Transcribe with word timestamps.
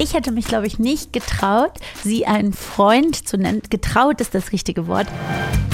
Ich 0.00 0.14
hätte 0.14 0.32
mich, 0.32 0.46
glaube 0.46 0.66
ich, 0.66 0.78
nicht 0.78 1.12
getraut, 1.12 1.72
sie 2.02 2.24
einen 2.24 2.54
Freund 2.54 3.28
zu 3.28 3.36
nennen. 3.36 3.60
Getraut 3.68 4.22
ist 4.22 4.34
das 4.34 4.50
richtige 4.50 4.86
Wort. 4.86 5.06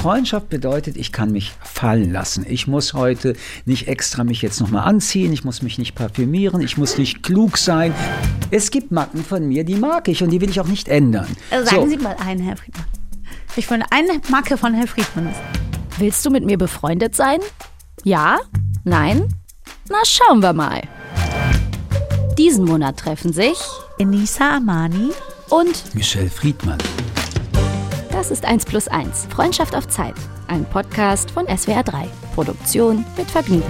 Freundschaft 0.02 0.48
bedeutet, 0.48 0.96
ich 0.96 1.12
kann 1.12 1.30
mich 1.30 1.52
fallen 1.62 2.12
lassen. 2.12 2.44
Ich 2.48 2.66
muss 2.66 2.92
heute 2.92 3.36
nicht 3.66 3.86
extra 3.86 4.24
mich 4.24 4.42
jetzt 4.42 4.60
nochmal 4.60 4.82
anziehen, 4.82 5.32
ich 5.32 5.44
muss 5.44 5.62
mich 5.62 5.78
nicht 5.78 5.94
parfümieren, 5.94 6.60
ich 6.60 6.76
muss 6.76 6.98
nicht 6.98 7.22
klug 7.22 7.56
sein. 7.56 7.94
Es 8.50 8.72
gibt 8.72 8.90
Macken 8.90 9.22
von 9.24 9.46
mir, 9.46 9.62
die 9.62 9.76
mag 9.76 10.08
ich 10.08 10.24
und 10.24 10.30
die 10.30 10.40
will 10.40 10.50
ich 10.50 10.58
auch 10.58 10.66
nicht 10.66 10.88
ändern. 10.88 11.28
Also 11.52 11.70
sagen 11.70 11.82
so. 11.84 11.90
Sie 11.90 12.02
mal 12.02 12.16
einen, 12.18 12.40
Herr 12.40 12.56
Friedmann. 12.56 12.86
Ich 13.54 13.70
will 13.70 13.84
eine 13.90 14.20
Macke 14.28 14.58
von 14.58 14.74
Herrn 14.74 14.88
Friedmann 14.88 15.32
Willst 15.98 16.26
du 16.26 16.30
mit 16.30 16.44
mir 16.44 16.58
befreundet 16.58 17.14
sein? 17.14 17.38
Ja? 18.02 18.40
Nein? 18.82 19.32
Na, 19.88 19.98
schauen 20.04 20.40
wir 20.42 20.52
mal. 20.52 20.82
Diesen 22.36 22.64
Monat 22.64 22.96
treffen 22.96 23.32
sich 23.32 23.56
Enisa 23.98 24.58
Amani 24.58 25.10
und 25.48 25.94
Michelle 25.94 26.28
Friedmann. 26.28 26.76
Das 28.10 28.30
ist 28.30 28.44
1 28.44 28.66
plus 28.66 28.88
1, 28.88 29.26
Freundschaft 29.30 29.74
auf 29.74 29.88
Zeit. 29.88 30.14
Ein 30.48 30.66
Podcast 30.66 31.30
von 31.30 31.46
SWR 31.46 31.82
3. 31.82 32.06
Produktion 32.34 33.06
mit 33.16 33.30
Vergnügen. 33.30 33.64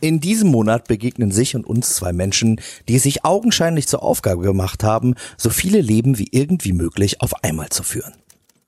In 0.00 0.20
diesem 0.20 0.52
Monat 0.52 0.86
begegnen 0.86 1.32
sich 1.32 1.56
und 1.56 1.66
uns 1.66 1.94
zwei 1.94 2.12
Menschen, 2.12 2.60
die 2.86 2.96
es 2.96 3.02
sich 3.02 3.24
augenscheinlich 3.24 3.88
zur 3.88 4.04
Aufgabe 4.04 4.42
gemacht 4.42 4.84
haben, 4.84 5.16
so 5.36 5.50
viele 5.50 5.80
Leben 5.80 6.18
wie 6.18 6.28
irgendwie 6.30 6.72
möglich 6.72 7.20
auf 7.20 7.42
einmal 7.42 7.70
zu 7.70 7.82
führen. 7.82 8.12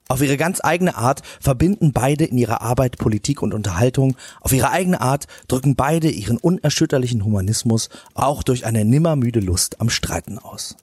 Auf 0.08 0.22
ihre 0.22 0.36
ganz 0.36 0.60
eigene 0.62 0.96
Art 0.96 1.22
verbinden 1.40 1.92
beide 1.92 2.24
in 2.24 2.38
ihrer 2.38 2.62
Arbeit 2.62 2.96
Politik 2.96 3.42
und 3.42 3.52
Unterhaltung. 3.52 4.16
Auf 4.40 4.52
ihre 4.52 4.70
eigene 4.70 5.00
Art 5.00 5.26
drücken 5.48 5.74
beide 5.74 6.08
ihren 6.10 6.36
unerschütterlichen 6.36 7.24
Humanismus 7.24 7.88
auch 8.14 8.44
durch 8.44 8.64
eine 8.66 8.84
nimmermüde 8.84 9.40
Lust 9.40 9.80
am 9.80 9.90
Streiten 9.90 10.38
aus. 10.38 10.76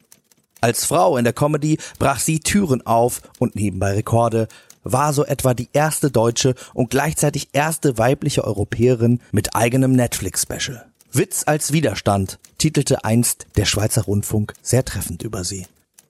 Als 0.59 0.86
Frau 0.86 1.17
in 1.17 1.23
der 1.23 1.34
Comedy 1.34 1.78
brach 2.00 2.20
sie 2.20 2.39
Türen 2.39 2.86
auf 2.86 3.22
und 3.39 3.56
nebenbei 3.56 3.94
Rekorde, 3.94 4.47
war 4.84 5.14
so 5.14 5.23
etwa 5.25 5.53
die 5.53 5.69
erste 5.72 6.12
deutsche 6.12 6.56
und 6.73 6.90
gleichzeitig 6.90 7.50
erste 7.53 7.97
weibliche 7.97 8.44
Europäerin 8.44 9.22
mit 9.31 9.56
eigenem 9.56 9.94
Netflix-Special. 9.94 10.86
Witz 11.12 11.44
als 11.45 11.72
Widerstand 11.72 12.40
titelte 12.58 13.06
einst 13.06 13.45
der 13.56 13.66
Schweizer 13.66 14.03
Rundfunk 14.03 14.53
sehr 14.62 14.84
treffend 14.84 15.23
über 15.23 15.44
sie. 15.44 15.66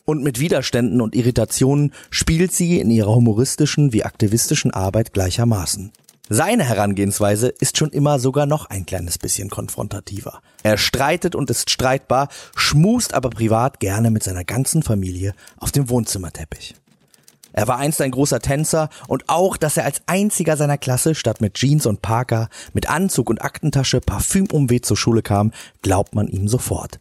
Und 0.06 0.22
mit 0.22 0.40
Widerständen 0.40 1.00
und 1.00 1.16
Irritationen 1.16 1.94
spielt 2.10 2.52
sie 2.52 2.80
in 2.80 2.90
ihrer 2.90 3.16
humoristischen 3.16 3.94
wie 3.94 4.04
aktivistischen 4.04 4.72
Arbeit 4.72 5.14
gleichermaßen. 5.14 5.92
Seine 6.30 6.64
Herangehensweise 6.64 7.50
ist 7.50 7.78
schon 7.78 7.92
immer 7.92 8.18
sogar 8.18 8.46
noch 8.46 8.66
ein 8.66 8.86
kleines 8.86 9.18
bisschen 9.18 9.50
konfrontativer. 9.50 10.42
Er 10.64 10.78
streitet 10.78 11.36
und 11.36 11.50
ist 11.50 11.70
streitbar, 11.70 12.30
schmust 12.56 13.14
aber 13.14 13.30
privat 13.30 13.80
gerne 13.80 14.10
mit 14.10 14.24
seiner 14.24 14.44
ganzen 14.44 14.84
Familie 14.84 15.34
auf 15.58 15.72
dem 15.72 15.90
Wohnzimmerteppich. 15.90 16.76
Er 17.52 17.68
war 17.68 17.78
einst 17.78 18.02
ein 18.02 18.12
großer 18.12 18.40
Tänzer 18.40 18.90
und 19.08 19.30
auch, 19.30 19.58
dass 19.58 19.78
er 19.78 19.86
als 19.86 20.02
einziger 20.08 20.58
seiner 20.58 20.78
Klasse 20.78 21.14
statt 21.14 21.40
mit 21.40 21.54
Jeans 21.54 21.86
und 21.86 22.02
Parker, 22.02 22.50
mit 22.74 22.90
Anzug 22.90 23.30
und 23.30 23.44
Aktentasche 23.44 24.02
parfümumweht 24.02 24.86
zur 24.86 24.98
Schule 24.98 25.22
kam, 25.22 25.52
glaubt 25.82 26.16
man 26.16 26.28
ihm 26.28 26.48
sofort. 26.48 26.98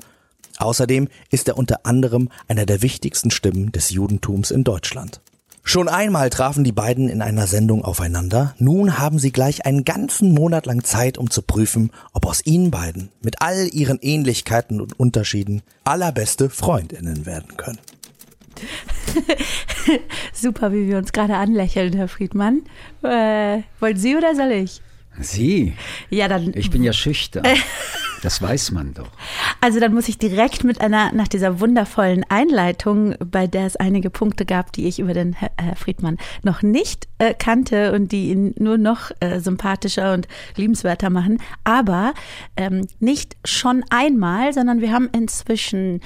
Außerdem 0.59 1.09
ist 1.31 1.49
er 1.49 1.57
unter 1.59 1.87
anderem 1.87 2.29
einer 2.49 2.67
der 2.67 2.83
wichtigsten 2.83 3.31
Stimmen 3.31 3.73
des 3.73 3.91
Judentums 3.91 4.51
in 4.51 4.65
Deutschland. 4.65 5.21
Schon 5.65 5.89
einmal 5.89 6.29
trafen 6.29 6.65
die 6.65 6.73
beiden 6.73 7.09
in 7.09 7.23
einer 7.23 7.47
Sendung 7.47 7.85
aufeinander. 7.85 8.55
Nun 8.59 8.99
haben 8.99 9.21
sie 9.21 9.31
gleich 9.31 9.65
einen 9.65 9.85
ganzen 9.85 10.33
Monat 10.33 10.67
lang 10.67 10.83
Zeit, 10.83 11.19
um 11.19 11.31
zu 11.31 11.41
prüfen, 11.41 11.93
ob 12.13 12.27
aus 12.27 12.45
ihnen 12.45 12.73
beiden 12.73 13.11
mit 13.23 13.41
all 13.41 13.69
ihren 13.73 14.01
Ähnlichkeiten 14.01 14.81
und 14.81 14.99
Unterschieden 14.99 15.63
allerbeste 15.85 16.51
Freundinnen 16.51 17.27
werden 17.27 17.57
können. 17.57 17.79
Super, 20.33 20.73
wie 20.73 20.89
wir 20.89 20.99
uns 20.99 21.13
gerade 21.13 21.37
anlächeln, 21.37 21.93
Herr 21.93 22.09
Friedmann. 22.09 22.63
Äh, 23.03 23.63
wollen 23.79 23.97
Sie 23.97 24.17
oder 24.17 24.35
soll 24.35 24.51
ich? 24.53 24.83
Sie? 25.21 25.75
Ja, 26.11 26.27
dann. 26.27 26.53
Ich 26.55 26.71
bin 26.71 26.83
ja 26.83 26.93
schüchtern. 26.93 27.45
Das 28.23 28.41
weiß 28.41 28.71
man 28.71 28.95
doch. 28.95 29.11
Also 29.61 29.81
dann 29.81 29.93
muss 29.93 30.09
ich 30.09 30.17
direkt 30.17 30.63
mit 30.63 30.81
einer, 30.81 31.13
nach 31.13 31.27
dieser 31.27 31.59
wundervollen 31.59 32.25
Einleitung, 32.29 33.17
bei 33.19 33.49
der 33.49 33.67
es 33.67 33.75
einige 33.75 34.11
Punkte 34.11 34.47
gab, 34.47 34.73
die 34.73 34.87
ich 34.87 35.01
über 35.01 35.13
den 35.13 35.33
Herr, 35.33 35.51
Herr 35.61 35.75
Friedmann 35.75 36.19
noch 36.45 36.63
nicht 36.63 37.09
äh, 37.19 37.35
kannte 37.35 37.93
und 37.93 38.13
die 38.13 38.31
ihn 38.31 38.55
nur 38.59 38.79
noch 38.79 39.11
äh, 39.19 39.41
sympathischer 39.41 40.15
und 40.15 40.29
liebenswerter 40.55 41.11
machen, 41.11 41.39
aber 41.65 42.15
ähm, 42.57 42.87
nicht 43.01 43.37
schon 43.45 43.85
einmal, 43.91 44.53
sondern 44.53 44.81
wir 44.81 44.93
haben 44.93 45.09
inzwischen, 45.13 46.01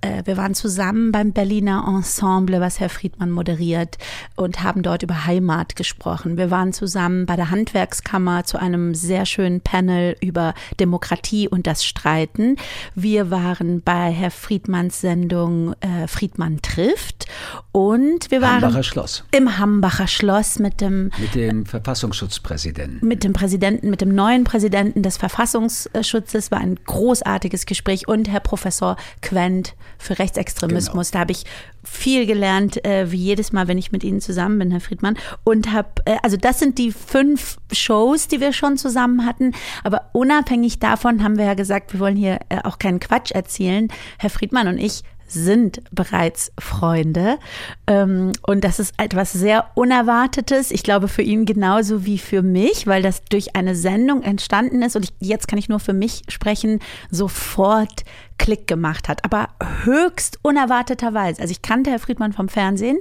äh, 0.00 0.22
wir 0.24 0.38
waren 0.38 0.54
zusammen 0.54 1.12
beim 1.12 1.32
Berliner 1.32 1.84
Ensemble, 1.86 2.62
was 2.62 2.80
Herr 2.80 2.88
Friedmann 2.88 3.30
moderiert 3.30 3.98
und 4.36 4.62
haben 4.62 4.82
dort 4.82 5.02
über 5.02 5.26
Heimat 5.26 5.76
gesprochen. 5.76 6.38
Wir 6.38 6.50
waren 6.50 6.72
zusammen 6.72 7.26
bei 7.26 7.36
der 7.36 7.50
Handwerkskammer 7.50 8.44
zu 8.44 8.58
einem 8.58 8.94
sehr 8.94 9.26
schönen 9.26 9.60
Panel 9.60 10.16
über 10.22 10.54
Demokratie 10.78 11.09
Demokratie 11.10 11.48
und 11.48 11.66
das 11.66 11.84
Streiten. 11.84 12.56
Wir 12.94 13.30
waren 13.30 13.82
bei 13.82 14.10
Herr 14.10 14.30
Friedmanns 14.30 15.00
Sendung 15.00 15.74
äh, 15.80 16.06
Friedmann 16.06 16.62
trifft 16.62 17.26
und 17.72 18.30
wir 18.30 18.40
waren 18.40 18.62
Hambacher 18.62 18.82
Schloss. 18.82 19.24
im 19.32 19.58
Hambacher 19.58 20.06
Schloss 20.06 20.58
mit 20.58 20.80
dem 20.80 21.10
mit 21.18 21.34
dem 21.34 21.66
Verfassungsschutzpräsidenten. 21.66 23.06
Mit 23.06 23.24
dem 23.24 23.32
Präsidenten, 23.32 23.90
mit 23.90 24.00
dem 24.00 24.14
neuen 24.14 24.44
Präsidenten 24.44 25.02
des 25.02 25.16
Verfassungsschutzes 25.16 26.50
war 26.50 26.58
ein 26.58 26.76
großartiges 26.84 27.66
Gespräch 27.66 28.06
und 28.06 28.28
Herr 28.28 28.40
Professor 28.40 28.96
Quent 29.20 29.74
für 29.98 30.18
Rechtsextremismus. 30.18 31.10
Genau. 31.10 31.18
Da 31.18 31.20
habe 31.20 31.32
ich 31.32 31.44
viel 31.82 32.26
gelernt, 32.26 32.84
äh, 32.84 33.10
wie 33.10 33.16
jedes 33.16 33.52
Mal, 33.52 33.68
wenn 33.68 33.78
ich 33.78 33.92
mit 33.92 34.04
Ihnen 34.04 34.20
zusammen 34.20 34.58
bin, 34.58 34.70
Herr 34.70 34.80
Friedmann. 34.80 35.16
Und 35.44 35.72
habe, 35.72 35.88
äh, 36.04 36.16
also 36.22 36.36
das 36.36 36.58
sind 36.58 36.78
die 36.78 36.92
fünf 36.92 37.58
Shows, 37.72 38.28
die 38.28 38.40
wir 38.40 38.52
schon 38.52 38.76
zusammen 38.76 39.24
hatten. 39.26 39.52
Aber 39.84 40.10
unabhängig 40.12 40.78
davon 40.78 41.22
haben 41.22 41.38
wir 41.38 41.46
ja 41.46 41.54
gesagt, 41.54 41.92
wir 41.92 42.00
wollen 42.00 42.16
hier 42.16 42.40
äh, 42.48 42.58
auch 42.64 42.78
keinen 42.78 43.00
Quatsch 43.00 43.30
erzählen. 43.30 43.88
Herr 44.18 44.30
Friedmann 44.30 44.68
und 44.68 44.78
ich 44.78 45.02
sind 45.32 45.82
bereits 45.92 46.52
Freunde. 46.58 47.38
Ähm, 47.86 48.32
und 48.46 48.64
das 48.64 48.78
ist 48.78 48.94
etwas 48.98 49.32
sehr 49.32 49.70
Unerwartetes. 49.74 50.70
Ich 50.70 50.82
glaube 50.82 51.08
für 51.08 51.22
ihn 51.22 51.44
genauso 51.44 52.04
wie 52.04 52.18
für 52.18 52.42
mich, 52.42 52.86
weil 52.86 53.02
das 53.02 53.24
durch 53.24 53.56
eine 53.56 53.74
Sendung 53.74 54.22
entstanden 54.22 54.82
ist. 54.82 54.96
Und 54.96 55.04
ich, 55.04 55.12
jetzt 55.20 55.48
kann 55.48 55.58
ich 55.58 55.68
nur 55.68 55.80
für 55.80 55.92
mich 55.92 56.22
sprechen, 56.28 56.80
sofort 57.10 58.04
Klick 58.38 58.66
gemacht 58.66 59.08
hat. 59.08 59.24
Aber 59.24 59.48
höchst 59.84 60.38
unerwarteterweise. 60.42 61.40
Also 61.40 61.52
ich 61.52 61.62
kannte 61.62 61.90
Herr 61.90 61.98
Friedmann 61.98 62.32
vom 62.32 62.48
Fernsehen. 62.48 62.98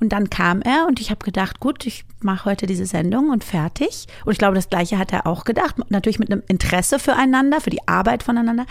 Und 0.00 0.14
dann 0.14 0.30
kam 0.30 0.62
er 0.62 0.86
und 0.88 0.98
ich 0.98 1.10
habe 1.10 1.22
gedacht, 1.22 1.60
gut, 1.60 1.84
ich 1.86 2.06
mache 2.20 2.46
heute 2.46 2.66
diese 2.66 2.86
Sendung 2.86 3.28
und 3.28 3.44
fertig. 3.44 4.06
Und 4.24 4.32
ich 4.32 4.38
glaube, 4.38 4.54
das 4.54 4.70
Gleiche 4.70 4.98
hat 4.98 5.12
er 5.12 5.26
auch 5.26 5.44
gedacht. 5.44 5.76
Natürlich 5.90 6.18
mit 6.18 6.32
einem 6.32 6.42
Interesse 6.48 6.98
füreinander, 6.98 7.60
für 7.60 7.68
die 7.68 7.86
Arbeit 7.86 8.22
voneinander. 8.22 8.64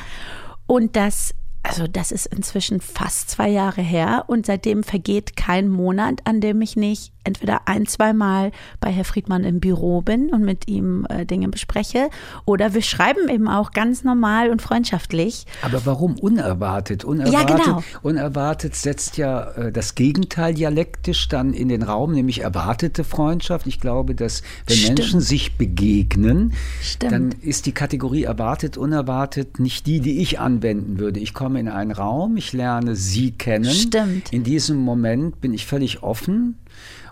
Und 0.66 0.96
das 0.96 1.36
also 1.64 1.88
das 1.88 2.12
ist 2.12 2.26
inzwischen 2.26 2.82
fast 2.82 3.30
zwei 3.30 3.50
Jahre 3.50 3.82
her 3.82 4.26
und 4.28 4.46
seitdem 4.46 4.84
vergeht 4.84 5.36
kein 5.36 5.68
Monat, 5.68 6.22
an 6.26 6.42
dem 6.42 6.62
ich 6.62 6.76
nicht 6.76 7.14
entweder 7.30 7.68
ein, 7.68 7.86
zwei 7.86 8.14
Mal 8.14 8.52
bei 8.80 8.90
Herr 8.90 9.06
Friedmann 9.06 9.44
im 9.44 9.60
Büro 9.60 10.02
bin 10.02 10.30
und 10.30 10.44
mit 10.44 10.68
ihm 10.68 11.06
äh, 11.10 11.26
Dinge 11.26 11.50
bespreche 11.50 12.10
oder 12.46 12.74
wir 12.74 12.82
schreiben 12.82 13.30
eben 13.30 13.48
auch 13.48 13.72
ganz 13.72 14.04
normal 14.04 14.50
und 14.50 14.62
freundschaftlich. 14.62 15.46
Aber 15.62 15.86
warum 15.86 16.18
unerwartet? 16.18 17.04
Unerwartet, 17.04 17.60
ja, 17.60 17.64
genau. 17.66 17.84
unerwartet 18.02 18.76
setzt 18.76 19.18
ja 19.18 19.52
äh, 19.52 19.72
das 19.72 19.96
Gegenteil 19.96 20.54
dialektisch 20.54 21.28
dann 21.28 21.54
in 21.54 21.68
den 21.68 21.84
Raum, 21.84 22.14
nämlich 22.14 22.42
erwartete 22.42 23.04
Freundschaft. 23.04 23.68
Ich 23.68 23.80
glaube, 23.80 24.16
dass 24.16 24.44
wenn 24.66 24.78
Stimmt. 24.78 25.00
Menschen 25.00 25.22
sich 25.22 25.58
begegnen, 25.58 26.54
Stimmt. 26.82 27.12
dann 27.12 27.32
ist 27.42 27.66
die 27.66 27.74
Kategorie 27.74 28.24
erwartet, 28.24 28.78
unerwartet 28.78 29.60
nicht 29.60 29.88
die, 29.88 30.00
die 30.00 30.22
ich 30.22 30.40
anwenden 30.40 31.00
würde. 31.00 31.20
Ich 31.20 31.34
komme 31.34 31.50
komme 31.50 31.60
in 31.62 31.68
einen 31.68 31.92
Raum, 31.92 32.38
ich 32.38 32.54
lerne 32.54 32.96
sie 32.96 33.32
kennen. 33.32 33.66
Stimmt. 33.66 34.32
In 34.32 34.44
diesem 34.44 34.78
Moment 34.78 35.42
bin 35.42 35.52
ich 35.52 35.66
völlig 35.66 36.04
offen 36.04 36.60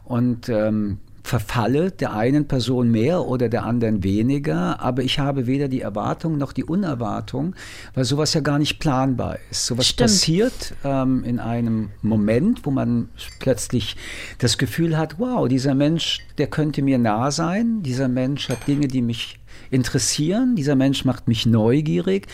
und 0.08 0.50
ähm, 0.50 1.00
verfalle 1.28 1.92
der 1.92 2.14
einen 2.14 2.48
Person 2.48 2.90
mehr 2.90 3.26
oder 3.26 3.50
der 3.50 3.66
anderen 3.66 4.02
weniger, 4.02 4.80
aber 4.80 5.04
ich 5.04 5.20
habe 5.20 5.46
weder 5.46 5.68
die 5.68 5.82
Erwartung 5.82 6.38
noch 6.38 6.54
die 6.54 6.64
Unerwartung, 6.64 7.54
weil 7.94 8.06
sowas 8.06 8.34
ja 8.34 8.40
gar 8.40 8.58
nicht 8.58 8.80
planbar 8.80 9.38
ist. 9.52 9.66
Sowas 9.66 9.88
Stimmt. 9.88 10.10
passiert 10.10 10.74
ähm, 10.86 11.26
in 11.26 11.40
einem 11.40 11.90
Moment, 12.02 12.66
wo 12.66 12.72
man 12.72 13.10
plötzlich 13.40 13.98
das 14.38 14.58
Gefühl 14.58 14.98
hat, 14.98 15.20
wow, 15.20 15.50
dieser 15.50 15.76
Mensch, 15.76 16.26
der 16.38 16.48
könnte 16.48 16.82
mir 16.82 16.98
nah 16.98 17.30
sein, 17.30 17.84
dieser 17.84 18.08
Mensch 18.08 18.48
hat 18.48 18.66
Dinge, 18.66 18.88
die 18.88 19.02
mich 19.02 19.38
interessieren, 19.70 20.56
dieser 20.56 20.76
Mensch 20.76 21.04
macht 21.04 21.28
mich 21.28 21.46
neugierig 21.46 22.28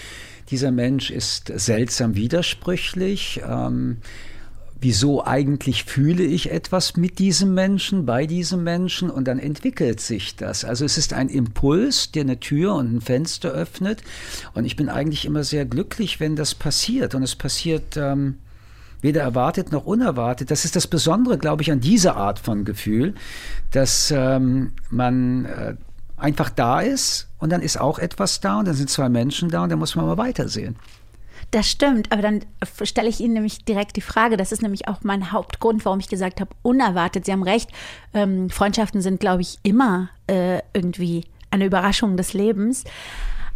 dieser 0.50 0.72
Mensch 0.72 1.10
ist 1.10 1.52
seltsam 1.56 2.16
widersprüchlich. 2.16 3.42
Ähm, 3.48 3.98
wieso 4.84 5.26
eigentlich 5.26 5.86
fühle 5.86 6.24
ich 6.24 6.52
etwas 6.52 6.98
mit 6.98 7.18
diesem 7.18 7.54
Menschen, 7.54 8.06
bei 8.06 8.28
diesem 8.28 8.64
Menschen 8.64 9.10
und 9.10 9.28
dann 9.28 9.40
entwickelt 9.40 10.02
sich 10.02 10.36
das. 10.36 10.66
Also 10.66 10.84
es 10.84 10.98
ist 10.98 11.14
ein 11.14 11.30
Impuls, 11.30 12.12
der 12.12 12.24
eine 12.24 12.40
Tür 12.40 12.76
und 12.76 12.96
ein 12.96 13.02
Fenster 13.02 13.50
öffnet 13.50 14.04
und 14.54 14.66
ich 14.66 14.76
bin 14.76 14.90
eigentlich 14.90 15.26
immer 15.26 15.44
sehr 15.44 15.66
glücklich, 15.66 16.20
wenn 16.20 16.36
das 16.36 16.54
passiert 16.54 17.16
und 17.16 17.24
es 17.24 17.36
passiert 17.36 17.96
ähm, 17.96 18.40
weder 19.02 19.22
erwartet 19.22 19.72
noch 19.72 19.86
unerwartet. 19.86 20.52
Das 20.52 20.66
ist 20.66 20.76
das 20.76 20.88
Besondere, 20.88 21.38
glaube 21.38 21.62
ich, 21.62 21.72
an 21.72 21.80
dieser 21.80 22.18
Art 22.18 22.40
von 22.40 22.66
Gefühl, 22.66 23.16
dass 23.72 24.12
ähm, 24.12 24.74
man 24.90 25.46
äh, 25.46 25.76
einfach 26.18 26.50
da 26.50 26.82
ist 26.82 27.30
und 27.38 27.52
dann 27.52 27.62
ist 27.62 27.80
auch 27.80 28.00
etwas 28.00 28.42
da 28.42 28.60
und 28.60 28.68
dann 28.68 28.76
sind 28.76 28.90
zwei 28.90 29.10
Menschen 29.10 29.50
da 29.50 29.64
und 29.64 29.70
dann 29.70 29.80
muss 29.80 29.96
man 29.96 30.06
mal 30.06 30.18
weitersehen. 30.18 30.76
Das 31.54 31.70
stimmt, 31.70 32.12
aber 32.12 32.24
dann 32.24 32.40
stelle 32.82 33.08
ich 33.08 33.20
Ihnen 33.20 33.36
nämlich 33.36 33.64
direkt 33.64 33.96
die 33.96 34.02
Frage, 34.02 34.38
das 34.38 34.52
ist 34.52 34.64
nämlich 34.64 34.88
auch 34.88 35.02
mein 35.04 35.32
Hauptgrund, 35.32 35.86
warum 35.86 36.00
ich 36.00 36.10
gesagt 36.10 36.42
habe, 36.42 36.50
unerwartet. 36.64 37.26
Sie 37.26 37.32
haben 37.32 37.44
recht, 37.44 37.70
ähm, 38.16 38.50
Freundschaften 38.50 39.02
sind, 39.02 39.20
glaube 39.20 39.44
ich, 39.44 39.60
immer 39.62 40.10
äh, 40.26 40.64
irgendwie 40.74 41.26
eine 41.52 41.66
Überraschung 41.66 42.18
des 42.18 42.34
Lebens. 42.34 42.86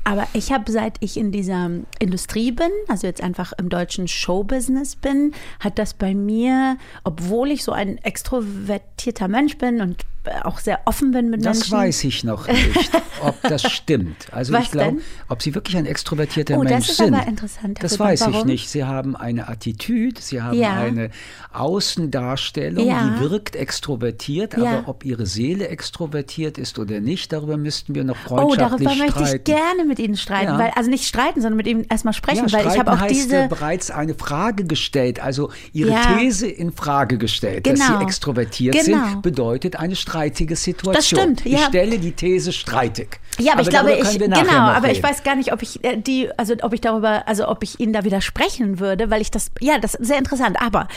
Aber 0.03 0.27
ich 0.33 0.51
habe, 0.51 0.71
seit 0.71 0.97
ich 0.99 1.17
in 1.17 1.31
dieser 1.31 1.71
Industrie 1.97 2.51
bin, 2.51 2.69
also 2.87 3.07
jetzt 3.07 3.23
einfach 3.23 3.51
im 3.57 3.67
deutschen 3.67 4.07
Showbusiness 4.07 4.95
bin, 4.95 5.33
hat 5.59 5.79
das 5.79 5.95
bei 5.95 6.13
mir, 6.13 6.77
obwohl 7.03 7.49
ich 7.49 7.63
so 7.63 7.71
ein 7.71 7.97
extrovertierter 7.97 9.27
Mensch 9.27 9.57
bin 9.57 9.81
und 9.81 10.05
auch 10.43 10.59
sehr 10.59 10.79
offen 10.85 11.11
bin 11.11 11.29
mit 11.29 11.45
das 11.45 11.57
Menschen. 11.57 11.71
Das 11.71 11.79
weiß 11.79 12.03
ich 12.03 12.23
noch 12.23 12.47
nicht, 12.47 12.91
ob 13.21 13.41
das 13.43 13.63
stimmt. 13.71 14.27
Also 14.31 14.53
Was 14.53 14.65
ich 14.65 14.71
glaube, 14.71 14.97
ob 15.29 15.41
Sie 15.41 15.55
wirklich 15.55 15.77
ein 15.77 15.85
extrovertierter 15.85 16.57
oh, 16.57 16.63
Mensch 16.63 16.87
sind. 16.87 16.95
sind. 16.95 17.13
Das 17.13 17.19
ist 17.19 17.21
aber 17.21 17.27
interessant. 17.27 17.79
Das 17.81 17.99
weiß 17.99 18.21
warum? 18.21 18.35
ich 18.35 18.45
nicht. 18.45 18.69
Sie 18.69 18.83
haben 18.83 19.15
eine 19.15 19.47
Attitüde, 19.47 20.21
Sie 20.21 20.41
haben 20.41 20.57
ja. 20.57 20.75
eine 20.75 21.09
Außendarstellung, 21.53 22.85
ja. 22.85 23.15
die 23.17 23.29
wirkt 23.29 23.55
extrovertiert, 23.55 24.57
ja. 24.57 24.79
aber 24.79 24.89
ob 24.89 25.05
Ihre 25.05 25.25
Seele 25.25 25.67
extrovertiert 25.67 26.57
ist 26.57 26.79
oder 26.79 26.99
nicht, 26.99 27.33
darüber 27.33 27.57
müssten 27.57 27.95
wir 27.95 28.03
noch 28.03 28.17
freundschaftlich 28.17 28.55
streiten. 28.55 28.73
Oh, 28.73 28.77
darüber 28.77 29.05
streiten. 29.05 29.21
möchte 29.21 29.37
ich 29.37 29.43
gerne 29.43 29.85
mit 29.85 29.99
Ihnen 29.99 30.17
streiten, 30.17 30.57
weil, 30.57 30.71
also 30.75 30.89
nicht 30.89 31.05
streiten, 31.05 31.41
sondern 31.41 31.57
mit 31.57 31.67
Ihnen 31.67 31.85
erstmal 31.89 32.13
sprechen, 32.13 32.51
weil 32.51 32.67
ich 32.67 32.77
habe 32.77 32.91
auch 32.91 32.99
heißt 32.99 33.13
diese 33.13 33.47
bereits 33.47 33.91
eine 33.91 34.13
Frage 34.13 34.65
gestellt, 34.65 35.21
also 35.21 35.51
Ihre 35.73 35.95
These 36.17 36.47
in 36.47 36.71
Frage 36.71 37.17
gestellt, 37.17 37.63
genau. 37.63 37.77
dass 37.77 37.87
Sie 37.87 38.03
extrovertiert 38.03 38.85
genau. 38.85 39.07
sind, 39.07 39.21
bedeutet 39.21 39.77
eine 39.77 39.95
streitige 40.17 40.55
Situation. 40.55 40.93
Das 40.93 41.07
stimmt. 41.07 41.45
Ich 41.45 41.59
stelle 41.65 41.99
die 41.99 42.11
These 42.11 42.51
streitig. 42.51 43.19
Ja, 43.39 43.53
aber, 43.53 43.61
aber 43.61 43.61
ich 43.61 43.69
glaube, 43.69 43.93
ich, 43.93 44.19
genau, 44.19 44.39
aber 44.39 44.87
reden. 44.87 44.97
ich 44.97 45.03
weiß 45.03 45.23
gar 45.23 45.35
nicht, 45.35 45.53
ob 45.53 45.61
ich 45.61 45.83
äh, 45.83 45.97
die, 45.97 46.29
also 46.37 46.55
ob 46.61 46.73
ich 46.73 46.81
darüber, 46.81 47.27
also 47.27 47.47
ob 47.47 47.63
ich 47.63 47.79
Ihnen 47.79 47.93
da 47.93 48.03
widersprechen 48.03 48.79
würde, 48.79 49.11
weil 49.11 49.21
ich 49.21 49.29
das, 49.29 49.51
ja, 49.59 49.77
das 49.77 49.93
ist 49.93 50.07
sehr 50.07 50.17
interessant. 50.17 50.59
Aber 50.59 50.87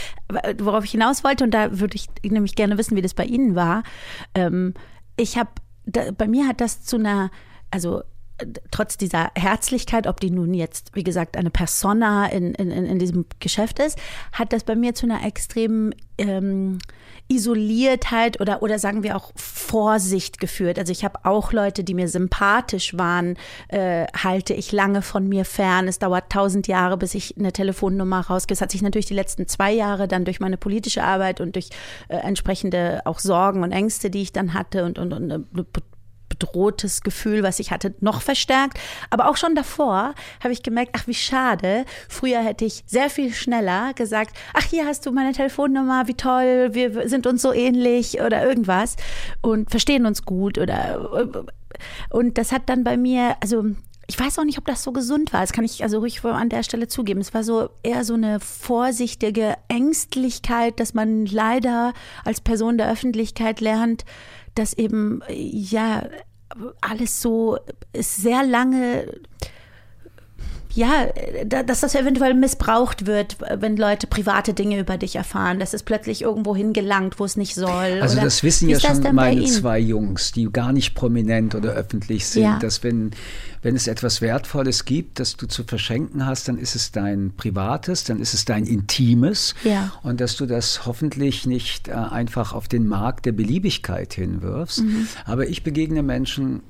worauf 0.59 0.85
ich 0.85 0.93
hinaus 0.93 1.23
wollte, 1.23 1.45
und 1.45 1.51
da 1.53 1.79
würde 1.79 1.97
ich 1.97 2.07
nämlich 2.23 2.55
gerne 2.55 2.79
wissen, 2.79 2.97
wie 2.97 3.03
das 3.03 3.15
bei 3.15 3.25
Ihnen 3.25 3.55
war. 3.55 3.83
Ähm, 4.35 4.75
ich 5.17 5.37
habe, 5.37 5.51
bei 6.17 6.27
mir 6.27 6.49
hat 6.49 6.61
das 6.61 6.83
zu 6.83 6.97
einer, 6.97 7.31
also 7.71 8.03
trotz 8.71 8.97
dieser 8.97 9.31
Herzlichkeit, 9.35 10.07
ob 10.07 10.21
die 10.21 10.31
nun 10.31 10.55
jetzt, 10.55 10.95
wie 10.95 11.05
gesagt, 11.05 11.37
eine 11.37 11.51
Persona 11.51 12.27
in, 12.27 12.55
in, 12.55 12.71
in 12.71 12.99
diesem 12.99 13.27
Geschäft 13.39 13.79
ist, 13.79 13.99
hat 14.33 14.53
das 14.53 14.65
bei 14.65 14.75
mir 14.75 14.95
zu 14.95 15.07
einer 15.07 15.25
extremen 15.25 15.95
ähm, 16.19 16.79
Isoliertheit 17.29 18.41
oder, 18.41 18.63
oder 18.63 18.79
sagen 18.79 19.03
wir 19.03 19.17
auch 19.17 19.33
Vorsicht 19.37 20.41
geführt. 20.41 20.79
Also 20.79 20.91
ich 20.91 21.05
habe 21.05 21.21
auch 21.25 21.53
Leute, 21.53 21.85
die 21.85 21.95
mir 21.95 22.09
sympathisch 22.09 22.99
waren, 22.99 23.37
äh, 23.69 24.07
halte 24.13 24.53
ich 24.53 24.73
lange 24.73 25.01
von 25.01 25.29
mir 25.29 25.45
fern. 25.45 25.87
Es 25.87 26.01
dauert 26.01 26.31
tausend 26.31 26.67
Jahre, 26.67 26.97
bis 26.97 27.15
ich 27.15 27.37
eine 27.39 27.53
Telefonnummer 27.53 28.21
rausgehe. 28.21 28.55
Es 28.55 28.61
hat 28.61 28.73
sich 28.73 28.83
natürlich 28.83 29.07
die 29.07 29.15
letzten 29.15 29.47
zwei 29.47 29.73
Jahre 29.73 30.09
dann 30.09 30.25
durch 30.25 30.41
meine 30.41 30.57
politische 30.57 31.05
Arbeit 31.05 31.41
und 31.41 31.55
durch 31.55 31.71
äh, 32.09 32.17
entsprechende 32.17 33.01
auch 33.05 33.21
Sorgen 33.21 33.63
und 33.63 33.71
Ängste, 33.71 34.11
die 34.11 34.23
ich 34.23 34.33
dann 34.33 34.53
hatte 34.53 34.85
und, 34.85 34.99
und, 34.99 35.13
und 35.13 35.31
eine 35.31 35.45
bedrohtes 36.31 37.03
Gefühl, 37.03 37.43
was 37.43 37.59
ich 37.59 37.71
hatte, 37.71 37.95
noch 38.01 38.23
verstärkt. 38.23 38.81
Aber 39.11 39.29
auch 39.29 39.37
schon 39.37 39.55
davor 39.55 40.15
habe 40.43 40.55
ich 40.55 40.63
gemerkt, 40.63 40.93
ach 40.97 41.07
wie 41.07 41.15
schade. 41.15 41.85
Früher 42.09 42.41
hätte 42.41 42.65
ich 42.65 42.83
sehr 42.87 43.11
viel 43.11 43.35
schneller 43.35 43.93
gesagt, 43.93 44.35
ach 44.55 44.65
hier 44.65 44.87
hast 44.87 45.05
du 45.05 45.13
meine 45.13 45.33
Telefonnummer, 45.33 46.09
wie 46.09 46.15
toll, 46.15 46.71
wir 46.73 47.07
sind 47.07 47.27
uns 47.27 47.43
so 47.43 47.53
ähnlich 47.53 48.23
oder 48.23 48.43
irgendwas 48.43 48.97
und 49.43 49.71
verstehen 49.71 50.07
uns 50.07 50.25
gut 50.25 50.57
oder 50.57 51.37
und 52.11 52.39
das 52.39 52.53
hat 52.53 52.69
dann 52.69 52.85
bei 52.85 52.97
mir, 52.97 53.37
also 53.41 53.65
ich 54.11 54.19
weiß 54.19 54.41
auch 54.41 54.45
nicht, 54.45 54.59
ob 54.59 54.65
das 54.65 54.83
so 54.83 54.91
gesund 54.91 55.33
war. 55.33 55.41
Das 55.41 55.53
kann 55.53 55.65
ich 55.65 55.85
also 55.85 56.01
ruhig 56.01 56.25
an 56.25 56.49
der 56.49 56.65
Stelle 56.65 56.89
zugeben. 56.89 57.21
Es 57.21 57.33
war 57.33 57.45
so 57.45 57.71
eher 57.85 58.05
so 58.05 58.15
eine 58.15 58.41
vorsichtige 58.41 59.55
Ängstlichkeit, 59.69 60.81
dass 60.81 60.95
man 60.95 61.27
leider 61.27 61.93
als 62.25 62.41
Person 62.41 62.77
der 62.77 62.91
Öffentlichkeit 62.91 63.61
lernt, 63.61 64.05
dass 64.55 64.73
eben 64.75 65.23
ja 65.29 66.09
alles 66.81 67.21
so 67.21 67.59
sehr 67.95 68.43
lange 68.45 69.21
ja, 70.81 71.09
dass 71.45 71.81
das 71.81 71.95
eventuell 71.95 72.33
missbraucht 72.33 73.05
wird, 73.05 73.37
wenn 73.55 73.77
Leute 73.77 74.07
private 74.07 74.55
Dinge 74.55 74.79
über 74.81 74.97
dich 74.97 75.15
erfahren, 75.15 75.61
dass 75.61 75.75
es 75.75 75.83
plötzlich 75.83 76.23
irgendwo 76.23 76.57
hingelangt, 76.57 77.21
wo 77.21 77.27
es 77.27 77.37
nicht 77.37 77.55
soll. 77.55 78.01
Also 78.01 78.15
oder 78.15 78.25
das 78.25 78.43
wissen 78.43 78.67
ja 78.71 78.81
schon 78.81 79.15
meine 79.15 79.45
zwei 79.45 79.79
Jungs, 79.79 80.33
die 80.33 80.51
gar 80.51 80.73
nicht 80.73 80.95
prominent 80.95 81.55
oder 81.55 81.73
öffentlich 81.73 82.27
sind, 82.27 82.45
ja. 82.45 82.59
dass 82.59 82.83
wenn, 82.83 83.11
wenn 83.61 83.77
es 83.77 83.89
etwas 83.89 84.23
Wertvolles 84.23 84.87
gibt, 84.87 85.21
das 85.21 85.37
du 85.37 85.47
zu 85.47 85.65
verschenken 85.65 86.25
hast, 86.25 86.49
dann 86.49 86.57
ist 86.57 86.75
es 86.75 86.93
dein 86.93 87.35
Privates, 87.37 88.05
dann 88.05 88.19
ist 88.19 88.33
es 88.33 88.47
dein 88.47 88.65
Intimes 88.65 89.55
ja. 89.65 89.93
und 90.03 90.19
dass 90.23 90.37
du 90.37 90.47
das 90.47 90.87
hoffentlich 90.87 91.47
nicht 91.47 91.89
äh, 91.89 91.93
einfach 91.93 92.55
auf 92.55 92.69
den 92.69 92.87
Markt 92.87 93.27
der 93.27 93.33
Beliebigkeit 93.33 94.15
hinwirfst. 94.15 94.81
Mhm. 94.81 95.09
Aber 95.27 95.47
ich 95.47 95.63
begegne 95.63 96.03
Menschen 96.03 96.63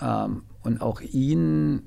ähm, 0.00 0.42
und 0.62 0.80
auch 0.80 1.00
ihnen 1.00 1.82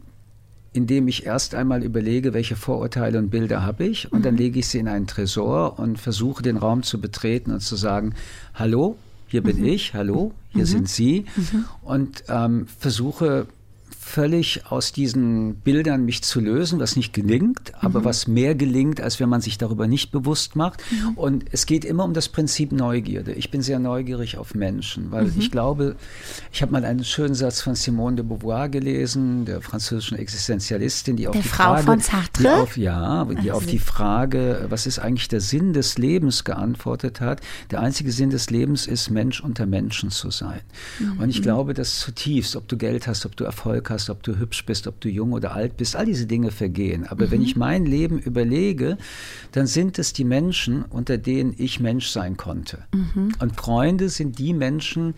indem 0.74 1.08
ich 1.08 1.26
erst 1.26 1.54
einmal 1.54 1.84
überlege, 1.84 2.34
welche 2.34 2.56
Vorurteile 2.56 3.18
und 3.20 3.30
Bilder 3.30 3.64
habe 3.64 3.86
ich 3.86 4.12
und 4.12 4.20
mhm. 4.20 4.24
dann 4.24 4.38
lege 4.38 4.60
ich 4.60 4.68
sie 4.68 4.80
in 4.80 4.88
einen 4.88 5.08
Tresor 5.08 5.80
und 5.80 6.00
versuche 6.00 6.44
den 6.44 6.58
Raum 6.58 6.84
zu 6.84 7.02
betreten 7.02 7.52
und 7.52 7.60
zu 7.60 7.76
sagen, 7.76 8.14
hallo, 8.54 8.96
hier 9.28 9.44
bin 9.44 9.60
mhm. 9.60 9.66
ich, 9.66 9.94
hallo, 9.94 10.34
hier 10.50 10.64
mhm. 10.64 10.68
sind 10.68 10.90
Sie 10.90 11.26
mhm. 11.36 11.66
und 11.82 12.24
ähm, 12.30 12.68
versuche 12.80 13.48
völlig 14.12 14.66
aus 14.70 14.92
diesen 14.92 15.56
Bildern 15.56 16.06
mich 16.06 16.22
zu 16.24 16.40
lösen, 16.40 16.80
was 16.80 16.96
nicht 16.96 17.14
gelingt, 17.14 17.74
aber 17.80 18.02
mhm. 18.02 18.06
was 18.06 18.28
mehr 18.28 18.56
gelingt, 18.56 19.00
als 19.00 19.20
wenn 19.20 19.30
man 19.30 19.42
sich 19.42 19.58
darüber 19.58 19.88
nicht 19.88 20.12
bewusst 20.12 20.56
macht. 20.56 20.82
Mhm. 20.92 21.14
Und 21.16 21.46
es 21.52 21.66
geht 21.66 21.86
immer 21.86 22.04
um 22.04 22.14
das 22.14 22.30
Prinzip 22.30 22.72
Neugierde. 22.72 23.34
Ich 23.34 23.52
bin 23.52 23.62
sehr 23.62 23.80
neugierig 23.80 24.38
auf 24.38 24.54
Menschen, 24.54 25.12
weil 25.12 25.26
mhm. 25.26 25.36
ich 25.40 25.52
glaube, 25.52 25.96
ich 26.52 26.62
habe 26.62 26.72
mal 26.72 26.84
einen 26.84 27.06
schönen 27.06 27.36
Satz 27.36 27.62
von 27.62 27.76
Simone 27.76 28.18
de 28.18 28.26
Beauvoir 28.26 28.70
gelesen, 28.70 29.46
der 29.46 29.62
französischen 29.62 30.18
Existenzialistin, 30.18 31.16
die 31.16 31.28
auf 31.28 31.34
der 31.34 31.42
die 31.42 31.48
Frau 31.48 31.76
Frage, 31.76 31.84
von 31.84 32.00
Sartre? 32.00 32.44
Die 32.44 32.48
auf, 32.48 32.78
ja, 32.78 33.26
die 33.26 33.52
auf 33.52 33.66
die 33.66 33.80
Frage, 33.80 34.66
was 34.70 34.86
ist 34.86 35.00
eigentlich 35.00 35.30
der 35.30 35.42
Sinn 35.42 35.74
des 35.74 35.98
Lebens 35.98 36.44
geantwortet 36.44 37.22
hat. 37.22 37.42
Der 37.72 37.80
einzige 37.80 38.12
Sinn 38.12 38.30
des 38.30 38.50
Lebens 38.50 38.88
ist, 38.88 39.10
Mensch 39.10 39.42
unter 39.42 39.66
Menschen 39.66 40.10
zu 40.10 40.32
sein. 40.32 40.62
Und 41.18 41.30
ich 41.30 41.40
mhm. 41.40 41.44
glaube, 41.44 41.74
dass 41.74 42.00
zutiefst, 42.00 42.56
ob 42.56 42.68
du 42.68 42.78
Geld 42.78 43.08
hast, 43.08 43.26
ob 43.26 43.36
du 43.36 43.44
Erfolg 43.44 43.90
hast, 43.90 44.01
ob 44.10 44.24
du 44.24 44.38
hübsch 44.38 44.66
bist, 44.66 44.88
ob 44.88 45.00
du 45.02 45.10
jung 45.10 45.34
oder 45.34 45.54
alt 45.54 45.78
bist, 45.78 45.96
all 45.96 46.06
diese 46.06 46.26
Dinge 46.26 46.52
vergehen. 46.52 47.06
Aber 47.08 47.28
mhm. 47.28 47.32
wenn 47.32 47.42
ich 47.42 47.56
mein 47.56 47.86
Leben 47.86 48.20
überlege, 48.20 48.98
dann 49.52 49.68
sind 49.68 50.00
es 50.00 50.14
die 50.14 50.24
Menschen, 50.24 50.84
unter 50.84 51.18
denen 51.18 51.54
ich 51.58 51.80
Mensch 51.80 52.08
sein 52.08 52.38
konnte. 52.38 52.86
Mhm. 52.94 53.34
Und 53.40 53.56
Freunde 53.56 54.10
sind 54.10 54.40
die 54.40 54.54
Menschen, 54.54 55.14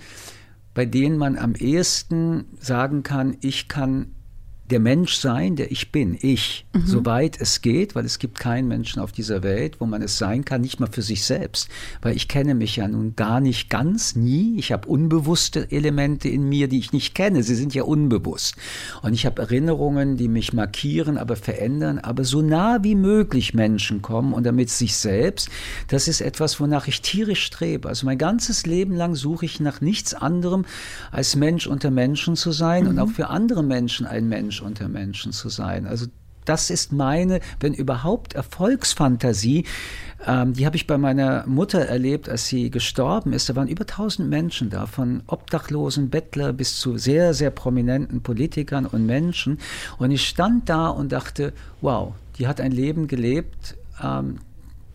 bei 0.74 0.86
denen 0.86 1.18
man 1.18 1.38
am 1.38 1.56
ehesten 1.56 2.46
sagen 2.60 3.04
kann, 3.04 3.38
ich 3.42 3.68
kann 3.68 4.08
der 4.70 4.80
Mensch 4.80 5.16
sein, 5.16 5.58
der 5.58 5.72
ich 5.72 5.92
bin, 5.92 6.18
ich, 6.22 6.66
mhm. 6.74 6.86
soweit 6.86 7.40
es 7.40 7.62
geht, 7.62 7.96
weil 7.96 8.06
es 8.06 8.18
gibt 8.18 8.40
keinen 8.40 8.70
Menschen 8.70 9.02
auf 9.02 9.12
dieser 9.12 9.44
Welt, 9.44 9.80
wo 9.80 9.86
man 9.86 10.02
es 10.02 10.18
sein 10.18 10.46
kann, 10.46 10.62
nicht 10.62 10.80
mal 10.80 10.90
für 10.90 11.02
sich 11.02 11.26
selbst, 11.26 11.68
weil 12.02 12.16
ich 12.16 12.30
kenne 12.30 12.56
mich 12.56 12.78
ja 12.78 12.88
nun 12.88 13.16
gar 13.16 13.42
nicht 13.42 13.70
ganz, 13.70 14.16
nie. 14.16 14.58
Ich 14.58 14.72
habe 14.72 14.88
unbewusste 14.88 15.70
Elemente 15.70 16.30
in 16.30 16.48
mir, 16.48 16.70
die 16.70 16.80
ich 16.80 16.94
nicht 16.94 17.14
kenne. 17.14 17.44
Sie 17.44 17.56
sind 17.56 17.74
ja 17.74 17.84
unbewusst. 17.84 18.56
Und 19.02 19.14
ich 19.14 19.26
habe 19.26 19.42
Erinnerungen, 19.42 20.16
die 20.16 20.30
mich 20.30 20.54
markieren, 20.54 21.18
aber 21.18 21.36
verändern, 21.36 22.00
aber 22.00 22.24
so 22.24 22.42
nah 22.42 22.84
wie 22.84 22.96
möglich 22.96 23.54
Menschen 23.54 24.02
kommen 24.02 24.34
und 24.34 24.46
damit 24.46 24.70
sich 24.70 24.96
selbst. 24.96 25.50
Das 25.90 26.08
ist 26.08 26.22
etwas, 26.22 26.62
wonach 26.62 26.88
ich 26.88 27.02
tierisch 27.02 27.44
strebe. 27.44 27.90
Also 27.90 28.06
mein 28.06 28.18
ganzes 28.18 28.66
Leben 28.66 28.96
lang 28.96 29.16
suche 29.16 29.46
ich 29.46 29.60
nach 29.60 29.82
nichts 29.82 30.14
anderem, 30.14 30.64
als 31.12 31.36
Mensch 31.36 31.68
unter 31.68 31.92
Menschen 31.92 32.38
zu 32.38 32.54
sein 32.54 32.84
mhm. 32.84 32.90
und 32.92 33.00
auch 33.00 33.10
für 33.10 33.30
andere 33.30 33.62
Menschen 33.62 34.06
ein 34.06 34.30
Mensch 34.30 34.53
Mensch 34.54 34.62
unter 34.62 34.88
Menschen 34.88 35.32
zu 35.32 35.50
sein. 35.50 35.88
Also 35.88 36.08
das 36.46 36.70
ist 36.70 36.92
meine, 36.92 37.40
wenn 37.62 37.74
überhaupt, 37.74 38.34
Erfolgsfantasie. 38.34 39.66
Ähm, 40.28 40.54
die 40.54 40.66
habe 40.66 40.76
ich 40.76 40.88
bei 40.88 40.98
meiner 40.98 41.48
Mutter 41.48 41.80
erlebt, 41.80 42.28
als 42.28 42.48
sie 42.48 42.70
gestorben 42.70 43.32
ist. 43.32 43.50
Da 43.50 43.56
waren 43.56 43.70
über 43.70 43.84
1000 43.84 44.30
Menschen 44.30 44.70
da, 44.70 44.86
von 44.86 45.24
Obdachlosen, 45.28 46.10
Bettler 46.10 46.52
bis 46.52 46.80
zu 46.80 46.98
sehr, 46.98 47.34
sehr 47.34 47.50
prominenten 47.50 48.22
Politikern 48.22 48.86
und 48.86 49.06
Menschen. 49.06 49.58
Und 49.98 50.12
ich 50.12 50.28
stand 50.28 50.68
da 50.68 50.90
und 50.90 51.14
dachte, 51.14 51.54
wow, 51.80 52.14
die 52.38 52.48
hat 52.48 52.60
ein 52.60 52.74
Leben 52.74 53.08
gelebt, 53.08 53.78
ähm, 54.04 54.40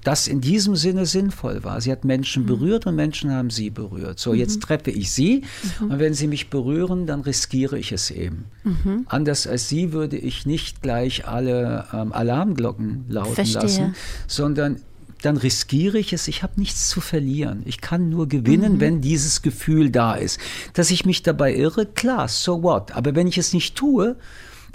das 0.04 0.28
in 0.28 0.40
diesem 0.40 0.76
Sinne 0.76 1.06
sinnvoll 1.06 1.64
war. 1.64 1.80
Sie 1.80 1.90
hat 1.90 2.04
Menschen 2.04 2.44
mhm. 2.44 2.46
berührt 2.46 2.86
und 2.86 2.94
Menschen 2.94 3.32
haben 3.32 3.50
sie 3.50 3.70
berührt. 3.70 4.18
So, 4.18 4.32
mhm. 4.32 4.38
jetzt 4.38 4.62
treffe 4.62 4.90
ich 4.90 5.10
sie 5.10 5.44
mhm. 5.80 5.90
und 5.90 5.98
wenn 5.98 6.14
sie 6.14 6.28
mich 6.28 6.50
berühren, 6.50 7.06
dann 7.06 7.20
riskiere 7.20 7.78
ich 7.78 7.92
es 7.92 8.10
eben. 8.10 8.46
Mhm. 8.64 9.06
Anders 9.08 9.46
als 9.46 9.68
sie 9.68 9.92
würde 9.92 10.16
ich 10.16 10.46
nicht 10.46 10.82
gleich 10.82 11.26
alle 11.26 11.86
ähm, 11.92 12.12
Alarmglocken 12.12 13.06
lauten 13.08 13.34
Verstehe. 13.34 13.62
lassen, 13.62 13.94
sondern 14.26 14.80
dann 15.22 15.36
riskiere 15.36 15.98
ich 15.98 16.12
es. 16.12 16.28
Ich 16.28 16.42
habe 16.42 16.54
nichts 16.56 16.88
zu 16.88 17.00
verlieren. 17.00 17.62
Ich 17.64 17.80
kann 17.80 18.08
nur 18.08 18.28
gewinnen, 18.28 18.74
mhm. 18.74 18.80
wenn 18.80 19.00
dieses 19.00 19.42
Gefühl 19.42 19.90
da 19.90 20.14
ist. 20.14 20.38
Dass 20.74 20.90
ich 20.90 21.04
mich 21.04 21.22
dabei 21.22 21.54
irre, 21.54 21.86
klar, 21.86 22.28
so 22.28 22.62
what. 22.62 22.92
Aber 22.92 23.14
wenn 23.14 23.26
ich 23.26 23.38
es 23.38 23.52
nicht 23.52 23.74
tue, 23.74 24.16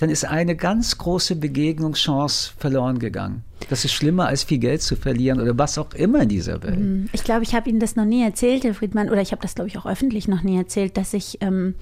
dann 0.03 0.09
ist 0.09 0.25
eine 0.25 0.57
ganz 0.57 0.97
große 0.97 1.37
Begegnungschance 1.37 2.51
verloren 2.57 2.99
gegangen. 2.99 3.45
Das 3.69 3.85
ist 3.85 3.93
schlimmer, 3.93 4.27
als 4.27 4.43
viel 4.43 4.57
Geld 4.57 4.81
zu 4.81 4.97
verlieren 4.97 5.39
oder 5.39 5.57
was 5.57 5.77
auch 5.77 5.93
immer 5.93 6.23
in 6.23 6.27
dieser 6.27 6.61
Welt. 6.61 6.77
Mhm. 6.77 7.09
Ich 7.13 7.23
glaube, 7.23 7.43
ich 7.43 7.55
habe 7.55 7.69
Ihnen 7.69 7.79
das 7.79 7.95
noch 7.95 8.03
nie 8.03 8.21
erzählt, 8.21 8.65
Herr 8.65 8.73
Friedmann, 8.73 9.09
oder 9.09 9.21
ich 9.21 9.31
habe 9.31 9.41
das, 9.41 9.55
glaube 9.55 9.69
ich, 9.69 9.77
auch 9.77 9.85
öffentlich 9.85 10.27
noch 10.27 10.43
nie 10.43 10.57
erzählt, 10.57 10.97
dass 10.97 11.13
ich 11.13 11.37
ähm, 11.39 11.75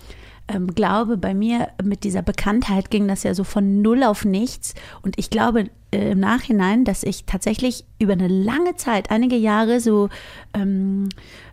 ähm, 0.47 0.67
glaube, 0.75 1.17
bei 1.17 1.33
mir 1.33 1.69
mit 1.83 2.03
dieser 2.03 2.21
Bekanntheit 2.21 2.91
ging 2.91 3.07
das 3.07 3.23
ja 3.23 3.33
so 3.33 3.43
von 3.43 3.81
null 3.81 4.03
auf 4.03 4.23
nichts. 4.23 4.75
Und 5.01 5.17
ich 5.17 5.31
glaube 5.31 5.71
äh, 5.91 6.11
im 6.11 6.19
Nachhinein, 6.19 6.85
dass 6.85 7.01
ich 7.01 7.25
tatsächlich 7.25 7.85
über 7.97 8.13
eine 8.13 8.27
lange 8.27 8.75
Zeit, 8.75 9.09
einige 9.09 9.35
Jahre, 9.35 9.79
so 9.79 10.09
ähm, 10.53 11.09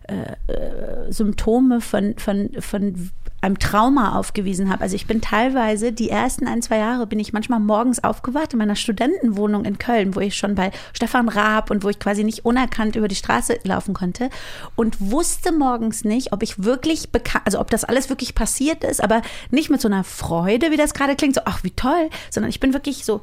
äh, 0.07 0.51
äh 0.51 1.11
Symptome 1.11 1.81
von, 1.81 2.13
von, 2.17 2.51
von 2.59 3.09
einem 3.41 3.59
Trauma 3.59 4.17
aufgewiesen 4.17 4.69
habe. 4.69 4.81
Also 4.81 4.95
ich 4.95 5.07
bin 5.07 5.21
teilweise 5.21 5.91
die 5.91 6.09
ersten 6.09 6.47
ein, 6.47 6.61
zwei 6.61 6.77
Jahre 6.77 7.07
bin 7.07 7.19
ich 7.19 7.33
manchmal 7.33 7.59
morgens 7.59 8.03
aufgewacht 8.03 8.53
in 8.53 8.59
meiner 8.59 8.75
Studentenwohnung 8.75 9.65
in 9.65 9.77
Köln, 9.77 10.15
wo 10.15 10.19
ich 10.19 10.35
schon 10.35 10.55
bei 10.55 10.71
Stefan 10.93 11.29
Raab 11.29 11.71
und 11.71 11.83
wo 11.83 11.89
ich 11.89 11.99
quasi 11.99 12.23
nicht 12.23 12.45
unerkannt 12.45 12.95
über 12.95 13.07
die 13.07 13.15
Straße 13.15 13.59
laufen 13.63 13.93
konnte 13.93 14.29
und 14.75 14.97
wusste 14.99 15.51
morgens 15.51 16.03
nicht, 16.03 16.33
ob 16.33 16.43
ich 16.43 16.63
wirklich 16.63 17.11
bekannt, 17.11 17.45
also 17.45 17.59
ob 17.59 17.69
das 17.69 17.83
alles 17.83 18.09
wirklich 18.09 18.35
passiert 18.35 18.83
ist, 18.83 19.01
aber 19.01 19.21
nicht 19.51 19.69
mit 19.69 19.81
so 19.81 19.87
einer 19.87 20.03
Freude, 20.03 20.71
wie 20.71 20.77
das 20.77 20.93
gerade 20.93 21.15
klingt, 21.15 21.35
so 21.35 21.41
ach 21.45 21.63
wie 21.63 21.71
toll, 21.71 22.09
sondern 22.29 22.49
ich 22.49 22.59
bin 22.59 22.73
wirklich 22.73 23.05
so 23.05 23.21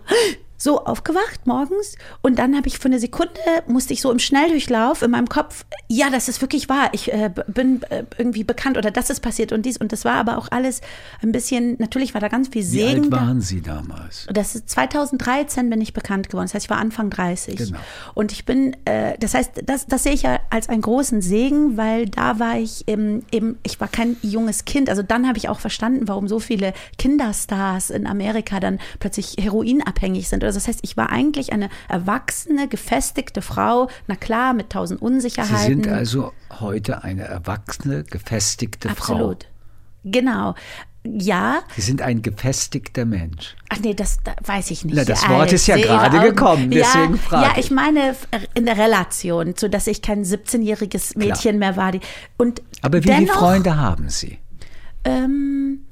so 0.57 0.85
aufgewacht 0.85 1.47
morgens 1.47 1.97
und 2.23 2.39
dann 2.39 2.57
habe 2.57 2.69
ich 2.69 2.79
für 2.79 2.87
eine 2.87 2.99
Sekunde, 2.99 3.41
musste 3.67 3.93
ich 3.93 4.01
so 4.01 4.11
im 4.11 4.19
Schnelldurchlauf 4.19 5.03
in 5.03 5.11
meinem 5.11 5.29
Kopf, 5.29 5.65
ja, 5.89 6.11
das 6.11 6.29
ist 6.29 6.41
wirklich 6.41 6.69
wahr, 6.69 6.91
ich 6.93 7.13
äh, 7.13 7.31
bin 7.47 7.83
äh, 7.91 8.05
irgendwie 8.19 8.45
bekannt 8.45 8.79
oder 8.79 8.91
das 8.91 9.11
ist 9.11 9.21
passiert 9.21 9.53
und 9.53 9.67
dies 9.67 9.77
und 9.77 9.93
das 9.93 10.05
war 10.05 10.15
aber 10.15 10.39
auch 10.39 10.49
alles 10.51 10.81
ein 11.23 11.33
bisschen, 11.33 11.77
natürlich 11.79 12.15
war 12.15 12.21
da 12.21 12.29
ganz 12.29 12.49
viel 12.49 12.63
Segen. 12.63 13.11
Wie 13.11 13.13
alt 13.13 13.13
waren 13.13 13.41
Sie 13.41 13.61
damals? 13.61 14.27
Das 14.33 14.55
ist 14.55 14.71
2013 14.71 15.69
bin 15.69 15.81
ich 15.81 15.93
bekannt 15.93 16.29
geworden, 16.29 16.47
das 16.47 16.55
heißt, 16.55 16.67
ich 16.67 16.71
war 16.71 16.79
Anfang 16.79 17.11
30. 17.11 17.57
Genau. 17.57 17.79
Und 18.15 18.33
ich 18.33 18.45
bin, 18.45 18.77
äh, 18.85 19.19
das 19.19 19.35
heißt, 19.35 19.63
das, 19.65 19.87
das 19.87 20.03
sehe 20.03 20.13
ich 20.13 20.23
ja 20.23 20.41
als 20.51 20.69
einen 20.69 20.83
großen 20.83 21.21
Segen, 21.21 21.77
weil 21.77 22.07
da 22.07 22.39
war 22.39 22.59
ich 22.59 22.89
eben, 22.89 23.25
eben 23.31 23.59
ich 23.63 23.81
war 23.81 23.89
kein 23.89 24.17
junges 24.23 24.65
Kind, 24.65 24.89
also 24.89 25.03
dann 25.03 25.27
habe 25.29 25.39
ich 25.39 25.49
auch 25.49 25.61
verstanden, 25.61 26.09
warum 26.09 26.29
so 26.29 26.39
viele 26.39 26.73
Kinderstars 26.99 27.91
in 27.91 28.07
Amerika 28.07 28.61
dann 28.61 28.79
plötzlich 28.99 29.37
heroinabhängig 29.39 30.29
sind 30.29 30.46
also 30.47 30.59
das 30.59 30.69
heißt, 30.69 30.81
ich 30.83 30.97
war 30.97 31.11
eigentlich 31.11 31.53
eine 31.53 31.69
erwachsene, 31.89 32.69
gefestigte 32.69 33.43
Frau, 33.43 33.89
na 34.07 34.17
klar, 34.17 34.55
mit 34.55 34.71
tausend 34.71 35.03
Unsicherheiten. 35.03 35.59
Sie 35.59 35.67
sind 35.67 35.89
also 35.89 36.33
heute 36.61 37.05
eine 37.05 37.25
erwachsene, 37.25 38.05
gefestigte 38.05 38.89
Absolut. 38.89 39.07
Frau. 39.07 39.31
Absolut. 39.31 39.47
Genau. 40.05 40.55
Ja. 41.05 41.61
Sie 41.75 41.83
sind 41.83 42.03
ein 42.03 42.23
gefestigter 42.23 43.05
Mensch. 43.05 43.55
Ach 43.69 43.79
nee, 43.81 43.95
das, 43.95 44.19
das 44.25 44.35
weiß 44.43 44.71
ich 44.71 44.85
nicht. 44.85 44.97
Na, 44.97 45.05
das 45.05 45.29
Wort 45.29 45.53
ist 45.53 45.67
ja 45.67 45.77
gerade 45.77 46.21
gekommen, 46.21 46.71
deswegen 46.71 47.15
ja, 47.15 47.21
frage 47.21 47.47
Ja, 47.47 47.53
ich 47.59 47.71
meine 47.71 48.17
in 48.55 48.67
der 48.67 48.77
Relation, 48.77 49.55
so 49.57 49.69
dass 49.69 49.87
ich 49.87 50.03
kein 50.03 50.25
17-jähriges 50.25 51.17
Mädchen 51.17 51.59
Klar. 51.59 51.73
mehr 51.73 51.77
war. 51.77 51.93
Und 52.37 52.63
Aber 52.83 53.03
wie 53.03 53.13
viele 53.13 53.33
Freunde 53.33 53.77
haben 53.77 54.09
Sie? 54.09 54.39
Ähm, 55.05 55.86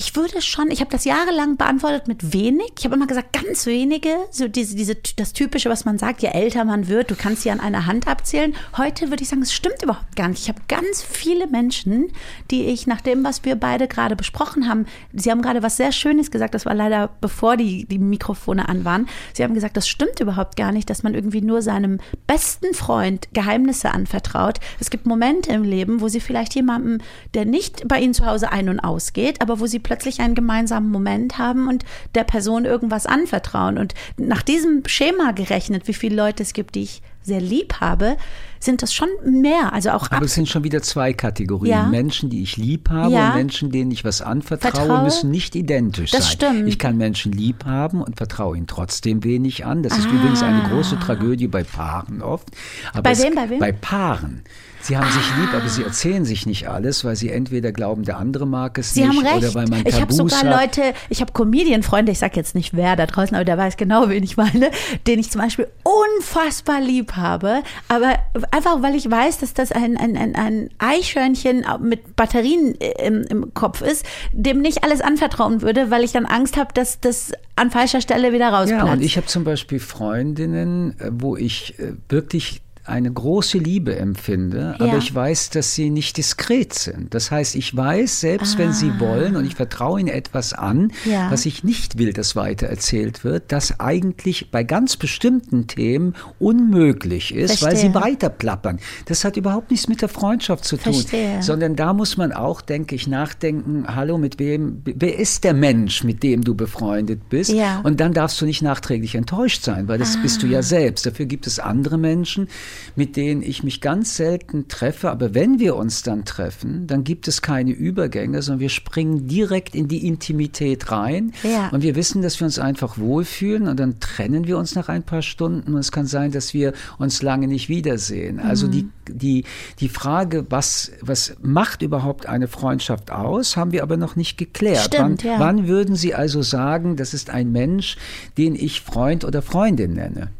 ich 0.00 0.16
würde 0.16 0.40
schon, 0.40 0.70
ich 0.70 0.80
habe 0.80 0.90
das 0.90 1.04
jahrelang 1.04 1.58
beantwortet 1.58 2.08
mit 2.08 2.32
wenig. 2.32 2.72
Ich 2.78 2.86
habe 2.86 2.94
immer 2.94 3.06
gesagt, 3.06 3.34
ganz 3.34 3.66
wenige, 3.66 4.16
so 4.30 4.48
diese, 4.48 4.74
diese, 4.74 4.96
das 5.16 5.34
Typische, 5.34 5.68
was 5.68 5.84
man 5.84 5.98
sagt, 5.98 6.22
je 6.22 6.28
älter 6.28 6.64
man 6.64 6.88
wird, 6.88 7.10
du 7.10 7.14
kannst 7.14 7.42
sie 7.42 7.50
an 7.50 7.60
einer 7.60 7.84
Hand 7.84 8.08
abzählen. 8.08 8.54
Heute 8.78 9.10
würde 9.10 9.22
ich 9.22 9.28
sagen, 9.28 9.42
es 9.42 9.52
stimmt 9.52 9.82
überhaupt 9.82 10.16
gar 10.16 10.28
nicht. 10.28 10.40
Ich 10.40 10.48
habe 10.48 10.62
ganz 10.68 11.02
viele 11.02 11.46
Menschen, 11.48 12.12
die 12.50 12.64
ich 12.64 12.86
nach 12.86 13.02
dem, 13.02 13.24
was 13.24 13.44
wir 13.44 13.56
beide 13.56 13.88
gerade 13.88 14.16
besprochen 14.16 14.70
haben, 14.70 14.86
sie 15.12 15.30
haben 15.30 15.42
gerade 15.42 15.62
was 15.62 15.76
sehr 15.76 15.92
Schönes 15.92 16.30
gesagt, 16.30 16.54
das 16.54 16.64
war 16.64 16.74
leider 16.74 17.10
bevor 17.20 17.58
die, 17.58 17.84
die 17.84 17.98
Mikrofone 17.98 18.70
an 18.70 18.86
waren. 18.86 19.06
Sie 19.34 19.44
haben 19.44 19.52
gesagt, 19.52 19.76
das 19.76 19.86
stimmt 19.86 20.18
überhaupt 20.18 20.56
gar 20.56 20.72
nicht, 20.72 20.88
dass 20.88 21.02
man 21.02 21.14
irgendwie 21.14 21.42
nur 21.42 21.60
seinem 21.60 22.00
besten 22.26 22.72
Freund 22.72 23.28
Geheimnisse 23.34 23.90
anvertraut. 23.90 24.60
Es 24.80 24.88
gibt 24.88 25.04
Momente 25.04 25.52
im 25.52 25.62
Leben, 25.62 26.00
wo 26.00 26.08
sie 26.08 26.20
vielleicht 26.20 26.54
jemandem, 26.54 27.02
der 27.34 27.44
nicht 27.44 27.86
bei 27.86 28.00
ihnen 28.00 28.14
zu 28.14 28.24
Hause 28.24 28.50
ein- 28.50 28.70
und 28.70 28.80
ausgeht, 28.80 29.42
aber 29.42 29.60
wo 29.60 29.66
sie 29.66 29.89
plötzlich 29.90 30.20
einen 30.20 30.36
gemeinsamen 30.36 30.88
Moment 30.88 31.36
haben 31.36 31.66
und 31.66 31.84
der 32.14 32.22
Person 32.22 32.64
irgendwas 32.64 33.06
anvertrauen. 33.06 33.76
Und 33.76 33.94
nach 34.16 34.42
diesem 34.42 34.84
Schema 34.86 35.32
gerechnet, 35.32 35.88
wie 35.88 35.94
viele 35.94 36.14
Leute 36.14 36.44
es 36.44 36.52
gibt, 36.52 36.76
die 36.76 36.84
ich 36.84 37.02
sehr 37.22 37.40
lieb 37.40 37.80
habe, 37.80 38.16
sind 38.60 38.82
das 38.82 38.94
schon 38.94 39.08
mehr. 39.24 39.72
Also 39.72 39.90
auch 39.90 40.08
Aber 40.12 40.26
es 40.26 40.34
sind 40.34 40.48
schon 40.48 40.62
wieder 40.62 40.80
zwei 40.80 41.12
Kategorien. 41.12 41.72
Ja. 41.72 41.86
Menschen, 41.86 42.30
die 42.30 42.40
ich 42.40 42.56
lieb 42.56 42.88
habe 42.88 43.12
ja. 43.12 43.30
und 43.30 43.34
Menschen, 43.34 43.72
denen 43.72 43.90
ich 43.90 44.04
was 44.04 44.22
anvertraue, 44.22 44.70
Vertraue. 44.70 45.02
müssen 45.02 45.32
nicht 45.32 45.56
identisch 45.56 46.12
das 46.12 46.26
sein. 46.26 46.32
Stimmt. 46.34 46.68
Ich 46.68 46.78
kann 46.78 46.96
Menschen 46.96 47.32
lieb 47.32 47.64
haben 47.64 48.00
und 48.00 48.16
vertraue 48.16 48.56
ihnen 48.56 48.68
trotzdem 48.68 49.24
wenig 49.24 49.66
an. 49.66 49.82
Das 49.82 49.98
ist 49.98 50.06
ah. 50.06 50.12
übrigens 50.12 50.40
eine 50.44 50.68
große 50.68 51.00
Tragödie 51.00 51.48
bei 51.48 51.64
Paaren 51.64 52.22
oft. 52.22 52.46
Aber 52.92 53.02
bei 53.02 53.18
wem? 53.18 53.34
Bei 53.34 53.50
wem? 53.50 53.58
Bei 53.58 53.72
Paaren. 53.72 54.44
Sie 54.82 54.96
haben 54.96 55.06
ah. 55.06 55.12
sich 55.12 55.36
lieb, 55.36 55.54
aber 55.54 55.68
sie 55.68 55.82
erzählen 55.82 56.24
sich 56.24 56.46
nicht 56.46 56.68
alles, 56.68 57.04
weil 57.04 57.16
sie 57.16 57.30
entweder 57.30 57.72
glauben, 57.72 58.04
der 58.04 58.18
andere 58.18 58.46
mag 58.46 58.78
es 58.78 58.94
sie 58.94 59.06
nicht 59.06 59.18
haben 59.18 59.26
recht. 59.26 59.38
oder 59.38 59.54
weil 59.54 59.66
man 59.68 59.84
Tabus 59.84 59.94
Ich 59.94 60.00
habe 60.00 60.12
sogar 60.12 60.42
hat. 60.42 60.76
Leute, 60.76 60.94
ich 61.08 61.20
habe 61.20 61.32
Comedian-Freunde, 61.32 62.12
ich 62.12 62.18
sage 62.18 62.36
jetzt 62.36 62.54
nicht 62.54 62.74
wer 62.74 62.96
da 62.96 63.06
draußen, 63.06 63.34
aber 63.34 63.44
der 63.44 63.58
weiß 63.58 63.76
genau, 63.76 64.08
wen 64.08 64.22
ich 64.22 64.36
meine, 64.36 64.70
den 65.06 65.18
ich 65.18 65.30
zum 65.30 65.40
Beispiel 65.40 65.68
unfassbar 65.82 66.80
lieb 66.80 67.12
habe, 67.16 67.62
aber 67.88 68.14
einfach, 68.50 68.82
weil 68.82 68.94
ich 68.94 69.10
weiß, 69.10 69.38
dass 69.38 69.54
das 69.54 69.72
ein, 69.72 69.96
ein, 69.96 70.16
ein, 70.16 70.34
ein 70.34 70.70
Eichhörnchen 70.78 71.64
mit 71.80 72.16
Batterien 72.16 72.74
im, 72.74 73.22
im 73.24 73.54
Kopf 73.54 73.82
ist, 73.82 74.04
dem 74.32 74.60
nicht 74.60 74.84
alles 74.84 75.00
anvertrauen 75.00 75.62
würde, 75.62 75.90
weil 75.90 76.04
ich 76.04 76.12
dann 76.12 76.26
Angst 76.26 76.56
habe, 76.56 76.72
dass 76.74 77.00
das 77.00 77.32
an 77.56 77.70
falscher 77.70 78.00
Stelle 78.00 78.32
wieder 78.32 78.48
rausplatzt. 78.48 78.86
Ja, 78.86 78.92
und 78.92 79.02
ich 79.02 79.16
habe 79.16 79.26
zum 79.26 79.44
Beispiel 79.44 79.80
Freundinnen, 79.80 80.98
äh, 80.98 81.10
wo 81.12 81.36
ich 81.36 81.78
äh, 81.78 81.92
wirklich 82.08 82.62
eine 82.90 83.10
große 83.12 83.58
Liebe 83.58 83.96
empfinde, 83.96 84.76
ja. 84.78 84.84
aber 84.84 84.98
ich 84.98 85.14
weiß, 85.14 85.50
dass 85.50 85.74
sie 85.74 85.90
nicht 85.90 86.16
diskret 86.16 86.74
sind. 86.74 87.14
Das 87.14 87.30
heißt, 87.30 87.54
ich 87.54 87.74
weiß, 87.76 88.20
selbst 88.20 88.56
ah. 88.56 88.58
wenn 88.58 88.72
sie 88.72 88.90
ah. 88.96 89.00
wollen 89.00 89.36
und 89.36 89.46
ich 89.46 89.54
vertraue 89.54 90.00
ihnen 90.00 90.08
etwas 90.08 90.52
an, 90.52 90.92
ja. 91.04 91.30
was 91.30 91.46
ich 91.46 91.64
nicht 91.64 91.98
will, 91.98 92.12
dass 92.12 92.36
weiter 92.36 92.66
erzählt 92.66 93.24
wird, 93.24 93.52
das 93.52 93.80
eigentlich 93.80 94.50
bei 94.50 94.64
ganz 94.64 94.96
bestimmten 94.96 95.66
Themen 95.66 96.14
unmöglich 96.38 97.34
ist, 97.34 97.58
Verstehe. 97.58 97.68
weil 97.68 97.76
sie 97.76 97.94
weiter 97.94 98.28
plappern. 98.28 98.80
Das 99.06 99.24
hat 99.24 99.36
überhaupt 99.36 99.70
nichts 99.70 99.88
mit 99.88 100.02
der 100.02 100.08
Freundschaft 100.08 100.64
zu 100.64 100.76
tun, 100.76 100.94
Verstehe. 100.94 101.42
sondern 101.42 101.76
da 101.76 101.92
muss 101.92 102.16
man 102.16 102.32
auch, 102.32 102.60
denke 102.60 102.94
ich, 102.94 103.06
nachdenken, 103.06 103.84
hallo, 103.88 104.18
mit 104.18 104.38
wem, 104.38 104.82
wer 104.84 105.18
ist 105.18 105.44
der 105.44 105.54
Mensch, 105.54 106.04
mit 106.04 106.22
dem 106.22 106.42
du 106.42 106.54
befreundet 106.54 107.28
bist? 107.28 107.52
Ja. 107.52 107.80
Und 107.80 108.00
dann 108.00 108.12
darfst 108.12 108.40
du 108.40 108.46
nicht 108.46 108.62
nachträglich 108.62 109.14
enttäuscht 109.14 109.62
sein, 109.62 109.88
weil 109.88 109.98
das 109.98 110.16
ah. 110.16 110.20
bist 110.22 110.42
du 110.42 110.46
ja 110.46 110.62
selbst. 110.62 111.06
Dafür 111.06 111.26
gibt 111.26 111.46
es 111.46 111.58
andere 111.58 111.98
Menschen, 111.98 112.48
mit 112.96 113.16
denen 113.16 113.42
ich 113.42 113.62
mich 113.62 113.80
ganz 113.80 114.16
selten 114.16 114.68
treffe. 114.68 115.10
Aber 115.10 115.34
wenn 115.34 115.58
wir 115.58 115.76
uns 115.76 116.02
dann 116.02 116.24
treffen, 116.24 116.86
dann 116.86 117.04
gibt 117.04 117.28
es 117.28 117.42
keine 117.42 117.72
Übergänge, 117.72 118.42
sondern 118.42 118.60
wir 118.60 118.68
springen 118.68 119.26
direkt 119.26 119.74
in 119.74 119.88
die 119.88 120.06
Intimität 120.06 120.90
rein. 120.90 121.32
Ja. 121.42 121.68
Und 121.68 121.82
wir 121.82 121.94
wissen, 121.94 122.22
dass 122.22 122.40
wir 122.40 122.46
uns 122.46 122.58
einfach 122.58 122.98
wohlfühlen 122.98 123.68
und 123.68 123.78
dann 123.78 124.00
trennen 124.00 124.46
wir 124.46 124.58
uns 124.58 124.74
nach 124.74 124.88
ein 124.88 125.02
paar 125.02 125.22
Stunden. 125.22 125.74
Und 125.74 125.80
es 125.80 125.92
kann 125.92 126.06
sein, 126.06 126.32
dass 126.32 126.54
wir 126.54 126.72
uns 126.98 127.22
lange 127.22 127.48
nicht 127.48 127.68
wiedersehen. 127.68 128.38
Also 128.40 128.66
mhm. 128.66 128.70
die, 128.70 128.88
die, 129.08 129.44
die 129.78 129.88
Frage, 129.88 130.46
was, 130.50 130.92
was 131.00 131.36
macht 131.42 131.82
überhaupt 131.82 132.26
eine 132.26 132.48
Freundschaft 132.48 133.10
aus, 133.10 133.56
haben 133.56 133.72
wir 133.72 133.82
aber 133.82 133.96
noch 133.96 134.16
nicht 134.16 134.36
geklärt. 134.38 134.94
Stimmt, 134.94 135.24
wann, 135.24 135.32
ja. 135.32 135.38
wann 135.38 135.68
würden 135.68 135.96
Sie 135.96 136.14
also 136.14 136.42
sagen, 136.42 136.96
das 136.96 137.14
ist 137.14 137.30
ein 137.30 137.52
Mensch, 137.52 137.96
den 138.38 138.54
ich 138.54 138.80
Freund 138.80 139.24
oder 139.24 139.42
Freundin 139.42 139.94
nenne? 139.94 140.30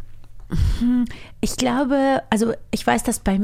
Ich 1.40 1.56
glaube, 1.56 2.22
also 2.30 2.52
ich 2.70 2.86
weiß 2.86 3.02
das 3.02 3.20
bei, 3.20 3.40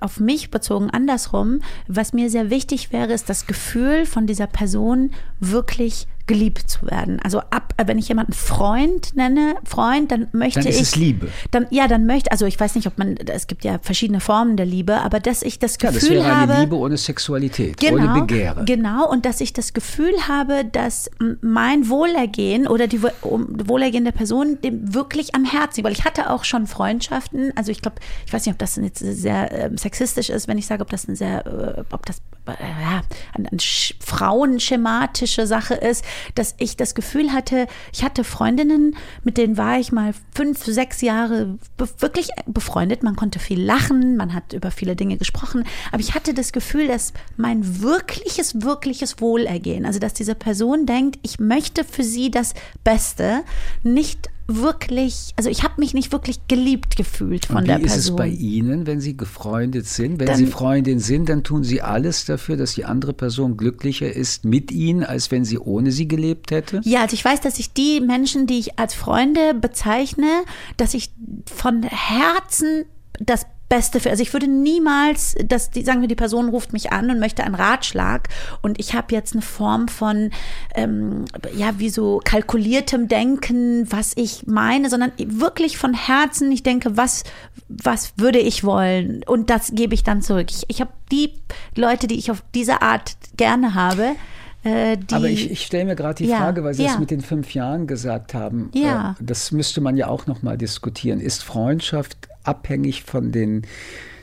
auf 0.00 0.20
mich 0.20 0.50
bezogen 0.50 0.90
andersrum. 0.90 1.60
Was 1.88 2.12
mir 2.12 2.30
sehr 2.30 2.50
wichtig 2.50 2.92
wäre, 2.92 3.12
ist 3.12 3.28
das 3.28 3.46
Gefühl 3.46 4.06
von 4.06 4.26
dieser 4.26 4.46
Person 4.46 5.12
wirklich 5.40 6.06
geliebt 6.30 6.70
zu 6.70 6.86
werden. 6.86 7.18
Also 7.24 7.40
ab, 7.40 7.74
wenn 7.84 7.98
ich 7.98 8.08
jemanden 8.08 8.34
Freund 8.34 9.16
nenne, 9.16 9.56
Freund, 9.64 10.12
dann 10.12 10.28
möchte 10.30 10.60
dann 10.60 10.68
ist 10.68 10.76
ich. 10.76 10.82
Es 10.82 10.96
Liebe. 10.96 11.28
Dann, 11.50 11.66
ja, 11.70 11.88
dann 11.88 12.06
möchte, 12.06 12.30
also 12.30 12.46
ich 12.46 12.58
weiß 12.58 12.76
nicht, 12.76 12.86
ob 12.86 12.98
man, 12.98 13.16
es 13.16 13.48
gibt 13.48 13.64
ja 13.64 13.80
verschiedene 13.82 14.20
Formen 14.20 14.56
der 14.56 14.64
Liebe, 14.64 14.98
aber 15.00 15.18
dass 15.18 15.42
ich 15.42 15.58
das 15.58 15.78
Gefühl 15.78 15.94
ja, 15.94 15.98
das 15.98 16.10
wäre 16.10 16.36
habe. 16.36 16.52
Eine 16.52 16.62
Liebe 16.62 16.76
ohne 16.76 16.96
Sexualität, 16.96 17.78
genau, 17.78 18.12
ohne 18.12 18.20
Begehre. 18.20 18.64
Genau, 18.64 19.10
und 19.10 19.26
dass 19.26 19.40
ich 19.40 19.52
das 19.52 19.72
Gefühl 19.72 20.12
habe, 20.28 20.64
dass 20.64 21.10
mein 21.40 21.88
Wohlergehen 21.88 22.68
oder 22.68 22.86
die 22.86 23.02
Wohlergehen 23.02 24.04
der 24.04 24.12
Person 24.12 24.60
dem 24.62 24.94
wirklich 24.94 25.34
am 25.34 25.44
Herzen, 25.44 25.82
weil 25.82 25.92
ich 25.92 26.04
hatte 26.04 26.30
auch 26.30 26.44
schon 26.44 26.68
Freundschaften, 26.68 27.52
also 27.56 27.72
ich 27.72 27.82
glaube, 27.82 27.96
ich 28.24 28.32
weiß 28.32 28.46
nicht, 28.46 28.52
ob 28.52 28.58
das 28.58 28.76
jetzt 28.76 29.00
sehr 29.00 29.50
äh, 29.50 29.76
sexistisch 29.76 30.30
ist, 30.30 30.46
wenn 30.46 30.58
ich 30.58 30.66
sage, 30.66 30.82
ob 30.82 30.90
das 30.90 31.08
ein 31.08 31.16
sehr, 31.16 31.44
äh, 31.44 31.82
ob 31.90 32.06
das 32.06 32.22
äh, 32.46 32.52
ja, 32.52 33.02
eine, 33.34 33.48
eine 33.48 33.60
frauenschematische 34.00 35.46
Sache 35.46 35.74
ist, 35.74 36.04
dass 36.34 36.54
ich 36.58 36.76
das 36.76 36.94
Gefühl 36.94 37.32
hatte, 37.32 37.66
ich 37.92 38.04
hatte 38.04 38.24
Freundinnen, 38.24 38.96
mit 39.24 39.38
denen 39.38 39.56
war 39.56 39.78
ich 39.78 39.92
mal 39.92 40.12
fünf, 40.34 40.64
sechs 40.64 41.00
Jahre 41.00 41.58
wirklich 41.98 42.30
befreundet. 42.46 43.02
Man 43.02 43.16
konnte 43.16 43.38
viel 43.38 43.62
lachen, 43.62 44.16
man 44.16 44.34
hat 44.34 44.52
über 44.52 44.70
viele 44.70 44.96
Dinge 44.96 45.16
gesprochen, 45.16 45.64
aber 45.92 46.00
ich 46.00 46.14
hatte 46.14 46.34
das 46.34 46.52
Gefühl, 46.52 46.86
dass 46.86 47.12
mein 47.36 47.82
wirkliches, 47.82 48.62
wirkliches 48.62 49.20
Wohlergehen, 49.20 49.86
also 49.86 49.98
dass 49.98 50.14
diese 50.14 50.34
Person 50.34 50.86
denkt, 50.86 51.18
ich 51.22 51.38
möchte 51.38 51.84
für 51.84 52.04
sie 52.04 52.30
das 52.30 52.54
Beste, 52.84 53.42
nicht 53.82 54.30
wirklich, 54.56 55.32
also 55.36 55.50
ich 55.50 55.62
habe 55.62 55.74
mich 55.78 55.94
nicht 55.94 56.12
wirklich 56.12 56.46
geliebt 56.48 56.96
gefühlt 56.96 57.46
von 57.46 57.62
wie 57.62 57.66
der 57.66 57.78
Person. 57.78 57.98
ist 57.98 58.04
es 58.04 58.16
bei 58.16 58.28
Ihnen, 58.28 58.86
wenn 58.86 59.00
Sie 59.00 59.16
gefreundet 59.16 59.86
sind? 59.86 60.18
Wenn 60.18 60.26
dann, 60.26 60.36
Sie 60.36 60.46
Freundin 60.46 60.98
sind, 60.98 61.28
dann 61.28 61.42
tun 61.42 61.64
Sie 61.64 61.82
alles 61.82 62.24
dafür, 62.24 62.56
dass 62.56 62.74
die 62.74 62.84
andere 62.84 63.12
Person 63.12 63.56
glücklicher 63.56 64.12
ist 64.12 64.44
mit 64.44 64.72
Ihnen, 64.72 65.04
als 65.04 65.30
wenn 65.30 65.44
sie 65.44 65.58
ohne 65.58 65.92
Sie 65.92 66.08
gelebt 66.08 66.50
hätte? 66.50 66.80
Ja, 66.84 67.02
also 67.02 67.14
ich 67.14 67.24
weiß, 67.24 67.40
dass 67.40 67.58
ich 67.58 67.72
die 67.72 68.00
Menschen, 68.00 68.46
die 68.46 68.58
ich 68.58 68.78
als 68.78 68.94
Freunde 68.94 69.54
bezeichne, 69.54 70.42
dass 70.76 70.94
ich 70.94 71.10
von 71.46 71.82
Herzen 71.82 72.84
das 73.18 73.46
Beste 73.70 74.00
für. 74.00 74.10
Also 74.10 74.22
ich 74.22 74.34
würde 74.34 74.48
niemals, 74.48 75.36
dass 75.46 75.70
die, 75.70 75.82
sagen 75.82 76.02
wir, 76.02 76.08
die 76.08 76.16
Person 76.16 76.50
ruft 76.50 76.74
mich 76.74 76.92
an 76.92 77.08
und 77.08 77.20
möchte 77.20 77.44
einen 77.44 77.54
Ratschlag 77.54 78.28
und 78.60 78.78
ich 78.78 78.94
habe 78.94 79.14
jetzt 79.14 79.32
eine 79.32 79.42
Form 79.42 79.88
von, 79.88 80.32
ähm, 80.74 81.24
ja, 81.56 81.78
wie 81.78 81.88
so 81.88 82.20
kalkuliertem 82.22 83.08
Denken, 83.08 83.90
was 83.90 84.12
ich 84.16 84.46
meine, 84.46 84.90
sondern 84.90 85.12
wirklich 85.16 85.78
von 85.78 85.94
Herzen, 85.94 86.50
ich 86.50 86.64
denke, 86.64 86.96
was, 86.96 87.22
was 87.68 88.12
würde 88.16 88.40
ich 88.40 88.64
wollen? 88.64 89.22
Und 89.24 89.50
das 89.50 89.70
gebe 89.72 89.94
ich 89.94 90.02
dann 90.02 90.20
zurück. 90.20 90.48
Ich, 90.50 90.64
ich 90.66 90.80
habe 90.80 90.90
die 91.12 91.32
Leute, 91.76 92.08
die 92.08 92.18
ich 92.18 92.32
auf 92.32 92.42
diese 92.54 92.82
Art 92.82 93.16
gerne 93.36 93.74
habe, 93.74 94.16
äh, 94.62 94.98
die, 94.98 95.14
Aber 95.14 95.28
ich, 95.28 95.50
ich 95.50 95.64
stelle 95.64 95.86
mir 95.86 95.96
gerade 95.96 96.16
die 96.22 96.26
ja, 96.28 96.36
Frage, 96.36 96.64
weil 96.64 96.74
Sie 96.74 96.84
ja. 96.84 96.90
es 96.90 96.98
mit 96.98 97.10
den 97.10 97.22
fünf 97.22 97.54
Jahren 97.54 97.86
gesagt 97.86 98.34
haben. 98.34 98.70
Ja. 98.74 99.16
Äh, 99.18 99.24
das 99.24 99.52
müsste 99.52 99.80
man 99.80 99.96
ja 99.96 100.08
auch 100.08 100.26
noch 100.26 100.42
mal 100.42 100.58
diskutieren. 100.58 101.20
Ist 101.20 101.42
Freundschaft 101.42 102.28
abhängig 102.44 103.02
von 103.04 103.32
den 103.32 103.62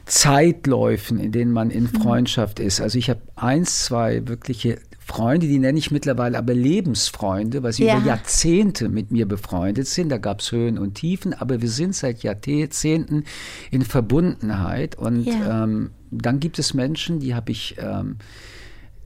Zeitläufen, 0.05 1.19
in 1.19 1.31
denen 1.31 1.51
man 1.51 1.69
in 1.69 1.83
Mhm. 1.83 1.87
Freundschaft 2.01 2.59
ist? 2.59 2.81
Also 2.81 2.97
ich 2.97 3.09
habe 3.09 3.21
eins, 3.35 3.85
zwei 3.85 4.27
wirkliche 4.27 4.79
Freunde, 4.99 5.47
die 5.47 5.59
nenne 5.59 5.77
ich 5.79 5.91
mittlerweile 5.91 6.37
aber 6.37 6.53
Lebensfreunde, 6.53 7.63
weil 7.63 7.71
sie 7.71 7.85
Ja. 7.85 7.97
über 7.97 8.07
Jahrzehnte 8.07 8.89
mit 8.89 9.11
mir 9.11 9.25
befreundet 9.25 9.87
sind. 9.87 10.09
Da 10.09 10.17
gab 10.17 10.41
es 10.41 10.51
Höhen 10.51 10.77
und 10.77 10.95
Tiefen, 10.95 11.33
aber 11.33 11.61
wir 11.61 11.69
sind 11.69 11.95
seit 11.95 12.23
Jahrzehnten 12.23 13.23
in 13.71 13.83
Verbundenheit. 13.83 14.95
Und 14.97 15.23
Ja. 15.25 15.63
ähm, 15.63 15.91
dann 16.11 16.39
gibt 16.39 16.57
es 16.59 16.73
Menschen, 16.73 17.19
die 17.19 17.35
habe 17.35 17.51
ich 17.51 17.75
ähm, 17.79 18.17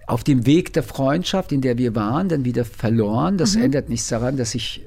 auf 0.08 0.24
dem 0.24 0.46
Weg 0.46 0.74
der 0.74 0.84
Freundschaft, 0.84 1.52
in 1.52 1.62
der 1.62 1.78
wir 1.78 1.96
waren, 1.96 2.30
dann 2.30 2.46
wieder 2.46 2.66
verloren. 2.66 3.38
Das 3.38 3.56
Mhm. 3.56 3.64
ändert 3.64 3.90
nichts 3.90 4.08
daran, 4.08 4.38
dass 4.38 4.56
ich 4.56 4.82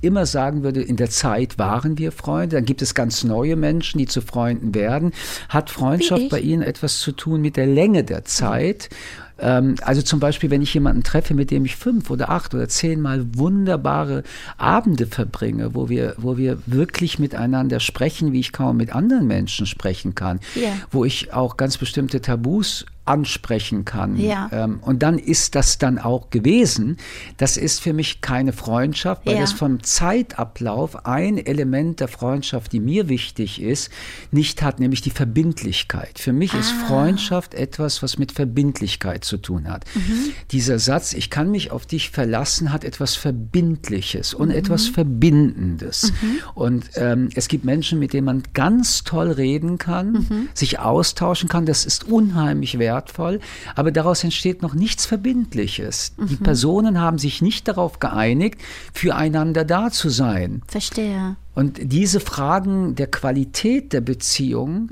immer 0.00 0.26
sagen 0.26 0.62
würde, 0.62 0.82
in 0.82 0.96
der 0.96 1.10
Zeit 1.10 1.58
waren 1.58 1.98
wir 1.98 2.12
Freunde. 2.12 2.56
Dann 2.56 2.64
gibt 2.64 2.82
es 2.82 2.94
ganz 2.94 3.24
neue 3.24 3.56
Menschen, 3.56 3.98
die 3.98 4.06
zu 4.06 4.22
Freunden 4.22 4.74
werden. 4.74 5.12
Hat 5.48 5.70
Freundschaft 5.70 6.30
bei 6.30 6.40
Ihnen 6.40 6.62
etwas 6.62 7.00
zu 7.00 7.12
tun 7.12 7.40
mit 7.40 7.56
der 7.56 7.66
Länge 7.66 8.02
der 8.04 8.24
Zeit? 8.24 8.88
Ähm, 8.88 9.25
also 9.38 10.02
zum 10.02 10.18
Beispiel, 10.18 10.50
wenn 10.50 10.62
ich 10.62 10.72
jemanden 10.72 11.02
treffe, 11.02 11.34
mit 11.34 11.50
dem 11.50 11.64
ich 11.66 11.76
fünf 11.76 12.10
oder 12.10 12.30
acht 12.30 12.54
oder 12.54 12.68
zehnmal 12.68 13.24
wunderbare 13.36 14.22
Abende 14.56 15.06
verbringe, 15.06 15.74
wo 15.74 15.88
wir, 15.88 16.14
wo 16.16 16.36
wir 16.38 16.58
wirklich 16.66 17.18
miteinander 17.18 17.80
sprechen, 17.80 18.32
wie 18.32 18.40
ich 18.40 18.52
kaum 18.52 18.78
mit 18.78 18.94
anderen 18.94 19.26
Menschen 19.26 19.66
sprechen 19.66 20.14
kann, 20.14 20.40
Ja. 20.54 20.70
wo 20.90 21.04
ich 21.04 21.32
auch 21.34 21.56
ganz 21.56 21.76
bestimmte 21.76 22.20
Tabus 22.22 22.86
ansprechen 23.04 23.84
kann. 23.84 24.16
Ja. 24.16 24.48
Ähm, 24.52 24.80
und 24.82 25.00
dann 25.04 25.18
ist 25.20 25.54
das 25.54 25.78
dann 25.78 26.00
auch 26.00 26.30
gewesen. 26.30 26.96
Das 27.36 27.56
ist 27.56 27.80
für 27.80 27.92
mich 27.92 28.20
keine 28.20 28.52
Freundschaft, 28.52 29.26
weil 29.26 29.34
Ja. 29.36 29.42
das 29.42 29.52
vom 29.52 29.80
Zeitablauf 29.80 31.06
ein 31.06 31.38
Element 31.38 32.00
der 32.00 32.08
Freundschaft, 32.08 32.72
die 32.72 32.80
mir 32.80 33.08
wichtig 33.08 33.62
ist, 33.62 33.90
nicht 34.32 34.60
hat, 34.62 34.80
nämlich 34.80 35.02
die 35.02 35.10
Verbindlichkeit. 35.10 36.18
Für 36.18 36.32
mich 36.32 36.52
ist 36.54 36.74
Ah. 36.82 36.86
Freundschaft 36.88 37.54
etwas, 37.54 38.02
was 38.02 38.18
mit 38.18 38.32
Verbindlichkeit 38.32 39.24
zu 39.26 39.36
tun 39.36 39.68
hat. 39.68 39.84
Mhm. 39.94 40.30
Dieser 40.52 40.78
Satz, 40.78 41.12
ich 41.12 41.28
kann 41.28 41.50
mich 41.50 41.70
auf 41.70 41.84
dich 41.84 42.08
verlassen, 42.10 42.72
hat 42.72 42.84
etwas 42.84 43.14
Verbindliches 43.16 44.32
und 44.32 44.48
Mhm. 44.48 44.54
etwas 44.54 44.86
Verbindendes. 44.88 46.12
Und 46.54 46.90
ähm, 46.96 47.28
es 47.34 47.48
gibt 47.48 47.64
Menschen, 47.64 47.98
mit 47.98 48.12
denen 48.12 48.24
man 48.24 48.42
ganz 48.54 49.04
toll 49.04 49.30
reden 49.30 49.76
kann, 49.78 50.12
Mhm. 50.12 50.48
sich 50.54 50.78
austauschen 50.78 51.48
kann. 51.48 51.66
Das 51.66 51.84
ist 51.84 52.04
unheimlich 52.04 52.78
wertvoll. 52.78 53.40
Aber 53.74 53.90
daraus 53.90 54.24
entsteht 54.24 54.62
noch 54.62 54.74
nichts 54.74 55.04
Verbindliches. 55.06 56.12
Mhm. 56.16 56.26
Die 56.28 56.36
Personen 56.36 57.00
haben 57.00 57.18
sich 57.18 57.42
nicht 57.42 57.68
darauf 57.68 57.98
geeinigt, 57.98 58.60
füreinander 58.94 59.64
da 59.64 59.90
zu 59.90 60.08
sein. 60.08 60.62
Verstehe. 60.68 61.36
Und 61.54 61.80
diese 61.82 62.20
Fragen 62.20 62.94
der 62.94 63.06
Qualität 63.06 63.92
der 63.92 64.02
Beziehung, 64.02 64.90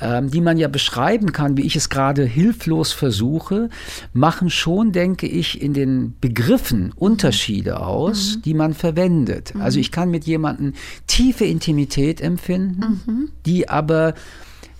ähm, 0.00 0.30
die 0.30 0.40
man 0.40 0.58
ja 0.58 0.68
beschreiben 0.68 1.32
kann, 1.32 1.56
wie 1.56 1.66
ich 1.66 1.76
es 1.76 1.88
gerade 1.88 2.24
hilflos 2.24 2.92
versuche, 2.92 3.68
machen 4.12 4.50
schon, 4.50 4.92
denke 4.92 5.26
ich, 5.26 5.60
in 5.60 5.74
den 5.74 6.14
Begriffen 6.20 6.92
Unterschiede 6.94 7.80
aus, 7.80 8.38
die 8.44 8.54
man 8.54 8.74
verwendet. 8.74 9.54
Also 9.58 9.78
ich 9.78 9.92
kann 9.92 10.10
mit 10.10 10.24
jemandem 10.24 10.74
tiefe 11.06 11.44
Intimität 11.44 12.20
empfinden, 12.20 13.30
die 13.46 13.68
aber 13.68 14.14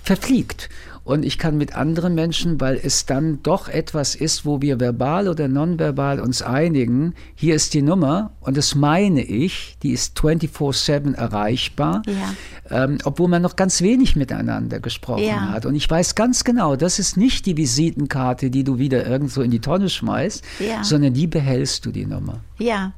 verfliegt. 0.02 0.68
Und 1.08 1.24
ich 1.24 1.38
kann 1.38 1.56
mit 1.56 1.74
anderen 1.74 2.14
Menschen, 2.14 2.60
weil 2.60 2.78
es 2.82 3.06
dann 3.06 3.42
doch 3.42 3.68
etwas 3.70 4.14
ist, 4.14 4.44
wo 4.44 4.60
wir 4.60 4.78
verbal 4.78 5.26
oder 5.26 5.48
nonverbal 5.48 6.20
uns 6.20 6.42
einigen, 6.42 7.14
hier 7.34 7.54
ist 7.54 7.72
die 7.72 7.80
Nummer 7.80 8.32
und 8.40 8.58
das 8.58 8.74
meine 8.74 9.22
ich, 9.22 9.78
die 9.82 9.92
ist 9.92 10.18
24-7 10.20 11.14
erreichbar, 11.14 12.02
Ja. 12.06 12.84
ähm, 12.84 12.98
obwohl 13.04 13.28
man 13.28 13.40
noch 13.40 13.56
ganz 13.56 13.80
wenig 13.80 14.16
miteinander 14.16 14.80
gesprochen 14.80 15.24
Ja. 15.24 15.48
hat. 15.48 15.64
Und 15.64 15.76
ich 15.76 15.88
weiß 15.88 16.14
ganz 16.14 16.44
genau, 16.44 16.76
das 16.76 16.98
ist 16.98 17.16
nicht 17.16 17.46
die 17.46 17.56
Visitenkarte, 17.56 18.50
die 18.50 18.62
du 18.62 18.78
wieder 18.78 19.06
irgendwo 19.06 19.40
in 19.40 19.50
die 19.50 19.60
Tonne 19.60 19.88
schmeißt, 19.88 20.44
Ja. 20.58 20.84
sondern 20.84 21.14
die 21.14 21.26
behältst 21.26 21.86
du 21.86 21.90
die 21.90 22.04
Nummer. 22.04 22.40
Ja, 22.58 22.92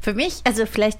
für 0.00 0.14
mich, 0.14 0.40
also 0.42 0.66
vielleicht, 0.66 0.98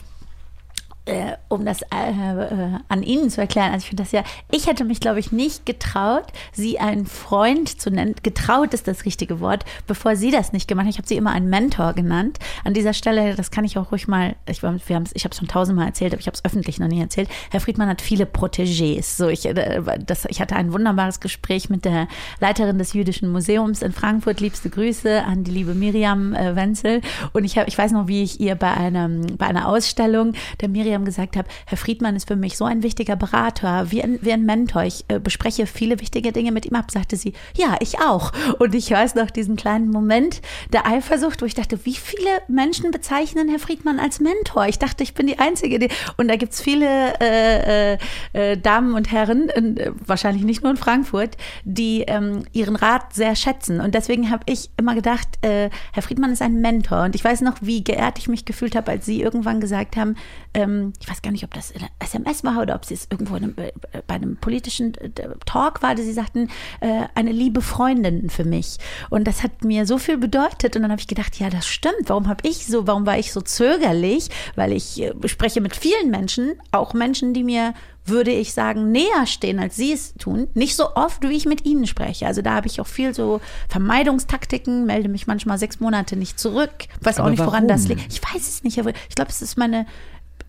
äh, 1.05 1.33
um 1.49 1.65
das 1.65 1.83
äh, 1.83 1.87
äh, 2.11 2.79
an 2.89 3.03
Ihnen 3.03 3.29
zu 3.29 3.41
erklären, 3.41 3.73
also 3.73 3.79
ich 3.85 3.89
finde 3.89 4.05
das 4.05 4.13
ja, 4.13 4.23
ich 4.51 4.67
hätte 4.69 4.85
mich, 4.85 5.01
glaube 5.01 5.19
ich, 5.19 5.33
nicht 5.33 5.67
getraut, 5.67 6.27
Sie 6.53 6.79
einen 6.79 7.07
Freund 7.07 7.81
zu 7.81 7.91
nennen. 7.91 8.15
Getraut 8.23 8.73
ist 8.73 8.87
das 8.87 9.05
richtige 9.05 9.41
Wort, 9.41 9.65
bevor 9.87 10.15
Sie 10.15 10.31
das 10.31 10.53
nicht 10.53 10.69
gemacht 10.69 10.85
haben. 10.85 10.91
Ich 10.91 10.99
habe 10.99 11.09
Sie 11.09 11.17
immer 11.17 11.33
einen 11.33 11.51
Mentor 11.51 11.93
genannt. 11.95 12.39
An 12.65 12.73
dieser 12.75 12.93
Stelle, 12.93 13.35
das 13.35 13.51
kann 13.51 13.65
ich 13.65 13.79
auch 13.79 13.91
ruhig 13.91 14.07
mal, 14.07 14.37
ich, 14.49 14.63
wir 14.63 14.69
haben's- 14.71 15.11
ich 15.15 15.25
habe 15.25 15.33
es 15.33 15.39
schon 15.39 15.49
tausendmal 15.49 15.87
erzählt, 15.89 16.13
aber 16.13 16.21
ich 16.21 16.27
habe 16.27 16.37
es 16.37 16.45
öffentlich 16.45 16.79
noch 16.79 16.89
nie 16.89 17.01
erzählt. 17.01 17.29
Herr 17.51 17.61
Friedmann 17.61 17.89
hat 17.89 18.01
viele 18.01 18.25
Protégés. 18.25 19.17
So, 19.17 19.29
ich, 19.29 19.45
äh, 19.47 19.81
das, 20.07 20.25
ich 20.27 20.41
hatte 20.41 20.55
ein 20.55 20.73
wunderbares 20.73 21.19
Gespräch 21.19 21.69
mit 21.69 21.85
der 21.85 22.07
Leiterin 22.39 22.79
des 22.79 22.93
Jüdischen 22.93 23.31
Museums 23.33 23.83
in 23.83 23.91
Frankfurt. 23.93 24.41
Liebste 24.41 24.71
Grüße 24.71 25.25
an 25.25 25.43
die 25.43 25.51
liebe 25.51 25.75
Miriam 25.75 26.33
äh, 26.35 26.55
Wenzel. 26.55 27.01
Und 27.33 27.43
ich, 27.45 27.59
hab, 27.59 27.67
ich 27.67 27.77
weiß 27.77 27.91
noch, 27.93 28.07
wie 28.07 28.23
ich 28.23 28.39
ihr 28.41 28.55
bei, 28.55 28.73
einem, 28.73 29.37
bei 29.37 29.47
einer 29.47 29.67
Ausstellung 29.69 30.35
der 30.61 30.69
Miriam 30.69 30.92
gesagt 31.05 31.37
habe, 31.37 31.49
Herr 31.67 31.79
Friedmann 31.79 32.17
ist 32.17 32.29
für 32.29 32.37
mich 32.37 32.57
so 32.57 32.65
ein 32.65 32.83
wichtiger 32.83 33.17
Berater, 33.17 33.91
wie 33.91 34.03
ein, 34.03 34.19
wie 34.23 34.33
ein 34.33 34.45
Mentor. 34.45 34.85
Ich 34.85 35.05
äh, 35.09 35.19
bespreche 35.19 35.67
viele 35.67 36.01
wichtige 36.01 36.33
Dinge 36.33 36.53
mit 36.53 36.67
ihm 36.67 36.75
ab, 36.75 36.91
sagte 36.91 37.17
sie, 37.17 37.33
ja, 37.57 37.77
ich 37.81 37.99
auch. 38.01 38.33
Und 38.59 38.75
ich 38.75 38.91
weiß 38.91 39.15
noch 39.15 39.31
diesen 39.31 39.57
kleinen 39.57 39.91
Moment 39.91 40.43
der 40.73 40.87
Eifersucht, 40.87 41.43
wo 41.43 41.47
ich 41.47 41.55
dachte, 41.55 41.85
wie 41.85 41.95
viele 41.95 42.31
Menschen 42.49 42.91
bezeichnen 42.91 43.49
Herr 43.49 43.59
Friedmann 43.59 43.99
als 43.99 44.21
Mentor? 44.21 44.67
Ich 44.67 44.79
dachte, 44.79 45.03
ich 45.03 45.15
bin 45.15 45.27
die 45.27 45.39
Einzige. 45.39 45.79
Die, 45.79 45.89
und 46.17 46.29
da 46.29 46.37
gibt's 46.37 46.61
viele 46.61 47.15
äh, 47.21 47.93
äh, 47.93 47.99
äh, 48.33 48.57
Damen 48.57 48.95
und 48.95 49.11
Herren, 49.11 49.49
äh, 49.51 49.93
wahrscheinlich 50.07 50.45
nicht 50.45 50.63
nur 50.63 50.71
in 50.71 50.77
Frankfurt, 50.77 51.37
die 51.65 52.03
ähm, 52.03 52.45
ihren 52.53 52.77
Rat 52.77 53.15
sehr 53.15 53.37
schätzen. 53.37 53.81
Und 53.81 53.95
deswegen 53.95 54.31
habe 54.31 54.43
ich 54.47 54.71
immer 54.77 54.95
gedacht, 54.95 55.29
äh, 55.43 55.71
Herr 55.93 56.03
Friedmann 56.03 56.33
ist 56.33 56.43
ein 56.43 56.61
Mentor. 56.61 57.05
Und 57.05 57.15
ich 57.15 57.25
weiß 57.25 57.41
noch, 57.43 57.57
wie 57.61 57.85
geehrt 57.85 58.19
ich 58.19 58.29
mich 58.29 58.45
gefühlt 58.45 58.77
habe, 58.77 58.91
als 58.91 59.07
Sie 59.07 59.21
irgendwann 59.21 59.61
gesagt 59.61 59.97
haben, 59.97 60.17
ähm, 60.55 60.82
ähm, 60.83 60.93
ich 61.01 61.09
weiß 61.09 61.23
gar 61.23 61.31
nicht, 61.31 61.45
ob 61.45 61.55
das 61.55 61.71
in 61.71 61.83
SMS 61.99 62.45
war 62.45 62.61
oder 62.61 62.75
ob 62.75 62.85
sie 62.85 62.95
es 62.95 63.07
irgendwo 63.11 63.35
einem, 63.35 63.55
äh, 63.57 63.73
bei 64.07 64.15
einem 64.15 64.37
politischen 64.37 64.95
äh, 64.95 65.11
Talk 65.47 65.83
war, 65.83 65.95
dass 65.95 66.05
sie 66.05 66.13
sagten, 66.13 66.49
äh, 66.81 67.05
eine 67.15 67.33
liebe 67.33 67.63
Freundin 67.63 68.31
für 68.31 68.45
mich. 68.45 68.79
Und 69.11 69.27
das 69.27 69.43
hat 69.43 69.65
mir 69.65 69.87
so 69.87 69.99
viel 69.99 70.19
bedeutet. 70.19 70.77
Und 70.77 70.83
dann 70.83 70.91
habe 70.91 71.01
ich 71.01 71.09
gedacht, 71.09 71.39
ja, 71.39 71.51
das 71.51 71.67
stimmt. 71.67 71.95
Warum 72.07 72.29
habe 72.29 72.47
ich 72.49 72.67
so, 72.67 72.87
warum 72.87 73.07
war 73.07 73.19
ich 73.19 73.33
so 73.33 73.41
zögerlich? 73.41 74.29
Weil 74.57 74.73
ich 74.73 75.01
äh, 75.01 75.13
spreche 75.27 75.61
mit 75.61 75.77
vielen 75.77 76.11
Menschen, 76.11 76.55
auch 76.71 76.95
Menschen, 76.95 77.35
die 77.35 77.45
mir 77.45 77.75
würde 78.05 78.33
ich 78.33 78.53
sagen, 78.53 78.91
näher 78.91 79.27
stehen, 79.27 79.61
als 79.61 79.77
sie 79.77 79.93
es 79.93 80.15
tun. 80.15 80.49
Nicht 80.55 80.75
so 80.75 80.97
oft, 80.97 81.23
wie 81.23 81.37
ich 81.37 81.47
mit 81.47 81.65
ihnen 81.65 81.87
spreche. 81.87 82.27
Also 82.27 82.43
da 82.43 82.55
habe 82.55 82.67
ich 82.67 82.81
auch 82.81 82.87
viel 82.87 83.15
so 83.15 83.41
Vermeidungstaktiken, 83.69 84.87
melde 84.87 85.09
mich 85.09 85.27
manchmal 85.27 85.59
sechs 85.59 85.79
Monate 85.79 86.17
nicht 86.17 86.39
zurück. 86.39 86.73
Weiß 87.01 87.19
aber 87.19 87.27
auch 87.27 87.31
nicht, 87.31 87.39
warum? 87.39 87.53
woran 87.53 87.69
das 87.69 87.87
liegt. 87.87 88.13
Ich 88.13 88.21
weiß 88.23 88.49
es 88.49 88.65
nicht, 88.65 88.81
aber 88.81 88.91
ich 89.09 89.15
glaube, 89.15 89.31
es 89.31 89.41
ist 89.41 89.57
meine, 89.57 89.87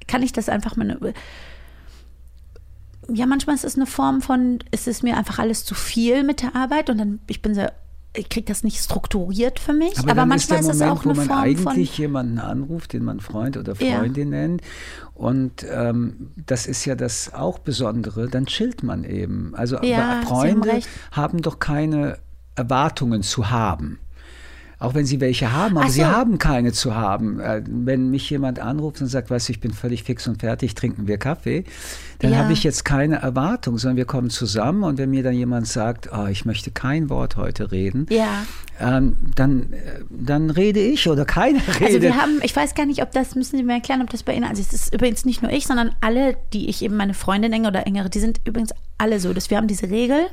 kann 0.08 0.24
ich 0.24 0.34
das 0.34 0.50
einfach 0.50 0.76
meine. 0.76 0.98
Ja, 3.10 3.26
manchmal 3.26 3.56
ist 3.56 3.66
es 3.66 3.76
eine 3.76 3.86
Form 3.86 4.22
von, 4.22 4.60
es 4.72 4.88
ist 4.88 5.04
mir 5.04 5.18
einfach 5.18 5.40
alles 5.40 5.66
zu 5.66 5.76
viel 5.76 6.24
mit 6.24 6.42
der 6.42 6.56
Arbeit 6.56 6.90
und 6.90 6.98
dann, 6.98 7.20
ich 7.28 7.42
bin 7.42 7.54
sehr 7.54 7.74
ich 8.16 8.30
kriege 8.30 8.46
das 8.46 8.64
nicht 8.64 8.78
strukturiert 8.78 9.60
für 9.60 9.74
mich, 9.74 9.98
aber, 9.98 10.12
aber 10.12 10.26
manchmal 10.26 10.60
ist, 10.60 10.68
ist, 10.68 10.76
es 10.76 10.82
auch 10.82 11.04
eine 11.04 11.16
wo 11.16 11.18
man 11.18 11.28
Form 11.28 11.40
eigentlich 11.40 11.90
von 11.90 11.98
jemanden 11.98 12.38
anruft, 12.38 12.94
den 12.94 13.04
man 13.04 13.20
Freund 13.20 13.58
oder 13.58 13.76
Freundin 13.76 14.32
ja. 14.32 14.40
nennt 14.40 14.62
und 15.16 15.66
ähm, 15.70 16.32
das 16.46 16.68
ist 16.68 16.86
ja 16.86 16.96
das 16.96 17.34
auch 17.34 17.60
Besondere, 17.60 18.30
dann 18.30 18.46
chillt 18.46 18.84
man 18.84 19.04
eben. 19.04 19.56
Also 19.56 19.82
ja, 19.82 20.22
Freunde 20.26 20.72
haben, 20.72 20.84
haben 21.12 21.42
doch 21.42 21.60
keine 21.60 22.20
Erwartungen 22.56 23.24
zu 23.24 23.50
haben. 23.50 24.00
Auch 24.84 24.96
wenn 24.96 25.06
sie 25.06 25.22
welche 25.22 25.54
haben, 25.54 25.78
aber 25.78 25.88
so. 25.88 25.94
sie 25.94 26.06
haben 26.06 26.40
keine 26.40 26.74
zu 26.74 26.94
haben. 26.94 27.40
Äh, 27.40 27.64
wenn 27.66 28.10
mich 28.10 28.30
jemand 28.30 28.60
anruft 28.60 29.00
und 29.00 29.08
sagt, 29.08 29.30
weißt 29.30 29.48
du, 29.48 29.54
ich 29.54 29.62
bin 29.62 29.72
völlig 29.72 30.04
fix 30.04 30.28
und 30.28 30.42
fertig, 30.42 30.76
trinken 30.76 31.08
wir 31.08 31.18
Kaffee, 31.18 31.64
dann 32.24 32.32
ja. 32.32 32.38
habe 32.38 32.54
ich 32.54 32.64
jetzt 32.64 32.86
keine 32.86 33.18
Erwartung, 33.18 33.78
sondern 33.78 33.98
wir 33.98 34.06
kommen 34.06 34.30
zusammen 34.30 34.84
und 34.84 34.98
wenn 34.98 35.10
mir 35.10 35.24
dann 35.24 35.34
jemand 35.34 35.68
sagt, 35.68 36.10
oh, 36.14 36.28
ich 36.28 36.46
möchte 36.46 36.72
kein 36.72 37.10
Wort 37.10 37.36
heute 37.36 37.74
reden, 37.74 38.06
ja. 38.10 38.46
ähm, 38.80 39.18
dann, 39.36 39.74
äh, 39.74 40.00
dann 40.10 40.50
rede 40.50 40.80
ich 40.80 41.10
oder 41.10 41.26
keiner 41.26 41.60
redet. 41.60 41.82
Also 41.94 42.02
wir 42.02 42.16
haben, 42.16 42.40
ich 42.42 42.56
weiß 42.56 42.76
gar 42.76 42.86
nicht, 42.86 43.02
ob 43.02 43.12
das, 43.12 43.36
müssen 43.36 43.58
Sie 43.58 43.64
mir 43.64 43.74
erklären, 43.74 44.02
ob 44.02 44.10
das 44.10 44.24
bei 44.24 44.34
Ihnen, 44.34 44.46
also 44.46 44.62
es 44.62 44.72
ist 44.72 44.94
übrigens 44.94 45.26
nicht 45.26 45.42
nur 45.42 45.52
ich, 45.52 45.68
sondern 45.68 45.94
alle, 46.00 46.38
die 46.54 46.70
ich 46.70 46.82
eben 46.82 46.96
meine 46.96 47.14
Freundin 47.14 47.52
enge 47.52 47.68
oder 47.68 47.86
engere, 47.86 48.10
die 48.10 48.20
sind 48.20 48.40
übrigens 48.46 48.72
alle 48.98 49.20
so, 49.20 49.34
dass 49.34 49.50
wir 49.50 49.58
haben 49.58 49.68
diese 49.68 49.90
Regel, 49.90 50.28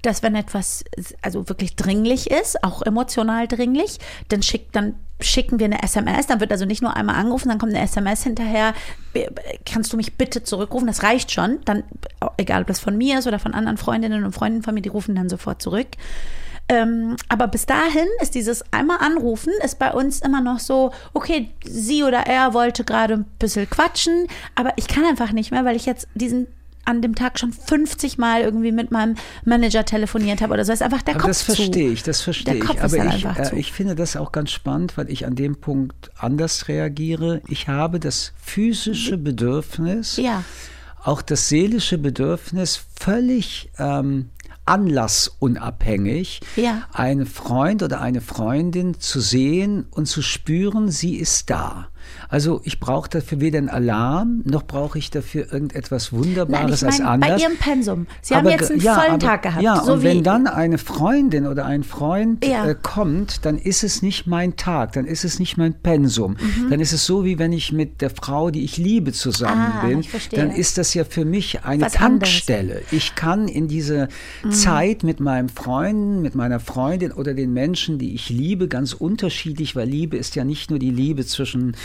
dass 0.00 0.22
wenn 0.22 0.34
etwas 0.34 0.82
also 1.20 1.46
wirklich 1.50 1.76
dringlich 1.76 2.30
ist, 2.30 2.64
auch 2.64 2.80
emotional 2.80 3.48
dringlich, 3.48 3.98
dann 4.28 4.42
schickt 4.42 4.74
dann 4.74 4.94
schicken 5.20 5.58
wir 5.58 5.66
eine 5.66 5.82
SMS, 5.82 6.26
dann 6.26 6.40
wird 6.40 6.52
also 6.52 6.64
nicht 6.64 6.82
nur 6.82 6.96
einmal 6.96 7.16
angerufen, 7.16 7.48
dann 7.48 7.58
kommt 7.58 7.74
eine 7.74 7.84
SMS 7.84 8.24
hinterher, 8.24 8.74
kannst 9.64 9.92
du 9.92 9.96
mich 9.96 10.14
bitte 10.16 10.42
zurückrufen, 10.42 10.86
das 10.86 11.02
reicht 11.02 11.30
schon, 11.30 11.60
dann 11.64 11.84
egal 12.36 12.62
ob 12.62 12.66
das 12.66 12.80
von 12.80 12.96
mir 12.96 13.18
ist 13.18 13.26
oder 13.26 13.38
von 13.38 13.54
anderen 13.54 13.78
Freundinnen 13.78 14.24
und 14.24 14.32
Freunden 14.32 14.62
von 14.62 14.74
mir, 14.74 14.82
die 14.82 14.88
rufen 14.88 15.14
dann 15.14 15.28
sofort 15.28 15.62
zurück. 15.62 15.88
Ähm, 16.68 17.16
aber 17.28 17.46
bis 17.48 17.66
dahin 17.66 18.06
ist 18.22 18.34
dieses 18.34 18.64
einmal 18.72 18.98
anrufen, 19.00 19.52
ist 19.62 19.78
bei 19.78 19.92
uns 19.92 20.20
immer 20.20 20.40
noch 20.40 20.58
so, 20.58 20.92
okay, 21.12 21.50
sie 21.62 22.04
oder 22.04 22.20
er 22.20 22.54
wollte 22.54 22.84
gerade 22.84 23.14
ein 23.14 23.24
bisschen 23.38 23.68
quatschen, 23.68 24.28
aber 24.54 24.72
ich 24.76 24.88
kann 24.88 25.04
einfach 25.04 25.32
nicht 25.32 25.50
mehr, 25.50 25.66
weil 25.66 25.76
ich 25.76 25.84
jetzt 25.84 26.08
diesen 26.14 26.46
an 26.84 27.02
dem 27.02 27.14
Tag 27.14 27.38
schon 27.38 27.52
50 27.52 28.18
Mal 28.18 28.42
irgendwie 28.42 28.72
mit 28.72 28.90
meinem 28.90 29.16
Manager 29.44 29.84
telefoniert 29.84 30.40
habe 30.40 30.54
oder 30.54 30.64
so. 30.64 30.72
Das 30.72 30.80
ist 30.80 30.84
einfach 30.84 31.02
der 31.02 31.14
Aber 31.14 31.22
Kopf 31.22 31.30
das 31.30 31.42
verstehe 31.42 31.90
ich, 31.90 32.02
das 32.02 32.20
verstehe 32.20 32.56
ich. 32.56 32.80
Aber 32.82 33.14
ich, 33.14 33.24
äh, 33.24 33.58
ich 33.58 33.72
finde 33.72 33.94
das 33.94 34.16
auch 34.16 34.32
ganz 34.32 34.50
spannend, 34.50 34.96
weil 34.96 35.10
ich 35.10 35.26
an 35.26 35.34
dem 35.34 35.56
Punkt 35.56 36.10
anders 36.18 36.68
reagiere. 36.68 37.40
Ich 37.48 37.68
habe 37.68 38.00
das 38.00 38.32
physische 38.36 39.18
Bedürfnis, 39.18 40.16
ja. 40.16 40.44
auch 41.02 41.22
das 41.22 41.48
seelische 41.48 41.98
Bedürfnis, 41.98 42.80
völlig 42.98 43.70
ähm, 43.78 44.30
anlassunabhängig, 44.66 46.40
ja. 46.56 46.82
einen 46.92 47.26
Freund 47.26 47.82
oder 47.82 48.00
eine 48.00 48.20
Freundin 48.20 48.98
zu 48.98 49.20
sehen 49.20 49.86
und 49.90 50.06
zu 50.06 50.22
spüren, 50.22 50.90
sie 50.90 51.16
ist 51.16 51.50
da. 51.50 51.88
Also 52.28 52.60
ich 52.64 52.80
brauche 52.80 53.08
dafür 53.08 53.40
weder 53.40 53.58
einen 53.58 53.68
Alarm, 53.68 54.42
noch 54.44 54.64
brauche 54.64 54.98
ich 54.98 55.10
dafür 55.10 55.52
irgendetwas 55.52 56.12
Wunderbares 56.12 56.82
Nein, 56.82 56.92
ich 56.92 56.98
mein, 56.98 57.06
als 57.06 57.12
anders. 57.12 57.30
Bei 57.30 57.48
Ihrem 57.48 57.56
Pensum. 57.56 58.06
Sie 58.22 58.34
aber, 58.34 58.50
haben 58.50 58.58
jetzt 58.58 58.70
einen 58.70 58.80
ja, 58.80 58.94
vollen 58.94 59.10
aber, 59.10 59.18
Tag 59.18 59.42
gehabt. 59.42 59.62
Ja, 59.62 59.82
so 59.84 59.94
und 59.94 60.02
wenn 60.02 60.22
dann 60.22 60.46
eine 60.46 60.78
Freundin 60.78 61.46
oder 61.46 61.66
ein 61.66 61.82
Freund 61.82 62.44
ja. 62.44 62.66
äh, 62.66 62.74
kommt, 62.80 63.44
dann 63.44 63.58
ist 63.58 63.84
es 63.84 64.02
nicht 64.02 64.26
mein 64.26 64.56
Tag, 64.56 64.92
dann 64.92 65.06
ist 65.06 65.24
es 65.24 65.38
nicht 65.38 65.56
mein 65.56 65.74
Pensum. 65.74 66.32
Mhm. 66.32 66.70
Dann 66.70 66.80
ist 66.80 66.92
es 66.92 67.06
so, 67.06 67.24
wie 67.24 67.38
wenn 67.38 67.52
ich 67.52 67.72
mit 67.72 68.00
der 68.00 68.10
Frau, 68.10 68.50
die 68.50 68.64
ich 68.64 68.76
liebe, 68.76 69.12
zusammen 69.12 69.72
ah, 69.80 69.86
bin. 69.86 70.04
Dann 70.32 70.50
ist 70.50 70.78
das 70.78 70.94
ja 70.94 71.04
für 71.04 71.24
mich 71.24 71.64
eine 71.64 71.84
Was 71.84 71.92
Tankstelle. 71.92 72.74
Anderes. 72.74 72.92
Ich 72.92 73.14
kann 73.14 73.48
in 73.48 73.68
diese 73.68 74.08
mhm. 74.42 74.50
Zeit 74.50 75.02
mit 75.02 75.20
meinem 75.20 75.48
Freund, 75.48 76.22
mit 76.22 76.34
meiner 76.34 76.60
Freundin 76.60 77.12
oder 77.12 77.34
den 77.34 77.52
Menschen, 77.52 77.98
die 77.98 78.14
ich 78.14 78.28
liebe, 78.28 78.68
ganz 78.68 78.92
unterschiedlich, 78.92 79.76
weil 79.76 79.88
Liebe 79.88 80.16
ist 80.16 80.34
ja 80.34 80.44
nicht 80.44 80.70
nur 80.70 80.78
die 80.78 80.90
Liebe 80.90 81.24
zwischen 81.24 81.76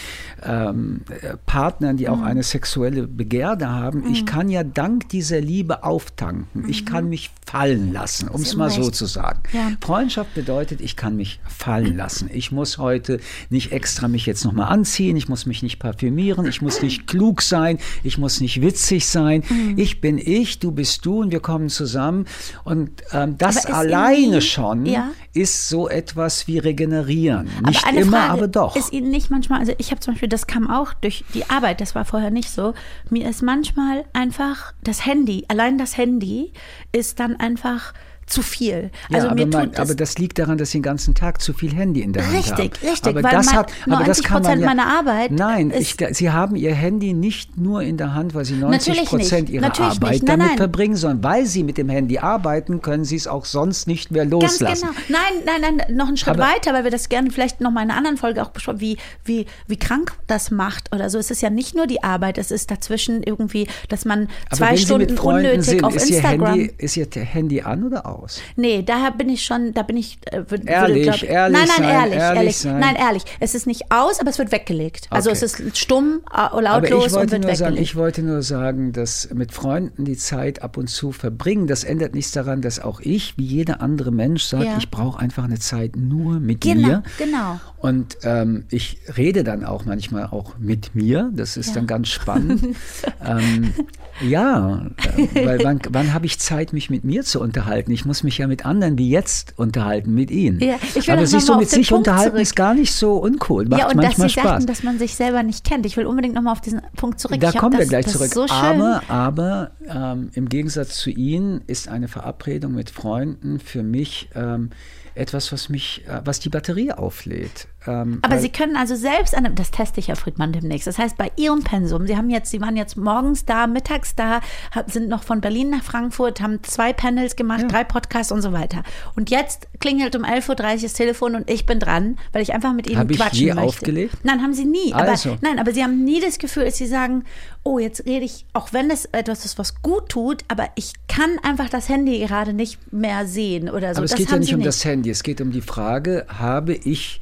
ähm, 0.44 1.02
Partnern, 1.46 1.98
die 1.98 2.10
auch 2.10 2.18
mhm. 2.18 2.24
eine 2.24 2.44
sexuelle 2.44 3.08
Begierde 3.08 3.70
haben, 3.70 4.02
mhm. 4.02 4.14
ich 4.14 4.26
kann 4.26 4.50
ja 4.50 4.64
dank 4.64 5.10
dieser 5.10 5.42
Liebe 5.42 5.84
auftanken. 5.84 6.48
Mhm. 6.64 6.70
Ich 6.70 6.86
kann 6.86 7.10
mich 7.10 7.32
fallen 7.46 7.92
lassen, 7.92 8.28
um 8.28 8.42
es 8.42 8.56
mal 8.56 8.70
so 8.70 8.92
zu 8.92 9.06
sagen. 9.06 9.42
Ja. 9.54 9.72
Freundschaft 9.82 10.34
bedeutet, 10.36 10.82
ich 10.82 10.96
kann 10.96 11.16
mich 11.16 11.40
fallen 11.48 11.98
lassen. 11.98 12.30
Ich 12.32 12.52
muss 12.52 12.78
heute 12.78 13.20
nicht 13.50 13.72
extra 13.72 14.08
mich 14.08 14.26
jetzt 14.26 14.46
nochmal 14.46 14.72
anziehen, 14.72 15.18
ich 15.18 15.28
muss 15.30 15.46
mich 15.46 15.64
nicht 15.64 15.80
parfümieren, 15.80 16.46
ich 16.46 16.62
muss 16.62 16.82
nicht 16.82 17.08
klug 17.08 17.42
sein, 17.42 17.80
ich 18.04 18.18
muss 18.18 18.40
nicht 18.40 18.62
witzig 18.62 19.08
sein. 19.08 19.44
Mhm. 19.50 19.74
Ich 19.78 20.00
bin 20.00 20.18
ich, 20.18 20.60
du 20.60 20.72
bist 20.72 21.06
du 21.06 21.22
und 21.22 21.32
wir 21.32 21.40
kommen 21.40 21.70
zusammen. 21.70 22.26
Und 22.64 22.92
ähm, 23.12 23.38
das 23.38 23.66
alleine 23.66 24.42
schon 24.42 24.86
ja? 24.86 25.12
ist 25.34 25.70
so 25.70 25.90
etwas 25.90 26.48
wie 26.48 26.60
regenerieren. 26.60 27.50
Nicht 27.66 27.86
aber 27.86 27.98
immer, 27.98 28.18
Frage, 28.18 28.32
aber 28.32 28.48
doch. 28.48 28.76
Ist 28.76 28.94
Ihnen 28.94 29.10
nicht 29.10 29.30
manchmal, 29.30 29.60
also 29.60 29.74
ich 29.78 29.92
habe 29.92 29.99
zum 30.00 30.14
Beispiel, 30.14 30.30
das 30.30 30.48
kam 30.48 30.70
auch 30.70 30.94
durch 30.94 31.24
die 31.34 31.50
Arbeit, 31.50 31.82
das 31.82 31.96
war 31.96 32.06
vorher 32.06 32.32
nicht 32.32 32.50
so. 32.50 32.74
Mir 33.10 33.30
ist 33.30 33.42
manchmal 33.42 34.06
einfach 34.14 34.74
das 34.84 35.06
Handy, 35.06 35.46
allein 35.48 35.78
das 35.78 35.98
Handy 35.98 36.54
ist 36.92 37.20
dann 37.20 37.40
einfach 37.40 37.94
zu 38.30 38.42
viel. 38.42 38.92
Also 39.12 39.28
ja, 39.28 39.34
mir 39.34 39.44
aber, 39.44 39.58
man, 39.58 39.72
tut 39.72 39.80
aber 39.80 39.96
das 39.96 40.18
liegt 40.18 40.40
daran, 40.40 40.58
dass 40.58 40.72
Sie 40.72 40.80
den 40.80 40.84
ganzen 40.84 41.16
Tag 41.16 41.42
zu 41.42 41.54
viel 41.54 41.74
Handy 41.74 42.02
in 42.02 42.14
der 42.14 42.26
Hand 42.26 42.36
richtig, 42.36 42.52
haben. 42.52 42.62
Richtig, 42.62 42.90
richtig. 42.90 43.10
Aber 43.10 43.24
weil 43.24 43.32
das 43.32 43.46
mein, 43.48 43.56
hat, 43.56 43.72
aber 43.90 44.04
das 44.04 44.24
kann 44.24 44.44
man 44.44 44.60
ja, 44.60 44.66
meiner 44.66 44.88
Arbeit. 44.88 45.32
Nein, 45.32 45.72
ich, 45.76 45.98
Sie 46.12 46.30
haben 46.30 46.56
Ihr 46.56 46.74
Handy 46.74 47.14
nicht 47.14 47.58
nur 47.58 47.82
in 47.82 47.98
der 47.98 48.14
Hand, 48.14 48.34
weil 48.36 48.46
Sie 48.46 48.56
90 48.56 49.06
Prozent 49.06 49.50
Ihrer 49.50 49.68
Natürlich 49.68 49.92
Arbeit 49.92 50.12
nicht. 50.12 50.30
damit 50.30 50.48
nein. 50.48 50.58
verbringen, 50.58 50.96
sondern 50.96 51.24
weil 51.24 51.46
Sie 51.46 51.64
mit 51.64 51.78
dem 51.78 51.90
Handy 51.90 52.20
arbeiten, 52.20 52.82
können 52.82 53.06
Sie 53.06 53.16
es 53.16 53.28
auch 53.28 53.46
sonst 53.46 53.88
nicht 53.88 54.12
mehr 54.12 54.26
loslassen. 54.26 54.66
Ganz 54.66 54.82
genau. 54.82 55.20
Nein, 55.20 55.62
nein, 55.62 55.76
nein, 55.78 55.96
noch 55.96 56.08
einen 56.08 56.18
Schritt 56.18 56.36
aber, 56.36 56.44
weiter, 56.44 56.74
weil 56.74 56.84
wir 56.84 56.92
das 56.92 57.10
gerne 57.10 57.32
vielleicht 57.32 57.62
noch 57.62 57.72
mal 57.72 57.84
in 57.84 57.90
einer 57.90 57.98
anderen 57.98 58.18
Folge 58.18 58.42
auch 58.42 58.50
besprochen, 58.50 58.80
wie, 58.80 58.98
wie, 59.24 59.46
wie 59.68 59.78
krank 59.78 60.14
das 60.28 60.52
macht 60.52 60.94
oder 60.94 61.10
so. 61.10 61.18
Es 61.18 61.32
ist 61.32 61.42
ja 61.42 61.50
nicht 61.50 61.76
nur 61.76 61.88
die 61.88 62.04
Arbeit, 62.04 62.38
es 62.38 62.52
ist 62.52 62.70
dazwischen 62.72 63.24
irgendwie, 63.24 63.68
dass 63.88 64.06
man 64.06 64.30
zwei 64.52 64.78
Stunden 64.78 65.18
unnötig 65.18 65.66
sind, 65.66 65.84
auf 65.84 65.96
ist 65.96 66.10
Instagram. 66.10 66.56
Ihr 66.56 66.62
Handy, 66.68 66.74
ist 66.78 66.98
Ihr 66.98 67.08
Handy 67.24 67.62
an 67.62 67.84
oder 67.84 68.06
aus? 68.24 68.42
Nee, 68.56 68.84
da 68.84 69.10
bin 69.12 69.30
ich 69.30 69.44
schon, 69.44 69.74
da 69.74 69.84
bin 69.84 69.98
ich. 69.98 70.18
Äh, 70.26 70.50
würde, 70.50 70.68
ehrlich, 70.68 71.04
glaub, 71.04 71.24
ehrlich. 71.24 71.58
Nein, 71.58 71.68
nein, 71.68 71.78
sein, 71.78 71.84
ehrlich, 71.90 72.14
ehrlich. 72.20 72.38
ehrlich. 72.38 72.58
Sein. 72.58 72.80
Nein, 72.80 72.96
ehrlich. 72.96 73.24
Es 73.40 73.56
ist 73.56 73.68
nicht 73.68 73.92
aus, 73.92 74.20
aber 74.20 74.30
es 74.30 74.38
wird 74.40 74.52
weggelegt. 74.52 75.08
Also 75.10 75.30
okay. 75.30 75.40
es 75.44 75.60
ist 75.60 75.78
stumm, 75.78 76.22
äh, 76.32 76.62
lautlos 76.62 76.64
aber 76.72 76.86
ich 76.86 76.92
wollte 76.92 77.06
und 77.06 77.14
wird 77.14 77.32
nur 77.32 77.32
weggelegt. 77.52 77.58
Sagen, 77.58 77.78
ich 77.78 77.96
wollte 77.96 78.22
nur 78.24 78.42
sagen, 78.42 78.92
dass 78.94 79.30
mit 79.34 79.52
Freunden 79.54 80.06
die 80.06 80.18
Zeit 80.18 80.62
ab 80.62 80.78
und 80.78 80.90
zu 80.90 81.12
verbringen, 81.12 81.68
das 81.68 81.84
ändert 81.84 82.14
nichts 82.16 82.32
daran, 82.32 82.62
dass 82.62 82.80
auch 82.80 83.00
ich, 83.02 83.38
wie 83.38 83.46
jeder 83.46 83.82
andere 83.82 84.12
Mensch, 84.12 84.44
sagt, 84.44 84.64
Ja. 84.64 84.78
ich 84.78 84.90
brauche 84.90 85.20
einfach 85.20 85.44
eine 85.44 85.60
Zeit 85.60 85.96
nur 85.96 86.40
mit 86.40 86.62
Genau, 86.62 86.88
mir. 86.88 87.04
genau. 87.18 87.60
Und 87.78 88.18
ähm, 88.24 88.66
ich 88.70 89.00
rede 89.18 89.44
dann 89.44 89.64
auch 89.64 89.86
manchmal 89.86 90.26
auch 90.26 90.58
mit 90.58 90.96
mir. 90.96 91.32
Das 91.34 91.58
ist 91.58 91.68
Ja. 91.70 91.74
dann 91.76 91.88
ganz 91.88 92.10
spannend. 92.10 92.76
ähm, 93.26 93.74
ja, 94.22 94.86
äh, 95.18 95.46
weil 95.46 95.64
wann, 95.64 95.80
wann 95.90 96.14
habe 96.14 96.26
ich 96.26 96.40
Zeit, 96.40 96.74
mich 96.74 96.90
mit 96.90 97.04
mir 97.04 97.24
zu 97.24 97.40
unterhalten? 97.40 97.92
Ich 97.92 98.06
muss 98.10 98.24
mich 98.24 98.40
ja 98.40 98.48
mit 98.48 98.66
anderen 98.66 98.98
wie 98.98 99.08
jetzt 99.08 99.54
unterhalten, 99.56 100.16
mit 100.16 100.32
Ihnen. 100.32 100.60
Ja, 100.60 100.78
Aber 101.14 101.28
sich 101.28 101.46
so 101.46 101.58
mit 101.58 101.70
sich 101.70 101.90
Punkt 101.90 102.08
unterhalten 102.08 102.32
zurück. 102.32 102.42
ist 102.42 102.56
gar 102.56 102.74
nicht 102.74 102.92
so 102.92 103.18
uncool. 103.18 103.66
Macht 103.66 103.80
ja, 103.80 103.88
und 103.88 103.98
dass 103.98 104.18
manchmal 104.18 104.30
Sie 104.30 104.34
Spaß. 104.34 104.44
sagten, 104.44 104.66
dass 104.66 104.82
man 104.82 104.98
sich 104.98 105.14
selber 105.14 105.44
nicht 105.44 105.64
kennt. 105.64 105.86
Ich 105.86 105.96
will 105.96 106.08
unbedingt 106.08 106.34
nochmal 106.34 106.54
auf 106.54 106.62
diesen 106.62 106.82
Punkt 106.96 107.20
zurück. 107.20 107.40
Da 107.40 107.50
ich 107.52 107.58
kommen 107.58 107.74
wir 107.74 107.82
das, 107.82 107.90
gleich 107.90 108.06
das 108.06 108.14
zurück. 108.16 108.32
So 108.34 108.48
aber 108.50 109.04
aber 109.08 109.72
ähm, 109.88 110.32
im 110.34 110.50
Gegensatz 110.50 110.98
zu 110.98 111.12
Ihnen 111.12 111.62
ist 111.68 111.88
eine 111.88 112.08
Verabredung 112.08 112.74
mit 112.74 112.90
Freunden 112.90 113.60
für 113.60 113.84
mich 113.84 114.30
ähm, 114.34 114.72
etwas, 115.14 115.52
was 115.52 115.70
mich, 115.70 116.04
äh, 116.08 116.22
was 116.26 116.40
die 116.40 116.50
Batterie 116.50 116.92
auflädt. 116.92 117.68
Ähm, 117.88 118.20
Aber 118.22 118.40
Sie 118.40 118.50
können 118.50 118.76
also 118.76 118.96
selbst 118.96 119.36
an, 119.36 119.56
das 119.56 119.72
teste 119.72 120.00
ich, 120.00 120.10
Herr 120.10 120.16
Friedmann, 120.16 120.52
demnächst. 120.52 120.88
Das 120.88 120.98
heißt, 120.98 121.18
bei 121.18 121.32
Ihrem 121.38 121.64
Pensum, 121.64 122.08
Sie 122.08 122.18
haben 122.18 122.30
jetzt, 122.30 122.52
Sie 122.52 122.62
waren 122.62 122.76
jetzt 122.76 122.98
morgens 122.98 123.46
da, 123.46 123.68
mittags 123.68 124.16
da, 124.16 124.42
sind 124.88 125.08
noch 125.08 125.24
von 125.24 125.42
Berlin 125.42 125.70
nach 125.70 125.84
Frankfurt, 125.84 126.42
haben 126.42 126.62
zwei 126.64 126.94
Panels 126.94 127.36
gemacht, 127.36 127.66
drei 127.70 127.84
Podcasts 127.84 128.32
und 128.32 128.42
so 128.42 128.52
weiter. 128.52 128.84
Und 129.16 129.30
jetzt 129.30 129.68
klingelt 129.80 130.16
um 130.16 130.24
11.30 130.24 130.50
Uhr 130.50 130.82
das 130.82 130.94
Telefon 130.94 131.36
und 131.36 131.50
ich 131.50 131.66
bin 131.66 131.80
dran, 131.80 132.18
weil 132.34 132.42
ich 132.42 132.54
einfach 132.54 132.74
mit 132.74 132.88
Ihnen 132.88 133.00
Hab 133.00 133.12
ich 133.12 133.18
quatschen 133.18 133.40
je 133.40 133.54
möchte. 133.54 133.68
aufgelegt? 133.68 134.18
Nein, 134.24 134.42
haben 134.42 134.54
Sie 134.54 134.66
nie. 134.66 134.94
Also. 134.94 135.32
Aber, 135.32 135.40
nein, 135.42 135.60
aber 135.60 135.72
Sie 135.72 135.84
haben 135.84 136.04
nie 136.04 136.20
das 136.20 136.38
Gefühl, 136.38 136.66
dass 136.66 136.78
Sie 136.78 136.88
sagen, 136.88 137.24
oh, 137.64 137.80
jetzt 137.80 138.06
rede 138.06 138.26
ich, 138.26 138.46
auch 138.54 138.74
wenn 138.74 138.90
es 138.90 139.06
etwas 139.06 139.46
ist, 139.46 139.58
was 139.58 139.82
gut 139.82 140.10
tut, 140.10 140.44
aber 140.48 140.70
ich 140.76 140.94
kann 141.08 141.38
einfach 141.44 141.70
das 141.70 141.90
Handy 141.90 142.20
gerade 142.20 142.54
nicht 142.54 142.92
mehr 142.92 143.26
sehen 143.26 143.70
oder 143.70 143.94
so. 143.94 144.00
Aber 144.00 144.06
es 144.06 144.12
das 144.12 144.20
geht 144.20 144.32
ja 144.32 144.40
nicht 144.40 144.54
um 144.54 144.62
das 144.62 144.84
Handy, 144.84 145.10
es 145.10 145.24
geht 145.24 145.42
um 145.42 145.52
die 145.52 145.62
Frage, 145.62 146.26
habe 146.28 146.74
ich 146.74 147.22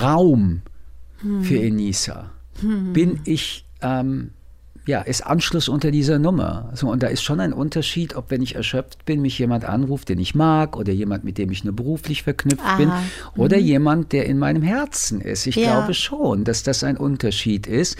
Raum 0.00 0.62
für 1.42 1.58
Enisa? 1.60 2.32
Bin 2.92 3.20
ich, 3.24 3.66
ähm, 3.80 4.30
ja, 4.86 5.00
ist 5.00 5.24
Anschluss 5.26 5.68
unter 5.68 5.90
dieser 5.90 6.18
Nummer? 6.18 6.70
So, 6.74 6.90
und 6.90 7.02
da 7.02 7.06
ist 7.06 7.22
schon 7.22 7.40
ein 7.40 7.52
Unterschied, 7.52 8.16
ob 8.16 8.30
wenn 8.30 8.42
ich 8.42 8.54
erschöpft 8.56 9.04
bin, 9.04 9.22
mich 9.22 9.38
jemand 9.38 9.64
anruft, 9.64 10.08
den 10.08 10.18
ich 10.18 10.34
mag, 10.34 10.76
oder 10.76 10.92
jemand, 10.92 11.22
mit 11.24 11.38
dem 11.38 11.50
ich 11.52 11.62
nur 11.64 11.74
beruflich 11.74 12.22
verknüpft 12.24 12.64
Aha. 12.64 12.76
bin, 12.76 12.92
oder 13.36 13.58
jemand, 13.58 14.12
der 14.12 14.26
in 14.26 14.38
meinem 14.38 14.62
Herzen 14.62 15.20
ist. 15.20 15.46
Ich 15.46 15.56
Ja. 15.56 15.62
glaube 15.74 15.94
schon, 15.94 16.44
dass 16.44 16.62
das 16.62 16.82
ein 16.84 16.96
Unterschied 16.96 17.66
ist. 17.66 17.96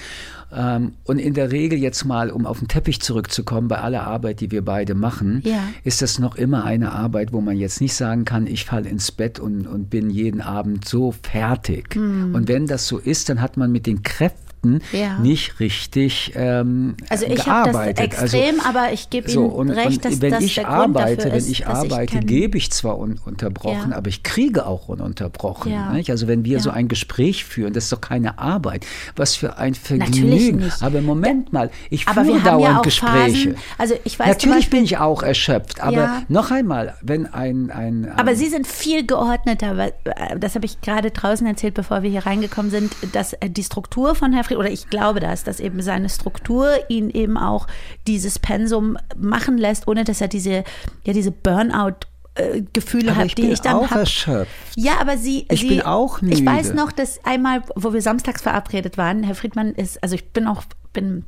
Ähm, 0.55 0.93
und 1.05 1.19
in 1.19 1.33
der 1.35 1.51
Regel 1.51 1.79
jetzt 1.79 2.05
mal, 2.05 2.31
um 2.31 2.45
auf 2.47 2.59
den 2.59 2.69
Teppich 2.69 3.01
zurückzukommen, 3.01 3.69
bei 3.69 3.79
aller 3.79 4.07
Arbeit, 4.07 4.41
die 4.41 4.51
wir 4.51 4.63
beide 4.63 4.95
machen, 4.95 5.41
Ja. 5.47 5.61
ist 5.85 6.03
das 6.03 6.19
noch 6.19 6.35
immer 6.35 6.65
eine 6.65 6.93
Arbeit, 6.93 7.33
wo 7.33 7.41
man 7.41 7.57
jetzt 7.57 7.81
nicht 7.81 7.95
sagen 7.95 8.25
kann, 8.27 8.47
ich 8.47 8.65
falle 8.67 8.89
ins 8.89 9.13
Bett 9.13 9.39
und, 9.41 9.67
und 9.67 9.89
bin 9.89 10.11
jeden 10.11 10.41
Abend 10.43 10.87
so 10.87 11.13
fertig. 11.23 11.95
Hm. 11.95 12.35
Und 12.35 12.49
wenn 12.49 12.67
das 12.67 12.87
so 12.87 12.99
ist, 12.99 13.29
dann 13.31 13.41
hat 13.41 13.57
man 13.57 13.73
mit 13.73 13.87
den 13.87 14.03
Kräften 14.03 14.52
Ja. 14.93 15.19
nicht 15.19 15.59
richtig 15.59 16.33
ähm, 16.37 16.95
Also 17.09 17.27
ich 17.27 17.47
habe 17.47 17.71
das 17.71 17.73
gearbeitet. 17.73 17.99
extrem, 17.99 18.61
aber 18.61 18.93
ich 18.93 19.11
gebe 19.11 19.27
Ihnen 19.29 19.35
so, 19.35 19.45
und, 19.47 19.71
recht, 19.71 19.87
und 19.89 20.05
dass 20.05 20.21
wenn 20.21 20.31
das 20.31 20.43
ich 20.45 20.55
der 20.55 20.65
Grund 20.65 20.77
arbeite, 20.97 21.17
dafür 21.17 21.31
wenn 21.33 21.39
ist, 21.39 21.49
ich 21.51 21.61
dass 21.65 21.79
arbeite, 21.81 22.13
kein- 22.19 22.27
gebe 22.27 22.59
ich 22.59 22.71
zwar 22.71 22.97
ununterbrochen, 22.99 23.91
Ja. 23.91 23.97
aber 23.97 24.09
ich 24.09 24.23
kriege 24.23 24.65
auch 24.67 24.89
ununterbrochen. 24.89 25.73
Ja. 25.73 25.93
Also 26.09 26.29
wenn 26.29 26.45
wir 26.45 26.61
so 26.61 26.71
ein 26.71 26.87
Gespräch 26.87 27.45
führen, 27.45 27.73
das 27.73 27.85
ist 27.85 27.93
doch 27.93 28.01
keine 28.01 28.39
Arbeit. 28.39 28.87
Was 29.17 29.35
für 29.35 29.57
ein 29.59 29.75
Vergnügen. 29.75 30.71
Aber 30.81 31.01
Moment 31.01 31.53
mal, 31.53 31.71
ich 31.91 32.07
Aber 32.07 32.25
führe 32.25 32.41
dauernd 32.41 32.83
Gespräche. 32.85 33.51
Phasen, 33.51 33.55
also 33.79 33.95
ich 34.05 34.19
weiß 34.19 34.29
Natürlich 34.29 34.57
Beispiel- 34.57 34.79
bin 34.79 34.85
ich 34.85 34.99
auch 34.99 35.23
erschöpft, 35.25 35.81
aber 35.83 36.23
noch 36.29 36.51
einmal, 36.53 36.95
wenn 37.03 37.27
ein, 37.27 37.71
ein 37.71 38.09
Aber 38.17 38.31
ähm, 38.31 38.37
Sie 38.37 38.47
sind 38.49 38.67
viel 38.69 39.05
geordneter, 39.07 39.77
äh, 40.05 40.39
das 40.39 40.55
habe 40.55 40.67
ich 40.67 40.81
gerade 40.81 41.11
draußen 41.11 41.47
erzählt, 41.47 41.75
bevor 41.75 42.03
wir 42.05 42.11
hier 42.11 42.27
reingekommen 42.27 42.71
sind, 42.71 42.93
dass 43.13 43.33
äh, 43.35 43.51
die 43.51 43.65
Struktur 43.65 44.15
von 44.15 44.33
Herr 44.33 44.45
Fried, 44.53 44.59
oder 44.59 44.71
ich 44.71 44.89
glaube 44.89 45.21
das, 45.21 45.45
dass 45.45 45.61
eben 45.61 45.83
seine 45.83 46.09
Struktur 46.09 46.69
ihn 46.89 47.11
eben 47.11 47.37
auch 47.37 47.67
dieses 48.07 48.39
Pensum 48.39 48.97
machen 49.17 49.59
lässt, 49.59 49.89
ohne 49.89 50.05
dass 50.05 50.21
er 50.21 50.29
diese, 50.29 50.65
ja, 51.05 51.13
diese 51.13 51.31
Burnout 51.31 52.07
äh, 52.35 52.63
Gefühle 52.73 53.11
aber 53.11 53.21
hat, 53.21 53.27
ich 53.27 53.35
die 53.35 53.51
ich 53.51 53.61
dann 53.61 53.75
auch 53.77 53.91
habe. 53.91 54.01
erschöpft. 54.01 54.51
Ja, 54.77 54.93
aber 55.01 55.19
Sie. 55.19 55.47
Ich 55.51 55.61
Sie, 55.61 55.69
bin 55.69 55.83
auch 55.83 56.23
Ich 56.23 56.41
müde. 56.41 56.47
weiß 56.47 56.73
noch, 56.75 56.91
dass 56.93 57.23
einmal, 57.25 57.63
wo 57.77 57.93
wir 57.93 58.01
samstags 58.01 58.41
verabredet 58.43 58.97
waren, 58.97 59.23
Herr 59.23 59.35
Friedmann 59.35 59.73
ist, 59.75 60.03
also 60.03 60.15
ich 60.15 60.31
bin 60.31 60.47
auch, 60.47 60.63
bin 60.95 61.25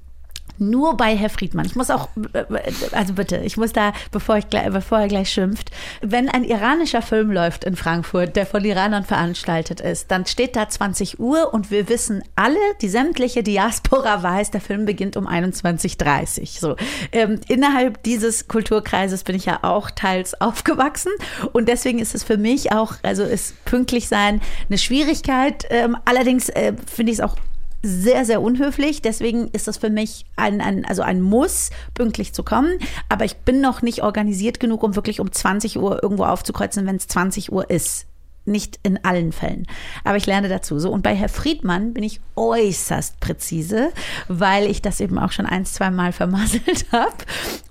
nur 0.58 0.96
bei 0.96 1.16
Herr 1.16 1.30
Friedmann. 1.30 1.66
Ich 1.66 1.76
muss 1.76 1.90
auch, 1.90 2.08
äh, 2.32 2.44
also 2.92 3.14
bitte, 3.14 3.38
ich 3.38 3.56
muss 3.56 3.72
da, 3.72 3.92
bevor, 4.10 4.36
ich, 4.38 4.46
bevor 4.46 4.98
er 5.00 5.08
gleich 5.08 5.30
schimpft, 5.30 5.70
wenn 6.00 6.28
ein 6.28 6.44
iranischer 6.44 7.02
Film 7.02 7.30
läuft 7.30 7.64
in 7.64 7.76
Frankfurt, 7.76 8.36
der 8.36 8.46
von 8.46 8.64
Iranern 8.64 9.04
veranstaltet 9.04 9.80
ist, 9.80 10.10
dann 10.10 10.26
steht 10.26 10.56
da 10.56 10.68
20 10.68 11.18
Uhr 11.18 11.52
und 11.52 11.70
wir 11.70 11.88
wissen 11.88 12.22
alle, 12.36 12.58
die 12.80 12.88
sämtliche 12.88 13.42
Diaspora 13.42 14.22
weiß, 14.22 14.50
der 14.50 14.60
Film 14.60 14.84
beginnt 14.84 15.16
um 15.16 15.26
21.30 15.26 16.60
So, 16.60 16.76
ähm, 17.12 17.40
innerhalb 17.48 18.02
dieses 18.02 18.48
Kulturkreises 18.48 19.24
bin 19.24 19.36
ich 19.36 19.46
ja 19.46 19.60
auch 19.62 19.90
teils 19.90 20.40
aufgewachsen 20.40 21.12
und 21.52 21.68
deswegen 21.68 21.98
ist 21.98 22.14
es 22.14 22.24
für 22.24 22.36
mich 22.36 22.72
auch, 22.72 22.94
also 23.02 23.22
ist 23.22 23.64
pünktlich 23.64 24.08
sein 24.08 24.40
eine 24.68 24.78
Schwierigkeit. 24.78 25.64
Ähm, 25.70 25.96
allerdings 26.04 26.48
äh, 26.48 26.74
finde 26.86 27.12
ich 27.12 27.18
es 27.18 27.24
auch 27.24 27.36
sehr, 27.84 28.24
sehr 28.24 28.40
unhöflich. 28.40 29.02
Deswegen 29.02 29.48
ist 29.48 29.68
das 29.68 29.76
für 29.76 29.90
mich 29.90 30.24
ein, 30.36 30.60
ein, 30.60 30.84
also 30.84 31.02
ein 31.02 31.20
Muss, 31.20 31.70
pünktlich 31.92 32.32
zu 32.32 32.42
kommen. 32.42 32.78
Aber 33.08 33.24
ich 33.24 33.36
bin 33.36 33.60
noch 33.60 33.82
nicht 33.82 34.02
organisiert 34.02 34.58
genug, 34.58 34.82
um 34.82 34.96
wirklich 34.96 35.20
um 35.20 35.30
20 35.30 35.78
Uhr 35.78 36.02
irgendwo 36.02 36.24
aufzukreuzen, 36.24 36.86
wenn 36.86 36.96
es 36.96 37.06
20 37.06 37.52
Uhr 37.52 37.70
ist. 37.70 38.06
Nicht 38.46 38.78
in 38.82 39.02
allen 39.04 39.32
Fällen. 39.32 39.66
Aber 40.04 40.16
ich 40.18 40.26
lerne 40.26 40.48
dazu. 40.48 40.78
So, 40.78 40.90
und 40.90 41.02
bei 41.02 41.14
Herr 41.14 41.28
Friedmann 41.30 41.94
bin 41.94 42.02
ich 42.04 42.20
äußerst 42.36 43.18
präzise, 43.20 43.90
weil 44.28 44.66
ich 44.70 44.82
das 44.82 45.00
eben 45.00 45.18
auch 45.18 45.32
schon 45.32 45.46
ein, 45.46 45.64
zwei 45.64 45.90
Mal 45.90 46.12
vermasselt 46.12 46.84
habe. 46.92 47.12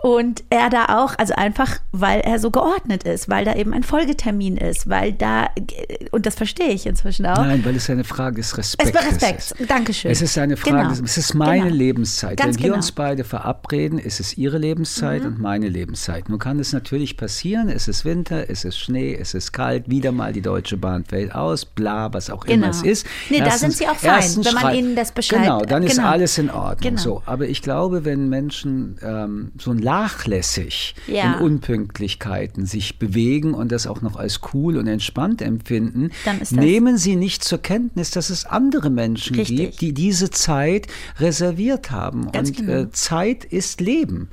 Und 0.02 0.44
er 0.50 0.70
da 0.70 0.98
auch, 1.04 1.14
also 1.18 1.34
einfach, 1.36 1.78
weil 1.92 2.22
er 2.22 2.40
so 2.40 2.50
geordnet 2.50 3.04
ist, 3.04 3.30
weil 3.30 3.46
da 3.46 3.54
eben 3.56 3.74
ein 3.74 3.84
Folgetermin 3.84 4.58
ist, 4.58 4.90
weil 4.90 5.14
da, 5.14 5.50
und 6.12 6.26
das 6.26 6.36
verstehe 6.36 6.70
ich 6.70 6.86
inzwischen 6.88 7.26
auch. 7.26 7.38
Nein, 7.38 7.64
weil 7.64 7.76
es 7.76 7.90
eine 7.90 8.04
Frage 8.04 8.38
des 8.38 8.48
Es 8.52 8.58
Respektes 8.58 8.96
war 8.96 9.06
Respekt. 9.12 9.40
ist. 9.60 9.70
Dankeschön. 9.70 10.12
Es 10.12 10.22
ist 10.22 10.38
eine 10.38 10.58
Frage, 10.58 10.78
Genau. 10.78 10.90
des- 10.90 11.02
es 11.02 11.18
ist 11.18 11.34
meine 11.36 11.66
Genau. 11.66 11.76
Lebenszeit. 11.76 12.38
Ganz 12.38 12.56
Wenn 12.56 12.64
wir 12.64 12.70
genau. 12.70 12.78
uns 12.78 12.92
beide 12.92 13.24
verabreden, 13.24 14.00
ist 14.00 14.20
es 14.20 14.38
ihre 14.38 14.58
Lebenszeit 14.58 15.22
Mhm. 15.22 15.28
und 15.28 15.40
meine 15.40 15.70
Lebenszeit. 15.70 16.30
Nun 16.30 16.40
kann 16.40 16.60
es 16.60 16.74
natürlich 16.74 17.16
passieren, 17.16 17.70
es 17.70 17.88
ist 17.88 18.06
Winter, 18.06 18.50
es 18.50 18.66
ist 18.66 18.80
Schnee, 18.80 19.14
es 19.16 19.34
ist 19.36 19.52
kalt, 19.54 19.90
wieder 19.90 20.12
mal 20.12 20.34
die 20.34 20.42
Deutsche 20.42 20.63
Bahn 20.78 21.04
fällt 21.06 21.34
aus, 21.36 21.66
bla, 21.66 22.14
was 22.14 22.30
auch 22.30 22.46
immer 22.46 22.68
Genau. 22.68 22.70
es 22.70 22.82
ist. 22.84 23.08
Nee, 23.30 23.40
da 23.40 23.52
sind 23.52 23.74
sie 23.74 23.88
auch 23.88 23.96
fein, 23.96 24.16
erstens 24.16 24.46
wenn 24.48 24.54
man 24.56 24.76
ihnen 24.76 24.96
das 24.96 25.12
Bescheid- 25.12 25.40
Genau, 25.42 25.60
dann 25.62 25.84
ist 25.84 25.98
genau. 25.98 26.10
alles 26.10 26.38
in 26.38 26.50
Ordnung. 26.50 26.92
Genau. 26.92 27.02
So, 27.02 27.24
aber 27.26 27.48
ich 27.48 27.62
glaube, 27.62 28.06
wenn 28.06 28.30
Menschen 28.30 28.98
ähm, 29.04 29.52
so 29.60 29.74
nachlässig 29.74 30.96
Ja. 31.08 31.34
in 31.34 31.40
Unpünktlichkeiten 31.46 32.66
sich 32.66 33.00
bewegen 33.00 33.54
und 33.54 33.72
das 33.72 33.88
auch 33.88 34.02
noch 34.02 34.16
als 34.16 34.40
cool 34.54 34.78
und 34.78 34.88
entspannt 34.88 35.42
empfinden, 35.42 36.12
Dann 36.26 36.40
ist 36.42 36.52
nehmen 36.54 36.98
sie 36.98 37.16
nicht 37.16 37.44
zur 37.44 37.60
Kenntnis, 37.62 38.12
dass 38.12 38.30
es 38.30 38.46
andere 38.46 38.90
Menschen 38.90 39.36
Richtig. 39.36 39.58
gibt, 39.58 39.82
die 39.82 39.94
diese 39.94 40.30
Zeit 40.30 40.88
reserviert 41.20 41.92
haben. 41.92 42.32
Ganz 42.32 42.50
und 42.50 42.58
genau. 42.58 42.72
äh, 42.84 42.92
Zeit 42.92 43.46
ist 43.46 43.82
Leben. 43.82 44.30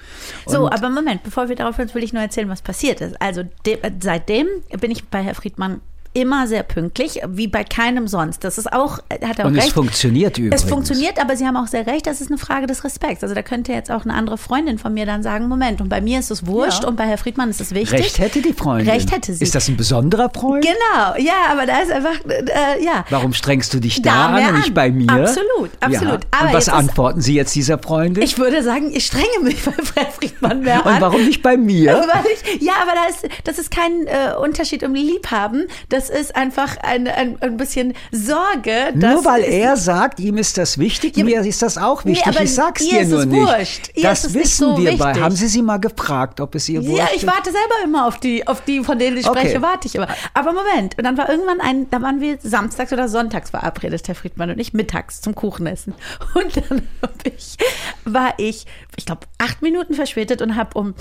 So, 0.46 0.64
Und- 0.66 0.72
aber 0.72 0.90
Moment, 0.90 1.22
bevor 1.22 1.48
wir 1.48 1.56
darauf 1.56 1.76
sind, 1.76 1.94
will 1.94 2.02
ich 2.02 2.12
nur 2.12 2.22
erzählen, 2.22 2.48
was 2.48 2.62
passiert 2.62 3.00
ist. 3.00 3.20
Also 3.20 3.42
de 3.66 3.78
äh, 3.82 3.90
seitdem 4.00 4.46
bin 4.80 4.90
ich 4.90 5.04
bei 5.08 5.22
Herr 5.22 5.34
Friedmann 5.34 5.80
immer 6.12 6.46
sehr 6.46 6.62
pünktlich, 6.64 7.20
wie 7.28 7.46
bei 7.46 7.62
keinem 7.64 8.08
sonst. 8.08 8.42
Das 8.44 8.58
ist 8.58 8.72
auch, 8.72 8.98
hat 9.10 9.38
er 9.38 9.44
auch 9.44 9.48
Und 9.50 9.56
es 9.56 9.64
recht. 9.64 9.74
funktioniert 9.74 10.38
übrigens. 10.38 10.64
Es 10.64 10.68
funktioniert, 10.68 11.20
aber 11.20 11.36
Sie 11.36 11.46
haben 11.46 11.56
auch 11.56 11.68
sehr 11.68 11.86
recht, 11.86 12.06
das 12.06 12.20
ist 12.20 12.28
eine 12.30 12.38
Frage 12.38 12.66
des 12.66 12.82
Respekts. 12.84 13.22
Also 13.22 13.34
da 13.34 13.42
könnte 13.42 13.72
jetzt 13.72 13.90
auch 13.90 14.04
eine 14.04 14.14
andere 14.14 14.36
Freundin 14.38 14.78
von 14.78 14.92
mir 14.92 15.06
dann 15.06 15.22
sagen, 15.22 15.46
Moment, 15.48 15.80
und 15.80 15.88
bei 15.88 16.00
mir 16.00 16.18
ist 16.18 16.30
es 16.30 16.46
wurscht 16.46 16.82
Ja. 16.82 16.88
und 16.88 16.96
bei 16.96 17.06
Herr 17.06 17.18
Friedmann 17.18 17.48
ist 17.50 17.60
es 17.60 17.72
wichtig. 17.74 18.00
Recht 18.00 18.18
hätte 18.18 18.42
die 18.42 18.52
Freundin. 18.52 18.88
Recht 18.88 19.12
hätte 19.12 19.32
sie. 19.32 19.44
Ist 19.44 19.54
das 19.54 19.68
ein 19.68 19.76
besonderer 19.76 20.30
Freund? 20.30 20.64
Genau, 20.64 21.14
ja, 21.18 21.34
aber 21.50 21.66
da 21.66 21.78
ist 21.80 21.92
einfach, 21.92 22.18
äh, 22.26 22.84
ja. 22.84 23.04
Warum 23.10 23.32
strengst 23.32 23.72
du 23.74 23.78
dich 23.80 24.02
da, 24.02 24.10
Da 24.10 24.26
an 24.36 24.48
und 24.48 24.58
nicht 24.60 24.74
bei 24.74 24.90
mir? 24.90 25.10
Absolut, 25.12 25.70
absolut. 25.80 26.24
Ja. 26.24 26.28
Aber 26.40 26.48
und 26.48 26.54
was 26.54 26.68
antworten 26.68 27.20
Sie 27.20 27.34
jetzt 27.34 27.54
dieser 27.54 27.78
Freundin? 27.78 28.22
Ich 28.24 28.36
würde 28.38 28.62
sagen, 28.62 28.90
ich 28.92 29.06
strenge 29.06 29.26
mich 29.42 29.62
bei 29.64 29.72
Herr 29.94 30.10
Friedmann 30.10 30.60
mehr 30.62 30.84
an. 30.84 30.94
und 30.94 31.00
warum 31.00 31.24
nicht 31.24 31.42
bei 31.42 31.56
mir? 31.56 32.04
Ich, 32.54 32.62
ja, 32.62 32.72
aber 32.82 32.92
da 32.94 33.04
ist, 33.08 33.26
das 33.44 33.58
ist 33.58 33.70
kein 33.70 34.06
äh, 34.06 34.34
Unterschied 34.40 34.82
um 34.82 34.94
Liebhaben. 34.94 35.66
Das 35.88 35.99
ist 36.08 36.34
einfach 36.36 36.76
ein, 36.78 37.06
ein, 37.08 37.36
ein 37.42 37.56
bisschen 37.56 37.94
Sorge. 38.12 38.92
Nur 38.94 39.24
weil 39.24 39.42
er 39.42 39.76
sagt, 39.76 40.20
ihm 40.20 40.38
ist 40.38 40.56
das 40.56 40.78
wichtig, 40.78 41.16
Ja, 41.16 41.24
mir 41.24 41.40
ist 41.42 41.60
das 41.62 41.76
auch 41.76 42.04
nee, 42.04 42.12
wichtig. 42.12 42.26
aber 42.28 42.42
ich 42.44 42.54
sag's 42.54 42.86
dir 42.86 43.00
ist 43.00 43.10
nur 43.10 43.26
nicht. 43.26 43.40
wurscht. 43.40 43.90
Ihr 43.94 44.02
Das 44.04 44.20
ist 44.20 44.24
es 44.30 44.34
nicht 44.34 44.44
wissen 44.44 44.76
so 44.76 44.78
wir 44.78 44.96
bei. 44.96 45.14
Haben 45.14 45.34
Sie 45.34 45.48
sie 45.48 45.62
mal 45.62 45.78
gefragt, 45.78 46.40
ob 46.40 46.54
es 46.54 46.68
ihr 46.68 46.84
wurscht 46.86 46.98
Ja, 46.98 47.08
ich 47.14 47.26
warte 47.26 47.50
selber 47.50 47.74
immer 47.84 48.06
auf 48.06 48.18
die, 48.20 48.46
auf 48.46 48.62
die, 48.62 48.82
von 48.84 48.98
denen 48.98 49.16
ich 49.16 49.26
spreche, 49.26 49.48
Okay. 49.56 49.62
warte 49.62 49.88
ich 49.88 49.94
immer. 49.96 50.08
Aber 50.34 50.52
Moment, 50.52 50.96
und 50.96 51.04
dann 51.04 51.16
war 51.18 51.28
irgendwann 51.28 51.60
ein, 51.60 51.90
da 51.90 52.00
waren 52.00 52.20
wir 52.20 52.38
samstags 52.42 52.92
oder 52.92 53.08
sonntags 53.08 53.50
verabredet, 53.50 54.06
Herr 54.08 54.14
Friedmann 54.14 54.50
und 54.50 54.58
ich, 54.58 54.72
mittags 54.72 55.20
zum 55.20 55.34
Kuchenessen. 55.34 55.94
Und 56.34 56.56
dann 56.56 56.82
ich, 57.24 57.56
war 58.04 58.34
ich, 58.38 58.66
ich 58.96 59.04
glaube, 59.06 59.22
acht 59.38 59.62
Minuten 59.62 59.94
verspätet 59.94 60.40
und 60.42 60.54
habe 60.56 60.78
um 60.78 60.94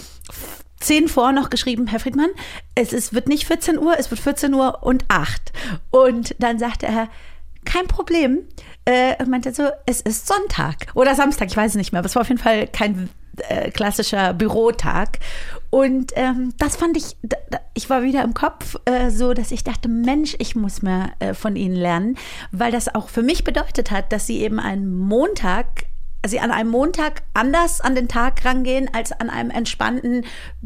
zehn 0.79 1.07
vor 1.07 1.31
noch 1.31 1.49
geschrieben, 1.49 1.87
Herr 1.87 1.99
Friedmann, 1.99 2.29
es 2.75 2.93
ist, 2.93 3.13
wird 3.13 3.27
nicht 3.27 3.45
14 3.45 3.77
Uhr, 3.77 3.95
es 3.97 4.09
wird 4.11 4.21
14 4.21 4.53
Uhr 4.53 4.83
und 4.83 5.05
acht. 5.07 5.51
Und 5.91 6.35
dann 6.39 6.59
sagte 6.59 6.85
er, 6.85 7.09
kein 7.65 7.87
Problem. 7.87 8.39
Äh, 8.85 9.21
und 9.21 9.29
meinte 9.29 9.53
so, 9.53 9.67
es 9.85 10.01
ist 10.01 10.27
Sonntag 10.27 10.87
oder 10.95 11.13
Samstag, 11.13 11.49
ich 11.49 11.57
weiß 11.57 11.71
es 11.71 11.77
nicht 11.77 11.91
mehr, 11.91 11.99
aber 11.99 12.07
es 12.07 12.15
war 12.15 12.21
auf 12.21 12.29
jeden 12.29 12.41
Fall 12.41 12.67
kein 12.67 13.09
äh, 13.47 13.71
klassischer 13.71 14.33
Bürotag. 14.33 15.19
Und 15.69 16.11
ähm, 16.15 16.53
das 16.57 16.75
fand 16.75 16.97
ich, 16.97 17.15
da, 17.21 17.37
da, 17.51 17.59
ich 17.73 17.89
war 17.89 18.03
wieder 18.03 18.23
im 18.23 18.33
Kopf 18.33 18.75
äh, 18.85 19.09
so, 19.11 19.33
dass 19.33 19.51
ich 19.51 19.63
dachte, 19.63 19.87
Mensch, 19.87 20.35
ich 20.39 20.55
muss 20.55 20.81
mehr 20.81 21.11
äh, 21.19 21.33
von 21.33 21.55
Ihnen 21.55 21.75
lernen, 21.75 22.17
weil 22.51 22.71
das 22.71 22.93
auch 22.93 23.09
für 23.09 23.21
mich 23.21 23.43
bedeutet 23.43 23.91
hat, 23.91 24.11
dass 24.11 24.25
Sie 24.25 24.39
eben 24.39 24.59
einen 24.59 24.97
Montag 24.97 25.85
sie 26.27 26.39
an 26.39 26.51
einem 26.51 26.69
Montag 26.69 27.23
anders 27.33 27.81
an 27.81 27.95
den 27.95 28.07
Tag 28.07 28.43
rangehen 28.43 28.89
als 28.93 29.11
an 29.11 29.29
einem 29.29 29.51
entspannten 29.51 30.25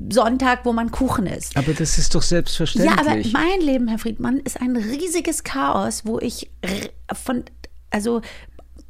Sonntag, 0.10 0.66
wo 0.66 0.74
man 0.74 0.92
Kuchen 0.92 1.28
isst. 1.28 1.56
Aber 1.58 1.74
das 1.74 1.98
ist 1.98 2.16
doch 2.16 2.24
selbstverständlich. 2.24 2.92
Ja, 2.92 3.00
aber 3.00 3.16
mein 3.32 3.62
Leben, 3.62 3.88
Herr 3.88 4.00
Friedmann, 4.00 4.40
ist 4.40 4.60
ein 4.60 4.76
riesiges 4.76 5.44
Chaos, 5.44 6.06
wo 6.06 6.20
ich 6.20 6.50
von, 7.14 7.44
also 7.92 8.22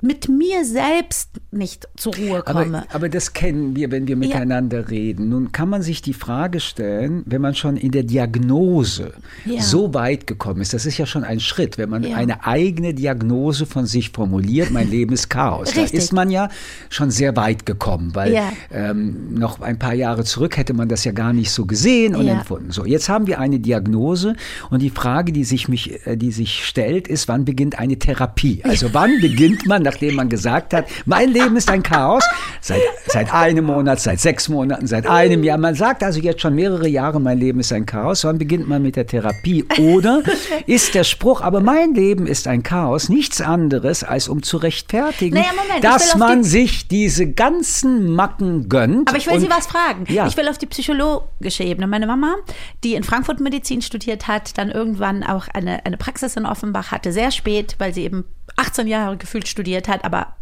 mit 0.04 0.28
mir 0.28 0.66
selbst 0.66 1.30
nicht 1.52 1.88
zur 1.96 2.14
Ruhe 2.16 2.42
komme. 2.44 2.60
Aber, 2.60 2.86
aber 2.94 3.10
das 3.10 3.32
kennen 3.32 3.78
wir, 3.78 3.90
wenn 3.90 4.06
wir 4.06 4.18
miteinander 4.18 4.82
ja. 4.82 4.88
reden. 4.88 5.30
Nun 5.30 5.54
kann 5.54 5.70
man 5.70 5.82
sich 5.82 6.02
die 6.02 6.14
Frage 6.14 6.60
stellen, 6.60 7.24
wenn 7.26 7.42
man 7.42 7.56
schon 7.56 7.78
in 7.78 7.92
der 7.92 8.04
Diagnose 8.04 9.14
ja. 9.46 9.62
so 9.62 9.94
weit 9.94 10.28
gekommen 10.28 10.60
ist, 10.60 10.74
das 10.74 10.86
ist 10.86 10.98
ja 10.98 11.06
schon 11.06 11.24
ein 11.24 11.40
Schritt, 11.40 11.78
wenn 11.78 11.90
man 11.90 12.04
ja. 12.04 12.18
eine 12.18 12.46
eigene 12.46 12.94
Diagnose 12.94 13.66
von 13.66 13.86
sich 13.86 14.10
formuliert, 14.10 14.72
mein 14.72 14.90
Leben 14.90 15.14
ist 15.14 15.30
Chaos. 15.30 15.72
da 15.74 15.84
ist 15.84 16.12
man 16.12 16.30
ja 16.30 16.50
schon 16.90 17.10
sehr 17.10 17.38
weit 17.38 17.66
gekommen, 17.66 18.14
weil 18.14 18.42
ähm, 18.72 19.34
noch 19.34 19.62
ein 19.62 19.80
paar 19.80 19.94
Jahre 19.94 20.26
zurück 20.26 20.58
hätte 20.58 20.74
man 20.74 20.90
das 20.90 21.06
ja 21.06 21.14
gar 21.14 21.32
nicht 21.32 21.52
so 21.52 21.66
gesehen 21.66 22.16
und 22.16 22.28
empfunden. 22.28 22.72
So, 22.72 22.86
jetzt 22.86 23.08
haben 23.08 23.26
wir 23.28 23.40
eine 23.40 23.60
Diagnose 23.60 24.36
und 24.70 24.82
die 24.82 24.90
Frage, 24.90 25.32
die 25.32 25.46
sich 25.46 25.70
mich, 25.70 26.06
äh, 26.06 26.18
die 26.18 26.32
sich 26.32 26.66
stellt, 26.66 27.08
ist, 27.08 27.30
wann 27.30 27.46
beginnt 27.46 27.80
eine 27.80 27.98
Therapie? 27.98 28.62
Also 28.66 28.94
wann 28.94 29.22
beginnt 29.22 29.66
man 29.66 29.84
nachdem 29.94 30.16
man 30.16 30.30
gesagt 30.30 30.74
hat, 30.74 30.88
mein 31.06 31.30
Leben 31.30 31.56
ist 31.56 31.70
ein 31.70 31.84
Chaos, 31.84 32.24
seit, 32.62 32.82
seit 33.08 33.34
einem 33.34 33.66
Monat, 33.66 34.00
seit 34.00 34.20
sechs 34.20 34.50
Monaten, 34.50 34.88
seit 34.88 35.06
einem 35.08 35.44
Jahr. 35.44 35.58
Man 35.58 35.76
sagt 35.76 36.04
also 36.04 36.20
jetzt 36.20 36.42
schon 36.42 36.56
mehrere 36.56 36.88
Jahre, 36.88 37.20
mein 37.20 37.38
Leben 37.38 37.60
ist 37.60 37.72
ein 37.72 37.86
Chaos. 37.86 38.24
Wann 38.24 38.38
beginnt 38.38 38.68
man 38.68 38.82
mit 38.82 38.96
der 38.96 39.06
Therapie? 39.06 39.66
Oder 39.78 40.24
ist 40.66 40.96
der 40.96 41.04
Spruch, 41.04 41.42
aber 41.42 41.60
mein 41.62 41.94
Leben 41.94 42.26
ist 42.26 42.48
ein 42.48 42.64
Chaos, 42.64 43.10
nichts 43.10 43.40
anderes, 43.42 44.04
als 44.04 44.28
um 44.28 44.42
zu 44.42 44.58
rechtfertigen, 44.58 45.36
naja, 45.36 45.50
Moment, 45.56 45.84
dass 45.84 46.16
man 46.16 46.42
die 46.42 46.50
sich 46.50 46.88
diese 46.88 47.32
ganzen 47.32 48.14
Macken 48.16 48.70
gönnt. 48.70 49.10
Aber 49.10 49.18
ich 49.18 49.28
will 49.28 49.40
Sie 49.40 49.50
was 49.50 49.68
fragen. 49.68 50.06
Ja. 50.12 50.28
Ich 50.28 50.38
will 50.38 50.48
auf 50.48 50.58
die 50.58 50.66
psychologische 50.66 51.64
Ebene. 51.64 51.88
Meine 51.88 52.08
Mama, 52.08 52.36
die 52.84 52.96
in 52.96 53.04
Frankfurt 53.04 53.40
Medizin 53.40 53.82
studiert 53.82 54.28
hat, 54.28 54.58
dann 54.58 54.72
irgendwann 54.72 55.24
auch 55.24 55.48
eine, 55.54 55.86
eine 55.86 55.98
Praxis 55.98 56.36
in 56.36 56.46
Offenbach 56.46 56.92
hatte, 56.92 57.12
sehr 57.12 57.32
spät, 57.32 57.76
weil 57.78 57.94
sie 57.94 58.04
eben 58.04 58.26
18 58.56 58.88
Jahre 58.88 59.18
gefühlt 59.18 59.48
studiert 59.48 59.88
hat, 59.88 60.06
aber 60.06 60.36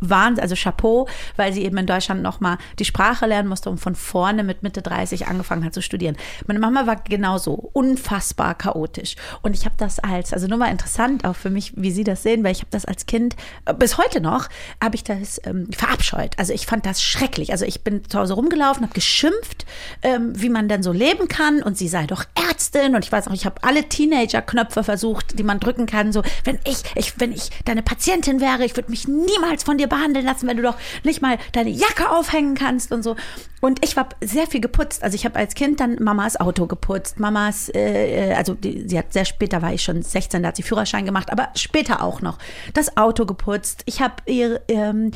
Wahnsinn, 0.00 0.42
also 0.42 0.54
Chapeau, 0.54 1.08
weil 1.36 1.52
sie 1.52 1.64
eben 1.64 1.76
in 1.78 1.86
Deutschland 1.86 2.22
nochmal 2.22 2.58
die 2.78 2.84
Sprache 2.84 3.26
lernen 3.26 3.48
musste 3.48 3.70
und 3.70 3.78
von 3.78 3.94
vorne 3.94 4.44
mit 4.44 4.62
Mitte 4.62 4.82
30 4.82 5.26
angefangen 5.26 5.64
hat 5.64 5.74
zu 5.74 5.82
studieren. 5.82 6.16
Meine 6.46 6.58
Mama 6.58 6.86
war 6.86 6.96
genauso 6.96 7.70
unfassbar 7.72 8.54
chaotisch. 8.54 9.16
Und 9.42 9.54
ich 9.54 9.64
habe 9.64 9.76
das 9.78 9.98
als, 9.98 10.32
also 10.32 10.46
nur 10.46 10.58
mal 10.58 10.70
interessant 10.70 11.24
auch 11.24 11.36
für 11.36 11.50
mich, 11.50 11.72
wie 11.76 11.90
Sie 11.90 12.04
das 12.04 12.22
sehen, 12.22 12.44
weil 12.44 12.52
ich 12.52 12.60
habe 12.60 12.70
das 12.70 12.84
als 12.84 13.06
Kind, 13.06 13.36
äh, 13.64 13.74
bis 13.74 13.98
heute 13.98 14.20
noch, 14.20 14.48
habe 14.82 14.96
ich 14.96 15.04
das 15.04 15.40
ähm, 15.44 15.68
verabscheut. 15.72 16.38
Also 16.38 16.52
ich 16.52 16.66
fand 16.66 16.86
das 16.86 17.02
schrecklich. 17.02 17.52
Also 17.52 17.64
ich 17.64 17.82
bin 17.82 18.08
zu 18.08 18.18
Hause 18.18 18.34
rumgelaufen, 18.34 18.82
habe 18.82 18.94
geschimpft, 18.94 19.66
ähm, 20.02 20.32
wie 20.34 20.48
man 20.48 20.68
denn 20.68 20.82
so 20.82 20.92
leben 20.92 21.28
kann 21.28 21.62
und 21.62 21.78
sie 21.78 21.88
sei 21.88 22.06
doch 22.06 22.24
Ärztin 22.48 22.94
und 22.94 23.04
ich 23.04 23.12
weiß 23.12 23.28
auch, 23.28 23.32
ich 23.32 23.46
habe 23.46 23.62
alle 23.62 23.88
Teenager-Knöpfe 23.88 24.84
versucht, 24.84 25.38
die 25.38 25.42
man 25.42 25.60
drücken 25.60 25.86
kann, 25.86 26.12
so, 26.12 26.22
wenn 26.44 26.58
ich, 26.64 26.82
ich, 26.94 27.18
wenn 27.20 27.32
ich 27.32 27.50
deine 27.64 27.82
Patientin 27.82 28.40
wäre, 28.40 28.64
ich 28.64 28.76
würde 28.76 28.90
mich 28.90 29.06
niemals 29.06 29.43
niemals 29.44 29.62
von 29.62 29.78
dir 29.78 29.86
behandeln 29.86 30.24
lassen, 30.24 30.46
wenn 30.46 30.56
du 30.56 30.62
doch 30.62 30.76
nicht 31.02 31.22
mal 31.22 31.38
deine 31.52 31.70
Jacke 31.70 32.10
aufhängen 32.10 32.54
kannst 32.54 32.92
und 32.92 33.02
so. 33.02 33.16
Und 33.64 33.82
ich 33.82 33.96
war 33.96 34.10
sehr 34.22 34.46
viel 34.46 34.60
geputzt. 34.60 35.02
Also 35.02 35.14
ich 35.14 35.24
habe 35.24 35.38
als 35.38 35.54
Kind 35.54 35.80
dann 35.80 35.96
Mamas 35.98 36.38
Auto 36.38 36.66
geputzt. 36.66 37.18
Mamas, 37.18 37.70
äh, 37.70 38.32
äh, 38.32 38.34
also 38.34 38.52
die, 38.52 38.86
sie 38.86 38.98
hat 38.98 39.14
sehr 39.14 39.24
später 39.24 39.62
war 39.62 39.72
ich 39.72 39.82
schon 39.82 40.02
16, 40.02 40.42
da 40.42 40.48
hat 40.48 40.56
sie 40.56 40.62
Führerschein 40.62 41.06
gemacht, 41.06 41.32
aber 41.32 41.48
später 41.54 42.02
auch 42.02 42.20
noch 42.20 42.36
das 42.74 42.98
Auto 42.98 43.24
geputzt. 43.24 43.82
Ich 43.86 44.02
habe 44.02 44.16
ihr 44.26 44.60
ähm, 44.68 45.12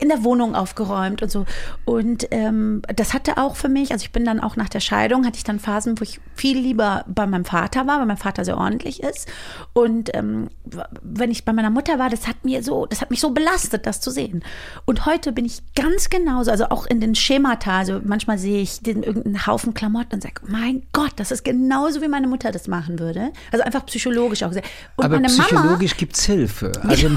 in 0.00 0.08
der 0.08 0.24
Wohnung 0.24 0.54
aufgeräumt 0.54 1.22
und 1.22 1.30
so. 1.30 1.44
Und 1.84 2.26
ähm, 2.30 2.80
das 2.96 3.12
hatte 3.12 3.36
auch 3.36 3.54
für 3.54 3.68
mich, 3.68 3.92
also 3.92 4.02
ich 4.02 4.12
bin 4.12 4.24
dann 4.24 4.40
auch 4.40 4.56
nach 4.56 4.70
der 4.70 4.80
Scheidung, 4.80 5.26
hatte 5.26 5.36
ich 5.36 5.44
dann 5.44 5.60
Phasen, 5.60 6.00
wo 6.00 6.02
ich 6.02 6.20
viel 6.34 6.58
lieber 6.58 7.04
bei 7.06 7.26
meinem 7.26 7.44
Vater 7.44 7.86
war, 7.86 7.98
weil 7.98 8.06
mein 8.06 8.16
Vater 8.16 8.46
sehr 8.46 8.56
ordentlich 8.56 9.02
ist. 9.02 9.28
Und 9.74 10.08
ähm, 10.16 10.48
wenn 11.02 11.30
ich 11.30 11.44
bei 11.44 11.52
meiner 11.52 11.68
Mutter 11.68 11.98
war, 11.98 12.08
das 12.08 12.26
hat 12.26 12.46
mir 12.46 12.62
so, 12.62 12.86
das 12.86 13.02
hat 13.02 13.10
mich 13.10 13.20
so 13.20 13.28
belastet, 13.28 13.69
das 13.78 14.00
zu 14.00 14.10
sehen. 14.10 14.42
Und 14.84 15.06
heute 15.06 15.32
bin 15.32 15.44
ich 15.44 15.62
ganz 15.74 16.10
genauso, 16.10 16.50
also 16.50 16.66
auch 16.66 16.86
in 16.86 17.00
den 17.00 17.14
Schemata, 17.14 17.78
also 17.78 18.00
manchmal 18.04 18.38
sehe 18.38 18.60
ich 18.60 18.80
den 18.80 19.02
irgendeinen 19.02 19.46
Haufen 19.46 19.74
Klamotten 19.74 20.14
und 20.14 20.22
sage, 20.22 20.42
mein 20.46 20.82
Gott, 20.92 21.12
das 21.16 21.30
ist 21.30 21.44
genauso 21.44 22.02
wie 22.02 22.08
meine 22.08 22.26
Mutter 22.26 22.52
das 22.52 22.68
machen 22.68 22.98
würde. 22.98 23.32
Also 23.52 23.64
einfach 23.64 23.86
psychologisch 23.86 24.42
auch. 24.42 24.50
Und 24.50 25.04
Aber 25.04 25.20
psychologisch 25.20 25.96
gibt 25.96 26.16
es 26.16 26.24
Hilfe. 26.24 26.72
Also 26.82 27.10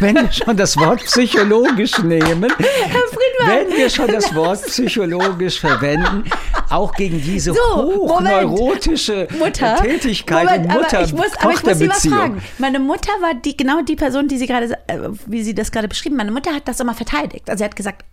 wenn 0.00 0.16
wir 0.16 0.32
schon 0.32 0.56
das 0.56 0.76
Wort 0.76 1.04
psychologisch 1.04 1.98
nehmen, 1.98 2.50
wenn 3.46 3.68
wir 3.76 3.90
schon 3.90 4.08
das 4.08 4.34
Wort 4.34 4.62
psychologisch 4.66 5.60
verwenden, 5.60 6.24
auch 6.70 6.92
gegen 6.94 7.20
diese 7.22 7.52
so, 7.52 7.60
hochneurotische 7.76 9.28
Mutter, 9.38 9.76
Tätigkeit 9.76 10.44
Moment, 10.44 10.68
Mutter 10.72 10.98
aber 10.98 11.06
ich 11.06 11.12
muss, 11.12 11.26
aber 11.38 11.52
ich 11.52 11.62
muss 11.62 11.78
Sie 11.78 11.88
was 11.88 12.06
fragen. 12.06 12.42
Meine 12.58 12.78
Mutter 12.78 13.12
war 13.20 13.34
die, 13.34 13.56
genau 13.56 13.82
die 13.82 13.96
Person, 13.96 14.28
die 14.28 14.38
Sie 14.38 14.46
gerade, 14.46 14.78
äh, 14.86 14.98
wie 15.26 15.42
Sie 15.42 15.54
das 15.54 15.70
gerade 15.70 15.87
beschrieben, 15.88 16.16
meine 16.16 16.32
Mutter 16.32 16.54
hat 16.54 16.68
das 16.68 16.80
immer 16.80 16.94
verteidigt. 16.94 17.48
Also 17.48 17.58
sie 17.58 17.64
hat 17.64 17.76
gesagt, 17.76 18.04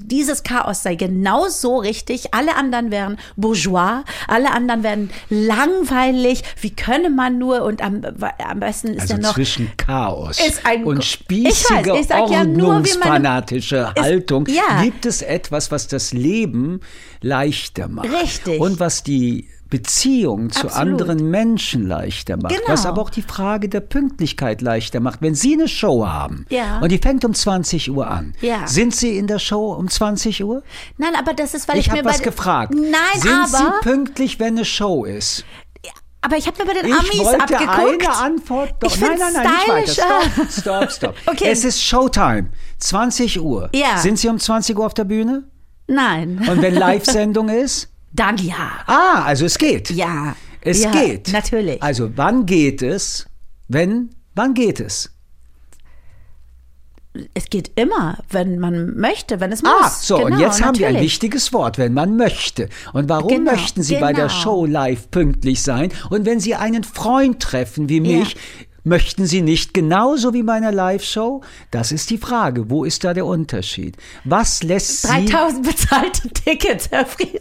dieses 0.00 0.42
Chaos 0.42 0.82
sei 0.82 0.94
genauso 0.94 1.64
so 1.64 1.78
richtig, 1.78 2.34
alle 2.34 2.56
anderen 2.56 2.90
wären 2.90 3.16
bourgeois, 3.36 4.04
alle 4.28 4.50
anderen 4.50 4.82
wären 4.82 5.10
langweilig, 5.30 6.42
wie 6.60 6.76
könne 6.76 7.08
man 7.08 7.38
nur 7.38 7.62
und 7.62 7.82
am, 7.82 8.02
am 8.38 8.60
besten 8.60 8.88
ist 8.88 9.02
also 9.02 9.14
ja 9.14 9.20
noch 9.20 9.34
zwischen 9.34 9.72
Chaos 9.78 10.38
und 10.84 11.02
spießige, 11.02 11.80
ich 11.80 11.90
weiß, 11.94 12.06
ich 12.06 12.14
ordnungsfanatische 12.14 13.76
ja 13.76 14.02
Haltung 14.02 14.46
ja. 14.46 14.82
gibt 14.82 15.06
es 15.06 15.22
etwas, 15.22 15.70
was 15.70 15.88
das 15.88 16.12
Leben 16.12 16.80
leichter 17.22 17.88
macht. 17.88 18.10
Richtig. 18.10 18.60
Und 18.60 18.80
was 18.80 19.02
die 19.02 19.48
Beziehung 19.74 20.50
zu 20.50 20.68
Absolut. 20.68 21.00
anderen 21.00 21.30
Menschen 21.32 21.88
leichter 21.88 22.36
macht, 22.36 22.54
genau. 22.54 22.68
was 22.68 22.86
aber 22.86 23.02
auch 23.02 23.10
die 23.10 23.22
Frage 23.22 23.68
der 23.68 23.80
Pünktlichkeit 23.80 24.62
leichter 24.62 25.00
macht. 25.00 25.20
Wenn 25.20 25.34
Sie 25.34 25.54
eine 25.54 25.66
Show 25.66 26.06
haben 26.06 26.46
ja. 26.48 26.78
und 26.78 26.92
die 26.92 26.98
fängt 26.98 27.24
um 27.24 27.34
20 27.34 27.90
Uhr 27.90 28.06
an, 28.06 28.36
ja. 28.40 28.68
sind 28.68 28.94
Sie 28.94 29.18
in 29.18 29.26
der 29.26 29.40
Show 29.40 29.72
um 29.72 29.88
20 29.88 30.44
Uhr? 30.44 30.62
Nein, 30.96 31.16
aber 31.18 31.34
das 31.34 31.54
ist, 31.54 31.66
weil 31.66 31.78
ich, 31.78 31.88
ich 31.88 31.90
habe 31.90 32.04
was 32.04 32.22
gefragt. 32.22 32.72
Nein, 32.72 32.92
sind 33.16 33.32
aber 33.32 33.48
Sie 33.48 33.64
pünktlich, 33.82 34.38
wenn 34.38 34.54
eine 34.54 34.64
Show 34.64 35.04
ist? 35.04 35.44
Aber 36.20 36.36
ich 36.36 36.46
habe 36.46 36.56
mir 36.64 36.72
bei 36.72 36.80
den 36.80 36.86
ich 36.86 36.94
Amis 36.96 37.26
abgeguckt. 37.26 37.68
eine 37.68 38.16
Antwort. 38.16 38.74
Doch. 38.78 38.94
Ich 38.94 39.00
nein, 39.00 39.18
nein, 39.18 39.32
nein, 39.34 39.44
nicht 39.82 39.98
weiter. 39.98 40.30
Stopp, 40.30 40.52
stopp, 40.52 40.92
stopp. 40.92 41.14
okay. 41.26 41.48
Es 41.50 41.64
ist 41.64 41.82
Showtime. 41.82 42.48
20 42.78 43.40
Uhr. 43.40 43.70
Ja. 43.74 43.98
Sind 43.98 44.20
Sie 44.20 44.28
um 44.28 44.38
20 44.38 44.78
Uhr 44.78 44.86
auf 44.86 44.94
der 44.94 45.04
Bühne? 45.04 45.48
Nein. 45.88 46.46
Und 46.48 46.62
wenn 46.62 46.74
Live-Sendung 46.76 47.48
ist? 47.48 47.90
Dann 48.14 48.38
ja. 48.38 48.70
Ah, 48.86 49.24
also 49.24 49.44
es 49.44 49.58
geht. 49.58 49.90
Ja. 49.90 50.36
Es 50.60 50.82
ja, 50.82 50.90
geht. 50.90 51.32
Natürlich. 51.32 51.82
Also 51.82 52.10
wann 52.16 52.46
geht 52.46 52.80
es? 52.80 53.26
Wenn, 53.68 54.10
wann 54.34 54.54
geht 54.54 54.80
es? 54.80 55.10
Es 57.32 57.48
geht 57.48 57.70
immer, 57.76 58.18
wenn 58.30 58.58
man 58.58 58.96
möchte, 58.96 59.38
wenn 59.40 59.52
es 59.52 59.62
ah, 59.64 59.68
muss. 59.68 59.86
Ah, 59.86 59.98
so, 60.00 60.16
genau, 60.16 60.26
und 60.26 60.40
jetzt 60.40 60.60
natürlich. 60.60 60.66
haben 60.66 60.78
wir 60.78 60.88
ein 60.88 61.04
wichtiges 61.04 61.52
Wort, 61.52 61.78
wenn 61.78 61.92
man 61.92 62.16
möchte. 62.16 62.68
Und 62.92 63.08
warum 63.08 63.28
genau, 63.28 63.52
möchten 63.52 63.82
Sie 63.82 63.94
genau. 63.94 64.06
bei 64.06 64.12
der 64.12 64.28
Show 64.28 64.66
live 64.66 65.10
pünktlich 65.10 65.62
sein? 65.62 65.92
Und 66.10 66.24
wenn 66.24 66.40
Sie 66.40 66.54
einen 66.54 66.82
Freund 66.82 67.40
treffen 67.40 67.88
wie 67.88 68.00
mich, 68.00 68.34
ja. 68.34 68.40
Möchten 68.86 69.24
Sie 69.24 69.40
nicht 69.40 69.72
genauso 69.72 70.34
wie 70.34 70.42
bei 70.42 70.52
einer 70.52 70.70
Live-Show? 70.70 71.40
Das 71.70 71.90
ist 71.90 72.10
die 72.10 72.18
Frage. 72.18 72.68
Wo 72.68 72.84
ist 72.84 73.02
da 73.02 73.14
der 73.14 73.24
Unterschied? 73.24 73.96
Was 74.24 74.62
lässt 74.62 75.08
3000 75.08 75.64
Sie... 75.64 75.72
bezahlte 75.72 76.28
Tickets, 76.28 76.90
Herr 76.90 77.06
Fried. 77.06 77.40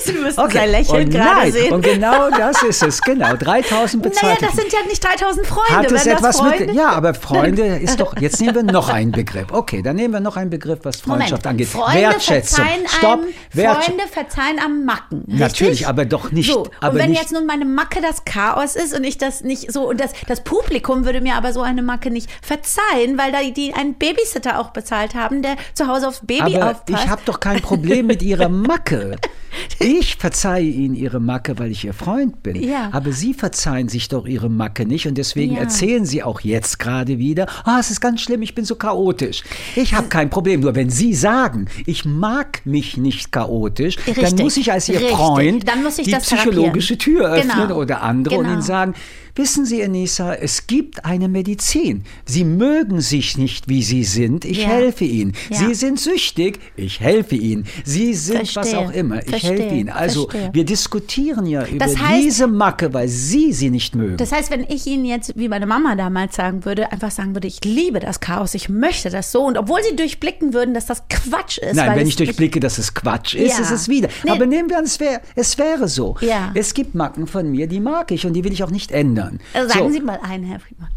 Sie 0.00 0.12
müssen 0.12 0.40
okay. 0.40 0.58
sein 0.58 0.70
Lächeln 0.72 1.04
und 1.04 1.10
gerade 1.12 1.40
nein. 1.40 1.52
sehen. 1.52 1.72
Und 1.72 1.84
genau 1.84 2.30
das 2.30 2.64
ist 2.64 2.82
es. 2.82 3.00
Genau, 3.00 3.36
3000 3.36 4.02
bezahlte 4.02 4.26
Naja, 4.26 4.38
das 4.40 4.56
sind 4.56 4.72
ja 4.72 4.80
nicht 4.88 5.04
3000 5.04 5.46
Freunde. 5.46 5.72
Hat 5.72 5.92
es 5.92 6.04
Wenn 6.04 6.16
etwas 6.16 6.38
Freunde 6.38 6.66
mit... 6.66 6.74
Ja, 6.74 6.88
aber 6.88 7.14
Freunde 7.14 7.62
ist 7.62 8.00
doch... 8.00 8.16
Jetzt 8.18 8.40
nehmen 8.40 8.54
wir 8.56 8.62
noch 8.64 8.88
einen 8.88 9.12
Begriff. 9.12 9.52
Okay, 9.52 9.82
dann 9.82 9.94
nehmen 9.94 10.14
wir 10.14 10.20
noch 10.20 10.36
einen 10.36 10.50
Begriff, 10.50 10.80
was 10.82 11.00
Freundschaft 11.00 11.30
Moment. 11.30 11.46
angeht. 11.46 11.68
Freunde 11.68 12.00
Wertschätzung. 12.00 12.64
Verzeihen 12.64 12.88
Stopp. 12.88 13.20
Einem, 13.20 13.34
Wertsch 13.52 13.84
Freunde 13.84 14.04
verzeihen 14.08 14.58
am 14.58 14.84
Macken. 14.84 15.18
Richtig? 15.28 15.38
Natürlich, 15.38 15.86
aber 15.86 16.06
doch 16.06 16.32
nicht... 16.32 16.50
So, 16.50 16.66
aber 16.80 16.94
und 16.94 16.98
wenn 16.98 17.10
nicht, 17.10 17.20
jetzt 17.20 17.32
nun 17.32 17.46
meine 17.46 17.66
Macke 17.66 18.00
das 18.00 18.24
Chaos 18.24 18.74
ist 18.74 18.96
und 18.96 19.04
ich 19.04 19.16
das 19.16 19.42
nicht 19.42 19.70
so... 19.70 19.88
Und 19.88 20.00
das, 20.00 20.10
das 20.26 20.42
Publikum 20.42 20.71
würde 21.04 21.20
mir 21.20 21.34
aber 21.34 21.52
so 21.52 21.62
eine 21.62 21.82
Macke 21.82 22.10
nicht 22.10 22.30
verzeihen, 22.42 23.18
weil 23.18 23.32
da 23.32 23.42
die 23.42 23.74
einen 23.74 23.94
Babysitter 23.94 24.58
auch 24.58 24.70
bezahlt 24.70 25.14
haben, 25.14 25.42
der 25.42 25.56
zu 25.74 25.86
Hause 25.86 26.08
aufs 26.08 26.20
Baby 26.24 26.56
aber 26.56 26.70
aufpasst. 26.72 27.04
ich 27.04 27.10
habe 27.10 27.22
doch 27.24 27.40
kein 27.40 27.60
Problem 27.60 28.06
mit 28.06 28.22
ihrer 28.22 28.48
Macke. 28.48 29.16
Ich 29.78 30.16
verzeihe 30.16 30.64
Ihnen 30.66 30.94
Ihre 30.94 31.20
Macke, 31.20 31.58
weil 31.58 31.70
ich 31.70 31.84
Ihr 31.84 31.94
Freund 31.94 32.42
bin. 32.42 32.56
Ja. 32.62 32.88
Aber 32.92 33.12
Sie 33.12 33.34
verzeihen 33.34 33.88
sich 33.88 34.08
doch 34.08 34.26
Ihre 34.26 34.48
Macke 34.48 34.86
nicht 34.86 35.06
und 35.06 35.16
deswegen 35.18 35.54
Ja. 35.54 35.60
erzählen 35.60 36.04
Sie 36.04 36.22
auch 36.22 36.40
jetzt 36.40 36.78
gerade 36.78 37.18
wieder, 37.18 37.46
ah, 37.64 37.78
es 37.80 37.90
ist 37.90 38.00
ganz 38.00 38.20
schlimm, 38.20 38.42
ich 38.42 38.54
bin 38.54 38.64
so 38.64 38.76
chaotisch. 38.76 39.42
Ich 39.76 39.94
habe 39.94 40.08
kein 40.08 40.30
Problem. 40.30 40.60
Nur 40.60 40.74
wenn 40.74 40.90
Sie 40.90 41.14
sagen, 41.14 41.66
ich 41.86 42.04
mag 42.04 42.64
mich 42.64 42.96
nicht 42.96 43.32
chaotisch, 43.32 43.96
dann 44.06 44.14
Richtig. 44.14 44.40
muss 44.42 44.56
ich 44.56 44.72
als 44.72 44.88
Ihr 44.88 44.96
Richtig. 45.00 45.16
Freund 45.16 45.68
Dann 45.68 45.82
muss 45.82 45.98
ich 45.98 46.06
die 46.06 46.14
psychologische 46.16 46.96
Tür 46.98 47.32
öffnen 47.32 47.68
Genau. 47.68 47.78
oder 47.80 48.02
andere 48.02 48.36
und 48.36 48.42
Genau. 48.44 48.54
Ihnen 48.54 48.62
sagen, 48.62 48.94
wissen 49.34 49.64
Sie, 49.64 49.80
Enisa, 49.80 50.34
es 50.34 50.66
gibt 50.66 51.04
eine 51.04 51.28
Medizin. 51.28 52.04
Sie 52.24 52.44
mögen 52.44 53.00
sich 53.00 53.38
nicht, 53.38 53.68
wie 53.68 53.82
Sie 53.82 54.04
sind. 54.04 54.44
Ich 54.44 54.62
Ja. 54.62 54.68
helfe 54.68 55.04
Ihnen. 55.04 55.32
Ja. 55.50 55.56
Sie 55.58 55.74
sind 55.74 55.98
süchtig. 55.98 56.58
Ich 56.76 57.00
helfe 57.00 57.36
Ihnen. 57.36 57.64
Sie 57.84 58.14
sind 58.14 58.40
was 58.42 58.50
Verstehe. 58.52 58.78
auch 58.78 58.92
immer. 58.92 59.26
Ich 59.26 59.41
Verstehe. 59.48 59.72
Ihnen. 59.72 59.88
Also, 59.90 60.28
Verstehe. 60.28 60.50
wir 60.54 60.64
diskutieren 60.64 61.46
ja 61.46 61.66
über 61.66 61.78
Das 61.84 61.96
heißt- 61.96 62.22
diese 62.22 62.46
Macke, 62.46 62.92
weil 62.94 63.08
Sie 63.08 63.52
sie 63.52 63.70
nicht 63.70 63.94
mögen. 63.94 64.16
Das 64.16 64.32
heißt, 64.32 64.50
wenn 64.50 64.62
ich 64.68 64.86
Ihnen 64.86 65.04
jetzt, 65.04 65.32
wie 65.36 65.48
meine 65.48 65.66
Mama 65.66 65.94
damals 65.96 66.36
sagen 66.36 66.64
würde, 66.64 66.90
einfach 66.92 67.10
sagen 67.10 67.34
würde, 67.34 67.48
ich 67.48 67.64
liebe 67.64 68.00
das 68.00 68.20
Chaos, 68.20 68.54
ich 68.54 68.68
möchte 68.68 69.10
das 69.10 69.32
so. 69.32 69.42
Und 69.44 69.58
obwohl 69.58 69.82
Sie 69.82 69.96
durchblicken 69.96 70.54
würden, 70.54 70.74
dass 70.74 70.86
das 70.86 71.02
Quatsch 71.08 71.58
ist. 71.58 71.74
Nein, 71.76 71.96
wenn 71.98 72.06
ich 72.06 72.16
durchblicke, 72.16 72.60
dass 72.60 72.78
es 72.78 72.94
Quatsch 72.94 73.34
ist, 73.34 73.56
Ja. 73.58 73.62
ist 73.64 73.70
es 73.70 73.88
wieder. 73.88 74.08
Nee. 74.24 74.30
Aber 74.30 74.46
nehmen 74.46 74.68
wir 74.70 74.78
an, 74.78 74.84
es, 74.84 74.98
wär, 75.00 75.20
es 75.34 75.58
wäre 75.58 75.88
so. 75.88 76.16
Ja. 76.20 76.50
Es 76.54 76.74
gibt 76.74 76.94
Macken 76.94 77.26
von 77.26 77.50
mir, 77.50 77.66
die 77.66 77.80
mag 77.80 78.10
ich 78.10 78.26
und 78.26 78.32
die 78.34 78.44
will 78.44 78.52
ich 78.52 78.62
auch 78.64 78.70
nicht 78.70 78.90
ändern. 78.92 79.40
Also 79.54 79.68
sagen 79.68 79.86
so, 79.88 79.90
Sie 79.92 80.00
mal 80.00 80.18
einen, 80.22 80.44
Herr 80.44 80.60
Friedmann. 80.60 80.88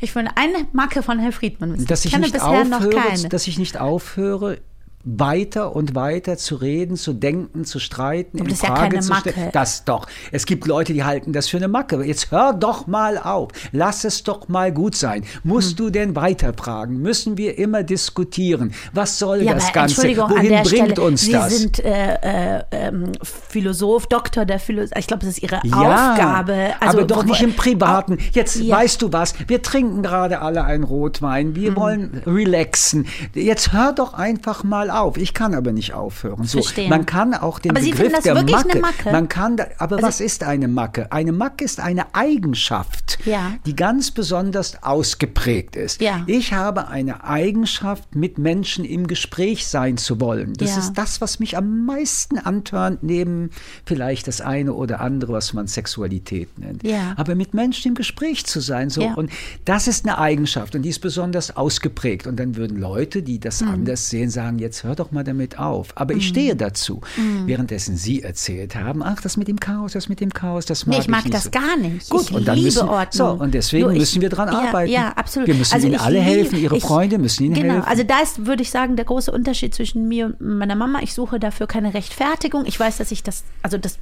Ich 0.00 0.14
will 0.14 0.28
eine 0.34 0.66
Macke 0.72 1.02
von 1.02 1.18
Herrn 1.18 1.32
Friedmann 1.32 1.72
wissen. 1.74 1.86
dass 1.86 2.04
ich, 2.04 2.10
kenne 2.12 2.24
nicht 2.26 2.40
aufhöre, 2.42 3.28
dass 3.30 3.46
ich 3.46 3.58
nicht 3.58 3.78
aufhöre, 3.80 4.58
weiter 5.04 5.76
und 5.76 5.94
weiter 5.94 6.36
zu 6.36 6.56
reden, 6.56 6.96
zu 6.96 7.12
denken, 7.12 7.64
zu 7.64 7.78
streiten, 7.78 8.40
Aber 8.40 8.48
in 8.48 8.54
ja 8.56 8.66
Frage 8.66 8.80
keine 8.80 9.00
zu 9.00 9.14
stellen. 9.14 9.36
Macke. 9.38 9.50
Das 9.52 9.84
doch. 9.84 10.06
Es 10.32 10.46
gibt 10.46 10.66
Leute, 10.66 10.92
die 10.94 11.04
halten 11.04 11.32
das 11.32 11.48
für 11.48 11.58
eine 11.58 11.68
Macke. 11.68 12.02
Jetzt 12.04 12.30
hör 12.30 12.52
doch 12.54 12.86
mal 12.86 13.18
auf. 13.18 13.50
Lass 13.72 14.04
es 14.04 14.22
doch 14.22 14.48
mal 14.48 14.72
gut 14.72 14.96
sein. 14.96 15.24
Musst 15.42 15.70
Hm. 15.70 15.76
du 15.76 15.90
denn 15.90 16.16
weiterfragen? 16.16 17.00
Müssen 17.02 17.36
wir 17.36 17.58
immer 17.58 17.82
diskutieren? 17.82 18.72
Was 18.92 19.18
soll 19.18 19.42
ja, 19.42 19.54
das 19.54 19.72
Ganze? 19.72 20.02
Wohin 20.16 20.62
bringt 20.62 20.66
Stelle, 20.68 21.00
uns 21.02 21.20
Sie 21.22 21.32
das? 21.32 21.58
sind 21.58 21.78
äh, 21.84 22.58
äh, 22.58 22.62
ähm, 22.70 23.12
Philosoph, 23.22 24.06
Doktor 24.06 24.44
der 24.44 24.58
Philosophie. 24.58 24.98
Ich 25.00 25.06
glaube, 25.06 25.26
das 25.26 25.36
ist 25.36 25.42
Ihre 25.42 25.60
Aufgabe. 25.64 26.70
Also, 26.80 26.98
aber 26.98 27.06
doch 27.06 27.24
nicht 27.24 27.42
im 27.42 27.54
Privaten. 27.54 28.18
Jetzt 28.32 28.56
Ja. 28.56 28.76
weißt 28.76 29.02
du 29.02 29.12
was, 29.12 29.34
wir 29.48 29.62
trinken 29.62 30.02
gerade 30.02 30.40
alle 30.40 30.64
einen 30.64 30.84
Rotwein, 30.84 31.54
wir 31.54 31.76
wollen 31.76 32.22
relaxen. 32.26 33.06
Jetzt 33.34 33.72
hör 33.72 33.92
doch 33.92 34.14
einfach 34.14 34.64
mal 34.64 34.90
auf. 34.94 35.16
Ich 35.16 35.34
kann 35.34 35.54
aber 35.54 35.72
nicht 35.72 35.92
aufhören. 35.94 36.44
So, 36.44 36.62
man 36.88 37.06
kann 37.06 37.34
auch 37.34 37.58
den 37.58 37.70
Aber 37.72 37.80
Sie 37.80 37.90
Begriff 37.90 38.00
finden 38.06 38.14
das 38.16 38.24
der 38.24 38.34
wirklich 38.36 38.56
Macke, 38.56 38.70
eine 38.72 38.80
Macke? 38.80 39.12
man 39.12 39.28
kann, 39.28 39.56
da, 39.56 39.66
aber 39.78 39.96
Also- 39.96 40.06
was 40.08 40.20
ist 40.20 40.42
eine 40.44 40.68
Macke? 40.68 41.10
Eine 41.12 41.32
Macke 41.32 41.64
ist 41.64 41.80
eine 41.80 42.14
Eigenschaft, 42.14 43.18
Ja. 43.24 43.54
die 43.66 43.74
ganz 43.76 44.10
besonders 44.10 44.82
ausgeprägt 44.82 45.76
ist. 45.76 46.00
Ja. 46.00 46.22
Ich 46.26 46.52
habe 46.52 46.88
eine 46.88 47.24
Eigenschaft, 47.24 48.14
mit 48.14 48.38
Menschen 48.38 48.84
im 48.84 49.06
Gespräch 49.06 49.66
sein 49.66 49.96
zu 49.96 50.20
wollen. 50.20 50.52
Das 50.54 50.70
Ja. 50.72 50.78
ist 50.78 50.94
das, 50.94 51.20
was 51.20 51.38
mich 51.40 51.56
am 51.56 51.84
meisten 51.86 52.38
antörnt, 52.38 53.02
neben 53.02 53.50
vielleicht 53.86 54.28
das 54.28 54.40
eine 54.40 54.72
oder 54.74 55.00
andere, 55.00 55.32
was 55.32 55.52
man 55.52 55.66
Sexualität 55.66 56.58
nennt. 56.58 56.82
Aber 57.16 57.34
mit 57.34 57.54
Menschen 57.54 57.88
im 57.88 57.94
Gespräch 57.94 58.44
zu 58.46 58.60
sein, 58.60 58.90
so. 58.90 59.02
Und 59.04 59.30
das 59.64 59.88
ist 59.88 60.04
eine 60.06 60.18
Eigenschaft 60.18 60.74
und 60.74 60.82
die 60.82 60.90
ist 60.90 61.00
besonders 61.00 61.56
ausgeprägt. 61.56 62.26
Und 62.26 62.38
dann 62.38 62.56
würden 62.56 62.78
Leute, 62.78 63.22
die 63.22 63.38
das 63.40 63.60
Mhm. 63.60 63.68
anders 63.68 64.10
sehen, 64.10 64.30
sagen, 64.30 64.58
jetzt 64.58 64.83
hör 64.84 64.94
doch 64.94 65.10
mal 65.10 65.24
damit 65.24 65.58
auf. 65.58 65.88
Aber 65.96 66.14
ich 66.14 66.28
stehe 66.28 66.54
dazu. 66.56 67.00
Währenddessen 67.46 67.96
Sie 67.96 68.22
erzählt 68.22 68.76
haben, 68.76 69.02
ach, 69.02 69.20
das 69.20 69.36
mit 69.36 69.48
dem 69.48 69.58
Chaos, 69.60 69.92
das 69.92 70.08
mit 70.08 70.20
dem 70.20 70.32
Chaos, 70.32 70.66
das 70.66 70.86
mag 70.86 70.96
Nee, 70.96 71.02
ich 71.02 71.08
mag 71.08 71.24
nicht 71.24 71.34
das 71.34 71.44
so. 71.44 71.50
gar 71.50 71.76
nicht. 71.76 72.08
Gut, 72.10 72.30
ich 72.30 72.32
und 72.34 72.46
dann 72.46 72.54
liebe 72.56 72.66
müssen, 72.66 72.88
Ordnung. 72.88 73.38
So, 73.38 73.42
und 73.42 73.54
deswegen 73.54 73.90
ich- 73.92 73.98
müssen 73.98 74.22
wir 74.22 74.28
dran 74.28 74.48
ja, 74.52 74.60
arbeiten. 74.68 74.92
Ja, 74.92 75.08
absolut. 75.16 75.48
Wir 75.48 75.54
müssen 75.54 75.74
Also 75.74 75.86
Ihnen 75.86 75.96
ich 75.96 76.02
alle 76.02 76.20
helfen, 76.20 76.58
Ihre 76.58 76.76
ich- 76.76 76.82
Freunde 76.84 77.18
müssen 77.18 77.44
Ihnen 77.44 77.54
genau. 77.54 77.74
helfen. 77.74 77.88
Also 77.88 78.02
da 78.04 78.20
ist, 78.20 78.46
würde 78.46 78.62
ich 78.62 78.70
sagen, 78.70 78.96
der 78.96 79.04
große 79.04 79.32
Unterschied 79.32 79.74
zwischen 79.74 80.06
mir 80.08 80.26
und 80.26 80.40
meiner 80.40 80.76
Mama. 80.76 81.00
Ich 81.02 81.14
suche 81.14 81.40
dafür 81.40 81.66
keine 81.66 81.94
Rechtfertigung. 81.94 82.64
Ich 82.66 82.78
weiß, 82.78 82.98
dass 82.98 83.10
ich 83.10 83.22
das, 83.22 83.44
also 83.62 83.78
das 83.78 83.98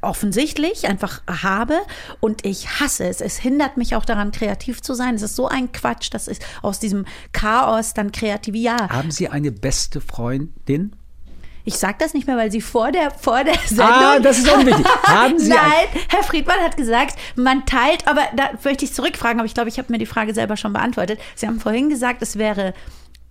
offensichtlich 0.00 0.86
einfach 0.88 1.22
habe 1.26 1.74
und 2.20 2.46
ich 2.46 2.68
hasse 2.80 3.04
es. 3.06 3.20
Es 3.20 3.36
hindert 3.36 3.76
mich 3.76 3.96
auch 3.96 4.04
daran, 4.04 4.30
kreativ 4.30 4.80
zu 4.80 4.94
sein. 4.94 5.14
Es 5.16 5.22
ist 5.22 5.36
so 5.36 5.48
ein 5.48 5.72
Quatsch, 5.72 6.08
dass 6.12 6.28
es 6.28 6.38
aus 6.62 6.78
diesem 6.78 7.04
Chaos 7.32 7.92
dann 7.94 8.12
kreativ, 8.12 8.54
ja. 8.54 8.76
Haben 8.88 9.10
Sie 9.10 9.28
eine 9.28 9.50
beste 9.52 10.00
Freundin? 10.00 10.25
Ich 11.68 11.76
sage 11.78 11.96
das 11.98 12.14
nicht 12.14 12.28
mehr, 12.28 12.36
weil 12.36 12.52
Sie 12.52 12.60
vor 12.60 12.92
der, 12.92 13.10
vor 13.10 13.42
der 13.42 13.54
Sendung. 13.66 13.86
Ah, 13.88 14.18
das 14.20 14.38
ist 14.38 14.48
unwichtig. 14.52 14.86
Haben 15.02 15.36
Sie 15.38 15.48
Nein, 15.48 15.58
ein- 15.60 16.00
Herr 16.08 16.22
Friedmann 16.22 16.60
hat 16.60 16.76
gesagt, 16.76 17.16
man 17.34 17.66
teilt, 17.66 18.06
aber 18.06 18.22
da 18.36 18.50
möchte 18.62 18.84
ich 18.84 18.92
zurückfragen, 18.94 19.40
aber 19.40 19.46
ich 19.46 19.54
glaube, 19.54 19.68
ich 19.68 19.78
habe 19.78 19.90
mir 19.90 19.98
die 19.98 20.06
Frage 20.06 20.32
selber 20.32 20.56
schon 20.56 20.72
beantwortet. 20.72 21.18
Sie 21.34 21.46
haben 21.48 21.58
vorhin 21.58 21.88
gesagt, 21.88 22.22
es 22.22 22.38
wäre 22.38 22.72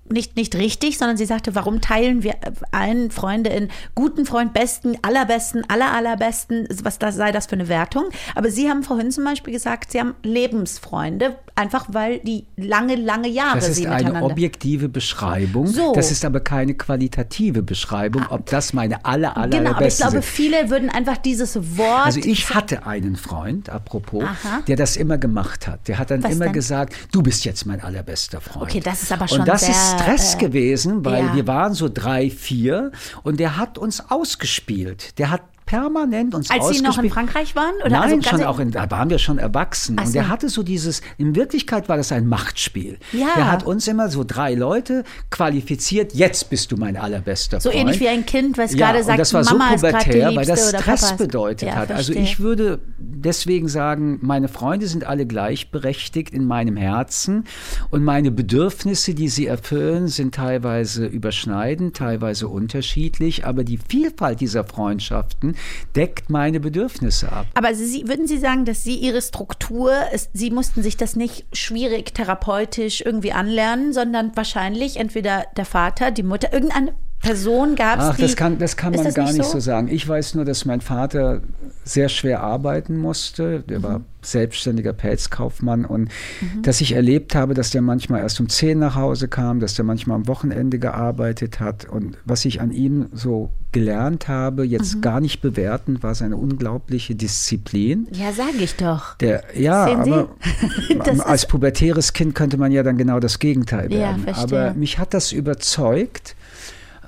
nicht, 0.09 0.35
nicht 0.35 0.55
richtig, 0.55 0.97
sondern 0.97 1.17
sie 1.17 1.25
sagte, 1.25 1.55
warum 1.55 1.81
teilen 1.81 2.21
wir 2.21 2.35
allen 2.71 3.09
Freunde 3.09 3.49
in 3.49 3.69
guten 3.95 4.25
Freund, 4.25 4.53
besten, 4.53 4.97
allerbesten, 5.01 5.67
aller, 5.67 5.91
allerbesten, 5.93 6.67
was 6.83 6.99
das, 6.99 7.15
sei 7.15 7.31
das 7.31 7.47
für 7.47 7.53
eine 7.55 7.67
Wertung? 7.67 8.05
Aber 8.35 8.51
Sie 8.51 8.69
haben 8.69 8.83
vorhin 8.83 9.11
zum 9.11 9.23
Beispiel 9.23 9.53
gesagt, 9.53 9.91
Sie 9.91 9.99
haben 9.99 10.13
Lebensfreunde, 10.21 11.37
einfach 11.55 11.87
weil 11.89 12.19
die 12.19 12.45
lange, 12.55 12.95
lange 12.95 13.27
Jahre 13.27 13.55
Das 13.55 13.69
ist 13.69 13.85
eine 13.85 14.21
objektive 14.23 14.89
Beschreibung. 14.89 15.67
So. 15.67 15.93
Das 15.93 16.11
ist 16.11 16.23
aber 16.23 16.39
keine 16.39 16.75
qualitative 16.75 17.63
Beschreibung, 17.63 18.25
ob 18.29 18.45
das 18.47 18.73
meine 18.73 19.03
aller, 19.05 19.35
aller, 19.35 19.57
Genau, 19.57 19.71
aber 19.71 19.87
ich 19.87 19.97
glaube, 19.97 20.11
sind. 20.13 20.25
viele 20.25 20.69
würden 20.69 20.89
einfach 20.89 21.17
dieses 21.17 21.77
Wort. 21.77 22.05
Also 22.05 22.19
ich 22.19 22.53
hatte 22.53 22.85
einen 22.85 23.15
Freund, 23.15 23.69
apropos, 23.69 24.23
Aha. 24.23 24.61
der 24.67 24.75
das 24.75 24.97
immer 24.97 25.17
gemacht 25.17 25.67
hat. 25.67 25.87
Der 25.87 25.97
hat 25.97 26.11
dann 26.11 26.23
Was 26.23 26.31
immer 26.31 26.45
denn? 26.45 26.53
gesagt, 26.53 26.93
du 27.11 27.23
bist 27.23 27.43
jetzt 27.45 27.65
mein 27.65 27.81
allerbester 27.81 28.39
Freund. 28.39 28.69
Okay, 28.69 28.81
das 28.81 29.01
ist 29.01 29.11
aber 29.11 29.27
schon 29.27 29.45
sehr, 29.45 29.57
Stress 29.99 30.35
äh, 30.35 30.37
gewesen, 30.37 31.05
weil 31.05 31.25
ja. 31.25 31.35
wir 31.35 31.47
waren 31.47 31.73
so 31.73 31.89
drei, 31.89 32.29
vier 32.29 32.91
und 33.23 33.39
der 33.39 33.57
hat 33.57 33.77
uns 33.77 34.11
ausgespielt. 34.11 35.17
Der 35.19 35.31
hat 35.31 35.41
permanent 35.65 36.35
uns 36.35 36.49
als 36.49 36.69
Sie 36.69 36.81
noch 36.81 36.97
in 36.97 37.09
Frankreich 37.09 37.55
waren? 37.55 37.73
Oder 37.81 37.89
Nein, 37.99 38.19
also 38.19 38.29
schon 38.29 38.43
auch 38.43 38.59
in, 38.59 38.71
da 38.71 38.89
waren 38.91 39.09
wir 39.09 39.19
schon 39.19 39.37
erwachsen. 39.37 39.95
Ach 39.99 40.03
Und 40.03 40.07
so. 40.07 40.13
der 40.13 40.29
hatte 40.29 40.49
so 40.49 40.63
dieses, 40.63 41.01
in 41.17 41.35
Wirklichkeit 41.35 41.89
war 41.89 41.97
das 41.97 42.11
ein 42.11 42.27
Machtspiel. 42.27 42.97
Ja. 43.11 43.27
Der 43.35 43.51
hat 43.51 43.63
uns 43.65 43.87
immer 43.87 44.09
so 44.09 44.23
drei 44.23 44.53
Leute 44.53 45.03
qualifiziert, 45.31 46.13
jetzt 46.13 46.49
bist 46.49 46.71
du 46.71 46.77
mein 46.77 46.97
allerbester 46.97 47.59
So 47.59 47.69
Freund. 47.69 47.81
ähnlich 47.81 47.99
wie 47.99 48.07
ein 48.07 48.25
Kind, 48.25 48.57
was 48.57 48.73
ja, 48.73 48.91
gerade 48.91 49.03
sagt, 49.03 49.19
das 49.19 49.33
war 49.33 49.43
Mama 49.43 49.69
so 49.69 49.75
ist 49.75 49.81
gerade 49.81 49.97
die 50.03 50.09
pubertär, 50.11 50.29
Liebste 50.31 50.49
weil 50.51 50.55
das 50.55 50.81
Stress 50.81 51.17
bedeutet 51.17 51.69
Ja, 51.69 51.75
hat. 51.75 51.91
Also 51.91 52.13
verstehe. 52.13 52.23
ich 52.23 52.39
würde 52.39 52.79
deswegen 52.97 53.67
sagen, 53.67 54.19
meine 54.21 54.47
Freunde 54.47 54.87
sind 54.87 55.03
alle 55.05 55.25
gleichberechtigt 55.25 56.33
in 56.33 56.45
meinem 56.45 56.77
Herzen 56.77 57.45
und 57.89 58.03
meine 58.03 58.31
Bedürfnisse, 58.31 59.13
die 59.13 59.29
sie 59.29 59.47
erfüllen, 59.47 60.07
sind 60.07 60.35
teilweise 60.35 61.05
überschneidend, 61.05 61.95
teilweise 61.97 62.47
unterschiedlich, 62.47 63.45
aber 63.45 63.63
die 63.63 63.77
Vielfalt 63.77 64.41
dieser 64.41 64.63
Freundschaften 64.63 65.54
deckt 65.95 66.29
meine 66.29 66.59
Bedürfnisse 66.59 67.31
ab. 67.31 67.47
Aber 67.53 67.73
Sie, 67.73 68.07
würden 68.07 68.27
Sie 68.27 68.37
sagen, 68.37 68.65
dass 68.65 68.83
Sie 68.83 68.95
Ihre 68.95 69.21
Struktur, 69.21 69.93
Sie 70.33 70.51
mussten 70.51 70.83
sich 70.83 70.97
das 70.97 71.15
nicht 71.15 71.45
schwierig 71.53 72.13
therapeutisch 72.13 73.01
irgendwie 73.01 73.31
anlernen, 73.31 73.93
sondern 73.93 74.35
wahrscheinlich 74.35 74.97
entweder 74.97 75.45
der 75.57 75.65
Vater, 75.65 76.11
die 76.11 76.23
Mutter, 76.23 76.53
irgendeine 76.53 76.93
Person 77.25 77.75
gab 77.75 77.99
es, 77.99 78.05
Ach, 78.05 78.15
die... 78.15 78.21
das 78.21 78.35
kann, 78.35 78.57
das 78.59 78.77
kann 78.77 78.93
man 78.93 79.03
das 79.05 79.13
gar 79.13 79.31
nicht 79.31 79.43
so? 79.43 79.51
so? 79.53 79.59
sagen. 79.59 79.87
Ich 79.89 80.07
weiß 80.07 80.35
nur, 80.35 80.45
dass 80.45 80.65
mein 80.65 80.81
Vater 80.81 81.41
sehr 81.83 82.09
schwer 82.09 82.41
arbeiten 82.41 82.97
musste. 82.97 83.61
Der 83.61 83.81
war 83.83 83.99
Mhm. 83.99 84.05
selbstständiger 84.21 84.93
Pelzkaufmann 84.93 85.85
und 85.85 86.09
dass 86.63 86.81
ich 86.81 86.93
erlebt 86.93 87.35
habe, 87.35 87.53
dass 87.53 87.69
der 87.71 87.81
manchmal 87.83 88.21
erst 88.21 88.39
um 88.39 88.49
10 88.49 88.79
nach 88.79 88.95
Hause 88.95 89.27
kam, 89.27 89.59
dass 89.59 89.75
der 89.75 89.85
manchmal 89.85 90.15
am 90.15 90.27
Wochenende 90.27 90.79
gearbeitet 90.79 91.59
hat. 91.59 91.85
Und 91.87 92.17
was 92.25 92.43
ich 92.45 92.59
an 92.61 92.71
ihm 92.71 93.07
so 93.13 93.51
gelernt 93.71 94.27
habe, 94.27 94.63
Mhm. 94.63 94.69
jetzt 94.71 95.01
gar 95.01 95.19
nicht 95.19 95.41
bewerten, 95.41 96.01
war 96.01 96.15
seine 96.15 96.37
unglaubliche 96.37 97.13
Disziplin. 97.15 98.07
Ja, 98.13 98.31
sage 98.31 98.57
ich 98.63 98.75
doch. 98.77 99.15
Der, 99.17 99.43
ja, 99.55 99.85
aber 99.99 100.29
als 101.25 101.45
pubertäres 101.45 102.13
Kind 102.13 102.33
könnte 102.35 102.57
man 102.57 102.71
ja 102.71 102.81
dann 102.83 102.97
genau 102.97 103.19
das 103.19 103.37
Gegenteil 103.39 103.91
Ja, 103.91 103.99
werden. 103.99 104.23
verstehe. 104.23 104.43
aber 104.69 104.73
mich 104.73 104.97
hat 104.97 105.13
das 105.13 105.31
überzeugt, 105.31 106.35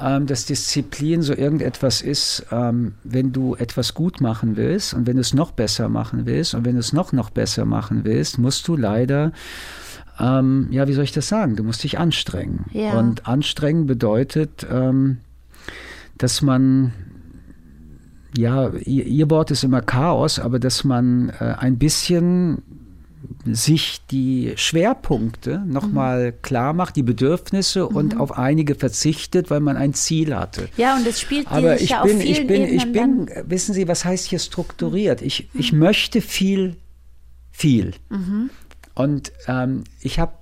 ähm, 0.01 0.25
dass 0.25 0.45
Disziplin 0.45 1.21
so 1.21 1.33
irgendetwas 1.33 2.01
ist, 2.01 2.45
ähm, 2.51 2.95
wenn 3.03 3.31
du 3.31 3.55
etwas 3.55 3.93
gut 3.93 4.21
machen 4.21 4.55
willst 4.55 4.93
und 4.93 5.07
wenn 5.07 5.15
du 5.15 5.21
es 5.21 5.33
noch 5.33 5.51
besser 5.51 5.89
machen 5.89 6.25
willst 6.25 6.53
und 6.53 6.65
wenn 6.65 6.73
du 6.73 6.79
es 6.79 6.93
noch, 6.93 7.11
noch 7.11 7.29
besser 7.29 7.65
machen 7.65 8.03
willst, 8.03 8.37
musst 8.37 8.67
du 8.67 8.75
leider 8.75 9.31
ähm, 10.19 10.67
ja, 10.71 10.87
wie 10.87 10.93
soll 10.93 11.03
ich 11.03 11.11
das 11.11 11.27
sagen? 11.27 11.55
Du 11.55 11.63
musst 11.63 11.83
dich 11.83 11.99
anstrengen. 11.99 12.65
Ja. 12.71 12.97
Und 12.97 13.27
anstrengen 13.27 13.85
bedeutet, 13.85 14.65
ähm, 14.69 15.17
dass 16.17 16.41
man 16.41 16.93
ja, 18.35 18.69
ihr, 18.69 19.05
ihr 19.05 19.29
Wort 19.29 19.51
ist 19.51 19.63
immer 19.63 19.81
Chaos, 19.81 20.39
aber 20.39 20.59
dass 20.59 20.83
man 20.83 21.29
äh, 21.39 21.55
ein 21.57 21.77
bisschen 21.77 22.61
sich 23.45 24.01
die 24.11 24.53
Schwerpunkte 24.55 25.63
nochmal 25.65 26.33
klar 26.41 26.73
macht, 26.73 26.95
die 26.95 27.03
Bedürfnisse 27.03 27.87
und 27.87 28.17
auf 28.17 28.37
einige 28.37 28.75
verzichtet, 28.75 29.49
weil 29.49 29.59
man 29.59 29.77
ein 29.77 29.93
Ziel 29.93 30.35
hatte. 30.35 30.69
Ja, 30.77 30.95
und 30.95 31.05
es 31.07 31.21
spielt 31.21 31.47
Aber 31.51 31.79
ich 31.79 31.91
ja 31.91 32.03
bin, 32.03 32.15
auf 32.17 32.21
vielen 32.21 32.41
ich 32.41 32.47
bin, 32.47 32.63
ich 32.63 32.91
bin, 32.91 33.29
wissen 33.45 33.73
Sie, 33.73 33.87
was 33.87 34.05
heißt 34.05 34.27
hier 34.27 34.39
strukturiert? 34.39 35.21
Ich, 35.21 35.49
ich 35.53 35.73
möchte 35.73 36.21
viel, 36.21 36.75
viel. 37.51 37.93
Und 38.95 39.31
ähm, 39.47 39.83
ich 40.01 40.19
habe 40.19 40.33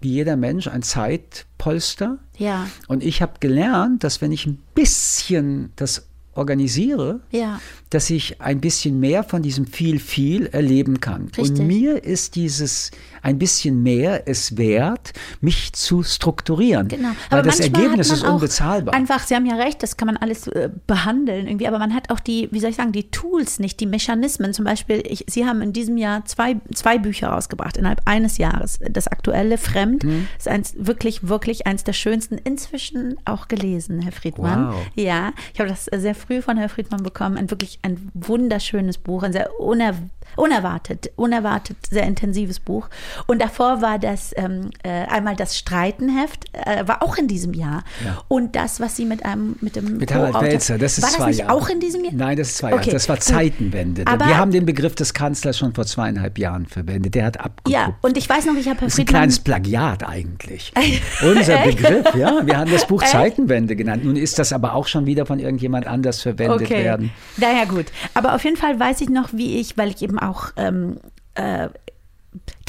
wie 0.00 0.12
jeder 0.12 0.36
Mensch 0.36 0.66
ein 0.66 0.82
Zeitpolster. 0.82 2.18
ja, 2.38 2.66
Und 2.88 3.04
ich 3.04 3.22
habe 3.22 3.34
gelernt, 3.40 4.02
dass 4.04 4.20
wenn 4.20 4.32
ich 4.32 4.46
ein 4.46 4.58
bisschen 4.74 5.72
das 5.76 6.06
organisiere, 6.40 7.20
Ja. 7.30 7.60
dass 7.90 8.10
ich 8.10 8.40
ein 8.40 8.60
bisschen 8.60 8.98
mehr 8.98 9.22
von 9.22 9.42
diesem 9.42 9.66
viel, 9.66 9.98
viel 10.00 10.46
erleben 10.46 10.98
kann. 11.00 11.26
Richtig. 11.36 11.60
Und 11.60 11.66
mir 11.66 12.02
ist 12.02 12.34
dieses 12.34 12.90
ein 13.22 13.38
bisschen 13.38 13.82
mehr 13.82 14.26
es 14.28 14.56
wert, 14.56 15.12
mich 15.40 15.72
zu 15.72 16.02
strukturieren. 16.02 16.88
Genau. 16.88 17.10
Weil 17.30 17.42
das 17.42 17.60
Ergebnis 17.60 18.10
ist 18.10 18.24
unbezahlbar. 18.24 18.94
Einfach, 18.94 19.20
Sie 19.26 19.34
haben 19.34 19.46
ja 19.46 19.56
recht, 19.56 19.82
das 19.82 19.96
kann 19.96 20.06
man 20.06 20.16
alles 20.16 20.46
äh, 20.48 20.70
behandeln 20.86 21.46
irgendwie, 21.46 21.68
aber 21.68 21.78
man 21.78 21.94
hat 21.94 22.10
auch 22.10 22.20
die, 22.20 22.48
wie 22.52 22.60
soll 22.60 22.70
ich 22.70 22.76
sagen, 22.76 22.92
die 22.92 23.10
Tools 23.10 23.58
nicht, 23.58 23.80
die 23.80 23.86
Mechanismen. 23.86 24.52
Zum 24.54 24.64
Beispiel, 24.64 25.02
ich, 25.06 25.24
Sie 25.28 25.46
haben 25.46 25.62
in 25.62 25.72
diesem 25.72 25.96
Jahr 25.96 26.24
zwei, 26.24 26.56
zwei 26.74 26.98
Bücher 26.98 27.28
rausgebracht, 27.28 27.76
innerhalb 27.76 28.02
eines 28.06 28.38
Jahres. 28.38 28.78
Das 28.90 29.08
aktuelle 29.08 29.58
Fremd 29.58 30.04
Mhm. 30.04 30.28
ist 30.38 30.48
eins, 30.48 30.74
wirklich, 30.78 31.28
wirklich 31.28 31.66
eins 31.66 31.84
der 31.84 31.92
schönsten, 31.92 32.38
inzwischen 32.38 33.16
auch 33.24 33.48
gelesen, 33.48 34.00
Herr 34.00 34.12
Friedmann. 34.12 34.68
Wow. 34.68 34.86
Ja, 34.94 35.32
ich 35.52 35.60
habe 35.60 35.68
das 35.68 35.84
sehr 35.84 36.14
früh 36.14 36.42
von 36.42 36.56
Herrn 36.56 36.68
Friedmann 36.68 37.02
bekommen. 37.02 37.36
Ein 37.36 37.50
wirklich 37.50 37.78
ein 37.82 38.10
wunderschönes 38.14 38.98
Buch, 38.98 39.22
ein 39.22 39.32
sehr 39.32 39.58
uner, 39.60 39.94
unerwartet, 40.36 41.10
unerwartet 41.16 41.76
sehr 41.90 42.04
intensives 42.04 42.60
Buch. 42.60 42.88
Und 43.26 43.40
davor 43.40 43.82
war 43.82 43.98
das 43.98 44.32
ähm, 44.36 44.70
äh, 44.82 44.88
einmal 45.06 45.36
das 45.36 45.56
Streitenheft, 45.58 46.44
äh, 46.52 46.86
war 46.86 47.02
auch 47.02 47.16
in 47.16 47.28
diesem 47.28 47.52
Jahr. 47.54 47.84
Ja. 48.04 48.22
Und 48.28 48.56
das, 48.56 48.80
was 48.80 48.96
Sie 48.96 49.04
mit 49.04 49.24
einem 49.24 49.56
mit 49.60 49.76
dem 49.76 49.98
Mit 49.98 50.12
Harald 50.14 50.40
Welzer, 50.40 50.78
das 50.78 50.98
ist 50.98 51.02
war 51.04 51.10
das 51.10 51.16
zwei 51.18 51.26
nicht 51.28 51.38
Jahre. 51.40 51.52
auch 51.54 51.68
in 51.68 51.80
diesem 51.80 52.04
Jahr? 52.04 52.12
Nein, 52.14 52.36
das 52.36 52.48
ist 52.50 52.58
zwei 52.58 52.68
Okay, 52.72 52.76
Jahre. 52.86 52.90
Das 52.92 53.08
war. 53.08 53.20
Zeitenwende. 53.20 54.06
Aber- 54.06 54.26
Wir 54.26 54.38
haben 54.38 54.50
den 54.50 54.66
Begriff 54.66 54.94
des 54.94 55.14
Kanzlers 55.14 55.58
schon 55.58 55.74
vor 55.74 55.84
zweieinhalb 55.86 56.38
Jahren 56.38 56.66
verwendet. 56.66 57.14
Der 57.14 57.26
hat 57.26 57.38
abgeguckt. 57.40 57.68
Ja, 57.68 57.96
und 58.02 58.16
ich 58.16 58.28
weiß 58.28 58.46
noch, 58.46 58.54
ich 58.54 58.66
habe 58.68 58.80
Herr 58.80 58.86
Das 58.86 58.94
ist 58.94 59.00
ein 59.00 59.06
kleines 59.06 59.38
Plagiat 59.40 60.06
eigentlich. 60.08 60.72
Unser 61.22 61.58
Begriff, 61.58 62.14
ja. 62.14 62.40
Wir 62.46 62.56
haben 62.58 62.70
das 62.70 62.86
Buch? 62.86 63.02
Zeitenwende 63.02 63.76
genannt. 63.76 64.04
Nun 64.04 64.16
ist 64.16 64.38
das 64.38 64.52
aber 64.52 64.74
auch 64.74 64.86
schon 64.86 65.06
wieder 65.06 65.26
von 65.26 65.38
irgendjemand 65.38 65.86
anders 65.86 66.22
verwendet 66.22 66.70
werden. 66.70 67.10
Naja, 67.36 67.64
gut. 67.64 67.86
Aber 68.14 68.34
auf 68.34 68.44
jeden 68.44 68.56
Fall 68.56 68.78
weiß 68.78 69.00
ich 69.00 69.08
noch, 69.08 69.30
wie 69.32 69.58
ich, 69.58 69.76
weil 69.76 69.88
ich 69.90 70.02
eben 70.02 70.18
auch 70.20 70.52
ähm, 70.56 70.98
äh, 71.34 71.68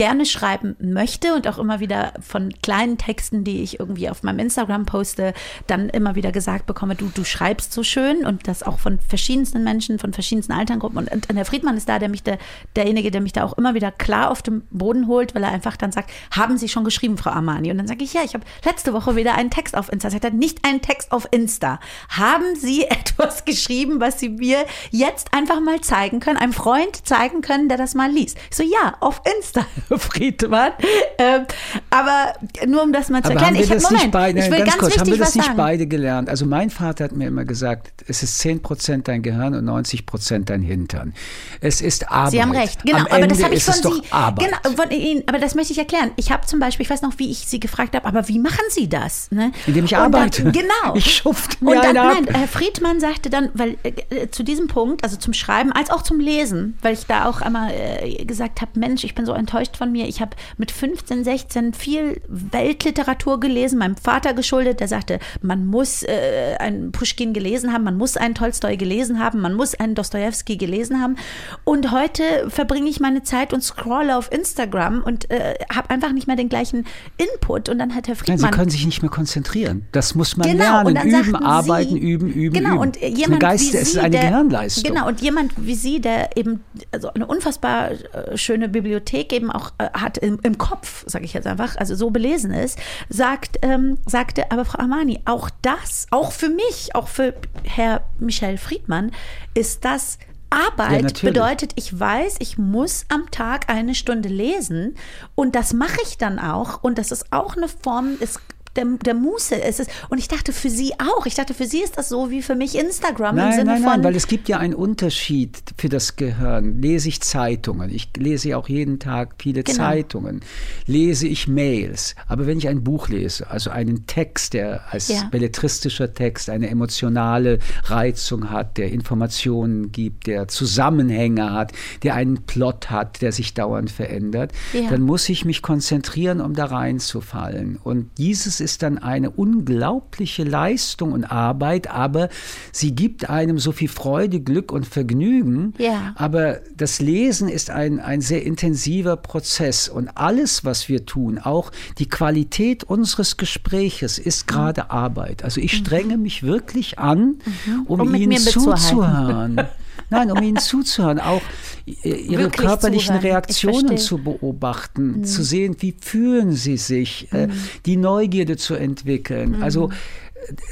gerne 0.01 0.25
schreiben 0.25 0.75
möchte 0.79 1.35
und 1.35 1.47
auch 1.47 1.59
immer 1.59 1.79
wieder 1.79 2.13
von 2.21 2.51
kleinen 2.63 2.97
Texten, 2.97 3.43
die 3.43 3.61
ich 3.61 3.79
irgendwie 3.79 4.09
auf 4.09 4.23
meinem 4.23 4.39
Instagram 4.39 4.87
poste, 4.87 5.35
dann 5.67 5.89
immer 5.89 6.15
wieder 6.15 6.31
gesagt 6.31 6.65
bekomme, 6.65 6.95
du, 6.95 7.11
du 7.13 7.23
schreibst 7.23 7.71
so 7.71 7.83
schön 7.83 8.25
und 8.25 8.47
das 8.47 8.63
auch 8.63 8.79
von 8.79 8.97
verschiedensten 8.99 9.63
Menschen, 9.63 9.99
von 9.99 10.11
verschiedensten 10.11 10.53
Alterngruppen. 10.53 10.97
Und, 10.97 11.29
und 11.29 11.35
Herr 11.35 11.45
Friedmann 11.45 11.77
ist 11.77 11.87
da, 11.87 11.99
der 11.99 12.09
mich 12.09 12.23
der, 12.23 12.39
derjenige, 12.75 13.11
der 13.11 13.21
mich 13.21 13.33
da 13.33 13.43
auch 13.43 13.55
immer 13.59 13.75
wieder 13.75 13.91
klar 13.91 14.31
auf 14.31 14.41
den 14.41 14.63
Boden 14.71 15.05
holt, 15.05 15.35
weil 15.35 15.43
er 15.43 15.51
einfach 15.51 15.77
dann 15.77 15.91
sagt, 15.91 16.09
haben 16.31 16.57
Sie 16.57 16.67
schon 16.67 16.83
geschrieben, 16.83 17.19
Frau 17.19 17.29
Armani? 17.29 17.69
Und 17.69 17.77
dann 17.77 17.87
sage 17.87 18.03
ich, 18.03 18.13
ja, 18.13 18.21
ich 18.25 18.33
habe 18.33 18.43
letzte 18.65 18.93
Woche 18.93 19.15
wieder 19.15 19.35
einen 19.35 19.51
Text 19.51 19.77
auf 19.77 19.93
Insta. 19.93 20.09
Sagt 20.09 20.23
er, 20.23 20.31
nicht 20.31 20.65
einen 20.65 20.81
Text 20.81 21.11
auf 21.11 21.27
Insta. 21.29 21.79
Haben 22.09 22.55
Sie 22.55 22.85
etwas 22.89 23.45
geschrieben, 23.45 23.99
was 23.99 24.19
Sie 24.19 24.29
mir 24.29 24.65
jetzt 24.89 25.31
einfach 25.31 25.61
mal 25.61 25.79
zeigen 25.81 26.19
können, 26.19 26.37
einem 26.37 26.53
Freund 26.53 27.05
zeigen 27.05 27.41
können, 27.41 27.69
der 27.69 27.77
das 27.77 27.93
mal 27.93 28.09
liest? 28.09 28.39
Ich 28.49 28.57
so, 28.57 28.63
ja, 28.63 28.95
auf 28.99 29.21
Insta, 29.37 29.63
Friedmann. 29.97 30.71
Ähm, 31.17 31.45
aber 31.89 32.33
nur 32.67 32.83
um 32.83 32.93
das 32.93 33.09
mal 33.09 33.21
zu 33.21 33.31
Aber 33.31 33.39
erklären, 33.41 33.47
haben 33.47 33.55
wir 33.55 33.63
ich 33.63 33.69
hab, 33.69 33.75
das 33.77 33.83
Moment, 33.83 34.03
nicht 34.03 34.11
beide, 34.11 34.39
ich 34.39 34.45
will 34.51 34.57
ganz 34.59 34.69
ganz 34.71 34.79
kurz, 34.79 34.97
haben 34.99 35.11
wir 35.11 35.17
das 35.17 35.35
nicht 35.35 35.45
sagen. 35.45 35.57
beide 35.57 35.87
gelernt? 35.87 36.29
Also 36.29 36.45
mein 36.45 36.69
Vater 36.69 37.03
hat 37.05 37.11
mir 37.13 37.27
immer 37.27 37.45
gesagt, 37.45 38.03
es 38.07 38.23
ist 38.23 38.39
10 38.39 38.61
Prozent 38.61 39.07
dein 39.07 39.21
Gehirn 39.21 39.53
und 39.55 39.65
90 39.65 40.05
Prozent 40.05 40.49
dein 40.49 40.61
Hintern. 40.61 41.13
Es 41.59 41.81
ist 41.81 42.09
Arbeit. 42.11 42.31
Sie 42.31 42.41
haben 42.41 42.51
recht, 42.51 42.83
genau. 42.83 42.99
Am 42.99 43.05
aber 43.07 43.27
das 43.27 43.37
Ende 43.39 43.43
habe 43.45 43.55
ich 43.55 43.63
von 43.63 43.73
Sie. 43.73 44.01
Arbeit. 44.11 44.45
Genau, 44.63 44.75
von 44.75 44.91
Ihnen. 44.91 45.23
Aber 45.27 45.39
das 45.39 45.55
möchte 45.55 45.73
ich 45.73 45.79
erklären. 45.79 46.11
Ich 46.15 46.31
habe 46.31 46.45
zum 46.45 46.59
Beispiel, 46.59 46.83
ich 46.85 46.89
weiß 46.89 47.01
noch, 47.01 47.13
wie 47.17 47.29
ich 47.31 47.39
Sie 47.47 47.59
gefragt 47.59 47.95
habe, 47.95 48.05
aber 48.07 48.27
wie 48.27 48.39
machen 48.39 48.63
Sie 48.69 48.87
das? 48.89 49.29
Ne? 49.31 49.51
Indem 49.67 49.85
ich 49.85 49.91
Und 49.95 49.99
dann- 49.99 50.15
arbeite. 50.15 50.43
genau. 50.51 50.67
Ich 50.95 51.15
schufte 51.17 51.63
mir 51.63 51.71
Und 51.71 51.83
dann, 51.83 51.95
nein, 51.95 52.27
Herr 52.31 52.47
Friedmann 52.47 52.99
sagte 52.99 53.29
dann, 53.29 53.49
weil 53.53 53.77
äh, 53.83 53.89
äh, 54.15 54.31
zu 54.31 54.43
diesem 54.43 54.67
Punkt, 54.67 55.03
also 55.03 55.17
zum 55.17 55.33
Schreiben, 55.33 55.71
als 55.71 55.89
auch 55.89 56.01
zum 56.03 56.19
Lesen, 56.19 56.77
weil 56.81 56.93
ich 56.93 57.05
da 57.05 57.25
auch 57.25 57.41
einmal 57.41 57.71
äh, 57.73 58.23
gesagt 58.25 58.61
habe, 58.61 58.71
Mensch, 58.79 59.03
ich 59.03 59.15
bin 59.15 59.25
so 59.25 59.33
enttäuscht 59.33 59.70
von 59.77 59.91
mir. 59.91 60.07
Ich 60.07 60.21
habe 60.21 60.35
mit 60.57 60.71
15, 60.71 61.23
16 61.23 61.73
viel 61.73 62.21
Weltliteratur 62.27 63.39
gelesen, 63.39 63.79
meinem 63.79 63.95
Vater 63.95 64.33
geschuldet, 64.33 64.79
der 64.79 64.87
sagte, 64.87 65.19
man 65.41 65.65
muss 65.65 66.03
äh, 66.03 66.55
einen 66.59 66.91
Pushkin 66.91 67.33
gelesen 67.33 67.73
haben, 67.73 67.83
man 67.83 67.97
muss 67.97 68.17
einen 68.17 68.35
Tolstoi 68.35 68.77
gelesen 68.77 69.19
haben, 69.19 69.41
man 69.41 69.53
muss 69.53 69.75
einen 69.75 69.95
Dostojewski 69.95 70.57
gelesen 70.57 71.01
haben. 71.01 71.15
Und 71.63 71.91
heute 71.91 72.49
verbringe 72.49 72.89
ich 72.89 72.99
meine 72.99 73.23
Zeit 73.23 73.53
und 73.53 73.63
scrolle 73.63 74.17
auf 74.17 74.31
Instagram 74.31 75.03
und 75.03 75.29
äh, 75.29 75.55
habe 75.73 75.89
einfach 75.89 76.11
nicht 76.11 76.27
mehr 76.27 76.35
den 76.35 76.49
gleichen 76.49 76.85
Input. 77.17 77.69
Und 77.69 77.79
dann 77.79 77.95
hat 77.95 78.07
Herr 78.07 78.15
Nein, 78.15 78.23
Friedmann 78.25 78.51
Sie 78.51 78.57
können 78.57 78.69
sich 78.69 78.85
nicht 78.85 79.01
mehr 79.01 79.11
konzentrieren. 79.11 79.85
Das 79.91 80.15
muss 80.15 80.37
man 80.37 80.49
Genau, 80.49 80.87
lernen. 80.87 81.07
üben, 81.07 81.35
arbeiten, 81.35 81.93
Sie, 81.93 81.99
üben, 81.99 82.27
üben, 82.31 82.53
genau, 82.53 82.69
üben. 82.75 82.79
Und 82.79 82.97
jemand 82.97 83.41
Geist, 83.41 83.73
wie 83.73 83.77
es 83.77 83.83
ist 83.83 83.93
Sie, 83.93 83.99
eine 83.99 84.09
der, 84.11 84.29
Gehirnleistung. 84.29 84.93
Genau, 84.93 85.07
und 85.07 85.21
jemand 85.21 85.53
wie 85.57 85.75
Sie, 85.75 86.01
der 86.01 86.35
eben 86.37 86.63
also 86.91 87.09
eine 87.13 87.25
unfassbar 87.25 87.91
äh, 87.91 88.37
schöne 88.37 88.69
Bibliothek 88.69 89.31
eben 89.33 89.51
auch 89.51 89.60
äh, 89.77 89.89
hat 89.93 90.17
im, 90.17 90.39
im 90.43 90.57
Kopf, 90.57 91.03
sage 91.07 91.25
ich 91.25 91.33
jetzt 91.33 91.47
einfach, 91.47 91.77
also 91.77 91.95
so 91.95 92.09
belesen 92.09 92.51
ist, 92.51 92.79
sagt, 93.09 93.59
ähm, 93.61 93.97
sagte, 94.05 94.51
aber 94.51 94.65
Frau 94.65 94.79
Armani, 94.79 95.21
auch 95.25 95.49
das, 95.61 96.07
auch 96.11 96.31
für 96.31 96.49
mich, 96.49 96.95
auch 96.95 97.07
für 97.07 97.33
Herr 97.63 98.01
Michel 98.19 98.57
Friedmann, 98.57 99.11
ist 99.53 99.85
das 99.85 100.17
Arbeit 100.49 101.03
natürlich. 101.03 101.33
bedeutet, 101.33 101.71
ich 101.75 101.97
weiß, 101.97 102.35
ich 102.39 102.57
muss 102.57 103.05
am 103.07 103.31
Tag 103.31 103.69
eine 103.69 103.95
Stunde 103.95 104.27
lesen 104.27 104.95
und 105.33 105.55
das 105.55 105.73
mache 105.73 105.97
ich 106.03 106.17
dann 106.17 106.39
auch 106.39 106.83
und 106.83 106.97
das 106.97 107.11
ist 107.11 107.31
auch 107.31 107.55
eine 107.55 107.69
Form 107.69 108.19
des 108.19 108.39
der, 108.75 108.85
der 109.05 109.13
Muße. 109.13 109.61
Es 109.61 109.79
ist, 109.79 109.89
und 110.09 110.17
ich 110.17 110.27
dachte 110.27 110.53
für 110.53 110.69
Sie 110.69 110.93
auch. 110.99 111.25
Ich 111.25 111.35
dachte 111.35 111.53
für 111.53 111.65
Sie 111.65 111.79
ist 111.81 111.97
das 111.97 112.09
so 112.09 112.29
wie 112.31 112.41
für 112.41 112.55
mich 112.55 112.75
Instagram 112.77 113.37
im 113.37 113.43
Nein, 113.43 113.51
Sinne 113.53 113.65
nein, 113.65 113.81
von. 113.83 113.91
nein, 113.91 114.03
weil 114.03 114.15
es 114.15 114.27
gibt 114.27 114.47
ja 114.49 114.57
einen 114.57 114.73
Unterschied 114.73 115.57
für 115.77 115.89
das 115.89 116.15
Gehirn. 116.15 116.81
Lese 116.81 117.09
ich 117.09 117.21
Zeitungen, 117.21 117.89
ich 117.89 118.09
lese 118.17 118.49
ja 118.49 118.57
auch 118.57 118.69
jeden 118.69 118.99
Tag 118.99 119.35
viele 119.39 119.63
Genau. 119.63 119.77
Zeitungen, 119.77 120.41
lese 120.85 121.27
ich 121.27 121.47
Mails, 121.47 122.15
aber 122.27 122.47
wenn 122.47 122.57
ich 122.57 122.67
ein 122.67 122.83
Buch 122.83 123.09
lese, 123.09 123.49
also 123.49 123.69
einen 123.69 124.05
Text, 124.07 124.53
der 124.53 124.81
als 124.91 125.07
Ja. 125.09 125.23
belletristischer 125.31 126.13
Text 126.13 126.49
eine 126.49 126.69
emotionale 126.69 127.59
Reizung 127.85 128.49
hat, 128.49 128.77
der 128.77 128.91
Informationen 128.91 129.91
gibt, 129.91 130.27
der 130.27 130.47
Zusammenhänge 130.47 131.51
hat, 131.51 131.73
der 132.03 132.15
einen 132.15 132.43
Plot 132.43 132.89
hat, 132.89 133.21
der 133.21 133.31
sich 133.31 133.53
dauernd 133.53 133.91
verändert, 133.91 134.51
Ja. 134.73 134.89
dann 134.89 135.01
muss 135.01 135.27
ich 135.29 135.45
mich 135.45 135.61
konzentrieren, 135.61 136.41
um 136.41 136.53
da 136.53 136.65
reinzufallen. 136.65 137.77
Und 137.83 138.09
dieses 138.17 138.60
ist 138.61 138.83
dann 138.83 138.97
eine 138.97 139.29
unglaubliche 139.29 140.43
Leistung 140.43 141.11
und 141.11 141.25
Arbeit, 141.25 141.89
aber 141.89 142.29
sie 142.71 142.95
gibt 142.95 143.29
einem 143.29 143.59
so 143.59 143.71
viel 143.71 143.89
Freude, 143.89 144.39
Glück 144.39 144.71
und 144.71 144.85
Vergnügen. 144.85 145.73
Ja. 145.77 146.13
Aber 146.15 146.59
das 146.75 147.01
Lesen 147.01 147.49
ist 147.49 147.69
ein, 147.69 147.99
ein 147.99 148.21
sehr 148.21 148.45
intensiver 148.45 149.17
Prozess 149.17 149.89
und 149.89 150.09
alles, 150.15 150.63
was 150.63 150.87
wir 150.87 151.05
tun, 151.05 151.39
auch 151.39 151.71
die 151.97 152.07
Qualität 152.07 152.83
unseres 152.83 153.37
Gespräches 153.37 154.19
ist 154.19 154.47
gerade 154.47 154.91
Arbeit. 154.91 155.43
Also 155.43 155.59
ich 155.59 155.75
strenge 155.75 156.17
mich 156.17 156.43
wirklich 156.43 156.99
an, 156.99 157.39
um, 157.87 158.01
Um 158.01 158.11
mit 158.11 158.21
Ihnen 158.21 158.37
zuzuhören. 158.37 159.61
Nein, 160.11 160.29
um 160.29 160.43
Ihnen 160.43 160.57
zuzuhören, 160.57 161.19
auch 161.19 161.41
Ihre 161.85 162.43
Wirklich 162.43 162.67
körperlichen 162.67 163.15
zuhören. 163.15 163.25
Reaktionen 163.25 163.97
zu 163.97 164.17
beobachten, 164.17 165.23
zu 165.23 165.41
sehen, 165.41 165.77
wie 165.79 165.95
fühlen 165.99 166.51
Sie 166.51 166.77
sich, 166.77 167.31
äh, 167.31 167.47
die 167.85 167.95
Neugierde 167.95 168.57
zu 168.57 168.75
entwickeln. 168.75 169.63
Also 169.63 169.89
äh, 169.89 169.91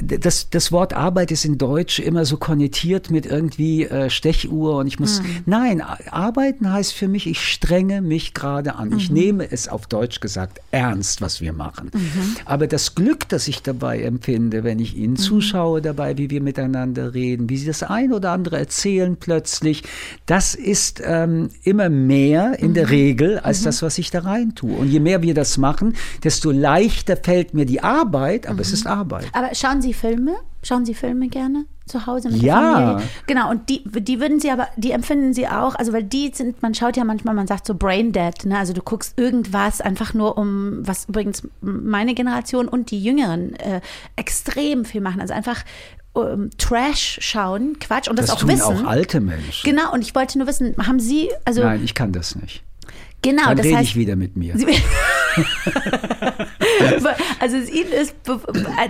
das, 0.02 0.50
das 0.50 0.72
Wort 0.72 0.92
Arbeit 0.94 1.30
ist 1.30 1.44
in 1.44 1.56
Deutsch 1.58 1.98
immer 2.00 2.24
so 2.24 2.36
konnotiert 2.36 3.10
mit 3.10 3.26
irgendwie 3.26 3.84
äh, 3.84 4.10
Stechuhr 4.10 4.76
und 4.78 4.86
ich 4.86 4.98
muss. 4.98 5.22
Nein, 5.46 5.80
a- 5.80 5.98
arbeiten 6.10 6.72
heißt 6.72 6.92
für 6.92 7.08
mich, 7.08 7.26
ich 7.26 7.40
strenge 7.40 8.02
mich 8.02 8.34
gerade 8.34 8.74
an. 8.76 8.92
Ich 8.96 9.10
nehme 9.10 9.50
es 9.50 9.68
auf 9.68 9.86
Deutsch 9.86 10.20
gesagt 10.20 10.60
ernst, 10.70 11.20
was 11.20 11.40
wir 11.40 11.52
machen. 11.52 11.90
Aber 12.44 12.66
das 12.66 12.94
Glück, 12.94 13.28
das 13.28 13.46
ich 13.48 13.62
dabei 13.62 14.00
empfinde, 14.02 14.64
wenn 14.64 14.78
ich 14.78 14.96
Ihnen 14.96 15.16
zuschaue 15.16 15.80
dabei, 15.80 16.18
wie 16.18 16.30
wir 16.30 16.42
miteinander 16.42 17.14
reden, 17.14 17.48
wie 17.48 17.56
Sie 17.56 17.66
das 17.66 17.82
ein 17.82 18.12
oder 18.12 18.32
andere 18.32 18.58
erzählen 18.58 19.16
plötzlich, 19.16 19.84
das 20.26 20.54
ist 20.54 21.00
ähm, 21.04 21.50
immer 21.62 21.88
mehr 21.88 22.58
in 22.58 22.74
der 22.74 22.90
Regel 22.90 23.38
als 23.38 23.62
das, 23.62 23.82
was 23.82 23.98
ich 23.98 24.10
da 24.10 24.20
rein 24.20 24.54
tue. 24.54 24.76
Und 24.76 24.88
je 24.88 25.00
mehr 25.00 25.22
wir 25.22 25.34
das 25.34 25.58
machen, 25.58 25.94
desto 26.24 26.50
leichter 26.50 27.16
fällt 27.16 27.54
mir 27.54 27.66
die 27.66 27.82
Arbeit, 27.82 28.46
aber 28.46 28.60
es 28.60 28.72
ist 28.72 28.86
Arbeit. 28.86 29.26
aber 29.32 29.52
schauen 29.60 29.82
Sie 29.82 29.92
Filme? 29.94 30.36
Schauen 30.62 30.84
Sie 30.84 30.94
Filme 30.94 31.28
gerne 31.28 31.64
zu 31.86 32.06
Hause 32.06 32.30
mit 32.30 32.42
Ja. 32.42 32.60
der 32.60 32.86
Familie? 32.88 33.08
Genau, 33.26 33.50
und 33.50 33.68
die, 33.68 33.82
die 33.84 34.20
würden 34.20 34.38
Sie 34.40 34.50
aber, 34.50 34.68
die 34.76 34.90
empfinden 34.92 35.32
Sie 35.32 35.48
auch, 35.48 35.74
also 35.74 35.92
weil 35.92 36.02
die 36.04 36.30
sind, 36.34 36.62
man 36.62 36.74
schaut 36.74 36.96
ja 36.96 37.04
manchmal, 37.04 37.34
man 37.34 37.46
sagt 37.46 37.66
so 37.66 37.74
brain 37.74 38.12
dead, 38.12 38.44
ne? 38.44 38.58
also 38.58 38.72
du 38.72 38.82
guckst 38.82 39.18
irgendwas 39.18 39.80
einfach 39.80 40.12
nur 40.14 40.36
um, 40.38 40.86
was 40.86 41.06
übrigens 41.06 41.42
meine 41.62 42.14
Generation 42.14 42.68
und 42.68 42.90
die 42.90 43.02
Jüngeren 43.02 43.54
äh, 43.56 43.80
extrem 44.16 44.84
viel 44.84 45.00
machen, 45.00 45.20
also 45.20 45.32
einfach 45.34 45.64
ähm, 46.16 46.50
Trash 46.58 47.18
schauen, 47.22 47.78
Quatsch 47.80 48.08
und 48.08 48.18
das, 48.18 48.26
Das 48.26 48.36
auch 48.36 48.40
tun 48.40 48.50
wissen. 48.50 48.62
auch 48.62 48.84
alte 48.84 49.20
Menschen. 49.20 49.68
Genau, 49.68 49.92
und 49.92 50.02
ich 50.02 50.14
wollte 50.14 50.38
nur 50.38 50.46
wissen, 50.46 50.74
haben 50.86 51.00
Sie, 51.00 51.30
also 51.44 51.62
Nein, 51.62 51.82
ich 51.84 51.94
kann 51.94 52.12
das 52.12 52.36
nicht. 52.36 52.62
Genau, 53.22 53.44
Dann 53.46 53.56
das 53.56 53.66
rede 53.66 53.76
heißt, 53.78 53.90
ich 53.90 53.96
wieder 53.96 54.16
mit 54.16 54.36
mir. 54.36 54.54
Also 57.40 57.56
Ihnen 57.56 57.92
ist, 57.92 58.14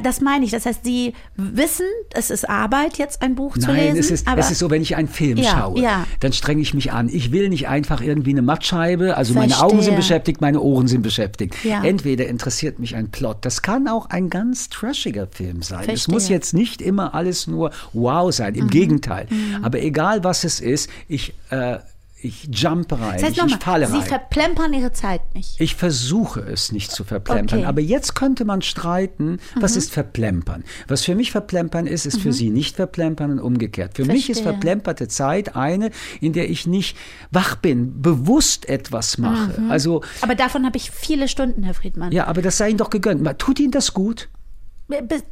das 0.03 0.20
meine 0.20 0.45
ich. 0.45 0.51
Das 0.53 0.64
heißt, 0.66 0.85
Sie 0.85 1.12
wissen, 1.37 1.87
es 2.14 2.31
ist 2.31 2.49
Arbeit, 2.49 2.99
jetzt 2.99 3.20
ein 3.22 3.35
Buch 3.35 3.57
Nein, 3.57 3.64
zu 3.66 3.72
lesen. 3.72 3.99
es 3.99 4.11
ist, 4.11 4.28
aber 4.28 4.39
es 4.41 4.51
ist 4.51 4.59
so, 4.61 4.70
wenn 4.70 4.81
ich 4.83 4.97
einen 4.97 5.09
Film 5.09 5.39
Ja, 5.39 5.51
schaue, 5.51 5.81
ja. 5.81 6.07
dann 6.20 6.33
strenge 6.33 6.62
ich 6.62 6.72
mich 6.74 6.93
an. 6.93 7.09
Ich 7.09 7.33
will 7.33 7.49
nicht 7.49 7.68
einfach 7.68 8.01
irgendwie 8.01 8.31
eine 8.31 8.43
Mattscheibe, 8.43 9.16
also 9.16 9.35
meine 9.35 9.59
Augen 9.59 9.70
sind 9.83 9.95
Verstehe. 9.95 9.97
beschäftigt, 9.97 10.41
meine 10.41 10.61
Ohren 10.61 10.89
sind 10.89 11.03
beschäftigt. 11.03 11.55
Ja. 11.64 11.85
Entweder 11.85 12.26
interessiert 12.26 12.78
mich 12.78 12.97
ein 12.97 13.11
Plot, 13.11 13.39
das 13.43 13.62
kann 13.62 13.87
auch 13.89 14.07
ein 14.11 14.31
ganz 14.31 14.68
trashiger 14.70 15.26
Film 15.31 15.62
sein. 15.62 15.81
Es 15.81 15.87
Verstehe. 15.87 16.14
muss 16.14 16.28
jetzt 16.28 16.55
nicht 16.55 16.81
immer 16.83 17.14
alles 17.14 17.47
nur 17.47 17.70
wow 17.93 18.33
sein, 18.33 18.55
Mhm. 18.55 18.61
im 18.61 18.68
Gegenteil. 18.70 19.26
Aber 19.62 19.81
egal 19.81 20.24
was 20.24 20.45
es 20.45 20.61
ist, 20.61 20.89
ich, 21.09 21.35
äh, 21.51 21.78
ich 22.23 22.49
jump 22.53 22.93
rein, 22.93 23.14
das 23.14 23.23
heißt 23.31 23.37
ich, 23.39 23.45
ich 23.45 23.57
falle 23.57 23.87
Sie 23.87 23.97
rein. 23.97 24.03
verplempern 24.03 24.73
Ihre 24.73 24.93
Zeit 24.93 25.35
nicht. 25.35 25.61
Ich 25.61 25.75
versuche 25.75 26.41
es 26.41 26.71
nicht 26.73 26.91
zu 26.93 27.05
verplempern. 27.05 27.61
Okay. 27.61 27.66
Aber 27.68 27.81
jetzt 27.81 28.14
könnte 28.14 28.45
man 28.45 28.62
streiten, 28.62 29.39
was 29.57 29.73
Mhm. 29.73 29.79
ist 29.79 29.93
verplempern? 29.93 30.64
Was 30.89 31.05
für 31.05 31.14
mich 31.14 31.31
verplempern 31.33 31.87
ist, 31.87 32.07
ist 32.07 32.21
für 32.21 32.33
Sie 32.33 32.51
nicht 32.51 32.77
verplempern 32.77 33.31
und 33.33 33.39
umgekehrt. 33.41 33.97
Für 33.97 34.05
mich 34.05 34.29
ist 34.31 34.41
Verstehe. 34.41 34.53
verplemperte 34.53 35.09
Zeit 35.09 35.57
eine, 35.57 35.91
in 36.21 36.33
der 36.33 36.51
ich 36.51 36.66
nicht 36.66 36.97
wach 37.31 37.57
bin, 37.57 38.03
bewusst 38.03 38.68
etwas 38.68 39.16
mache. 39.18 39.61
Mhm. 39.61 39.71
Also, 39.71 40.03
Aber 40.21 40.35
davon 40.35 40.66
habe 40.66 40.77
ich 40.77 40.91
viele 40.91 41.29
Stunden, 41.29 41.62
Herr 41.62 41.75
Friedmann. 41.75 42.12
ja, 42.12 42.27
aber 42.27 42.43
das 42.43 42.59
sei 42.59 42.68
Ihnen 42.71 42.79
doch 42.79 42.91
gegönnt. 42.91 43.27
Tut 43.39 43.59
Ihnen 43.61 43.71
das 43.73 43.95
gut? 43.95 44.29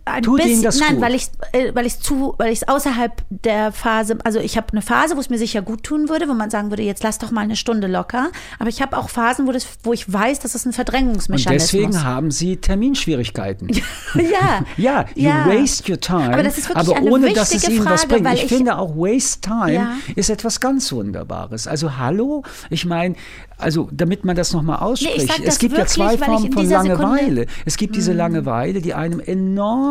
Ein 0.05 0.23
Tut 0.23 0.39
bisschen, 0.43 0.63
das 0.63 0.79
nein, 0.81 0.95
gut? 0.95 1.01
weil 1.03 1.15
ich 1.15 1.29
äh, 1.53 1.75
weil 1.75 1.87
ich 1.87 1.99
zu, 2.01 2.35
weil 2.39 2.53
ich 2.53 2.63
es 2.63 2.69
außerhalb 2.69 3.13
der 3.31 3.73
Phase, 3.73 4.19
also 4.25 4.39
ich 4.41 4.57
habe 4.57 4.69
eine 4.73 4.83
Phase, 4.83 5.17
wo 5.17 5.21
es 5.21 5.31
mir 5.31 5.39
sicher 5.39 5.63
gut 5.63 5.83
tun 5.85 6.09
würde, 6.09 6.29
wo 6.29 6.35
man 6.35 6.51
sagen 6.51 6.71
würde, 6.71 6.83
jetzt 6.83 7.03
lass 7.03 7.19
doch 7.19 7.31
mal 7.31 7.43
eine 7.43 7.57
Stunde 7.57 7.87
locker. 7.87 8.29
Aber 8.59 8.69
ich 8.69 8.81
habe 8.83 8.97
auch 8.97 9.09
Phasen, 9.09 9.47
wo 9.47 9.53
das, 9.53 9.67
wo 9.83 9.93
ich 9.93 10.11
weiß, 10.13 10.41
dass 10.41 10.55
es 10.55 10.65
ein 10.67 10.73
Verdrängungsmechanismus. 10.73 11.71
deswegen 11.71 12.05
haben 12.05 12.31
Sie 12.31 12.57
Terminschwierigkeiten. 12.57 13.69
ja, 14.15 14.65
Ja, 14.77 15.05
you 15.15 15.29
Ja. 15.29 15.47
waste 15.47 15.91
your 15.91 16.01
time, 16.01 16.33
Aber 16.33 16.43
das 16.43 16.59
ist 16.59 16.69
wirklich 16.69 16.89
aber 16.89 16.97
eine 16.99 17.11
ohne 17.11 17.33
dass 17.33 17.55
es 17.55 17.69
Ihnen 17.69 17.85
was 17.85 18.03
Frage, 18.03 18.15
bringt. 18.15 18.25
weil 18.27 18.35
Ich, 18.37 18.45
ich- 18.45 18.49
finde 18.49 18.79
auch 18.79 18.97
Waste 18.97 19.41
Time 19.41 19.73
Ja. 19.73 19.93
ist 20.17 20.31
etwas 20.31 20.61
ganz 20.61 20.91
Wunderbares. 20.93 21.67
Also 21.67 21.97
hallo, 21.97 22.43
ich 22.71 22.85
meine, 22.87 23.15
also 23.59 23.89
damit 23.93 24.25
man 24.25 24.37
das 24.37 24.53
nochmal 24.53 24.79
ausspricht, 24.79 25.27
sag 25.29 25.39
es 25.41 25.45
das 25.45 25.59
gibt 25.59 25.73
ja 25.73 25.79
wirklich, 25.79 25.95
zwei 25.95 26.05
weil 26.05 26.13
ich 26.15 26.19
Formen 26.25 26.53
von 26.53 26.63
dieser 26.63 26.83
Sekunde-. 26.83 27.03
Langeweile. 27.03 27.47
Es 27.65 27.77
gibt 27.77 27.97
diese 27.97 28.13
Langeweile, 28.13 28.81
die 28.81 28.95
einem 28.95 29.19
enorm 29.21 29.48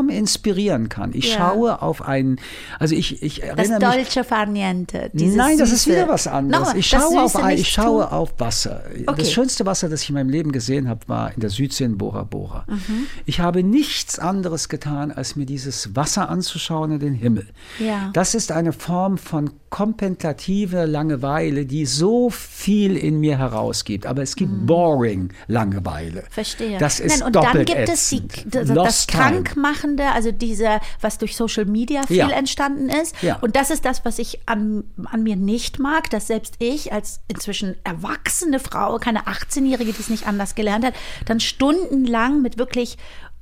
inspirieren 0.10 0.90
kann. 0.90 1.12
Ich 1.14 1.32
Ja. 1.34 1.38
schaue 1.38 1.82
auf 1.82 2.02
einen, 2.02 2.40
also 2.80 2.96
ich, 2.96 3.22
ich 3.24 3.40
das 3.40 3.70
erinnere 3.70 3.96
mich 3.98 4.06
Dolce 4.14 4.24
Far 4.24 4.46
Niente. 4.46 5.10
Dieses 5.14 5.36
Nein, 5.36 5.58
das 5.58 5.72
ist 5.72 5.84
Süße. 5.84 5.96
wieder 5.98 6.08
was 6.10 6.28
anderes. 6.28 6.60
Nochmal, 6.68 6.78
ich 6.80 6.90
das 6.90 7.02
schaue, 7.02 7.24
auf, 7.24 7.36
ein- 7.36 7.58
ich 7.58 7.70
schaue 7.70 8.12
auf 8.12 8.34
Wasser. 8.40 8.84
Okay. 9.06 9.16
Das 9.18 9.32
schönste 9.32 9.66
Wasser, 9.66 9.90
das 9.90 10.04
ich 10.04 10.10
in 10.10 10.16
meinem 10.16 10.30
Leben 10.30 10.52
gesehen 10.52 10.88
habe, 10.90 11.02
war 11.08 11.34
in 11.34 11.40
der 11.40 11.50
Südsee 11.50 11.86
in 11.86 11.98
Bora 11.98 12.24
Bora. 12.24 12.66
Mhm. 12.68 13.08
Ich 13.26 13.40
habe 13.40 13.64
nichts 13.64 14.20
anderes 14.20 14.70
getan, 14.70 15.12
als 15.12 15.36
mir 15.36 15.46
dieses 15.46 15.96
Wasser 15.96 16.30
anzuschauen 16.30 16.92
und 16.92 17.00
den 17.02 17.14
Himmel. 17.14 17.48
Ja. 17.80 18.10
Das 18.14 18.36
ist 18.36 18.52
eine 18.52 18.74
Form 18.74 19.18
von 19.18 19.50
kontemplativer 19.70 20.86
Langeweile, 20.88 21.66
die 21.66 21.86
so 21.86 22.30
viel 22.30 22.96
in 22.96 23.20
mir 23.20 23.38
herausgibt. 23.38 24.06
Aber 24.06 24.22
es 24.22 24.36
gibt 24.36 24.66
boring 24.66 25.30
Langeweile. 25.48 26.22
Mhm. 26.22 26.26
Verstehe. 26.30 26.78
Das 26.78 27.00
ist 27.00 27.20
Nein, 27.20 27.28
und 27.28 27.36
doppelt 27.36 27.70
dann 27.70 27.78
gibt 27.78 27.90
es 27.90 28.10
die, 28.10 28.18
ätzend. 28.18 28.56
das, 28.56 28.68
das 28.74 29.08
time. 29.08 29.44
Krankmachende, 29.48 30.12
also 30.12 30.32
dieser, 30.32 30.82
was 31.02 31.18
durch 31.18 31.36
Social 31.36 31.66
Media 31.66 32.04
viel 32.04 32.18
Ja. 32.18 32.30
entstanden 32.30 32.90
ist. 32.90 33.16
Ja. 33.22 33.38
Und 33.38 33.56
das 33.56 33.70
ist 33.70 33.86
das, 33.86 34.04
was 34.06 34.20
ich 34.20 34.40
an, 34.46 34.84
an 35.06 35.24
mir 35.24 35.36
nicht 35.36 35.80
mag, 35.80 36.10
dass 36.10 36.28
selbst 36.28 36.56
ich 36.60 36.92
als 36.94 37.22
inzwischen 37.28 37.76
erwachsene 37.84 38.60
Frau, 38.60 38.98
keine 38.98 39.24
18-Jährige, 39.28 39.94
die 39.94 40.00
es 40.00 40.10
nicht 40.10 40.28
anders 40.28 40.56
gelernt 40.56 40.86
hat, 40.86 40.94
dann 41.26 41.40
stundenlang 41.40 42.42
mit 42.42 42.58
wirklich 42.58 42.98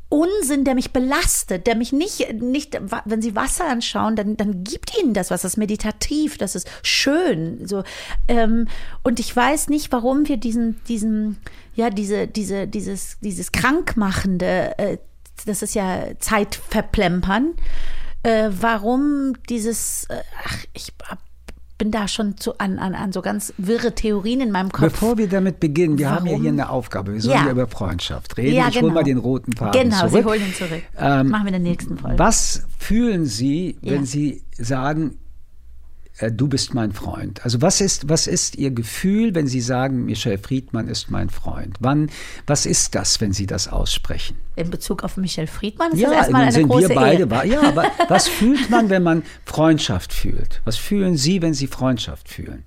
Unsinn, 0.08 0.64
der 0.64 0.76
mich 0.76 0.92
belastet, 0.92 1.66
der 1.66 1.76
mich 1.76 1.92
nicht, 1.92 2.32
nicht, 2.40 2.80
wenn 3.06 3.22
Sie 3.24 3.36
Wasser 3.36 3.68
anschauen, 3.68 4.16
dann, 4.16 4.38
dann 4.38 4.64
gibt 4.64 4.98
Ihnen 4.98 5.16
das 5.16 5.32
was, 5.32 5.42
das 5.42 5.54
ist 5.54 5.58
meditativ, 5.58 6.38
das 6.38 6.56
ist 6.56 6.70
schön, 6.84 7.68
so, 7.68 7.84
ähm, 8.28 8.68
und 9.04 9.20
ich 9.20 9.36
weiß 9.36 9.68
nicht, 9.70 9.92
warum 9.92 10.28
wir 10.28 10.38
diesen, 10.38 10.80
diesen, 10.88 11.38
ja, 11.74 11.90
diese, 11.90 12.28
diese, 12.28 12.68
dieses, 12.68 13.18
dieses 13.22 13.52
krankmachende, 13.52 14.78
äh, 14.78 14.98
das 15.46 15.62
ist 15.62 15.76
ja 15.76 16.04
Zeitverplempern, 16.20 17.54
äh, 18.24 18.50
warum 18.52 19.34
dieses, 19.50 20.06
äh, 20.10 20.16
ach, 20.46 20.58
ich 20.74 20.94
bin 21.78 21.92
da 21.92 22.08
schon 22.08 22.38
zu, 22.38 22.58
an, 22.58 22.80
an, 22.80 22.96
an 22.96 23.12
so 23.12 23.22
ganz 23.22 23.54
wirre 23.58 23.94
Theorien 23.94 24.40
in 24.40 24.50
meinem 24.52 24.72
Kopf. 24.72 24.82
Bevor 24.94 25.18
wir 25.18 25.28
damit 25.28 25.60
beginnen, 25.60 25.98
wir 25.98 26.10
haben 26.10 26.26
ja 26.26 26.32
Warum? 26.32 26.42
hier 26.44 26.52
eine 26.52 26.70
Aufgabe. 26.70 27.14
Wir 27.14 27.22
sollen 27.22 27.38
Ja. 27.38 27.46
ja 27.46 27.52
über 27.52 27.68
Freundschaft 27.68 28.38
reden. 28.38 28.56
Ja, 28.56 28.70
ich 28.70 28.76
hole 28.76 28.84
genau. 28.84 28.94
mal 28.94 29.04
den 29.04 29.18
roten 29.18 29.52
Faden 29.54 29.82
Genau, 29.90 30.08
zurück. 30.08 30.12
Sie 30.14 30.24
holen 30.24 30.42
ihn 30.42 30.54
zurück. 30.54 30.84
Ähm, 30.98 31.28
Machen 31.30 31.44
wir 31.46 31.54
in 31.54 31.64
der 31.64 31.72
nächsten 31.72 31.98
Folge. 31.98 32.18
Was 32.18 32.64
fühlen 32.80 33.26
Sie, 33.26 33.78
wenn 33.82 34.02
Ja. 34.02 34.06
Sie 34.06 34.44
sagen, 34.58 35.18
du 36.22 36.48
bist 36.48 36.74
mein 36.74 36.92
Freund? 36.94 37.44
Also 37.44 37.62
was 37.62 37.82
ist, 37.82 38.08
was 38.10 38.28
ist 38.28 38.56
Ihr 38.56 38.72
Gefühl, 38.72 39.36
wenn 39.36 39.48
Sie 39.48 39.62
sagen, 39.62 40.06
Michel 40.06 40.38
Friedmann 40.38 40.88
ist 40.88 41.12
mein 41.12 41.30
Freund? 41.30 41.78
Wann, 41.80 42.10
was 42.48 42.66
ist 42.66 42.96
das, 42.96 43.20
wenn 43.22 43.34
Sie 43.34 43.46
das 43.46 43.68
aussprechen? 43.68 44.38
In 44.56 44.70
Bezug 44.70 45.04
auf 45.04 45.18
Michel 45.18 45.48
Friedmann 45.48 45.92
ist 45.92 46.00
ja, 46.00 46.10
das 46.10 46.18
erstmal 46.18 46.44
eine 46.44 46.52
sind 46.52 46.70
große 46.70 46.90
wir 46.90 46.96
beide. 46.96 47.24
Ehe. 47.24 47.54
Ja, 47.54 47.64
aber 47.64 47.92
was 48.08 48.28
fühlt 48.28 48.70
man, 48.70 48.90
wenn 48.90 49.04
man 49.04 49.24
Freundschaft 49.46 50.14
fühlt? 50.14 50.62
Was 50.64 50.78
fühlen 50.78 51.18
Sie, 51.18 51.42
wenn 51.42 51.54
Sie 51.54 51.68
Freundschaft 51.68 52.30
fühlen? 52.30 52.64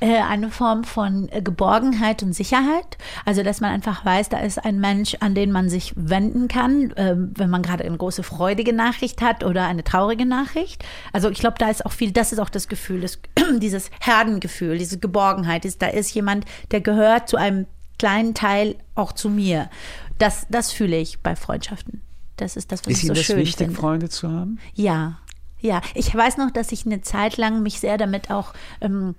Äh, 0.00 0.22
eine 0.22 0.50
Form 0.50 0.84
von 0.84 1.28
äh, 1.30 1.42
Geborgenheit 1.42 2.22
und 2.22 2.32
Sicherheit. 2.32 2.96
Also, 3.26 3.42
dass 3.42 3.60
man 3.60 3.70
einfach 3.70 4.04
weiß, 4.04 4.30
da 4.30 4.38
ist 4.38 4.64
ein 4.64 4.80
Mensch, 4.80 5.16
an 5.20 5.34
den 5.34 5.52
man 5.52 5.68
sich 5.68 5.92
wenden 5.94 6.48
kann, 6.48 6.94
ähm, 6.96 7.32
wenn 7.36 7.50
man 7.50 7.62
gerade 7.62 7.84
eine 7.84 7.98
große 7.98 8.22
freudige 8.22 8.72
Nachricht 8.72 9.20
hat 9.20 9.44
oder 9.44 9.66
eine 9.66 9.84
traurige 9.84 10.24
Nachricht. 10.24 10.82
Also, 11.12 11.28
ich 11.28 11.38
glaube, 11.38 11.56
da 11.58 11.68
ist 11.68 11.84
auch 11.84 11.92
viel, 11.92 12.12
das 12.12 12.32
ist 12.32 12.38
auch 12.38 12.48
das 12.48 12.68
Gefühl, 12.68 13.02
das, 13.02 13.18
dieses 13.58 13.90
Herdengefühl, 14.00 14.78
diese 14.78 14.98
Geborgenheit. 14.98 15.66
Ist, 15.66 15.82
da 15.82 15.88
ist 15.88 16.14
jemand, 16.14 16.46
der 16.70 16.80
gehört 16.80 17.28
zu 17.28 17.36
einem 17.36 17.66
kleinen 17.98 18.32
Teil 18.32 18.76
auch 18.94 19.12
zu 19.12 19.28
mir. 19.28 19.68
Das, 20.16 20.46
das 20.48 20.72
fühle 20.72 20.96
ich 20.96 21.20
bei 21.20 21.36
Freundschaften. 21.36 22.00
Das 22.38 22.56
ist 22.56 22.72
das, 22.72 22.80
was 22.80 22.92
Ist 22.92 22.98
ich 22.98 23.04
Ihnen 23.04 23.08
so 23.08 23.20
das 23.20 23.24
schön 23.26 23.36
wichtig, 23.36 23.66
finde. 23.66 23.78
Freunde 23.78 24.08
zu 24.08 24.30
haben? 24.30 24.58
Ja, 24.74 25.18
ja. 25.60 25.82
Ich 25.94 26.14
weiß 26.14 26.38
noch, 26.38 26.50
dass 26.50 26.72
ich 26.72 26.86
eine 26.86 27.02
Zeit 27.02 27.36
lang 27.36 27.62
mich 27.62 27.80
sehr 27.80 27.98
damit 27.98 28.30
auch, 28.30 28.54
ähm, 28.80 29.14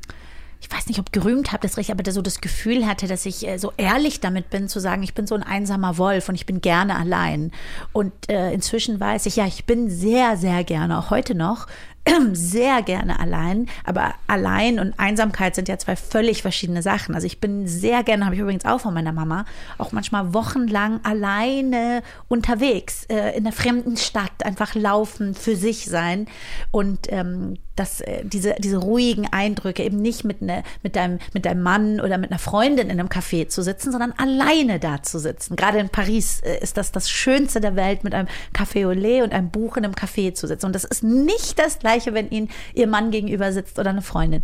ich 0.61 0.71
weiß 0.71 0.87
nicht, 0.87 0.99
ob 0.99 1.11
gerühmt 1.11 1.51
habe, 1.51 1.63
das 1.63 1.77
richtig, 1.77 1.93
aber 1.93 2.09
so 2.11 2.21
das 2.21 2.39
Gefühl 2.39 2.85
hatte, 2.85 3.07
dass 3.07 3.25
ich 3.25 3.47
äh, 3.47 3.57
so 3.57 3.73
ehrlich 3.77 4.19
damit 4.19 4.51
bin, 4.51 4.67
zu 4.67 4.79
sagen, 4.79 5.01
ich 5.01 5.15
bin 5.15 5.25
so 5.25 5.33
ein 5.33 5.41
einsamer 5.41 5.97
Wolf 5.97 6.29
und 6.29 6.35
ich 6.35 6.45
bin 6.45 6.61
gerne 6.61 6.95
allein. 6.95 7.51
Und 7.93 8.13
äh, 8.29 8.53
inzwischen 8.53 8.99
weiß 8.99 9.25
ich, 9.25 9.37
ja, 9.37 9.47
ich 9.47 9.65
bin 9.65 9.89
sehr, 9.89 10.37
sehr 10.37 10.63
gerne, 10.63 10.99
auch 10.99 11.09
heute 11.09 11.33
noch, 11.33 11.65
sehr 12.33 12.83
gerne 12.83 13.19
allein, 13.19 13.67
aber 13.85 14.13
allein 14.27 14.79
und 14.79 14.99
Einsamkeit 14.99 15.55
sind 15.55 15.67
ja 15.67 15.79
zwei 15.79 15.95
völlig 15.95 16.43
verschiedene 16.43 16.83
Sachen. 16.83 17.15
Also 17.15 17.25
ich 17.25 17.39
bin 17.39 17.67
sehr 17.67 18.03
gerne, 18.03 18.25
habe 18.25 18.35
ich 18.35 18.41
übrigens 18.41 18.65
auch 18.65 18.81
von 18.81 18.93
meiner 18.93 19.13
Mama, 19.13 19.45
auch 19.79 19.91
manchmal 19.91 20.33
wochenlang 20.33 21.03
alleine 21.03 22.03
unterwegs, 22.27 23.05
äh, 23.05 23.35
in 23.35 23.45
einer 23.45 23.51
fremden 23.51 23.97
Stadt, 23.97 24.45
einfach 24.45 24.75
laufen, 24.75 25.33
für 25.33 25.55
sich 25.55 25.85
sein 25.85 26.27
und 26.69 27.11
ähm, 27.11 27.57
das, 27.81 28.01
äh, 28.01 28.23
diese, 28.23 28.55
diese 28.59 28.77
ruhigen 28.77 29.27
Eindrücke, 29.31 29.83
eben 29.83 29.97
nicht 29.97 30.23
mit, 30.23 30.41
ne, 30.41 30.63
mit, 30.83 30.95
deinem, 30.95 31.19
mit 31.33 31.45
deinem 31.45 31.63
Mann 31.63 31.99
oder 31.99 32.17
mit 32.17 32.31
einer 32.31 32.39
Freundin 32.39 32.89
in 32.89 32.99
einem 32.99 33.09
Café 33.09 33.47
zu 33.47 33.63
sitzen, 33.63 33.91
sondern 33.91 34.13
alleine 34.17 34.79
da 34.79 35.01
zu 35.01 35.19
sitzen. 35.19 35.55
Gerade 35.55 35.79
in 35.79 35.89
Paris 35.89 36.41
äh, 36.41 36.59
ist 36.61 36.77
das 36.77 36.91
das 36.91 37.09
Schönste 37.09 37.59
der 37.59 37.75
Welt, 37.75 38.03
mit 38.03 38.13
einem 38.13 38.27
Café 38.53 38.87
au 38.87 38.91
lait 38.91 39.23
und 39.23 39.33
einem 39.33 39.49
Buch 39.49 39.77
in 39.77 39.85
einem 39.85 39.95
Café 39.95 40.33
zu 40.33 40.47
sitzen. 40.47 40.67
Und 40.67 40.75
das 40.75 40.83
ist 40.83 41.03
nicht 41.03 41.57
das 41.59 41.79
Gleiche, 41.79 42.13
wenn 42.13 42.29
Ihnen 42.29 42.49
Ihr 42.73 42.87
Mann 42.87 43.11
gegenüber 43.11 43.51
sitzt 43.51 43.79
oder 43.79 43.89
eine 43.89 44.01
Freundin. 44.01 44.43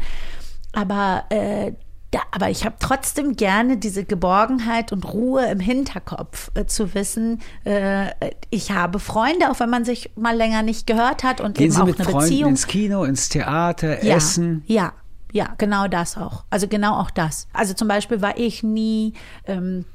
Aber 0.74 1.26
äh, 1.30 1.74
ja, 2.14 2.22
aber 2.32 2.50
ich 2.50 2.64
habe 2.64 2.76
trotzdem 2.80 3.36
gerne 3.36 3.78
diese 3.78 4.06
Geborgenheit 4.06 4.94
und 4.94 5.04
Ruhe 5.14 5.46
im 5.48 5.60
Hinterkopf 5.60 6.52
äh, 6.56 6.66
zu 6.66 6.94
wissen, 6.94 7.42
äh, 7.66 8.12
ich 8.50 8.72
habe 8.72 9.00
Freunde, 9.00 9.52
auch 9.52 9.60
wenn 9.60 9.70
man 9.70 9.84
sich 9.84 10.12
mal 10.16 10.36
länger 10.36 10.62
nicht 10.62 10.88
gehört 10.88 11.24
hat 11.24 11.42
und 11.42 11.58
Gehen 11.58 11.66
eben 11.66 11.74
Sie 11.74 11.82
auch 11.82 11.86
mit 11.86 12.00
eine 12.00 12.10
Freunden 12.10 12.30
Beziehung. 12.30 12.50
ins 12.52 12.68
Kino, 12.68 13.04
ins 13.04 13.28
Theater, 13.28 14.04
ja, 14.06 14.16
essen? 14.16 14.64
Ja, 14.68 14.94
ja, 15.34 15.54
genau 15.58 15.88
das 15.88 16.18
auch. 16.18 16.46
Also 16.50 16.68
genau 16.68 16.96
auch 16.96 17.12
das. 17.12 17.48
Also 17.52 17.74
zum 17.74 17.90
Beispiel 17.90 18.22
war 18.22 18.38
ich 18.38 18.64
nie. 18.64 19.14
Ähm, 19.46 19.86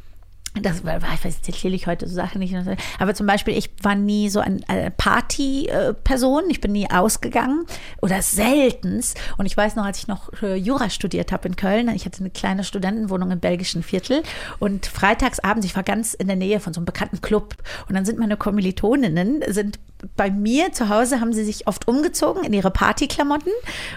das 0.61 0.85
war, 0.85 0.99
ich 0.99 1.25
weiß, 1.25 1.39
erzähle 1.47 1.75
ich 1.75 1.87
heute 1.87 2.07
so 2.07 2.15
Sachen 2.15 2.41
nicht. 2.41 2.55
Aber 2.99 3.15
zum 3.15 3.27
Beispiel, 3.27 3.57
ich 3.57 3.71
war 3.83 3.95
nie 3.95 4.29
so 4.29 4.41
eine 4.41 4.91
Party-Person. 4.91 6.45
Ich 6.51 6.61
bin 6.61 6.73
nie 6.73 6.91
ausgegangen 6.91 7.65
oder 8.03 8.21
seltens. 8.21 9.15
Und 9.39 9.47
ich 9.47 9.57
weiß 9.57 9.77
noch, 9.77 9.85
als 9.85 9.99
ich 9.99 10.09
noch 10.09 10.31
äh, 10.43 10.57
Jura 10.57 10.91
studiert 10.91 11.33
habe 11.33 11.49
in 11.49 11.57
Köln, 11.57 11.89
ich 11.95 12.05
hatte 12.05 12.21
eine 12.21 12.31
kleine 12.31 12.65
Studentenwohnung 12.65 13.31
im 13.31 13.41
belgischen 13.41 13.83
Viertel. 13.83 14.23
Und 14.59 14.85
freitagsabends, 14.85 15.67
ich 15.67 15.75
war 15.75 15.85
ganz 15.85 16.13
in 16.13 16.27
der 16.27 16.37
Nähe 16.37 16.61
von 16.61 16.75
so 16.75 16.81
einem 16.81 16.87
bekannten 16.87 17.23
Club. 17.23 17.55
Und 17.89 17.95
dann 17.95 18.05
sind 18.05 18.19
meine 18.19 18.37
Kommilitoninnen, 18.37 19.43
sind 19.49 19.79
bei 20.17 20.31
mir 20.31 20.73
zu 20.73 20.89
Hause 20.89 21.21
haben 21.21 21.33
sie 21.33 21.45
sich 21.45 21.67
oft 21.67 21.89
umgezogen 21.89 22.45
in 22.45 22.53
ihre 22.53 22.71
Partyklamotten 22.71 23.53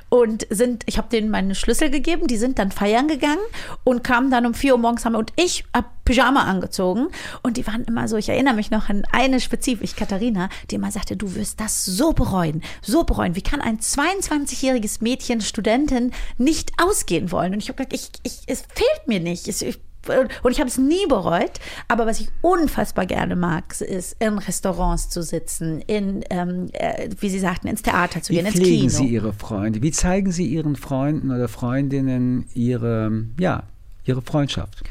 und 0.10 0.48
sind, 0.50 0.84
ich 0.86 0.98
habe 0.98 1.10
denen 1.10 1.30
meine 1.30 1.56
Schlüssel 1.56 1.90
gegeben, 1.90 2.28
die 2.28 2.38
sind 2.38 2.60
dann 2.60 2.72
feiern 2.72 3.08
gegangen 3.08 3.44
und 3.84 4.04
kamen 4.04 4.32
dann 4.32 4.46
um 4.46 4.54
vier 4.54 4.74
Uhr 4.74 4.80
morgens 4.80 5.06
haben 5.06 5.16
und 5.16 5.34
ich 5.36 5.66
habe 5.74 5.88
Pyjama 6.06 6.44
angezogen 6.44 7.08
und 7.42 7.58
die 7.58 7.66
waren 7.66 7.84
immer 7.84 8.08
so, 8.08 8.16
ich 8.16 8.30
erinnere 8.30 8.54
mich 8.54 8.70
noch 8.70 8.90
an 8.90 9.04
eine 9.12 9.40
spezifisch, 9.40 9.96
Katharina, 9.96 10.50
die 10.70 10.76
immer 10.76 10.92
sagte, 10.92 11.18
du 11.18 11.34
wirst 11.36 11.60
das 11.60 11.84
so 11.84 12.14
bereuen, 12.14 12.62
so 12.82 13.04
bereuen. 13.04 13.36
Wie 13.36 13.42
kann 13.42 13.60
ein 13.60 13.80
22-jähriges 13.80 15.04
Mädchen, 15.04 15.42
Studentin 15.42 16.12
nicht 16.38 16.72
ausgehen 16.82 17.32
wollen? 17.32 17.54
Und 17.54 17.60
ich 17.60 17.70
habe 17.70 17.78
gesagt, 17.78 17.94
ich, 17.94 18.12
ich, 18.24 18.44
es 18.46 18.62
fehlt 18.62 19.08
mir 19.08 19.20
nicht. 19.20 19.48
Ich, 19.48 19.80
und 20.10 20.52
ich 20.52 20.60
habe 20.60 20.70
es 20.70 20.78
nie 20.78 21.06
bereut. 21.08 21.60
Aber 21.88 22.06
was 22.06 22.20
ich 22.20 22.30
unfassbar 22.42 23.06
gerne 23.06 23.36
mag, 23.36 23.80
ist 23.82 24.16
in 24.20 24.38
Restaurants 24.38 25.10
zu 25.10 25.22
sitzen, 25.22 25.82
in, 25.82 26.24
ähm, 26.30 26.70
äh, 26.74 27.10
wie 27.20 27.30
Sie 27.30 27.40
sagten, 27.40 27.68
ins 27.68 27.82
Theater 27.82 28.22
zu 28.22 28.32
Wie 28.32 28.38
gehen, 28.38 28.46
ins 28.46 28.56
pflegen 28.56 28.88
Kino. 28.88 28.90
Sie 28.90 29.08
Ihre 29.08 29.34
Freunde? 29.34 29.82
Wie 29.82 29.92
zeigen 29.92 30.32
Sie 30.32 30.46
Ihren 30.46 30.76
Freunden 30.76 31.32
oder 31.32 31.48
Freundinnen 31.48 32.46
Ihre, 32.54 33.26
ja, 33.40 33.64
Ihre 34.06 34.22
Freundschaft? 34.22 34.84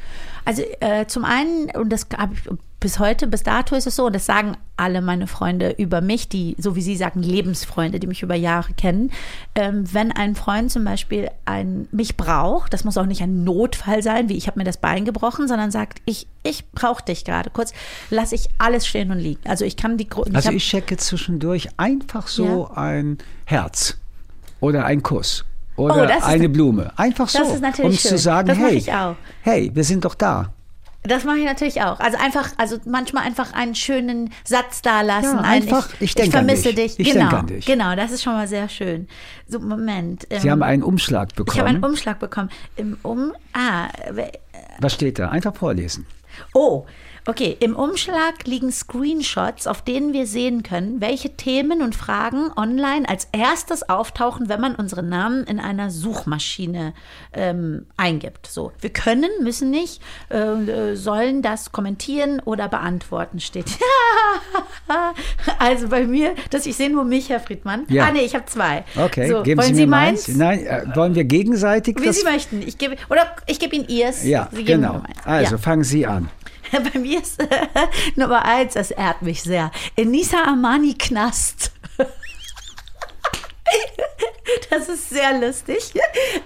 Also 0.44 0.62
äh, 0.80 1.06
zum 1.06 1.24
einen, 1.24 1.70
und 1.74 1.90
das 1.90 2.06
habe 2.16 2.34
ich 2.34 2.48
bis 2.85 2.99
heute, 2.99 3.26
bis 3.26 3.43
dato 3.43 3.74
ist 3.74 3.87
es 3.87 3.97
so, 3.97 4.05
und 4.05 4.14
das 4.14 4.26
sagen 4.26 4.59
alle 4.76 5.01
meine 5.01 5.26
Freunde 5.26 5.70
über 5.78 6.03
mich, 6.03 6.28
die, 6.28 6.55
so 6.59 6.76
wie 6.76 6.82
Sie 6.82 6.97
sagen, 6.97 7.22
Lebensfreunde, 7.22 7.99
die 7.99 8.07
mich 8.07 8.22
über 8.22 8.35
Jahre 8.35 8.74
kennen. 8.74 9.11
Ähm, 9.55 9.85
wenn 9.95 10.12
ein 10.12 10.35
Freund 10.35 10.70
zum 10.70 10.85
Beispiel 10.85 11.30
ein, 11.47 11.89
mich 11.93 12.18
braucht, 12.18 12.74
das 12.74 12.85
muss 12.85 12.99
auch 12.99 13.07
nicht 13.07 13.22
ein 13.22 13.43
Notfall 13.43 14.03
sein, 14.03 14.28
wie 14.28 14.37
ich 14.37 14.49
habe 14.49 14.59
mir 14.59 14.64
das 14.64 14.76
Bein 14.76 15.07
gebrochen, 15.07 15.49
sondern 15.49 15.70
sagt, 15.70 16.03
ich, 16.05 16.26
ich 16.43 16.70
brauche 16.72 17.03
dich 17.03 17.24
gerade 17.24 17.49
kurz, 17.49 17.72
lasse 18.11 18.35
ich 18.35 18.49
alles 18.59 18.87
stehen 18.87 19.11
und 19.11 19.18
liegen. 19.18 19.41
Also 19.49 19.64
ich 19.64 19.78
kann 19.78 19.97
die 19.97 20.07
Gro- 20.09 20.26
Also 20.35 20.51
ich 20.51 20.68
checke 20.68 20.99
zwischendurch 20.99 21.70
einfach 21.78 22.28
so 22.28 22.68
ein 22.74 23.16
Herz 23.47 23.97
oder 24.61 24.85
ein 24.85 25.03
Kuss 25.03 25.47
oder 25.76 26.03
Oh, 26.03 26.07
das 26.07 26.18
ist- 26.18 26.24
eine 26.24 26.51
Blume. 26.51 26.93
Einfach 26.97 27.30
so, 27.30 27.39
um 27.43 27.93
zu 27.93 28.09
schön. 28.09 28.18
sagen, 28.18 28.49
Das 28.49 28.59
hey, 28.59 28.74
ich 28.74 28.93
auch. 28.93 29.16
hey, 29.41 29.70
wir 29.72 29.85
sind 29.85 30.05
doch 30.05 30.14
da. 30.14 30.53
Das 31.07 31.24
mache 31.24 31.36
ich 31.38 31.44
natürlich 31.44 31.82
auch. 31.82 32.00
Also 32.00 32.16
einfach, 32.16 32.52
also 32.57 32.78
manchmal 32.86 33.24
einfach 33.24 33.52
einen 33.52 33.74
schönen 33.74 34.32
Satz 34.42 34.80
da 34.80 35.02
lassen. 35.02 35.36
Ja, 35.36 35.40
ein, 35.40 35.62
einfach, 35.62 35.90
ich 35.94 36.00
ich 36.02 36.14
denke 36.14 36.38
an 36.38 36.46
vermisse 36.46 36.72
dich. 36.72 36.96
dich. 36.96 37.07
Ich 37.09 37.12
genau, 37.12 37.28
denke 37.28 37.36
an 37.36 37.46
dich. 37.46 37.66
genau, 37.66 37.94
das 37.94 38.11
ist 38.11 38.22
schon 38.22 38.32
mal 38.32 38.48
sehr 38.48 38.70
schön. 38.70 39.07
So, 39.46 39.61
Moment. 39.61 40.26
Sie 40.30 40.46
ähm, 40.46 40.50
haben 40.52 40.62
einen 40.62 40.82
Umschlag 40.82 41.28
Ich 41.32 41.38
habe 41.38 41.44
bekommen. 41.44 41.66
einen 41.66 41.84
Umschlag 41.84 42.18
bekommen. 42.18 42.48
Im 42.76 42.96
Um, 43.02 43.32
ah, 43.52 43.88
Was 44.80 44.94
steht 44.94 45.18
da? 45.18 45.28
Einfach 45.28 45.55
vorlesen. 45.55 46.07
oh, 46.55 46.86
okay. 47.27 47.57
Im 47.61 47.77
Umschlag 47.77 48.45
liegen 48.45 48.70
Screenshots, 48.72 49.66
auf 49.66 49.83
denen 49.83 50.12
wir 50.12 50.27
sehen 50.27 50.62
können, 50.62 51.01
welche 51.01 51.31
Themen 51.37 51.83
und 51.83 51.95
Fragen 51.95 52.51
online 52.57 53.09
als 53.09 53.29
erstes 53.33 53.89
auftauchen, 53.89 54.49
wenn 54.49 54.61
man 54.61 54.75
unsere 54.75 55.03
Namen 55.03 55.45
in 55.45 55.61
einer 55.61 55.91
Suchmaschine 55.91 56.95
ähm, 57.33 57.87
eingibt. 57.97 58.47
So, 58.47 58.72
wir 58.81 58.91
können, 58.91 59.31
müssen 59.43 59.70
nicht, 59.70 60.01
äh, 60.29 60.95
sollen 60.95 61.43
das 61.43 61.72
kommentieren 61.72 62.41
oder 62.45 62.68
beantworten, 62.68 63.41
steht. 63.41 63.66
also 65.59 65.89
bei 65.89 66.07
mir, 66.07 66.35
dass 66.51 66.66
ich 66.66 66.77
sehe 66.77 66.91
nur 66.91 67.05
mich, 67.05 67.29
Herr 67.29 67.41
Friedmann. 67.41 67.85
Ja. 67.89 68.05
Ah, 68.05 68.12
nee, 68.12 68.20
ich 68.20 68.35
habe 68.35 68.47
zwei. 68.47 68.85
Okay, 68.97 69.29
so, 69.29 69.43
geben 69.43 69.61
wollen 69.61 69.75
Sie 69.75 69.83
mir 69.83 69.87
meins? 69.89 70.29
meins. 70.29 70.39
Nein, 70.39 70.66
äh, 70.66 70.97
wollen 70.97 71.14
wir 71.14 71.25
gegenseitig 71.25 71.97
Wie? 72.01 72.12
Sie 72.12 72.25
möchten. 72.25 72.62
Ich 72.62 72.79
gebe, 72.79 72.97
oder 73.09 73.27
ich 73.47 73.59
gebe 73.59 73.77
Ihnen 73.77 73.89
Ihrs. 73.89 74.25
ja, 74.25 74.49
genau. 74.53 75.03
Also 75.25 75.53
ja. 75.53 75.59
fangen 75.59 75.85
Sie 75.85 76.07
an. 76.07 76.29
Bei 76.92 76.98
mir 76.98 77.20
ist 77.20 77.42
Nummer 78.16 78.44
eins, 78.44 78.74
das 78.74 78.90
ehrt 78.90 79.22
mich 79.22 79.42
sehr. 79.42 79.70
Enisa 79.96 80.44
Armani 80.44 80.94
Knast. 80.94 81.74
Das 84.75 84.89
ist 84.89 85.11
sehr 85.11 85.39
lustig. 85.41 85.95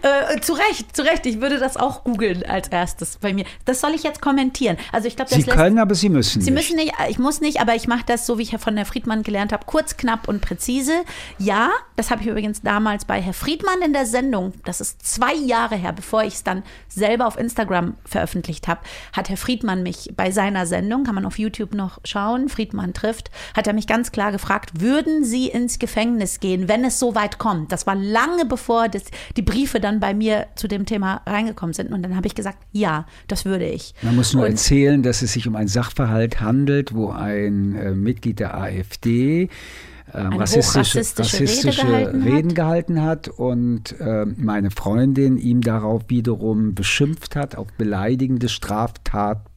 Äh, 0.02 0.40
zu 0.40 0.52
Recht, 0.52 0.94
zu 0.94 1.02
Recht. 1.02 1.24
Ich 1.26 1.40
würde 1.40 1.58
das 1.58 1.76
auch 1.76 2.04
googeln 2.04 2.44
als 2.44 2.68
erstes 2.68 3.16
bei 3.16 3.32
mir. 3.32 3.44
Das 3.64 3.80
soll 3.80 3.94
ich 3.94 4.02
jetzt 4.02 4.20
kommentieren. 4.20 4.76
Also 4.92 5.08
ich 5.08 5.16
glaube, 5.16 5.34
Sie 5.34 5.42
können, 5.42 5.78
aber 5.78 5.94
Sie 5.94 6.08
müssen 6.08 6.42
Sie 6.42 6.50
nicht. 6.50 6.58
müssen 6.58 6.76
nicht, 6.76 6.92
ich 7.08 7.18
muss 7.18 7.40
nicht, 7.40 7.60
aber 7.60 7.74
ich 7.74 7.88
mache 7.88 8.04
das 8.06 8.26
so, 8.26 8.38
wie 8.38 8.42
ich 8.42 8.56
von 8.58 8.76
Herr 8.76 8.86
Friedmann 8.86 9.22
gelernt 9.22 9.52
habe, 9.52 9.64
kurz, 9.66 9.96
knapp 9.96 10.28
und 10.28 10.40
präzise. 10.40 10.92
Ja, 11.38 11.70
das 11.96 12.10
habe 12.10 12.22
ich 12.22 12.28
übrigens 12.28 12.62
damals 12.62 13.04
bei 13.04 13.20
Herr 13.20 13.32
Friedmann 13.32 13.80
in 13.82 13.92
der 13.92 14.06
Sendung, 14.06 14.52
das 14.64 14.80
ist 14.80 15.06
zwei 15.06 15.34
Jahre 15.34 15.76
her, 15.76 15.92
bevor 15.92 16.22
ich 16.22 16.34
es 16.34 16.44
dann 16.44 16.62
selber 16.88 17.26
auf 17.26 17.38
Instagram 17.38 17.96
veröffentlicht 18.04 18.68
habe, 18.68 18.80
hat 19.12 19.28
Herr 19.28 19.36
Friedmann 19.36 19.82
mich 19.82 20.12
bei 20.16 20.30
seiner 20.30 20.66
Sendung, 20.66 21.04
kann 21.04 21.14
man 21.14 21.26
auf 21.26 21.38
YouTube 21.38 21.74
noch 21.74 21.98
schauen, 22.04 22.48
Friedmann 22.48 22.94
trifft, 22.94 23.30
hat 23.56 23.66
er 23.66 23.72
mich 23.72 23.86
ganz 23.86 24.12
klar 24.12 24.32
gefragt, 24.32 24.80
würden 24.80 25.24
Sie 25.24 25.48
ins 25.48 25.78
Gefängnis 25.78 26.40
gehen, 26.40 26.68
wenn 26.68 26.84
es 26.84 26.98
so 26.98 27.14
weit 27.14 27.38
kommt? 27.38 27.72
Das 27.72 27.86
war 27.86 27.94
lange 27.94 28.17
bevor 28.48 28.88
das, 28.88 29.04
die 29.36 29.42
Briefe 29.42 29.80
dann 29.80 30.00
bei 30.00 30.14
mir 30.14 30.46
zu 30.56 30.68
dem 30.68 30.86
Thema 30.86 31.22
reingekommen 31.26 31.72
sind. 31.72 31.92
Und 31.92 32.02
dann 32.02 32.16
habe 32.16 32.26
ich 32.26 32.34
gesagt, 32.34 32.58
ja, 32.72 33.06
das 33.28 33.44
würde 33.44 33.66
ich. 33.66 33.94
Man 34.02 34.16
muss 34.16 34.34
nur 34.34 34.44
Und- 34.44 34.50
erzählen, 34.52 35.02
dass 35.02 35.22
es 35.22 35.32
sich 35.32 35.46
um 35.46 35.56
einen 35.56 35.68
Sachverhalt 35.68 36.40
handelt, 36.40 36.94
wo 36.94 37.10
ein 37.10 37.74
äh, 37.74 37.94
Mitglied 37.94 38.40
der 38.40 38.56
AfD 38.56 39.48
ähm, 40.14 40.32
rassistische, 40.32 41.00
hochrassistische 41.00 41.42
rassistische 41.42 41.82
Rede 41.82 41.92
gehalten 41.92 42.22
hat. 42.24 42.32
Reden 42.32 42.54
gehalten 42.54 43.02
hat 43.02 43.28
und 43.28 43.94
ähm, 44.00 44.36
meine 44.38 44.70
Freundin 44.70 45.36
ihm 45.36 45.60
darauf 45.60 46.02
wiederum 46.08 46.74
beschimpft 46.74 47.36
hat, 47.36 47.56
auf 47.56 47.66
beleidigende, 47.76 48.48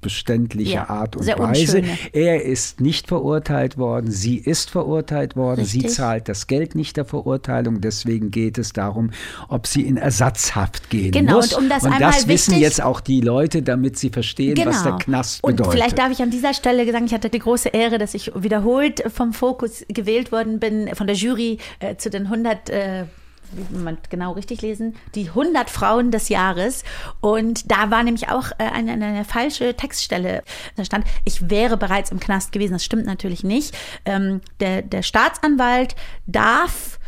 straftatbeständige 0.09 0.63
Ja, 0.71 0.89
Art 0.89 1.15
und 1.15 1.27
Weise. 1.27 1.77
unschöne. 1.77 1.97
Er 2.13 2.43
ist 2.43 2.81
nicht 2.81 3.07
verurteilt 3.07 3.77
worden, 3.77 4.11
sie 4.11 4.37
ist 4.37 4.69
verurteilt 4.69 5.35
worden, 5.35 5.65
sie 5.65 5.79
Richtig. 5.79 5.95
zahlt 5.95 6.29
das 6.29 6.47
Geld 6.47 6.75
nicht 6.75 6.97
der 6.97 7.05
Verurteilung, 7.05 7.81
deswegen 7.81 8.31
geht 8.31 8.57
es 8.57 8.73
darum, 8.73 9.11
ob 9.47 9.67
sie 9.67 9.81
in 9.83 9.97
Ersatzhaft 9.97 10.89
gehen 10.89 11.11
Genau, 11.11 11.35
muss. 11.37 11.53
und 11.53 11.63
um 11.63 11.69
das 11.69 11.83
und 11.83 11.93
einmal 11.93 12.11
das 12.11 12.27
wissen 12.27 12.51
wichtig- 12.51 12.63
jetzt 12.63 12.81
auch 12.83 12.99
die 13.01 13.21
Leute, 13.21 13.61
damit 13.61 13.97
sie 13.97 14.09
verstehen, 14.09 14.57
was 14.65 14.83
der 14.83 14.93
Knast 14.93 15.41
Genau. 15.41 15.49
Und 15.51 15.55
bedeutet. 15.57 15.73
vielleicht 15.73 15.97
darf 15.99 16.11
ich 16.11 16.21
an 16.21 16.31
dieser 16.31 16.53
Stelle 16.53 16.89
sagen, 16.91 17.05
ich 17.05 17.13
hatte 17.13 17.29
die 17.29 17.39
große 17.39 17.69
Ehre, 17.69 17.97
dass 17.97 18.13
ich 18.13 18.31
wiederholt 18.35 19.03
vom 19.13 19.33
Fokus 19.33 19.83
gewählt 19.87 20.31
worden 20.31 20.59
bin, 20.59 20.89
von 20.95 21.07
der 21.07 21.15
Jury 21.15 21.57
äh, 21.79 21.95
zu 21.95 22.09
den 22.09 22.25
100 22.25 22.69
äh, 22.69 23.03
wie 23.51 23.77
man 23.77 23.97
genau 24.09 24.33
richtig 24.33 24.61
lesen, 24.61 24.95
die 25.15 25.29
100 25.29 25.69
Frauen 25.69 26.11
des 26.11 26.29
Jahres. 26.29 26.83
Und 27.19 27.71
da 27.71 27.91
war 27.91 28.03
nämlich 28.03 28.29
auch 28.29 28.51
äh, 28.57 28.63
eine, 28.63 28.93
eine, 28.93 29.05
eine 29.05 29.25
falsche 29.25 29.75
Textstelle. 29.75 30.43
Da 30.75 30.85
stand, 30.85 31.05
ich 31.25 31.49
wäre 31.49 31.77
bereits 31.77 32.11
im 32.11 32.19
Knast 32.19 32.51
gewesen. 32.51 32.73
Das 32.73 32.85
stimmt 32.85 33.05
natürlich 33.05 33.43
nicht. 33.43 33.77
Ähm, 34.05 34.41
der, 34.59 34.81
der 34.81 35.03
Staatsanwalt 35.03 35.95
darf 36.27 36.99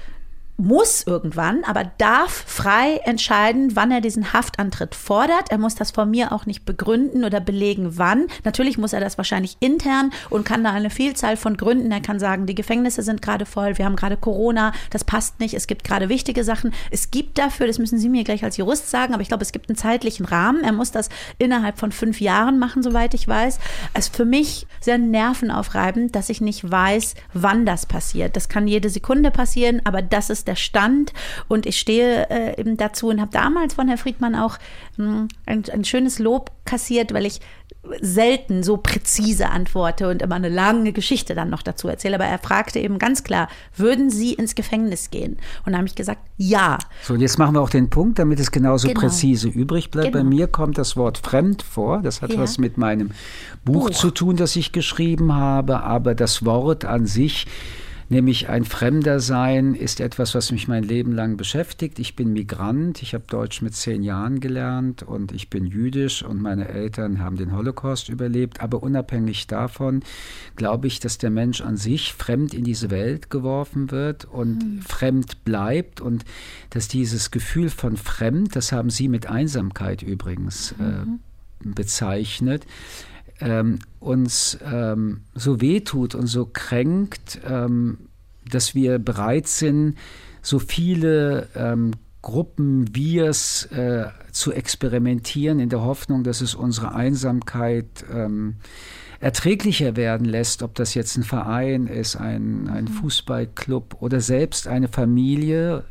muss 0.58 1.04
irgendwann, 1.08 1.64
aber 1.64 1.84
darf 1.98 2.32
frei 2.32 3.00
entscheiden, 3.06 3.76
wann 3.76 3.92
er 3.92 4.02
diesen 4.02 4.34
Haftantritt 4.34 4.94
fordert. 4.94 5.50
Er 5.50 5.58
muss 5.58 5.76
das 5.76 5.92
von 5.92 6.10
mir 6.12 6.32
auch 6.32 6.46
nicht 6.46 6.64
begründen 6.64 7.24
oder 7.24 7.40
belegen, 7.40 7.98
wann. 7.98 8.28
Natürlich 8.44 8.78
muss 8.78 8.94
er 8.94 9.00
das 9.00 9.18
wahrscheinlich 9.18 9.58
intern 9.60 10.12
und 10.30 10.46
kann 10.46 10.64
da 10.64 10.72
eine 10.72 10.90
Vielzahl 10.92 11.38
von 11.38 11.58
Gründen. 11.58 11.92
Er 11.92 12.02
kann 12.02 12.20
sagen, 12.20 12.46
die 12.46 12.56
Gefängnisse 12.56 13.02
sind 13.02 13.22
gerade 13.22 13.46
voll, 13.46 13.78
wir 13.78 13.86
haben 13.86 13.96
gerade 13.96 14.16
Corona, 14.16 14.74
das 14.92 15.04
passt 15.04 15.40
nicht, 15.40 15.56
es 15.56 15.68
gibt 15.68 15.84
gerade 15.84 16.08
wichtige 16.10 16.44
Sachen. 16.44 16.72
Es 16.92 17.10
gibt 17.10 17.40
dafür, 17.40 17.66
das 17.66 17.80
müssen 17.80 17.98
Sie 17.98 18.10
mir 18.10 18.24
gleich 18.24 18.44
als 18.44 18.58
Jurist 18.58 18.90
sagen, 18.90 19.14
aber 19.14 19.22
ich 19.22 19.30
glaube, 19.30 19.44
es 19.44 19.52
gibt 19.52 19.70
einen 19.70 19.78
zeitlichen 19.78 20.26
Rahmen. 20.26 20.64
Er 20.64 20.72
muss 20.72 20.92
das 20.92 21.10
innerhalb 21.40 21.80
von 21.80 21.92
fünf 21.92 22.22
Jahren 22.22 22.60
machen, 22.60 22.84
soweit 22.84 23.14
ich 23.16 23.28
weiß. 23.28 23.60
Es 23.94 24.08
ist 24.08 24.16
für 24.16 24.26
mich 24.26 24.68
sehr 24.82 25.00
nervenaufreibend, 25.00 26.16
dass 26.16 26.30
ich 26.30 26.42
nicht 26.42 26.70
weiß, 26.70 27.16
wann 27.34 27.66
das 27.66 27.86
passiert. 27.88 28.36
Das 28.36 28.50
kann 28.50 28.68
jede 28.68 28.90
Sekunde 28.90 29.32
passieren, 29.32 29.82
aber 29.84 30.02
das 30.02 30.30
ist 30.30 30.43
der 30.44 30.56
Stand 30.56 31.14
und 31.48 31.66
ich 31.66 31.80
stehe 31.80 32.30
äh, 32.30 32.60
eben 32.60 32.78
dazu 32.78 33.08
und 33.10 33.20
habe 33.22 33.32
damals 33.32 33.74
von 33.76 33.88
Herrn 33.88 33.98
Friedmann 33.98 34.36
auch 34.36 34.58
mh, 34.98 35.28
ein, 35.46 35.64
ein 35.72 35.84
schönes 35.86 36.20
Lob 36.20 36.52
kassiert, 36.66 37.14
weil 37.14 37.26
ich 37.26 37.40
selten 38.02 38.64
so 38.64 38.78
präzise 38.78 39.50
antworte 39.50 40.08
und 40.10 40.22
immer 40.22 40.36
eine 40.36 40.48
lange 40.48 40.94
Geschichte 40.94 41.36
dann 41.36 41.50
noch 41.50 41.62
dazu 41.64 41.90
erzähle. 41.90 42.16
Aber 42.16 42.24
er 42.26 42.40
fragte 42.40 42.80
eben 42.80 42.98
ganz 42.98 43.26
klar, 43.26 43.50
würden 43.76 44.10
Sie 44.10 44.34
ins 44.34 44.56
Gefängnis 44.56 45.12
gehen? 45.12 45.38
Und 45.66 45.74
da 45.74 45.80
habe 45.80 45.88
ich 45.88 45.96
gesagt, 45.96 46.22
ja. 46.38 46.78
So, 47.02 47.16
jetzt 47.16 47.38
machen 47.38 47.56
wir 47.56 47.62
auch 47.62 47.70
den 47.70 47.90
Punkt, 47.90 48.20
damit 48.20 48.40
es 48.40 48.52
genauso 48.52 48.88
Genau. 48.88 49.02
präzise 49.02 49.50
übrig 49.50 49.92
bleibt. 49.92 50.14
Bei 50.14 50.20
Genau. 50.20 50.30
mir 50.30 50.48
kommt 50.48 50.78
das 50.78 50.96
Wort 50.96 51.18
fremd 51.18 51.62
vor. 51.62 52.02
Das 52.02 52.22
hat 52.22 52.32
Ja. 52.32 52.40
was 52.40 52.58
mit 52.58 52.78
meinem 52.78 53.12
Buch, 53.66 53.88
Buch. 53.88 53.92
zu 53.92 54.12
tun, 54.12 54.38
das 54.38 54.56
ich 54.56 54.72
geschrieben 54.72 55.34
habe. 55.34 55.82
Aber 55.82 56.16
das 56.16 56.46
Wort 56.46 56.86
an 56.86 57.06
sich, 57.06 57.48
nämlich 58.10 58.50
ein 58.50 58.66
Fremder 58.66 59.20
sein, 59.20 59.76
ist 59.76 60.00
etwas, 60.00 60.36
was 60.36 60.52
mich 60.52 60.68
mein 60.68 60.84
Leben 60.84 61.12
lang 61.12 61.38
beschäftigt. 61.38 62.00
Ich 62.00 62.16
bin 62.16 62.34
Migrant. 62.34 63.02
Ich 63.02 63.14
habe 63.14 63.26
Deutsch 63.28 63.62
mit 63.62 63.76
zehn 63.76 64.04
Jahren 64.04 64.40
gelernt 64.40 65.04
und 65.04 65.32
ich 65.32 65.50
bin 65.50 65.66
jüdisch 65.66 66.24
und 66.24 66.42
meine 66.42 66.68
Eltern 66.68 67.20
haben 67.20 67.38
den 67.38 67.56
Holocaust 67.56 68.10
überlebt. 68.10 68.62
Aber 68.62 68.84
unabhängig 68.84 69.48
davon 69.48 70.04
glaube 70.56 70.88
ich, 70.88 71.00
dass 71.00 71.18
der 71.18 71.30
Mensch 71.30 71.62
an 71.62 71.78
sich 71.78 72.14
fremd 72.14 72.54
in 72.54 72.64
diese 72.64 72.90
Welt 72.90 73.30
geworfen 73.30 73.92
wird 73.92 74.26
und 74.26 74.84
fremd 74.84 75.44
bleibt 75.44 76.02
und 76.02 76.26
dass 76.70 76.88
dieses 76.88 77.32
Gefühl 77.32 77.70
von 77.70 77.98
fremd, 77.98 78.56
das 78.56 78.72
haben 78.72 78.90
Sie 78.90 79.08
mit 79.08 79.28
Einsamkeit 79.28 80.02
übrigens 80.02 80.74
äh, 80.74 81.06
bezeichnet, 81.64 82.66
ähm, 83.44 83.80
uns 84.00 84.58
ähm, 84.64 85.22
so 85.36 85.62
wehtut 85.62 86.16
und 86.16 86.28
so 86.28 86.50
kränkt, 86.52 87.40
ähm, 87.48 88.10
dass 88.50 88.74
wir 88.74 89.00
bereit 89.00 89.48
sind, 89.48 89.98
so 90.42 90.60
viele 90.60 91.50
ähm, 91.56 91.92
Gruppen 92.22 92.96
Wirs 92.96 93.66
äh, 93.66 94.06
zu 94.32 94.54
experimentieren, 94.54 95.60
in 95.60 95.70
der 95.70 95.82
Hoffnung, 95.82 96.24
dass 96.24 96.42
es 96.42 96.56
unsere 96.56 96.96
Einsamkeit 96.96 98.06
ähm, 98.12 98.56
erträglicher 99.20 99.96
werden 99.96 100.26
lässt, 100.26 100.64
ob 100.64 100.76
das 100.76 100.94
jetzt 100.94 101.18
ein 101.18 101.24
Verein 101.24 101.88
ist, 101.88 102.16
ein, 102.16 102.70
ein 102.70 102.86
mhm. 102.86 102.90
Fußballclub 102.90 103.98
oder 104.02 104.22
selbst 104.22 104.68
eine 104.68 104.88
Familie. 104.88 105.84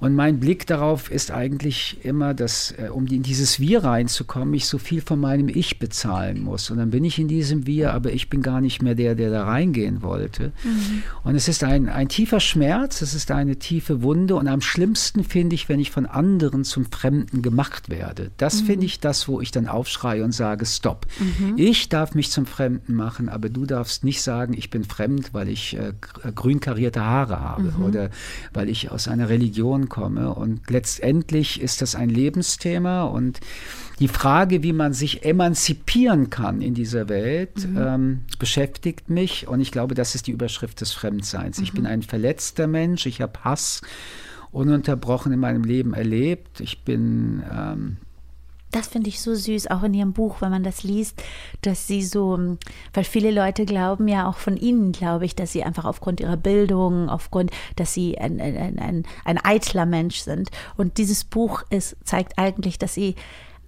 Und 0.00 0.14
mein 0.14 0.38
Blick 0.38 0.66
darauf 0.66 1.10
ist 1.10 1.32
eigentlich 1.32 1.98
immer, 2.04 2.32
dass, 2.32 2.72
äh, 2.72 2.88
um 2.88 3.06
in 3.06 3.22
dieses 3.22 3.58
Wir 3.58 3.82
reinzukommen, 3.82 4.54
ich 4.54 4.66
so 4.66 4.78
viel 4.78 5.00
von 5.00 5.18
meinem 5.18 5.48
Ich 5.48 5.78
bezahlen 5.78 6.42
muss. 6.42 6.70
Und 6.70 6.78
dann 6.78 6.90
bin 6.90 7.04
ich 7.04 7.18
in 7.18 7.26
diesem 7.26 7.66
Wir, 7.66 7.92
aber 7.92 8.12
ich 8.12 8.30
bin 8.30 8.42
gar 8.42 8.60
nicht 8.60 8.80
mehr 8.80 8.94
der, 8.94 9.16
der 9.16 9.30
da 9.30 9.44
reingehen 9.44 10.02
wollte. 10.02 10.52
Mhm. 10.62 11.02
Und 11.24 11.34
es 11.34 11.48
ist 11.48 11.64
ein, 11.64 11.88
ein 11.88 12.08
tiefer 12.08 12.38
Schmerz, 12.38 13.02
es 13.02 13.14
ist 13.14 13.32
eine 13.32 13.56
tiefe 13.56 14.02
Wunde. 14.02 14.36
Und 14.36 14.46
am 14.46 14.60
schlimmsten 14.60 15.24
finde 15.24 15.54
ich, 15.54 15.68
wenn 15.68 15.80
ich 15.80 15.90
von 15.90 16.06
anderen 16.06 16.62
zum 16.64 16.86
Fremden 16.86 17.42
gemacht 17.42 17.88
werde. 17.88 18.30
Das 18.36 18.62
mhm. 18.62 18.66
finde 18.66 18.86
ich 18.86 19.00
das, 19.00 19.26
wo 19.26 19.40
ich 19.40 19.50
dann 19.50 19.66
aufschreie 19.66 20.22
und 20.22 20.32
sage, 20.32 20.64
stopp. 20.64 21.06
Mhm. 21.18 21.54
Ich 21.56 21.88
darf 21.88 22.14
mich 22.14 22.30
zum 22.30 22.46
Fremden 22.46 22.94
machen, 22.94 23.28
aber 23.28 23.48
du 23.48 23.66
darfst 23.66 24.04
nicht 24.04 24.22
sagen, 24.22 24.54
ich 24.56 24.70
bin 24.70 24.84
fremd, 24.84 25.34
weil 25.34 25.48
ich 25.48 25.76
äh, 25.76 25.92
grün 26.34 26.60
karierte 26.60 27.04
Haare 27.04 27.40
habe 27.40 27.72
mhm. 27.76 27.84
oder 27.84 28.10
weil 28.52 28.68
ich 28.68 28.92
aus 28.92 29.08
einer 29.08 29.28
Religion 29.28 29.87
komme. 29.88 30.34
Und 30.34 30.70
letztendlich 30.70 31.60
ist 31.60 31.82
das 31.82 31.94
ein 31.94 32.08
Lebensthema 32.08 33.04
und 33.04 33.40
die 33.98 34.08
Frage, 34.08 34.62
wie 34.62 34.72
man 34.72 34.92
sich 34.92 35.24
emanzipieren 35.24 36.30
kann 36.30 36.60
in 36.62 36.74
dieser 36.74 37.08
Welt, 37.08 37.68
mhm. 37.68 37.78
ähm, 37.78 38.20
beschäftigt 38.38 39.10
mich. 39.10 39.48
Und 39.48 39.60
ich 39.60 39.72
glaube, 39.72 39.94
das 39.94 40.14
ist 40.14 40.26
die 40.26 40.32
Überschrift 40.32 40.80
des 40.80 40.92
Fremdseins. 40.92 41.58
Mhm. 41.58 41.64
Ich 41.64 41.72
bin 41.72 41.86
ein 41.86 42.02
verletzter 42.02 42.66
Mensch, 42.66 43.06
ich 43.06 43.20
habe 43.20 43.40
Hass 43.42 43.82
ununterbrochen 44.52 45.32
in 45.32 45.40
meinem 45.40 45.64
Leben 45.64 45.94
erlebt. 45.94 46.60
Ich 46.60 46.84
bin 46.84 47.42
ähm, 47.52 47.96
das 48.70 48.88
finde 48.88 49.08
ich 49.08 49.20
so 49.20 49.34
süß, 49.34 49.70
auch 49.70 49.82
in 49.82 49.94
ihrem 49.94 50.12
Buch, 50.12 50.40
wenn 50.40 50.50
man 50.50 50.62
das 50.62 50.82
liest, 50.82 51.22
dass 51.62 51.86
sie 51.86 52.02
so, 52.02 52.56
weil 52.92 53.04
viele 53.04 53.30
Leute 53.30 53.64
glauben 53.64 54.08
ja 54.08 54.28
auch 54.28 54.36
von 54.36 54.56
ihnen, 54.56 54.92
glaube 54.92 55.24
ich, 55.24 55.34
dass 55.34 55.52
sie 55.52 55.64
einfach 55.64 55.84
aufgrund 55.84 56.20
ihrer 56.20 56.36
Bildung, 56.36 57.08
aufgrund, 57.08 57.50
dass 57.76 57.94
sie 57.94 58.18
ein, 58.18 58.40
ein, 58.40 58.78
ein, 58.78 59.06
ein 59.24 59.38
eitler 59.42 59.86
Mensch 59.86 60.18
sind. 60.18 60.50
Und 60.76 60.98
dieses 60.98 61.24
Buch 61.24 61.62
ist, 61.70 61.96
zeigt 62.04 62.38
eigentlich, 62.38 62.78
dass 62.78 62.94
sie 62.94 63.14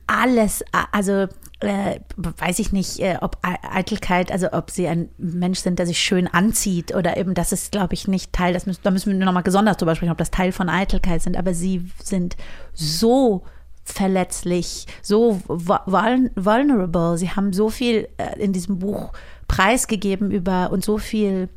alles, 0.06 0.64
also 0.90 1.28
äh, 1.60 2.00
weiß 2.16 2.58
ich 2.58 2.72
nicht, 2.72 2.98
äh, 2.98 3.18
ob 3.20 3.38
Eitelkeit, 3.42 4.32
also 4.32 4.52
ob 4.52 4.70
sie 4.70 4.88
ein 4.88 5.08
Mensch 5.18 5.60
sind, 5.60 5.78
der 5.78 5.86
sich 5.86 6.00
schön 6.00 6.26
anzieht 6.26 6.94
oder 6.94 7.16
eben, 7.16 7.34
das 7.34 7.52
ist, 7.52 7.70
glaube 7.70 7.94
ich, 7.94 8.08
nicht 8.08 8.32
Teil, 8.32 8.52
das 8.52 8.66
müssen, 8.66 8.80
da 8.82 8.90
müssen 8.90 9.16
wir 9.16 9.24
nochmal 9.24 9.44
besonders 9.44 9.76
drüber 9.76 9.94
sprechen, 9.94 10.10
ob 10.10 10.18
das 10.18 10.32
Teil 10.32 10.50
von 10.52 10.68
Eitelkeit 10.68 11.22
sind, 11.22 11.36
aber 11.36 11.54
sie 11.54 11.88
sind 12.02 12.36
so 12.72 13.44
verletzlich, 13.90 14.86
so 15.02 15.40
vulnerable. 15.46 17.18
Sie 17.18 17.30
haben 17.30 17.52
so 17.52 17.70
viel 17.70 18.08
äh, 18.16 18.38
in 18.38 18.52
diesem 18.52 18.78
Buch 18.78 19.12
preisgegeben 19.48 20.30
über 20.30 20.70
und 20.70 20.84
so 20.84 20.98
viel, 20.98 21.48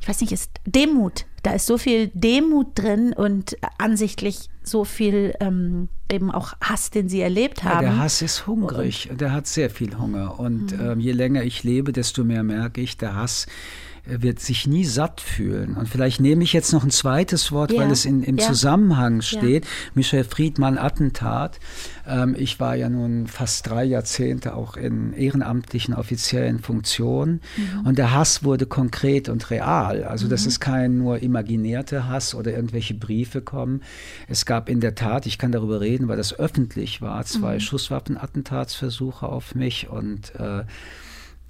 ich 0.00 0.08
weiß 0.08 0.20
nicht, 0.20 0.32
ist 0.32 0.50
Demut. 0.66 1.26
Da 1.42 1.52
ist 1.52 1.66
so 1.66 1.76
viel 1.76 2.10
Demut 2.14 2.68
drin 2.74 3.12
und 3.12 3.56
ansichtlich 3.76 4.48
so 4.62 4.84
viel 4.84 5.34
ähm, 5.40 5.88
eben 6.10 6.30
auch 6.30 6.54
Hass, 6.60 6.90
den 6.90 7.08
sie 7.08 7.20
erlebt 7.20 7.64
haben. 7.64 7.84
Ja, 7.84 7.92
der 7.92 7.98
Hass 7.98 8.22
ist 8.22 8.46
hungrig, 8.46 9.10
der 9.12 9.32
hat 9.32 9.46
sehr 9.46 9.68
viel 9.68 9.98
Hunger. 9.98 10.38
Und 10.40 10.72
mhm. 10.72 10.80
ähm, 10.80 11.00
je 11.00 11.12
länger 11.12 11.42
ich 11.42 11.62
lebe, 11.62 11.92
desto 11.92 12.24
mehr 12.24 12.42
merke 12.42 12.80
ich, 12.80 12.96
der 12.96 13.14
Hass 13.14 13.46
wird 14.06 14.38
sich 14.38 14.66
nie 14.66 14.84
satt 14.84 15.20
fühlen. 15.20 15.74
Und 15.74 15.88
vielleicht 15.88 16.20
nehme 16.20 16.44
ich 16.44 16.52
jetzt 16.52 16.72
noch 16.72 16.84
ein 16.84 16.90
zweites 16.90 17.52
Wort, 17.52 17.72
ja. 17.72 17.80
weil 17.80 17.90
es 17.90 18.04
in, 18.04 18.22
im 18.22 18.36
ja. 18.36 18.46
Zusammenhang 18.46 19.22
steht. 19.22 19.64
Ja. 19.64 19.70
Michel 19.94 20.24
Friedmann, 20.24 20.76
Attentat. 20.76 21.58
Ähm, 22.06 22.36
ich 22.38 22.60
war 22.60 22.74
ja 22.76 22.90
nun 22.90 23.26
fast 23.26 23.68
drei 23.68 23.84
Jahrzehnte 23.84 24.54
auch 24.54 24.76
in 24.76 25.14
ehrenamtlichen 25.14 25.94
offiziellen 25.94 26.60
Funktionen. 26.60 27.40
Mhm. 27.56 27.86
Und 27.86 27.98
der 27.98 28.12
Hass 28.12 28.44
wurde 28.44 28.66
konkret 28.66 29.30
und 29.30 29.50
real. 29.50 30.04
Also 30.04 30.26
mhm. 30.26 30.30
das 30.30 30.44
ist 30.44 30.60
kein 30.60 30.98
nur 30.98 31.22
imaginierter 31.22 32.06
Hass 32.06 32.34
oder 32.34 32.52
irgendwelche 32.52 32.94
Briefe 32.94 33.40
kommen. 33.40 33.82
Es 34.28 34.44
gab 34.44 34.68
in 34.68 34.80
der 34.80 34.94
Tat, 34.94 35.24
ich 35.24 35.38
kann 35.38 35.50
darüber 35.50 35.80
reden, 35.80 36.08
weil 36.08 36.18
das 36.18 36.38
öffentlich 36.38 37.00
war, 37.00 37.24
zwei 37.24 37.54
mhm. 37.54 37.60
Schusswaffenattentatsversuche 37.60 39.26
auf 39.26 39.54
mich 39.54 39.88
und 39.88 40.34
äh, 40.34 40.64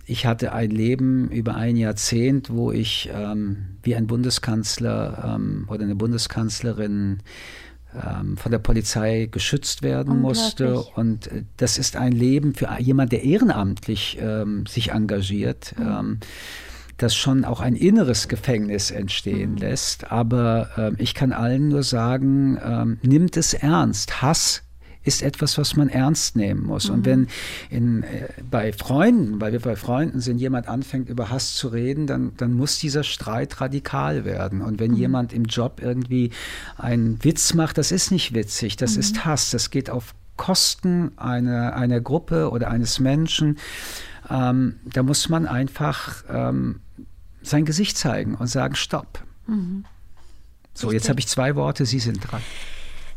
ich 0.06 0.26
hatte 0.26 0.52
ein 0.52 0.70
Leben 0.70 1.30
über 1.30 1.54
ein 1.54 1.76
Jahrzehnt, 1.76 2.50
wo 2.50 2.72
ich 2.72 3.10
ähm, 3.12 3.76
wie 3.82 3.96
ein 3.96 4.06
Bundeskanzler 4.06 5.36
ähm, 5.36 5.66
oder 5.68 5.84
eine 5.84 5.94
Bundeskanzlerin 5.94 7.20
ähm, 7.94 8.36
von 8.36 8.50
der 8.52 8.58
Polizei 8.58 9.28
geschützt 9.30 9.82
werden 9.82 10.20
musste. 10.20 10.80
Und 10.80 11.28
äh, 11.28 11.44
das 11.56 11.78
ist 11.78 11.96
ein 11.96 12.12
Leben 12.12 12.54
für 12.54 12.68
jemand, 12.80 13.12
der 13.12 13.24
ehrenamtlich 13.24 14.18
ähm, 14.20 14.66
sich 14.66 14.90
engagiert. 14.90 15.74
Mhm. 15.78 15.86
Ähm, 15.86 16.18
das 16.96 17.16
schon 17.16 17.44
auch 17.44 17.60
ein 17.60 17.74
inneres 17.74 18.28
Gefängnis 18.28 18.90
entstehen 18.90 19.52
mhm. 19.52 19.58
lässt. 19.58 20.12
Aber 20.12 20.68
äh, 20.76 21.02
ich 21.02 21.14
kann 21.14 21.32
allen 21.32 21.68
nur 21.68 21.82
sagen, 21.82 22.58
ähm, 22.64 22.98
nimmt 23.02 23.36
es 23.36 23.54
ernst. 23.54 24.22
Hass 24.22 24.63
ist 25.04 25.22
etwas, 25.22 25.58
was 25.58 25.76
man 25.76 25.88
ernst 25.88 26.36
nehmen 26.36 26.64
muss. 26.64 26.88
Mhm. 26.88 26.94
Und 26.94 27.04
wenn 27.04 27.28
in, 27.70 28.02
äh, 28.02 28.28
bei 28.50 28.72
Freunden, 28.72 29.40
weil 29.40 29.52
wir 29.52 29.60
bei 29.60 29.76
Freunden 29.76 30.20
sind, 30.20 30.38
jemand 30.38 30.66
anfängt 30.68 31.08
über 31.08 31.30
Hass 31.30 31.54
zu 31.54 31.68
reden, 31.68 32.06
dann, 32.06 32.32
dann 32.36 32.54
muss 32.54 32.78
dieser 32.78 33.04
Streit 33.04 33.60
radikal 33.60 34.24
werden. 34.24 34.62
Und 34.62 34.80
wenn 34.80 34.92
mhm. 34.92 34.96
jemand 34.96 35.32
im 35.32 35.44
Job 35.44 35.80
irgendwie 35.82 36.30
einen 36.76 37.22
Witz 37.22 37.54
macht, 37.54 37.78
das 37.78 37.92
ist 37.92 38.10
nicht 38.10 38.34
witzig, 38.34 38.76
das 38.76 38.94
mhm. 38.94 39.00
ist 39.00 39.24
Hass, 39.24 39.50
das 39.50 39.70
geht 39.70 39.90
auf 39.90 40.14
Kosten 40.36 41.12
einer, 41.16 41.76
einer 41.76 42.00
Gruppe 42.00 42.50
oder 42.50 42.70
eines 42.70 42.98
Menschen. 42.98 43.58
Ähm, 44.28 44.76
da 44.84 45.02
muss 45.02 45.28
man 45.28 45.46
einfach 45.46 46.24
ähm, 46.28 46.80
sein 47.42 47.64
Gesicht 47.64 47.96
zeigen 47.96 48.34
und 48.34 48.46
sagen, 48.46 48.74
stopp. 48.74 49.22
Mhm. 49.46 49.84
So, 50.72 50.90
jetzt 50.90 51.08
habe 51.08 51.20
ich 51.20 51.28
zwei 51.28 51.54
Worte, 51.54 51.86
Sie 51.86 52.00
sind 52.00 52.18
dran. 52.20 52.40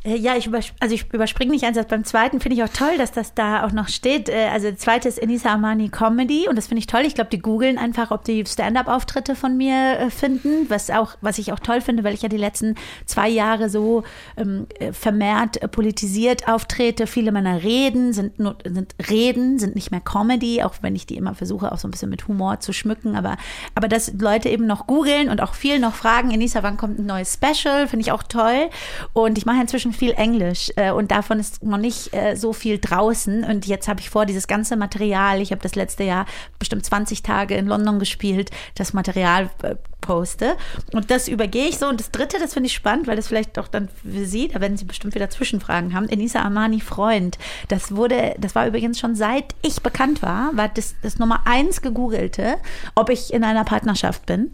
Äh, 0.04 0.16
ja, 0.16 0.36
ich, 0.36 0.50
also 0.80 0.96
ich 0.96 1.12
überspringe 1.14 1.52
nicht 1.52 1.66
eins. 1.66 1.78
Beim 1.88 2.04
zweiten 2.04 2.40
finde 2.40 2.56
ich 2.58 2.64
auch 2.64 2.74
toll, 2.74 2.98
dass 2.98 3.12
das 3.12 3.34
da 3.34 3.66
auch 3.66 3.72
noch 3.72 3.88
steht. 3.88 4.30
Äh, 4.30 4.48
also, 4.52 4.68
der 4.68 4.78
zweite 4.78 5.08
ist 5.08 5.18
Enisa 5.18 5.54
Amani 5.54 5.90
Comedy 5.90 6.48
und 6.50 6.56
das 6.58 6.68
finde 6.68 6.80
ich 6.80 6.88
toll. 6.88 7.02
Ich 7.06 7.16
glaube, 7.16 7.30
die 7.30 7.40
googeln 7.40 7.78
einfach, 7.78 8.12
ob 8.12 8.24
die 8.24 8.46
Stand-up-Auftritte 8.46 9.36
von 9.36 9.58
mir 9.58 10.00
äh, 10.00 10.10
finden, 10.10 10.70
was, 10.70 10.90
auch, 10.90 11.16
was 11.22 11.38
ich 11.38 11.52
auch 11.52 11.60
toll 11.60 11.82
finde, 11.82 12.04
weil 12.04 12.14
ich 12.14 12.22
ja 12.22 12.30
die 12.30 12.38
letzten 12.38 12.76
zwei 13.06 13.30
Jahre 13.30 13.70
so 13.70 14.04
ähm, 14.38 14.68
vermehrt 14.92 15.72
politisiert 15.72 16.48
auftrete. 16.48 17.08
Viele 17.08 17.32
meiner 17.32 17.64
Reden 17.64 18.14
sind, 18.14 18.40
nur, 18.40 18.58
sind 18.64 18.96
Reden, 19.10 19.60
sind 19.60 19.76
nicht 19.76 19.92
mehr 19.92 20.02
Comedy, 20.02 20.64
auch 20.64 20.76
wenn 20.82 20.96
ich 20.96 21.06
die 21.06 21.18
immer 21.18 21.36
versuche, 21.36 21.72
auch 21.72 21.78
so 21.78 21.88
ein 21.88 21.92
bisschen 21.92 22.10
mit 22.10 22.28
Humor 22.28 22.60
zu 22.60 22.74
schmücken. 22.74 23.16
Aber, 23.16 23.38
aber 23.76 23.88
dass 23.88 24.12
Leute 24.14 24.50
eben 24.50 24.66
noch 24.66 24.88
googeln 24.88 25.30
und 25.30 25.42
auch 25.42 25.54
viel 25.54 25.80
noch 25.80 25.94
fragen, 25.94 26.32
Enisa, 26.32 26.64
wann 26.64 26.78
kommt 26.78 27.00
ein 27.00 27.06
neues 27.06 27.34
Special, 27.34 27.88
finde 27.88 28.02
ich 28.02 28.12
auch 28.12 28.24
toll. 28.24 28.70
Und 29.14 29.38
ich 29.38 29.46
mache 29.46 29.62
inzwischen 29.62 29.87
viel 29.94 30.12
Englisch 30.12 30.72
äh, 30.76 30.92
und 30.92 31.12
davon 31.12 31.40
ist 31.40 31.64
noch 31.64 31.78
nicht 31.78 32.14
äh, 32.14 32.36
so 32.36 32.54
viel 32.54 32.80
draußen. 32.80 33.44
Und 33.44 33.66
jetzt 33.68 33.88
habe 33.88 34.00
ich 34.00 34.10
vor, 34.10 34.26
dieses 34.26 34.48
ganze 34.48 34.76
Material, 34.76 35.42
ich 35.42 35.52
habe 35.52 35.62
das 35.62 35.76
letzte 35.76 36.04
Jahr 36.04 36.26
bestimmt 36.60 36.86
20 36.86 37.24
Tage 37.24 37.56
in 37.56 37.68
London 37.68 38.00
gespielt, 38.00 38.52
das 38.76 38.94
Material 38.94 39.50
äh, 39.64 39.76
poste. 40.02 40.56
Und 40.94 41.12
das 41.12 41.28
übergehe 41.28 41.68
ich 41.68 41.78
so. 41.78 41.88
Und 41.88 42.00
das 42.00 42.12
dritte, 42.12 42.40
das 42.40 42.54
finde 42.54 42.68
ich 42.68 42.74
spannend, 42.74 43.08
weil 43.08 43.16
das 43.16 43.28
vielleicht 43.28 43.60
auch 43.60 43.68
dann 43.68 43.90
für 43.90 44.26
Sie, 44.26 44.48
da 44.48 44.62
werden 44.62 44.78
Sie 44.78 44.86
bestimmt 44.86 45.16
wieder 45.16 45.30
Zwischenfragen 45.30 45.94
haben. 45.94 46.08
Enisa 46.10 46.42
Armani 46.42 46.80
Freund. 46.80 47.38
Das 47.68 47.96
wurde, 47.96 48.36
das 48.40 48.56
war 48.56 48.68
übrigens 48.68 49.00
schon 49.00 49.16
seit 49.16 49.56
ich 49.62 49.82
bekannt 49.82 50.22
war, 50.22 50.56
war 50.56 50.70
das, 50.70 50.96
das 51.02 51.20
Nummer 51.20 51.42
eins 51.46 51.82
gegoogelte, 51.82 52.58
ob 52.96 53.10
ich 53.10 53.34
in 53.34 53.44
einer 53.44 53.66
Partnerschaft 53.66 54.26
bin. 54.26 54.52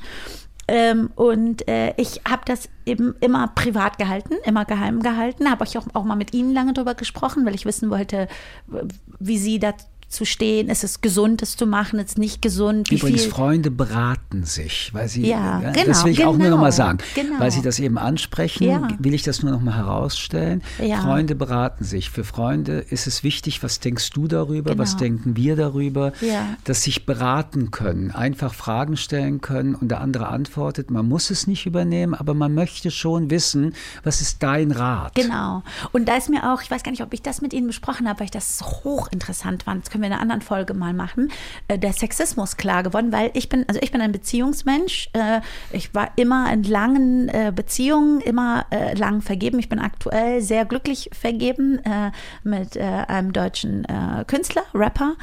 Ähm, 0.68 1.12
und 1.16 1.68
äh, 1.68 1.94
ich 1.98 2.22
habe 2.28 2.44
das 2.46 2.70
eben 2.86 3.16
immer 3.20 3.50
privat 3.50 3.98
gehalten, 3.98 4.36
immer 4.46 4.66
geheim 4.66 5.02
gehalten. 5.02 5.50
Habe 5.50 5.66
ich 5.66 5.78
auch, 5.78 5.88
auch 5.94 6.04
mal 6.04 6.16
mit 6.16 6.34
Ihnen 6.34 6.54
lange 6.54 6.74
darüber 6.74 6.96
gesprochen, 6.96 7.46
weil 7.46 7.56
ich 7.56 7.66
wissen 7.66 7.90
wollte, 7.90 8.28
wie 9.20 9.38
Sie 9.38 9.60
dazu 9.60 9.86
zu 10.14 10.26
stehen? 10.26 10.70
Ist 10.70 10.84
es 10.84 11.02
gesund, 11.02 11.42
das 11.42 11.58
zu 11.58 11.66
machen? 11.66 12.00
Ist 12.00 12.12
es 12.12 12.18
nicht 12.18 12.42
gesund? 12.42 12.92
Wie 12.92 12.96
Übrigens, 12.96 13.24
viel? 13.24 13.32
Freunde 13.32 13.72
beraten 13.72 14.44
sich, 14.44 14.92
weil 14.94 15.08
sie, 15.08 15.28
ja, 15.28 15.62
ja 15.62 15.72
genau, 15.72 15.88
das 15.88 16.06
will 16.06 16.12
ich 16.12 16.20
genau, 16.20 16.32
auch 16.32 16.38
nur 16.38 16.50
noch 16.50 16.60
mal 16.60 16.72
sagen, 16.72 17.00
genau. 17.16 17.40
weil 17.40 17.52
Sie 17.52 17.62
das 17.62 17.80
eben 17.80 17.98
ansprechen, 17.98 18.64
ja. 18.64 18.88
will 19.00 19.14
ich 19.14 19.24
das 19.24 19.44
nur 19.44 19.52
noch 19.52 19.62
mal 19.62 19.76
herausstellen. 19.76 20.64
Ja. 20.82 21.02
Freunde 21.02 21.36
beraten 21.36 21.84
sich. 21.84 22.10
Für 22.10 22.24
Freunde 22.24 22.80
ist 22.80 23.08
es 23.08 23.24
wichtig, 23.24 23.64
was 23.64 23.80
denkst 23.80 24.12
du 24.12 24.28
darüber, 24.28 24.72
genau. 24.72 24.84
was 24.84 24.98
denken 24.98 25.36
wir 25.36 25.56
darüber, 25.56 26.14
dass 26.64 26.84
sich 26.84 27.06
beraten 27.06 27.72
können, 27.72 28.12
einfach 28.12 28.54
Fragen 28.54 28.98
stellen 28.98 29.42
können 29.42 29.76
und 29.76 29.90
der 29.90 30.02
andere 30.02 30.28
antwortet. 30.28 30.92
Man 30.92 31.08
muss 31.08 31.30
es 31.30 31.48
nicht 31.48 31.66
übernehmen, 31.66 32.14
aber 32.14 32.34
man 32.34 32.54
möchte 32.54 32.92
schon 32.92 33.30
wissen, 33.30 33.74
was 34.04 34.22
ist 34.22 34.44
dein 34.44 34.72
Rat? 34.72 35.16
Genau. 35.16 35.64
Und 35.92 36.08
da 36.08 36.18
ist 36.18 36.30
mir 36.30 36.54
auch, 36.54 36.62
ich 36.62 36.70
weiß 36.70 36.84
gar 36.84 36.92
nicht, 36.92 37.04
ob 37.04 37.14
ich 37.14 37.22
das 37.22 37.42
mit 37.42 37.54
Ihnen 37.54 37.68
besprochen 37.68 38.08
habe, 38.08 38.20
weil 38.20 38.26
ich 38.26 38.32
das 38.32 38.58
so 38.58 38.66
hochinteressant 38.66 39.64
fand. 39.64 39.84
Das 39.84 39.92
können 39.92 40.03
wir 40.04 40.08
in 40.08 40.14
einer 40.14 40.22
anderen 40.22 40.42
Folge 40.42 40.74
mal 40.74 40.94
machen, 40.94 41.32
äh, 41.68 41.80
der 41.80 41.94
Sexismus 41.94 42.58
klar 42.58 42.84
geworden, 42.84 43.12
weil 43.12 43.32
ich 43.34 43.50
bin, 43.50 43.66
also 43.68 43.80
ich 43.82 43.92
bin 43.92 44.02
ein 44.02 44.12
Beziehungsmensch. 44.12 45.10
Äh, 45.14 45.42
ich 45.72 45.94
war 45.96 46.12
immer 46.16 46.52
in 46.52 46.64
langen 46.64 47.30
äh, 47.30 47.52
Beziehungen, 47.56 48.22
immer 48.22 48.66
lang 48.96 49.22
vergeben. 49.22 49.60
Ich 49.60 49.70
bin 49.70 49.80
aktuell 49.80 50.42
sehr 50.42 50.66
glücklich 50.66 51.10
vergeben 51.14 51.80
mit 52.44 52.78
einem 52.78 53.34
deutschen 53.34 53.86
Künstler, 54.28 54.64
Rapper. 54.74 55.16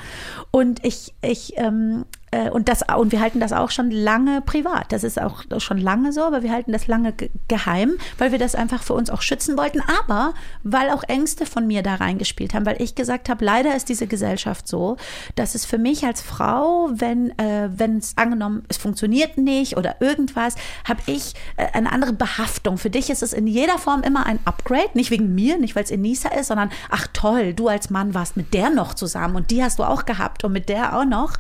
Und 0.51 0.85
ich, 0.85 1.15
ich 1.23 1.55
ähm, 1.57 2.05
äh, 2.05 2.20
und, 2.53 2.69
das, 2.69 2.83
und 2.97 3.13
wir 3.13 3.21
halten 3.21 3.41
das 3.41 3.53
auch 3.53 3.71
schon 3.71 3.91
lange 3.91 4.41
privat. 4.41 4.93
Das 4.93 5.05
ist 5.05 5.21
auch 5.21 5.45
schon 5.59 5.79
lange 5.79 6.13
so, 6.13 6.23
aber 6.23 6.43
wir 6.43 6.53
halten 6.53 6.73
das 6.73 6.87
lange 6.87 7.13
geheim, 7.49 7.95
weil 8.19 8.33
wir 8.33 8.39
das 8.39 8.55
einfach 8.55 8.83
für 8.83 8.95
uns 8.95 9.11
auch 9.11 9.23
schützen 9.23 9.57
wollten. 9.57 9.83
Aber 10.01 10.35
weil 10.63 10.91
auch 10.91 11.03
Ängste 11.05 11.47
von 11.47 11.67
mir 11.67 11.83
da 11.83 11.97
reingespielt 11.97 12.55
haben, 12.55 12.67
weil 12.67 12.81
ich 12.81 12.95
gesagt 12.95 13.29
habe, 13.29 13.45
leider 13.45 13.75
ist 13.75 13.89
diese 13.89 14.07
Gesellschaft 14.07 14.69
so, 14.69 14.97
dass 15.35 15.55
es 15.55 15.65
für 15.65 15.79
mich 15.79 16.05
als 16.05 16.21
Frau, 16.21 16.91
wenn 16.93 17.37
äh, 17.39 17.69
wenn 17.77 17.99
es 17.99 18.17
angenommen, 18.17 18.65
es 18.69 18.77
funktioniert 18.77 19.37
nicht 19.39 19.77
oder 19.77 20.01
irgendwas, 20.01 20.55
habe 20.89 21.01
ich 21.07 21.35
äh, 21.57 21.67
eine 21.73 21.93
andere 21.93 22.13
Behaftung. 22.13 22.79
Für 22.79 22.91
dich 22.91 23.11
ist 23.11 23.23
es 23.23 23.33
in 23.33 23.47
jeder 23.47 23.79
Form 23.79 24.03
immer 24.03 24.27
ein 24.27 24.39
Upgrade, 24.45 24.91
nicht 24.95 25.11
wegen 25.11 25.35
mir, 25.35 25.59
nicht 25.59 25.77
weil 25.77 25.85
es 25.85 25.91
Enisa 25.91 26.29
ist, 26.31 26.49
sondern 26.49 26.71
ach 26.91 27.07
toll, 27.13 27.55
du 27.55 27.69
als 27.69 27.91
Mann 27.91 28.15
warst 28.15 28.37
mit 28.37 28.55
der 28.55 28.71
noch 28.71 28.95
zusammen 28.95 29.37
und 29.37 29.51
die 29.51 29.63
hast 29.63 29.79
du 29.79 29.85
auch 29.85 30.05
gehabt 30.05 30.45
und 30.45 30.53
mit 30.53 30.69
der 30.69 30.97
auch 30.97 31.05
noch. 31.05 31.35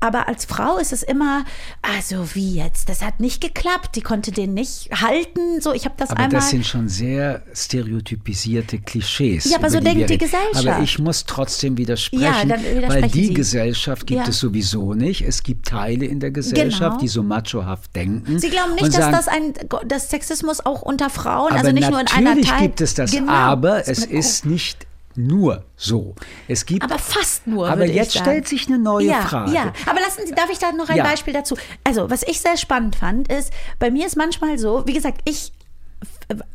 Aber 0.00 0.28
als 0.28 0.46
Frau 0.46 0.78
ist 0.78 0.92
es 0.92 1.02
immer, 1.02 1.44
also 1.82 2.34
wie 2.34 2.54
jetzt? 2.54 2.88
Das 2.88 3.02
hat 3.02 3.20
nicht 3.20 3.40
geklappt. 3.40 3.96
Die 3.96 4.00
konnte 4.00 4.32
den 4.32 4.54
nicht 4.54 4.90
halten. 5.00 5.60
So, 5.60 5.74
ich 5.74 5.84
habe 5.84 5.94
das 5.98 6.10
aber 6.10 6.20
einmal. 6.20 6.40
Das 6.40 6.50
sind 6.50 6.66
schon 6.66 6.88
sehr 6.88 7.42
stereotypisierte 7.54 8.78
Klischees. 8.78 9.50
Ja, 9.50 9.58
aber 9.58 9.68
so 9.68 9.78
denkt 9.78 10.08
die 10.08 10.16
Gesellschaft. 10.16 10.66
Aber 10.66 10.82
ich 10.82 10.98
muss 10.98 11.26
trotzdem 11.26 11.76
widersprechen, 11.76 12.22
ja, 12.22 12.44
dann 12.44 12.62
weil 12.88 13.02
die 13.02 13.26
Sie. 13.26 13.34
Gesellschaft 13.34 14.06
gibt 14.06 14.22
ja. 14.22 14.28
es 14.28 14.38
sowieso 14.40 14.94
nicht. 14.94 15.20
Es 15.20 15.42
gibt 15.42 15.68
Teile 15.68 16.06
in 16.06 16.18
der 16.18 16.30
Gesellschaft, 16.30 16.80
genau. 16.80 16.98
die 16.98 17.08
so 17.08 17.22
machohaft 17.22 17.94
denken. 17.94 18.38
Sie 18.38 18.48
glauben 18.48 18.74
nicht, 18.74 18.86
dass 18.86 18.94
sagen, 18.94 19.12
das 19.12 19.28
ein 19.28 19.54
dass 19.86 20.08
Sexismus 20.08 20.64
auch 20.64 20.82
unter 20.82 21.10
Frauen, 21.10 21.52
also 21.52 21.72
nicht 21.72 21.90
nur 21.90 22.00
in 22.00 22.06
einer 22.06 22.32
Teil. 22.32 22.36
Natürlich 22.36 22.58
gibt 22.58 22.80
es 22.80 22.94
das, 22.94 23.12
genau. 23.12 23.30
aber 23.30 23.86
es 23.86 24.04
ist 24.04 24.46
nicht 24.46 24.86
nur 25.16 25.64
so. 25.76 26.14
Es 26.48 26.66
gibt, 26.66 26.84
aber 26.84 26.98
fast 26.98 27.46
nur. 27.46 27.68
Aber 27.68 27.84
jetzt 27.84 28.16
stellt 28.16 28.46
sich 28.46 28.68
eine 28.68 28.78
neue 28.78 29.06
ja, 29.06 29.22
Frage. 29.22 29.52
Ja, 29.52 29.72
aber 29.86 30.00
lassen 30.00 30.26
Sie, 30.26 30.34
darf 30.34 30.50
ich 30.50 30.58
da 30.58 30.72
noch 30.72 30.88
ein 30.88 30.96
ja. 30.96 31.04
Beispiel 31.04 31.32
dazu? 31.32 31.56
Also, 31.84 32.10
was 32.10 32.22
ich 32.22 32.40
sehr 32.40 32.56
spannend 32.56 32.96
fand, 32.96 33.30
ist, 33.30 33.52
bei 33.78 33.90
mir 33.90 34.06
ist 34.06 34.16
manchmal 34.16 34.58
so, 34.58 34.86
wie 34.86 34.92
gesagt, 34.92 35.20
ich 35.24 35.52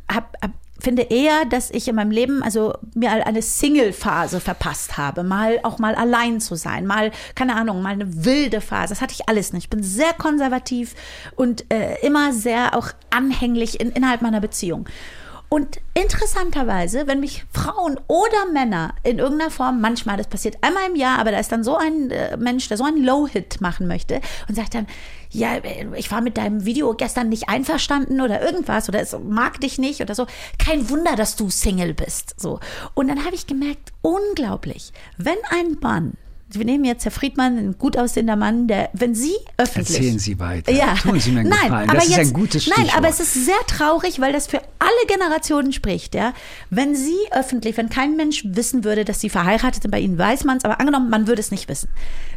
hab, 0.09 0.35
hab 0.41 0.51
finde 0.79 1.03
eher, 1.03 1.45
dass 1.45 1.71
ich 1.71 1.87
in 1.87 1.95
meinem 1.95 2.11
Leben 2.11 2.43
also 2.43 2.75
mir 2.93 3.25
eine 3.25 3.41
Single-Phase 3.41 4.39
verpasst 4.39 4.97
habe, 4.97 5.23
mal 5.23 5.59
auch 5.63 5.79
mal 5.79 5.95
allein 5.95 6.39
zu 6.39 6.55
sein, 6.55 6.85
mal 6.85 7.11
keine 7.33 7.55
Ahnung, 7.55 7.81
mal 7.81 7.93
eine 7.93 8.25
wilde 8.25 8.61
Phase. 8.61 8.89
Das 8.89 9.01
hatte 9.01 9.13
ich 9.13 9.27
alles 9.27 9.53
nicht. 9.53 9.65
Ich 9.65 9.69
bin 9.69 9.83
sehr 9.83 10.13
konservativ 10.13 10.93
und 11.35 11.65
äh, 11.71 11.99
immer 12.05 12.33
sehr 12.33 12.77
auch 12.77 12.89
anhänglich 13.09 13.79
in, 13.79 13.91
innerhalb 13.91 14.21
meiner 14.21 14.41
Beziehung. 14.41 14.87
Und 15.49 15.79
interessanterweise, 15.93 17.07
wenn 17.07 17.19
mich 17.19 17.45
Frauen 17.53 17.99
oder 18.07 18.51
Männer 18.51 18.95
in 19.03 19.19
irgendeiner 19.19 19.51
Form, 19.51 19.79
manchmal, 19.79 20.17
das 20.17 20.27
passiert 20.27 20.57
einmal 20.61 20.87
im 20.87 20.95
Jahr, 20.95 21.19
aber 21.19 21.31
da 21.31 21.39
ist 21.39 21.51
dann 21.51 21.63
so 21.63 21.77
ein 21.77 22.11
äh, 22.11 22.35
Mensch, 22.37 22.67
der 22.67 22.77
so 22.77 22.83
einen 22.83 23.03
Low-Hit 23.03 23.61
machen 23.61 23.87
möchte 23.87 24.21
und 24.49 24.55
sagt 24.55 24.75
dann, 24.75 24.87
ja, 25.29 25.57
ich 25.95 26.11
war 26.11 26.21
mit 26.21 26.37
deinem 26.37 26.65
Video 26.65 26.93
gestern 26.93 27.29
nicht 27.29 27.49
einverstanden 27.49 28.21
oder 28.21 28.41
irgendwas 28.41 28.89
oder 28.89 29.01
es 29.01 29.15
mag 29.17 29.59
dich 29.59 29.77
nicht 29.77 30.01
oder 30.01 30.15
so. 30.15 30.27
Kein 30.57 30.89
Wunder, 30.89 31.15
dass 31.15 31.35
du 31.35 31.49
Single 31.49 31.93
bist. 31.93 32.39
So. 32.39 32.59
Und 32.93 33.07
dann 33.07 33.25
habe 33.25 33.35
ich 33.35 33.45
gemerkt, 33.45 33.91
unglaublich, 34.01 34.93
wenn 35.17 35.37
ein 35.51 35.77
Mann 35.81 36.13
wir 36.57 36.65
nehmen 36.65 36.85
jetzt 36.85 37.05
Herr 37.05 37.11
Friedmann, 37.11 37.57
ein 37.57 37.77
gut 37.77 37.97
aussehender 37.97 38.35
Mann, 38.35 38.67
der, 38.67 38.89
wenn 38.93 39.15
Sie 39.15 39.35
öffentlich. 39.57 39.97
Erzählen 39.97 40.19
Sie 40.19 40.39
weiter. 40.39 40.71
Ja. 40.71 40.95
Tun 40.95 41.19
Sie 41.19 41.31
mir 41.31 41.41
einen 41.41 41.49
nein, 41.49 41.61
Gefallen. 41.63 41.87
Das 41.87 41.95
aber 41.95 42.03
ist 42.05 42.17
jetzt, 42.17 42.27
ein 42.27 42.33
gutes 42.33 42.63
Stichwort. 42.63 42.87
Nein, 42.87 42.95
aber 42.97 43.09
es 43.09 43.19
ist 43.19 43.33
sehr 43.33 43.59
traurig, 43.67 44.19
weil 44.19 44.33
das 44.33 44.47
für 44.47 44.61
alle 44.79 45.07
Generationen 45.07 45.73
spricht, 45.73 46.15
ja. 46.15 46.33
Wenn 46.69 46.95
Sie 46.95 47.17
öffentlich, 47.31 47.77
wenn 47.77 47.89
kein 47.89 48.15
Mensch 48.15 48.43
wissen 48.45 48.83
würde, 48.83 49.05
dass 49.05 49.21
Sie 49.21 49.29
verheiratet 49.29 49.81
sind, 49.83 49.91
bei 49.91 49.99
Ihnen 49.99 50.17
weiß 50.17 50.43
man 50.43 50.57
es, 50.57 50.65
aber 50.65 50.79
angenommen, 50.79 51.09
man 51.09 51.27
würde 51.27 51.39
es 51.39 51.51
nicht 51.51 51.67
wissen. 51.69 51.89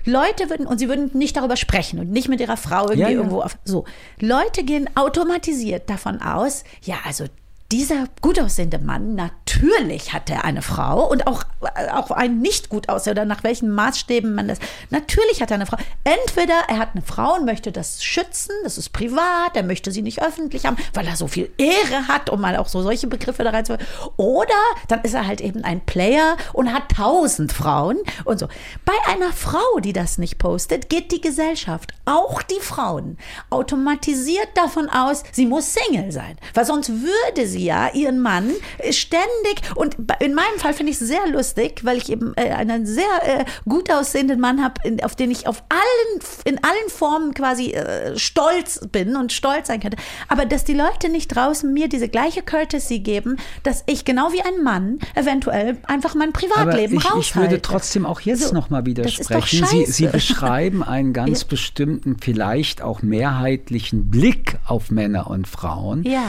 Leute 0.05 0.51
würden, 0.51 0.67
und 0.67 0.79
Sie 0.79 0.89
würden 0.89 1.11
nicht 1.15 1.37
darüber 1.37 1.57
sprechen 1.57 1.99
und 1.99 2.11
nicht 2.11 2.29
mit 2.29 2.41
Ihrer 2.41 2.57
Frau 2.57 2.85
irgendwie 2.85 3.01
ja, 3.01 3.09
ja. 3.09 3.17
irgendwo 3.17 3.41
auf, 3.41 3.59
so. 3.65 3.85
Leute 4.21 4.65
gehen 4.65 4.89
automatisiert 4.95 5.89
davon 5.91 6.21
aus, 6.21 6.65
ja, 6.83 6.97
also 7.05 7.25
dieser 7.71 8.07
gut 8.23 8.41
aussehende 8.41 8.79
Mann, 8.79 9.15
natürlich 9.15 10.15
hat 10.15 10.31
er 10.31 10.45
eine 10.45 10.63
Frau 10.63 11.07
und 11.07 11.27
auch, 11.27 11.45
auch 11.93 12.11
ein 12.11 12.41
nicht 12.41 12.71
gut 12.71 12.89
aussehender, 12.89 13.27
nach 13.27 13.45
welchen 13.45 13.69
Maßstäben 13.69 14.35
man 14.35 14.49
das, 14.49 14.59
natürlich 14.89 15.43
hat 15.43 15.51
er 15.51 15.57
eine 15.57 15.67
Frau. 15.67 15.77
Entweder 16.03 16.55
er 16.69 16.79
hat 16.79 16.91
eine 16.95 17.03
Frau 17.03 17.35
und 17.35 17.45
möchte 17.45 17.71
das 17.71 18.03
schützen, 18.03 18.53
das 18.65 18.79
ist 18.79 18.95
privat, 18.95 19.55
er 19.55 19.65
möchte 19.65 19.91
sie 19.91 20.01
nicht 20.01 20.23
öffentlich 20.23 20.65
haben, 20.65 20.79
weil 20.95 21.07
er 21.07 21.17
so 21.17 21.29
viel 21.29 21.51
Ehre 21.59 22.09
hat, 22.09 22.31
um 22.31 22.41
mal 22.41 22.57
auch 22.57 22.69
so 22.69 22.81
solche 22.81 23.07
Begriffe 23.07 23.45
da 23.45 23.51
reinzuholen. 23.51 23.87
Oder 24.17 24.49
dann 24.89 25.03
ist 25.03 25.13
er 25.13 25.27
halt 25.27 25.43
eben 25.43 25.63
ein 25.63 25.85
Player 25.85 26.39
und 26.55 26.73
hat 26.73 26.91
tausend 26.97 27.53
Frauen 27.53 27.99
und 28.25 28.39
so. 28.39 28.49
Bei 28.87 28.95
einer 29.13 29.33
Frau, 29.33 29.81
die 29.81 29.93
das 29.93 30.17
nicht 30.17 30.39
postet, 30.39 30.89
geht 30.89 31.13
die 31.13 31.21
Gesellschaft, 31.21 31.93
auch 32.07 32.41
die 32.41 32.61
Frauen, 32.63 33.19
automatisiert 33.51 34.49
davon 34.55 34.89
aus, 34.89 35.23
sie 35.33 35.45
muss 35.45 35.75
Single 35.75 36.13
sein, 36.13 36.39
weil 36.55 36.65
sonst 36.65 36.89
würde 36.89 37.47
sie 37.47 37.58
sie 37.59 37.65
ja 37.65 37.91
ihren 37.93 38.21
Mann 38.21 38.51
ständig 38.91 39.63
und 39.75 39.97
in 40.21 40.35
meinem 40.35 40.59
Fall 40.59 40.75
finde 40.75 40.93
ich 40.93 41.01
es 41.01 41.07
sehr 41.07 41.27
lustig, 41.29 41.81
weil 41.85 41.97
ich 41.97 42.11
eben 42.11 42.33
äh, 42.37 42.51
einen 42.51 42.87
sehr 42.87 43.05
äh, 43.25 43.45
gut 43.69 43.91
aussehenden 43.91 44.41
Mann 44.41 44.63
habe, 44.63 44.75
auf 45.05 45.17
den 45.17 45.31
ich 45.31 45.47
auf 45.47 45.63
allen 45.69 46.21
in 46.45 46.63
allen 46.63 46.89
Formen 46.89 47.35
quasi 47.35 47.73
äh, 47.73 48.19
stolz 48.19 48.81
bin 48.93 49.17
und 49.17 49.33
stolz 49.33 49.69
sein 49.69 49.81
könnte. 49.81 49.97
Aber 50.29 50.47
dass 50.47 50.65
die 50.65 50.75
Leute 50.75 51.09
nicht 51.09 51.29
draußen 51.29 51.73
mir 51.73 51.89
diese 51.89 52.09
gleiche 52.09 52.43
Courtesy 52.43 53.01
geben, 53.01 53.37
dass 53.63 53.83
ich 53.87 54.05
genau 54.05 54.33
wie 54.33 54.43
ein 54.43 54.63
Mann 54.63 54.99
eventuell 55.15 55.79
einfach 55.87 56.15
mein 56.15 56.33
Privatleben 56.33 56.99
Aber 56.99 57.19
ich, 57.19 57.31
ich 57.31 57.37
würde 57.37 57.61
trotzdem 57.63 58.07
auch 58.07 58.21
jetzt 58.21 58.49
so, 58.49 58.55
noch 58.55 58.71
mal 58.71 58.87
widersprechen. 58.87 59.67
Sie, 59.67 59.87
Sie 59.87 60.07
beschreiben 60.07 60.83
einen 60.83 61.13
ganz 61.13 61.43
ja. 61.43 61.47
bestimmten, 61.49 62.17
vielleicht 62.21 62.83
auch 62.83 63.03
mehrheitlichen 63.03 64.11
Blick 64.11 64.59
auf 64.67 64.91
Männer 64.91 65.29
und 65.29 65.49
Frauen. 65.49 66.05
Ja. 66.05 66.25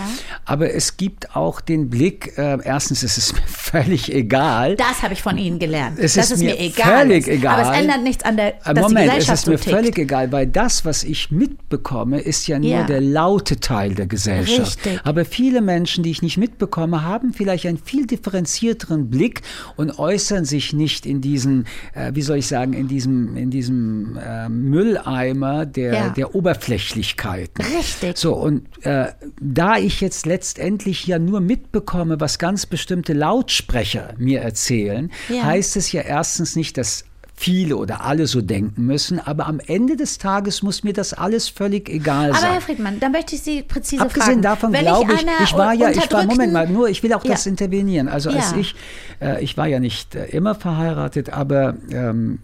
Aber 0.46 0.74
es 0.74 0.98
gibt 0.98 1.19
gibt 1.20 1.36
auch 1.36 1.60
den 1.60 1.90
Blick, 1.90 2.38
äh, 2.38 2.58
erstens 2.64 3.04
ist 3.04 3.18
es 3.18 3.34
mir 3.34 3.42
völlig 3.46 4.14
egal. 4.14 4.76
Das 4.76 5.02
habe 5.04 5.14
ich 5.14 5.22
von 5.22 5.38
Ihnen 5.38 5.60
gelernt. 5.60 6.00
Es 6.00 6.16
ist, 6.16 6.32
ist, 6.32 6.40
mir, 6.40 6.52
mir 6.52 6.60
egal. 6.60 7.00
Völlig 7.00 7.28
ist. 7.28 7.34
egal. 7.34 7.60
Aber 7.60 7.72
es 7.74 7.80
ändert 7.80 8.04
nichts 8.04 8.24
an 8.24 8.38
der 8.38 8.52
dass 8.52 8.76
Moment, 8.76 9.00
die 9.00 9.06
Gesellschaft 9.06 9.30
es 9.30 9.40
ist 9.42 9.48
mir 9.48 9.58
so 9.58 9.70
völlig 9.70 9.98
egal, 9.98 10.32
weil 10.32 10.48
das, 10.48 10.86
was 10.86 11.04
ich 11.04 11.30
mitbekomme, 11.32 12.20
ist 12.20 12.48
ja 12.48 12.58
nur 12.58 12.70
ja. 12.70 12.84
der 12.84 13.02
laute 13.02 13.60
Teil 13.60 13.96
der 13.96 14.08
Gesellschaft. 14.08 14.86
Richtig. 14.86 15.02
Aber 15.04 15.26
viele 15.26 15.62
Menschen, 15.62 16.04
die 16.04 16.12
ich 16.12 16.22
nicht 16.22 16.38
mitbekomme, 16.38 17.04
haben 17.04 17.34
vielleicht 17.34 17.66
einen 17.66 17.78
viel 17.78 18.08
differenzierteren 18.08 19.10
Blick 19.10 19.42
und 19.76 20.00
äußern 20.00 20.46
sich 20.46 20.72
nicht 20.72 21.06
in 21.06 21.20
diesen, 21.20 21.66
äh, 21.94 22.12
wie 22.14 22.22
soll 22.22 22.38
ich 22.38 22.48
sagen, 22.48 22.74
in 22.74 22.88
diesem, 22.88 23.36
in 23.36 23.50
diesem 23.50 24.18
äh, 24.18 24.48
Mülleimer 24.48 25.66
der, 25.66 25.94
ja. 25.94 26.10
der 26.10 26.34
Oberflächlichkeiten. 26.34 27.66
Richtig. 27.66 28.18
So, 28.18 28.36
und 28.36 28.64
äh, 28.86 29.08
da 29.42 29.78
ich 29.78 30.00
jetzt 30.00 30.26
letztendlich 30.26 31.09
ja 31.10 31.20
nur 31.20 31.42
mitbekomme, 31.42 32.20
was 32.20 32.40
ganz 32.40 32.66
bestimmte 32.66 33.14
Lautsprecher 33.14 34.14
mir 34.18 34.42
erzählen, 34.42 35.12
ja. 35.28 35.44
heißt 35.44 35.76
es 35.76 35.92
ja 35.92 36.02
erstens 36.02 36.56
nicht, 36.56 36.78
dass 36.78 37.04
viele 37.40 37.78
oder 37.78 38.04
alle 38.04 38.28
so 38.28 38.42
denken 38.42 38.86
müssen, 38.86 39.18
aber 39.18 39.48
am 39.48 39.62
Ende 39.66 39.96
des 39.96 40.18
Tages 40.18 40.62
muss 40.62 40.84
mir 40.84 40.92
das 40.92 41.14
alles 41.14 41.48
völlig 41.48 41.88
egal 41.88 42.34
sein. 42.34 42.44
Aber 42.44 42.54
Herr 42.54 42.62
Friedmann, 42.62 43.00
dann 43.00 43.14
möchte 43.14 43.36
ich 43.36 43.42
Sie 43.42 43.64
präzise 43.64 44.02
Abgesehen 44.02 44.26
fragen. 44.26 44.42
davon 44.42 44.74
glaube 44.74 45.14
ich, 45.14 45.22
ich, 45.22 45.28
ich 45.44 45.54
war 45.54 45.74
ja, 45.74 45.90
ich 45.90 46.12
war, 46.12 46.26
Moment 46.26 46.52
mal, 46.52 46.68
nur, 46.68 46.90
ich 46.90 47.02
will 47.02 47.14
auch 47.14 47.24
ja. 47.24 47.32
das 47.32 47.46
intervenieren. 47.46 48.10
Also 48.10 48.30
als 48.30 48.52
ja. 48.52 48.58
ich, 48.58 48.76
äh, 49.22 49.42
ich 49.42 49.56
war 49.56 49.68
ja 49.68 49.80
nicht 49.80 50.16
äh, 50.16 50.26
immer 50.26 50.54
verheiratet, 50.54 51.30
aber 51.30 51.78
ähm, 51.92 52.40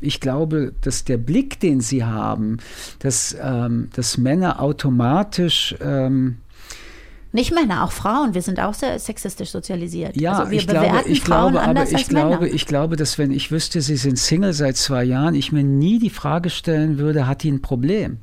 ich 0.00 0.20
glaube, 0.20 0.74
dass 0.82 1.04
der 1.04 1.16
Blick, 1.16 1.58
den 1.60 1.80
Sie 1.80 2.04
haben, 2.04 2.58
dass, 2.98 3.34
ähm, 3.42 3.88
dass 3.94 4.18
Männer 4.18 4.60
automatisch 4.60 5.74
ähm, 5.80 6.36
nicht 7.32 7.54
Männer, 7.54 7.84
auch 7.84 7.92
Frauen. 7.92 8.34
Wir 8.34 8.42
sind 8.42 8.58
auch 8.58 8.74
sehr 8.74 8.98
sexistisch 8.98 9.50
sozialisiert. 9.50 10.18
Ja, 10.18 10.38
also 10.38 10.50
wir 10.50 10.58
ich 10.58 10.66
glaube, 10.66 11.02
ich 11.06 11.20
Frauen 11.20 11.52
glaube, 11.52 11.68
aber 11.68 11.90
ich 11.90 12.08
glaube, 12.08 12.44
Männer. 12.44 12.54
ich 12.54 12.66
glaube, 12.66 12.96
dass 12.96 13.18
wenn 13.18 13.30
ich 13.30 13.50
wüsste, 13.50 13.80
sie 13.82 13.96
sind 13.96 14.18
Single 14.18 14.52
seit 14.52 14.76
zwei 14.76 15.04
Jahren, 15.04 15.34
ich 15.34 15.52
mir 15.52 15.64
nie 15.64 15.98
die 15.98 16.10
Frage 16.10 16.48
stellen 16.48 16.98
würde, 16.98 17.26
hat 17.26 17.42
die 17.42 17.50
ein 17.50 17.60
Problem? 17.60 18.18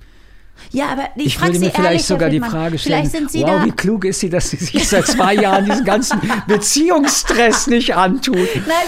Ja, 0.72 0.88
aber 0.88 1.10
ich, 1.16 1.28
ich 1.28 1.38
frage 1.38 1.54
würde 1.54 1.60
Sie 1.60 1.66
mir 1.66 1.72
vielleicht 1.72 1.86
ehrlich, 1.86 2.06
sogar 2.06 2.30
die 2.30 2.40
Frage 2.40 2.78
stellen, 2.78 3.10
Vielleicht 3.10 3.12
sind 3.12 3.32
Sie 3.32 3.44
wow, 3.44 3.64
wie 3.64 3.72
klug 3.72 4.06
ist 4.06 4.20
sie, 4.20 4.30
dass 4.30 4.50
sie 4.50 4.58
sich 4.58 4.88
seit 4.88 5.08
zwei 5.08 5.34
Jahren 5.34 5.66
diesen 5.66 5.86
ganzen 5.86 6.20
Beziehungsstress 6.48 7.68
nicht 7.68 7.96
antut. 7.96 8.36
Nein, 8.36 8.88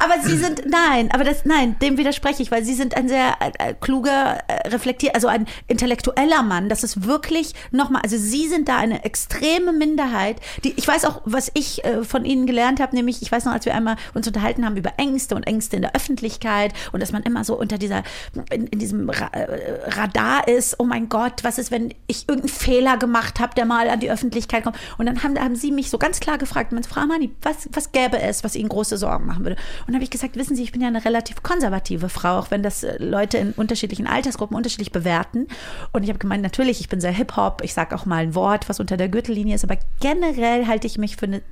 aber, 0.00 0.12
aber 0.12 0.22
Sie 0.28 0.36
sind, 0.36 0.62
nein, 0.66 1.10
aber 1.12 1.24
das, 1.24 1.44
nein, 1.44 1.76
dem 1.80 1.96
widerspreche 1.96 2.42
ich, 2.42 2.50
weil 2.50 2.64
Sie 2.64 2.74
sind 2.74 2.96
ein 2.96 3.08
sehr 3.08 3.36
äh, 3.40 3.74
kluger, 3.80 4.38
äh, 4.48 4.68
reflektiert, 4.68 5.14
also 5.14 5.28
ein 5.28 5.46
intellektueller 5.66 6.42
Mann. 6.42 6.68
Das 6.68 6.84
ist 6.84 7.06
wirklich 7.06 7.54
nochmal, 7.70 8.02
also 8.02 8.16
Sie 8.16 8.48
sind 8.48 8.68
da 8.68 8.78
eine 8.78 9.04
extreme 9.04 9.72
Minderheit. 9.72 10.40
Die, 10.64 10.74
ich 10.76 10.86
weiß 10.86 11.04
auch, 11.04 11.22
was 11.24 11.50
ich 11.54 11.84
äh, 11.84 12.04
von 12.04 12.24
Ihnen 12.24 12.46
gelernt 12.46 12.80
habe, 12.80 12.96
nämlich, 12.96 13.22
ich 13.22 13.30
weiß 13.30 13.44
noch, 13.44 13.52
als 13.52 13.64
wir 13.64 13.74
einmal 13.74 13.96
uns 14.14 14.26
unterhalten 14.26 14.64
haben 14.64 14.76
über 14.76 14.94
Ängste 14.96 15.34
und 15.34 15.46
Ängste 15.46 15.76
in 15.76 15.82
der 15.82 15.94
Öffentlichkeit 15.94 16.72
und 16.92 17.00
dass 17.00 17.12
man 17.12 17.22
immer 17.22 17.44
so 17.44 17.58
unter 17.58 17.78
dieser, 17.78 18.02
in, 18.50 18.66
in 18.66 18.78
diesem 18.78 19.08
Ra 19.10 19.28
äh, 19.32 19.90
Radar 19.90 20.48
ist, 20.48 20.76
oh 20.78 20.84
mein 20.84 21.07
Gott, 21.08 21.44
was 21.44 21.58
ist, 21.58 21.70
wenn 21.70 21.94
ich 22.06 22.28
irgendeinen 22.28 22.48
Fehler 22.48 22.96
gemacht 22.96 23.40
habe, 23.40 23.54
der 23.54 23.64
mal 23.64 23.88
an 23.88 24.00
die 24.00 24.10
Öffentlichkeit 24.10 24.64
kommt. 24.64 24.76
Und 24.98 25.06
dann 25.06 25.22
haben, 25.22 25.38
haben 25.38 25.56
Sie 25.56 25.70
mich 25.70 25.90
so 25.90 25.98
ganz 25.98 26.20
klar 26.20 26.38
gefragt, 26.38 26.74
Frau 26.88 27.00
Amani, 27.00 27.30
was, 27.42 27.68
was 27.72 27.92
gäbe 27.92 28.20
es, 28.20 28.44
was 28.44 28.56
Ihnen 28.56 28.68
große 28.68 28.96
Sorgen 28.96 29.26
machen 29.26 29.44
würde? 29.44 29.56
Und 29.86 29.94
habe 29.94 30.04
ich 30.04 30.10
gesagt, 30.10 30.36
wissen 30.36 30.56
Sie, 30.56 30.62
ich 30.62 30.72
bin 30.72 30.80
ja 30.80 30.88
eine 30.88 31.04
relativ 31.04 31.42
konservative 31.42 32.08
Frau, 32.08 32.38
auch 32.38 32.50
wenn 32.50 32.62
das 32.62 32.82
äh, 32.82 33.02
Leute 33.02 33.38
in 33.38 33.52
unterschiedlichen 33.52 34.06
Altersgruppen 34.06 34.56
unterschiedlich 34.56 34.92
bewerten. 34.92 35.48
Und 35.92 36.02
ich 36.02 36.08
habe 36.08 36.18
gemeint, 36.18 36.42
natürlich, 36.42 36.80
ich 36.80 36.88
bin 36.88 37.00
sehr 37.00 37.12
Hip-Hop, 37.12 37.62
ich 37.62 37.74
sage 37.74 37.94
auch 37.94 38.06
mal 38.06 38.22
ein 38.22 38.34
Wort, 38.34 38.68
was 38.68 38.80
unter 38.80 38.96
der 38.96 39.08
Gürtellinie 39.08 39.54
ist, 39.54 39.64
aber 39.64 39.78
generell 40.00 40.66
halte 40.66 40.86
ich 40.86 40.98
mich 40.98 41.16
für 41.16 41.26
eine 41.26 41.42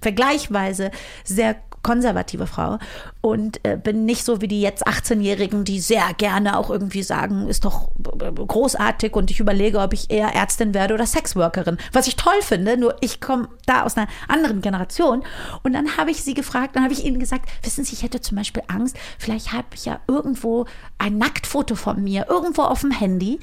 vergleichsweise 0.00 0.90
sehr 1.24 1.56
konservative 1.82 2.46
Frau 2.46 2.78
und 3.20 3.60
äh, 3.64 3.76
bin 3.76 4.04
nicht 4.04 4.24
so 4.24 4.40
wie 4.40 4.48
die 4.48 4.60
jetzt 4.60 4.86
18-Jährigen, 4.86 5.64
die 5.64 5.80
sehr 5.80 6.12
gerne 6.16 6.58
auch 6.58 6.70
irgendwie 6.70 7.02
sagen, 7.02 7.48
ist 7.48 7.64
doch 7.64 7.90
großartig 8.02 9.14
und 9.14 9.30
ich 9.30 9.40
überlege, 9.40 9.78
ob 9.78 9.92
ich 9.92 10.10
eher 10.10 10.34
Ärztin 10.34 10.74
werde 10.74 10.94
oder 10.94 11.06
Sexworkerin. 11.06 11.78
Was 11.92 12.06
ich 12.06 12.16
toll 12.16 12.40
finde, 12.42 12.76
nur 12.76 12.96
ich 13.00 13.20
komme 13.20 13.48
da 13.66 13.82
aus 13.82 13.96
einer 13.96 14.08
anderen 14.28 14.60
Generation. 14.60 15.22
Und 15.62 15.72
dann 15.72 15.96
habe 15.96 16.10
ich 16.10 16.22
sie 16.22 16.34
gefragt, 16.34 16.76
dann 16.76 16.84
habe 16.84 16.92
ich 16.92 17.04
ihnen 17.04 17.18
gesagt, 17.18 17.48
wissen 17.62 17.84
Sie, 17.84 17.94
ich 17.94 18.02
hätte 18.02 18.20
zum 18.20 18.36
Beispiel 18.36 18.62
Angst, 18.68 18.96
vielleicht 19.18 19.52
habe 19.52 19.68
ich 19.74 19.84
ja 19.84 20.00
irgendwo 20.08 20.66
ein 20.98 21.18
Nacktfoto 21.18 21.74
von 21.74 22.02
mir, 22.02 22.26
irgendwo 22.28 22.62
auf 22.62 22.80
dem 22.80 22.90
Handy 22.90 23.40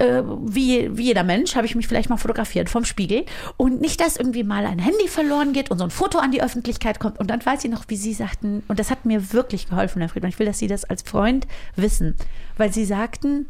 äh, 0.00 0.22
wie, 0.24 0.96
wie 0.96 1.04
jeder 1.04 1.24
Mensch, 1.24 1.54
habe 1.54 1.66
ich 1.66 1.74
mich 1.74 1.86
vielleicht 1.86 2.08
mal 2.08 2.16
fotografiert 2.16 2.70
vom 2.70 2.84
Spiegel. 2.84 3.26
Und 3.56 3.80
nicht, 3.80 4.00
dass 4.00 4.16
irgendwie 4.16 4.44
mal 4.44 4.64
ein 4.64 4.78
Handy 4.78 5.08
verloren 5.08 5.52
geht 5.52 5.70
und 5.70 5.78
so 5.78 5.84
ein 5.84 5.90
Foto 5.90 6.18
an 6.18 6.32
die 6.32 6.42
Öffentlichkeit 6.42 6.98
kommt. 6.98 7.18
Und 7.18 7.28
dann 7.28 7.44
weiß 7.44 7.64
ich 7.64 7.70
noch, 7.70 7.84
wie 7.88 7.96
Sie 7.96 8.14
sagten, 8.14 8.62
und 8.68 8.78
das 8.78 8.90
hat 8.90 9.04
mir 9.04 9.32
wirklich 9.32 9.68
geholfen, 9.68 10.00
Herr 10.00 10.08
Friedmann. 10.08 10.30
Ich 10.30 10.38
will, 10.38 10.46
dass 10.46 10.58
Sie 10.58 10.68
das 10.68 10.84
als 10.84 11.02
Freund 11.02 11.46
wissen, 11.76 12.16
weil 12.56 12.72
Sie 12.72 12.84
sagten, 12.84 13.46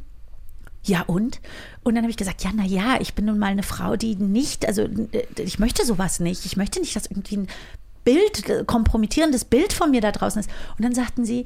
ja 0.82 1.02
und? 1.02 1.40
Und 1.84 1.94
dann 1.94 2.02
habe 2.02 2.10
ich 2.10 2.16
gesagt, 2.16 2.42
ja, 2.42 2.50
na 2.54 2.64
ja, 2.64 3.00
ich 3.00 3.14
bin 3.14 3.26
nun 3.26 3.38
mal 3.38 3.46
eine 3.46 3.62
Frau, 3.62 3.96
die 3.96 4.16
nicht, 4.16 4.66
also 4.66 4.88
ich 5.38 5.58
möchte 5.58 5.84
sowas 5.84 6.20
nicht. 6.20 6.46
Ich 6.46 6.56
möchte 6.56 6.80
nicht, 6.80 6.96
dass 6.96 7.06
irgendwie 7.06 7.36
ein 7.36 7.48
Bild, 8.04 8.66
kompromittierendes 8.66 9.44
Bild 9.44 9.72
von 9.72 9.90
mir 9.90 10.00
da 10.00 10.10
draußen 10.10 10.40
ist. 10.40 10.50
Und 10.76 10.84
dann 10.84 10.94
sagten 10.94 11.24
sie, 11.24 11.44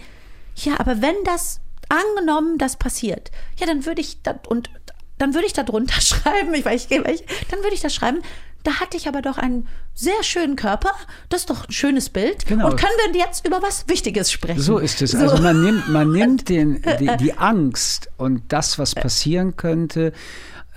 ja, 0.57 0.79
aber 0.79 1.03
wenn 1.03 1.17
das 1.25 1.61
angenommen, 1.89 2.59
das 2.59 2.77
passiert, 2.77 3.31
ja, 3.59 3.67
dann 3.67 3.85
würde 3.87 4.01
ich, 4.01 4.23
das, 4.23 4.37
und 4.49 4.71
dann 5.19 5.35
würde 5.35 5.47
ich 5.47 5.53
da 5.53 5.63
drunter 5.63 6.01
schreiben, 6.01 6.55
ich 6.55 6.65
weiß, 6.65 6.89
ich, 6.91 6.91
dann 6.91 7.61
würde 7.61 7.75
ich 7.75 7.81
da 7.81 7.91
schreiben, 7.91 8.23
da 8.65 8.81
hatte 8.81 8.97
ich 8.97 9.07
aber 9.09 9.21
doch 9.21 9.37
einen 9.37 9.69
sehr 9.93 10.23
schönen 10.23 10.57
Körper, 10.57 10.93
das 11.29 11.43
ist 11.43 11.51
doch 11.51 11.69
ein 11.69 11.73
schönes 11.73 12.09
Bild. 12.09 12.47
Genau. 12.47 12.71
Und 12.71 12.77
können 12.77 12.93
wir 13.13 13.21
jetzt 13.21 13.47
über 13.47 13.63
was 13.63 13.87
Wichtiges 13.89 14.33
sprechen? 14.33 14.61
So 14.61 14.79
ist 14.79 15.03
es. 15.03 15.11
So. 15.13 15.19
Also 15.19 15.43
man 15.43 15.63
nimmt, 15.63 15.89
man 15.89 16.11
nimmt 16.13 16.49
den, 16.49 16.83
die, 16.99 17.11
die 17.19 17.35
Angst 17.35 18.11
und 18.17 18.43
das, 18.49 18.79
was 18.79 18.95
passieren 18.95 19.57
könnte, 19.57 20.13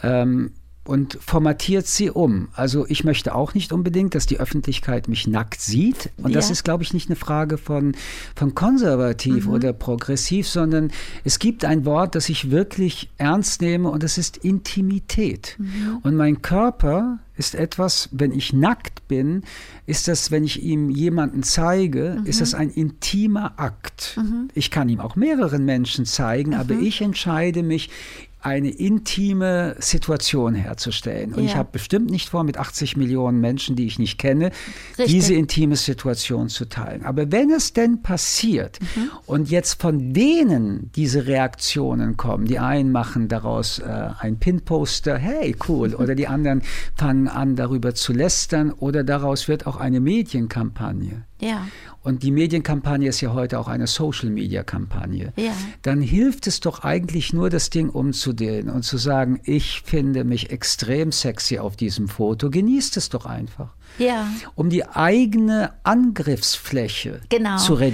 ähm, 0.03 0.53
und 0.87 1.17
formatiert 1.21 1.85
sie 1.87 2.09
um. 2.09 2.47
Also 2.53 2.85
ich 2.87 3.03
möchte 3.03 3.35
auch 3.35 3.53
nicht 3.53 3.71
unbedingt, 3.73 4.15
dass 4.15 4.25
die 4.25 4.39
Öffentlichkeit 4.39 5.07
mich 5.07 5.27
nackt 5.27 5.59
sieht. 5.61 6.09
Und 6.17 6.35
das 6.35 6.47
Ja. 6.47 6.53
ist, 6.53 6.63
glaube 6.63 6.83
ich, 6.83 6.93
nicht 6.93 7.09
eine 7.09 7.15
Frage 7.15 7.57
von, 7.57 7.95
von 8.35 8.55
konservativ 8.55 9.45
Mhm. 9.47 9.53
oder 9.53 9.73
progressiv, 9.73 10.47
sondern 10.47 10.91
es 11.23 11.39
gibt 11.39 11.65
ein 11.65 11.85
Wort, 11.85 12.15
das 12.15 12.29
ich 12.29 12.51
wirklich 12.51 13.09
ernst 13.17 13.61
nehme 13.61 13.89
und 13.89 14.03
das 14.03 14.17
ist 14.17 14.37
Intimität. 14.37 15.55
Mhm. 15.59 15.99
Und 16.03 16.15
mein 16.15 16.41
Körper 16.41 17.19
ist 17.35 17.53
etwas, 17.53 18.09
wenn 18.11 18.31
ich 18.31 18.51
nackt 18.53 19.07
bin, 19.07 19.43
ist 19.85 20.07
das, 20.07 20.31
wenn 20.31 20.43
ich 20.43 20.63
ihm 20.63 20.89
jemanden 20.89 21.43
zeige, 21.43 22.19
ist 22.25 22.41
das 22.41 22.55
ein 22.55 22.69
intimer 22.71 23.59
Akt. 23.59 24.19
Ich 24.55 24.71
kann 24.71 24.89
ihm 24.89 24.99
auch 24.99 25.15
mehreren 25.15 25.63
Menschen 25.63 26.05
zeigen, 26.05 26.55
aber 26.55 26.73
ich 26.73 27.01
entscheide 27.01 27.61
mich, 27.61 27.91
eine 28.39 28.69
intime 28.69 29.75
Situation 29.79 30.53
herzustellen. 30.53 31.33
Und 31.33 31.43
ich 31.43 31.51
Ja. 31.51 31.57
habe 31.57 31.69
bestimmt 31.71 32.09
nicht 32.11 32.29
vor, 32.29 32.43
mit 32.43 32.57
80 32.57 32.95
Millionen 32.95 33.41
Menschen, 33.41 33.75
die 33.75 33.85
ich 33.87 33.99
nicht 33.99 34.17
kenne, 34.19 34.51
Richtig. 34.97 35.07
diese 35.07 35.33
intime 35.33 35.75
Situation 35.75 36.47
zu 36.47 36.65
teilen. 36.65 37.03
Aber 37.03 37.31
wenn 37.31 37.49
es 37.51 37.73
denn 37.73 38.03
passiert 38.03 38.79
Mhm. 38.95 39.09
und 39.25 39.49
jetzt 39.49 39.81
von 39.81 40.13
denen 40.13 40.91
diese 40.95 41.25
Reaktionen 41.27 42.15
kommen, 42.15 42.45
die 42.45 42.59
einen 42.59 42.91
machen 42.91 43.27
daraus 43.27 43.79
äh, 43.79 44.09
ein 44.19 44.37
Pinposter, 44.37 45.17
hey, 45.17 45.55
cool, 45.67 45.95
oder 45.95 46.13
die 46.15 46.27
anderen 46.27 46.61
fangen 46.95 47.27
an, 47.27 47.55
darüber 47.55 47.95
zu 47.95 48.13
lästern, 48.13 48.71
oder 48.71 49.03
daraus 49.03 49.47
wird 49.47 49.65
auch 49.67 49.77
eine 49.77 49.99
Medienkampagne. 49.99 51.23
Ja. 51.39 51.67
Und 52.07 52.23
die 52.23 52.31
Medienkampagne 52.31 53.09
ist 53.09 53.19
ja 53.19 53.33
heute 53.33 53.59
auch 53.59 53.67
eine 53.67 53.85
Social-Media-Kampagne. 53.85 55.33
Ja. 55.35 55.51
Dann 55.81 55.99
hilft 55.99 56.47
es 56.47 56.61
doch 56.61 56.85
eigentlich 56.85 57.33
nur, 57.33 57.49
das 57.49 57.69
Ding 57.69 57.89
umzudrehen 57.89 58.69
und 58.69 58.83
zu 58.83 58.97
sagen, 58.97 59.41
ich 59.43 59.81
finde 59.81 60.23
mich 60.23 60.49
extrem 60.49 61.11
sexy 61.11 61.59
auf 61.59 61.75
diesem 61.75 62.07
Foto. 62.07 62.49
Genießt 62.49 62.95
es 62.95 63.09
doch 63.09 63.25
einfach. 63.25 63.73
Ja. 63.97 64.27
Um 64.55 64.69
die 64.69 64.85
eigene 64.87 65.73
Angriffsfläche 65.83 67.21
Genau. 67.29 67.57
zu 67.57 67.75
Das 67.75 67.81
habe 67.81 67.85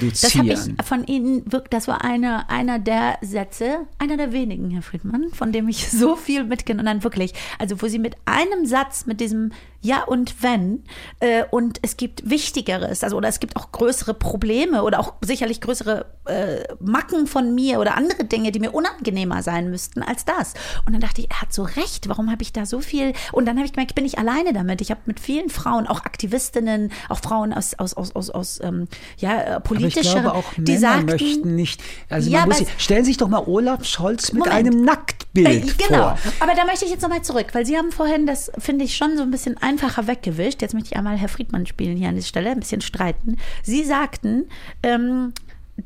reduzieren. 0.50 0.76
ich 0.80 0.86
von 0.86 1.06
Ihnen 1.06 1.44
wirklich, 1.52 1.70
das 1.70 1.88
war 1.88 2.04
eine, 2.04 2.50
einer 2.50 2.80
der 2.80 3.18
Sätze, 3.22 3.80
einer 4.00 4.18
der 4.18 4.32
wenigen, 4.34 4.70
Herr 4.72 4.82
Friedmann, 4.82 5.30
von 5.34 5.52
dem 5.52 5.68
ich 5.70 5.90
so 5.90 6.16
viel 6.16 6.44
mitgenommen 6.44 6.82
und 6.82 6.86
dann 6.88 7.04
wirklich, 7.04 7.34
also 7.60 7.82
wo 7.82 7.88
Sie 7.88 8.00
mit 8.00 8.16
einem 8.26 8.66
Satz, 8.66 9.06
mit 9.06 9.20
diesem 9.22 9.52
Ja 9.82 10.04
und 10.04 10.42
wenn, 10.42 10.84
äh, 11.20 11.44
und 11.52 11.80
es 11.82 11.98
gibt 11.98 12.30
Wichtigeres, 12.30 13.04
also 13.04 13.18
oder 13.18 13.28
es 13.28 13.40
gibt 13.40 13.56
auch 13.56 13.72
größere 13.72 14.14
Probleme 14.14 14.84
oder 14.84 15.00
auch 15.00 15.14
sicherlich 15.22 15.62
größere 15.62 16.06
äh, 16.26 16.64
Macken 16.80 17.28
von 17.28 17.54
mir 17.54 17.80
oder 17.80 17.96
andere 17.96 18.24
Dinge, 18.26 18.52
die 18.52 18.60
mir 18.60 18.72
unangenehmer 18.74 19.44
sein 19.44 19.70
müssten 19.70 20.02
als 20.02 20.26
das. 20.26 20.54
Und 20.86 20.94
dann 20.94 21.02
dachte 21.02 21.22
ich, 21.22 21.30
er 21.32 21.42
hat 21.42 21.54
so 21.54 21.64
recht, 21.64 22.08
warum 22.10 22.32
habe 22.32 22.42
ich 22.44 22.54
da 22.54 22.66
so 22.66 22.80
viel? 22.80 23.14
Und 23.34 23.46
dann 23.46 23.58
habe 23.58 23.66
ich 23.66 23.74
gemerkt, 23.74 23.92
ich 23.92 23.96
bin 23.96 24.06
nicht 24.06 24.18
alleine 24.20 24.54
damit. 24.54 24.80
Ich 24.82 24.90
habe 24.92 25.02
mit 25.06 25.20
vielen 25.20 25.50
Frauen, 25.50 25.88
auch 25.94 26.06
Aktivistinnen, 26.06 26.92
auch 27.10 27.20
Frauen 27.20 27.54
aus, 27.54 27.74
aus, 27.76 27.94
aus, 27.94 28.16
aus, 28.16 28.30
aus 28.30 28.60
ähm, 28.64 28.88
ja, 29.18 29.42
äh, 29.42 29.52
aber 29.54 29.76
ich 29.76 29.94
glaube, 29.94 30.34
auch 30.34 30.54
die 30.58 30.62
Männer 30.64 30.80
sagten, 30.80 31.06
möchten 31.06 31.56
nicht. 31.56 31.82
Also 32.10 32.30
Ja, 32.30 32.42
man 32.46 32.50
muss 32.50 32.64
stellen 32.78 33.06
Sie 33.06 33.12
sich 33.12 33.18
doch 33.18 33.28
mal 33.28 33.44
Olaf 33.46 33.86
Scholz 33.86 34.34
mit 34.34 34.40
Moment. 34.46 34.56
einem 34.56 34.84
Nacktbild 34.84 35.80
Äh, 35.80 35.88
genau. 35.88 36.16
vor. 36.16 36.18
Aber 36.40 36.54
da 36.56 36.66
möchte 36.66 36.86
ich 36.86 36.92
jetzt 36.92 37.02
nochmal 37.02 37.22
zurück, 37.22 37.48
weil 37.54 37.66
Sie 37.66 37.78
haben 37.78 37.92
vorhin 37.92 38.26
das, 38.26 38.52
finde 38.58 38.86
ich, 38.86 38.98
schon 38.98 39.18
so 39.18 39.24
ein 39.24 39.32
bisschen 39.32 39.58
einfacher 39.58 40.08
weggewischt. 40.08 40.62
Jetzt 40.62 40.74
möchte 40.74 40.90
ich 40.92 40.98
einmal 40.98 41.18
Herr 41.18 41.30
Friedmann 41.30 41.66
spielen 41.66 41.96
hier 41.98 42.10
an 42.10 42.16
dieser 42.16 42.28
Stelle, 42.28 42.50
ein 42.52 42.60
bisschen 42.60 42.82
streiten. 42.82 43.38
Sie 43.64 43.84
sagten, 43.84 44.48
ähm, 44.82 45.34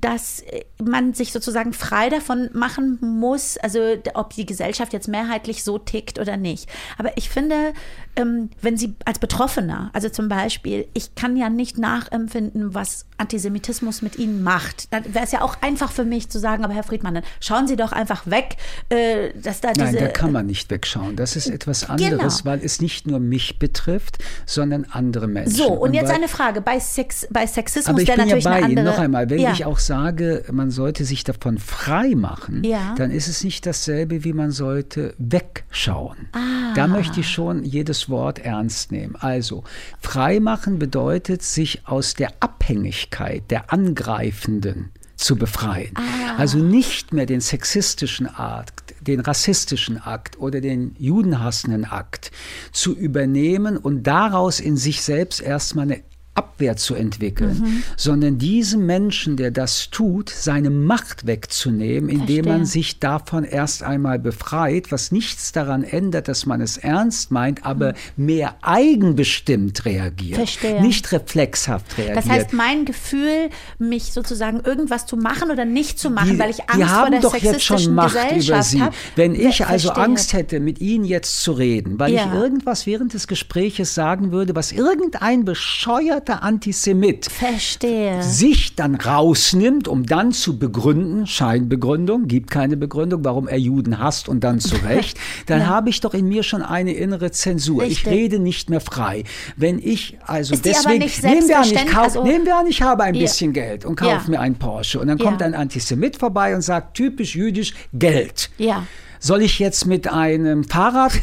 dass 0.01 0.41
äh, 0.41 0.66
man 0.84 1.14
sich 1.14 1.32
sozusagen 1.32 1.72
frei 1.74 2.10
davon 2.10 2.49
machen 2.53 2.97
muss, 3.01 3.58
also 3.58 3.80
ob 4.16 4.34
die 4.34 4.45
Gesellschaft 4.45 4.91
jetzt 4.91 5.08
mehrheitlich 5.08 5.64
so 5.64 5.78
tickt 5.78 6.20
oder 6.20 6.36
nicht. 6.36 6.70
Aber 6.97 7.16
ich 7.18 7.30
finde, 7.30 7.74
ähm, 8.18 8.49
wenn 8.61 8.76
Sie 8.78 8.95
als 9.05 9.20
Betroffener, 9.20 9.89
also 9.93 10.09
zum 10.09 10.28
Beispiel, 10.28 10.88
ich 10.93 11.15
kann 11.15 11.38
ja 11.38 11.49
nicht 11.49 11.78
nachempfinden, 11.78 12.74
was 12.74 13.05
Antisemitismus 13.18 14.01
mit 14.01 14.18
Ihnen 14.18 14.43
macht, 14.43 14.91
dann 14.93 15.13
wäre 15.13 15.24
es 15.24 15.32
ja 15.32 15.41
auch 15.41 15.61
einfach 15.61 15.91
für 15.91 16.03
mich 16.03 16.30
zu 16.30 16.39
sagen, 16.39 16.63
aber 16.65 16.74
Herr 16.74 16.84
Friedmann, 16.84 17.13
dann 17.15 17.24
schauen 17.39 17.68
Sie 17.68 17.76
doch 17.76 17.91
einfach 17.91 18.28
weg, 18.28 18.57
äh, 18.89 19.30
dass 19.41 19.61
da 19.61 19.70
Nein, 19.78 19.93
diese... 19.93 19.99
da 20.05 20.07
kann 20.09 20.32
man 20.32 20.45
nicht 20.47 20.70
wegschauen. 20.70 21.15
Das 21.15 21.36
ist 21.36 21.47
etwas 21.47 21.89
anderes, 21.89 22.39
Genau. 22.39 22.45
weil 22.51 22.59
es 22.63 22.82
nicht 22.82 23.07
nur 23.07 23.20
mich 23.20 23.59
betrifft, 23.59 24.18
sondern 24.45 24.86
andere 24.91 25.28
Menschen. 25.28 25.53
so, 25.55 25.68
und 25.74 25.93
jetzt 25.93 26.09
weil, 26.09 26.15
eine 26.15 26.28
Frage. 26.28 26.61
Bei, 26.61 26.80
Sex, 26.80 27.28
bei 27.30 27.45
Sexismus, 27.45 27.88
Aber 27.89 27.99
ich 27.99 28.05
der 28.07 28.13
bin 28.13 28.20
ja 28.22 28.26
natürlich 28.26 28.43
bei 28.43 28.51
eine 28.51 28.65
Ihnen 28.68 28.80
andere... 28.80 28.95
noch 28.95 29.03
einmal. 29.03 29.30
Wenn 29.30 29.39
ja. 29.39 29.51
ich 29.53 29.65
auch 29.65 29.80
sage, 29.80 30.43
man 30.51 30.72
sollte 30.72 31.05
sich 31.05 31.24
davon 31.24 31.59
frei 31.59 32.15
machen, 32.15 32.63
Ja. 32.63 32.95
dann 32.97 33.11
ist 33.11 33.28
es 33.28 33.43
nicht 33.43 33.65
dasselbe, 33.65 34.24
wie 34.24 34.34
man 34.34 34.51
sollte 34.51 35.13
wegschauen. 35.20 36.30
Ah. 36.34 36.74
Da 36.76 36.88
möchte 36.88 37.20
ich 37.20 37.30
schon 37.30 37.63
jedes 37.63 38.07
Wort 38.10 38.39
ernst 38.39 38.91
nehmen. 38.91 39.16
Also, 39.16 39.64
frei 39.99 40.39
machen 40.39 40.80
bedeutet, 40.80 41.43
sich 41.43 41.88
aus 41.88 42.14
der 42.14 42.32
Abhängigkeit 42.39 43.49
der 43.49 43.72
Angreifenden 43.72 44.91
zu 45.18 45.36
befreien. 45.36 45.93
Ah. 45.95 46.38
Also 46.38 46.60
nicht 46.60 47.12
mehr 47.12 47.26
den 47.26 47.41
sexistischen 47.41 48.28
Akt, 48.28 48.93
den 49.01 49.20
rassistischen 49.20 49.97
Akt 49.97 50.38
oder 50.39 50.62
den 50.62 50.95
judenhassenden 50.99 51.86
Akt 51.86 52.32
zu 52.72 52.95
übernehmen 52.95 53.78
und 53.78 54.03
daraus 54.03 54.60
in 54.60 54.78
sich 54.78 55.01
selbst 55.01 55.41
erstmal 55.41 55.86
eine 55.86 56.03
Abwehr 56.38 56.77
zu 56.77 56.93
entwickeln, 56.93 57.59
mhm. 57.59 57.83
sondern 57.95 58.38
diesem 58.38 58.85
Menschen, 58.85 59.38
der 59.38 59.51
das 59.51 59.89
tut, 59.89 60.29
seine 60.29 60.69
Macht 60.69 61.25
wegzunehmen, 61.25 62.09
indem 62.09 62.43
Verstehe. 62.43 62.53
man 62.53 62.65
sich 62.65 62.99
davon 62.99 63.43
erst 63.43 63.81
einmal 63.83 64.19
befreit, 64.19 64.91
was 64.91 65.11
nichts 65.11 65.51
daran 65.51 65.83
ändert, 65.83 66.27
dass 66.27 66.45
man 66.45 66.61
es 66.61 66.77
ernst 66.77 67.31
meint, 67.31 67.65
aber 67.65 67.93
mhm. 68.15 68.25
mehr 68.25 68.55
eigenbestimmt 68.61 69.85
reagiert, 69.85 70.35
Verstehe. 70.35 70.81
nicht 70.81 71.11
reflexhaft 71.11 71.97
reagiert. 71.97 72.17
Das 72.17 72.29
heißt, 72.29 72.53
mein 72.53 72.85
Gefühl, 72.85 73.49
mich 73.79 74.13
sozusagen 74.13 74.61
irgendwas 74.61 75.07
zu 75.07 75.17
machen 75.17 75.49
oder 75.49 75.65
nicht 75.65 75.97
zu 75.97 76.11
machen, 76.11 76.33
die, 76.33 76.39
weil 76.39 76.51
ich 76.51 76.61
Angst 76.69 76.77
die 76.77 76.85
haben 76.85 77.01
vor 77.01 77.09
der 77.09 77.21
doch 77.21 77.35
jetzt 77.35 77.63
schon 77.63 77.95
Macht 77.95 78.15
über 78.31 78.61
sie. 78.61 78.81
Hab. 78.81 78.93
Wenn 79.15 79.33
ich 79.33 79.65
also 79.65 79.89
Angst 79.89 80.33
hätte, 80.33 80.59
mit 80.59 80.79
Ihnen 80.81 81.05
jetzt 81.05 81.41
zu 81.41 81.53
reden, 81.53 81.99
weil 81.99 82.13
ja. 82.13 82.25
ich 82.25 82.33
irgendwas 82.33 82.85
während 82.85 83.13
des 83.13 83.27
Gespräches 83.27 83.95
sagen 83.95 84.31
würde, 84.31 84.55
was 84.55 84.71
irgendein 84.71 85.45
bescheuert 85.45 86.26
bekennender 86.28 86.43
Antisemit 86.43 87.32
Verstehe. 87.32 88.21
sich 88.21 88.75
dann 88.75 88.95
rausnimmt, 88.95 89.88
um 89.88 90.05
dann 90.05 90.32
zu 90.32 90.59
begründen, 90.59 91.25
Scheinbegründung, 91.25 92.28
gibt 92.28 92.51
keine 92.51 92.78
Begründung, 92.78 93.23
warum 93.23 93.47
er 93.47 93.57
Juden 93.57 93.99
hasst 93.99 94.30
und 94.30 94.43
dann 94.43 94.60
zu 94.60 94.76
Recht, 94.85 95.18
dann 95.47 95.61
ja. 95.61 95.68
habe 95.68 95.89
ich 95.89 96.02
doch 96.02 96.14
in 96.14 96.27
mir 96.27 96.43
schon 96.43 96.61
eine 96.61 96.93
innere 96.93 97.31
Zensur. 97.31 97.81
Richtig. 97.81 98.06
Ich 98.06 98.07
rede 98.07 98.39
nicht 98.39 98.69
mehr 98.69 98.81
frei. 98.81 99.23
Wenn 99.56 99.80
ich 99.80 100.18
also 100.26 100.53
Ist 100.53 100.65
deswegen, 100.65 100.99
nehmen 100.99 101.47
wir, 101.47 101.60
an, 101.60 101.65
ich 101.65 101.85
kauf, 101.85 102.03
also, 102.03 102.23
nehmen 102.23 102.45
wir 102.45 102.57
an, 102.57 102.68
ich 102.68 102.81
habe 102.81 103.03
ein 103.03 103.15
ja. 103.15 103.22
bisschen 103.22 103.53
Geld 103.53 103.85
und 103.85 103.95
kaufe 103.95 104.11
ja. 104.11 104.30
mir 104.30 104.39
einen 104.39 104.56
Porsche 104.56 104.99
und 104.99 105.07
dann 105.07 105.18
kommt 105.18 105.41
ein 105.41 105.56
Antisemit 105.56 106.18
vorbei 106.18 106.56
und 106.56 106.61
sagt 106.61 106.95
typisch 106.95 107.35
jüdisch 107.35 107.73
Geld. 107.93 108.49
Ja 108.57 108.84
soll 109.19 109.41
ich 109.41 109.60
jetzt 109.60 109.85
mit 109.85 110.11
einem 110.11 110.64
Fahrrad, 110.64 111.14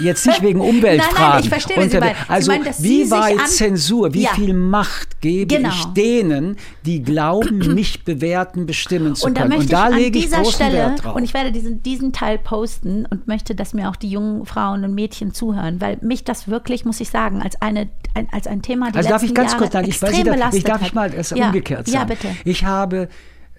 jetzt 0.00 0.26
nicht 0.26 0.42
wegen 0.42 0.60
Umweltfragen, 0.60 1.14
nein, 1.18 1.30
nein, 1.30 1.42
ich 1.42 1.48
verstehe, 1.48 1.76
was 1.76 1.92
meinen. 1.92 2.16
also 2.28 2.52
meinen, 2.52 2.74
wie 2.78 3.10
weit 3.10 3.48
Zensur, 3.48 4.14
wie 4.14 4.22
ja. 4.22 4.34
viel 4.34 4.54
Macht 4.54 5.20
gebe 5.20 5.56
genau. 5.56 5.70
ich 5.70 5.84
denen, 5.86 6.56
die 6.84 7.02
glauben, 7.02 7.58
mich 7.74 8.04
bewerten, 8.04 8.66
bestimmen 8.66 9.14
zu 9.14 9.26
und 9.26 9.38
können. 9.38 9.52
und 9.52 9.72
da 9.72 9.88
lege 9.88 10.18
ich 10.18 10.30
großen 10.30 10.52
Stelle, 10.52 10.78
Wert 10.78 11.04
drauf. 11.04 11.16
Und 11.16 11.24
ich 11.24 11.34
werde 11.34 11.52
diesen, 11.52 11.82
diesen 11.82 12.12
Teil 12.12 12.38
posten 12.38 13.06
und 13.06 13.26
möchte, 13.26 13.54
dass 13.54 13.74
mir 13.74 13.88
auch 13.88 13.96
die 13.96 14.08
jungen 14.08 14.46
Frauen 14.46 14.84
und 14.84 14.94
Mädchen 14.94 15.32
zuhören, 15.34 15.80
weil 15.80 15.98
mich 16.02 16.24
das 16.24 16.48
wirklich, 16.48 16.84
muss 16.84 17.00
ich 17.00 17.10
sagen, 17.10 17.42
als, 17.42 17.60
eine, 17.60 17.88
ein, 18.14 18.28
als 18.32 18.46
ein 18.46 18.62
Thema 18.62 18.90
die 18.90 18.98
Also 18.98 19.08
darf 19.08 19.22
ich 19.22 19.34
ganz 19.34 19.52
Jahre 19.52 19.62
kurz 19.62 19.72
sagen, 19.72 19.88
ich, 19.88 20.02
weiß, 20.02 20.18
ich, 20.18 20.24
darf, 20.24 20.54
ich 20.54 20.64
darf 20.64 20.82
ich 20.82 20.94
mal 20.94 21.12
es 21.14 21.30
ja. 21.30 21.46
umgekehrt 21.46 21.86
sagen. 21.86 21.98
Ja, 21.98 22.04
bitte. 22.04 22.28
Ich 22.44 22.64
habe, 22.64 23.08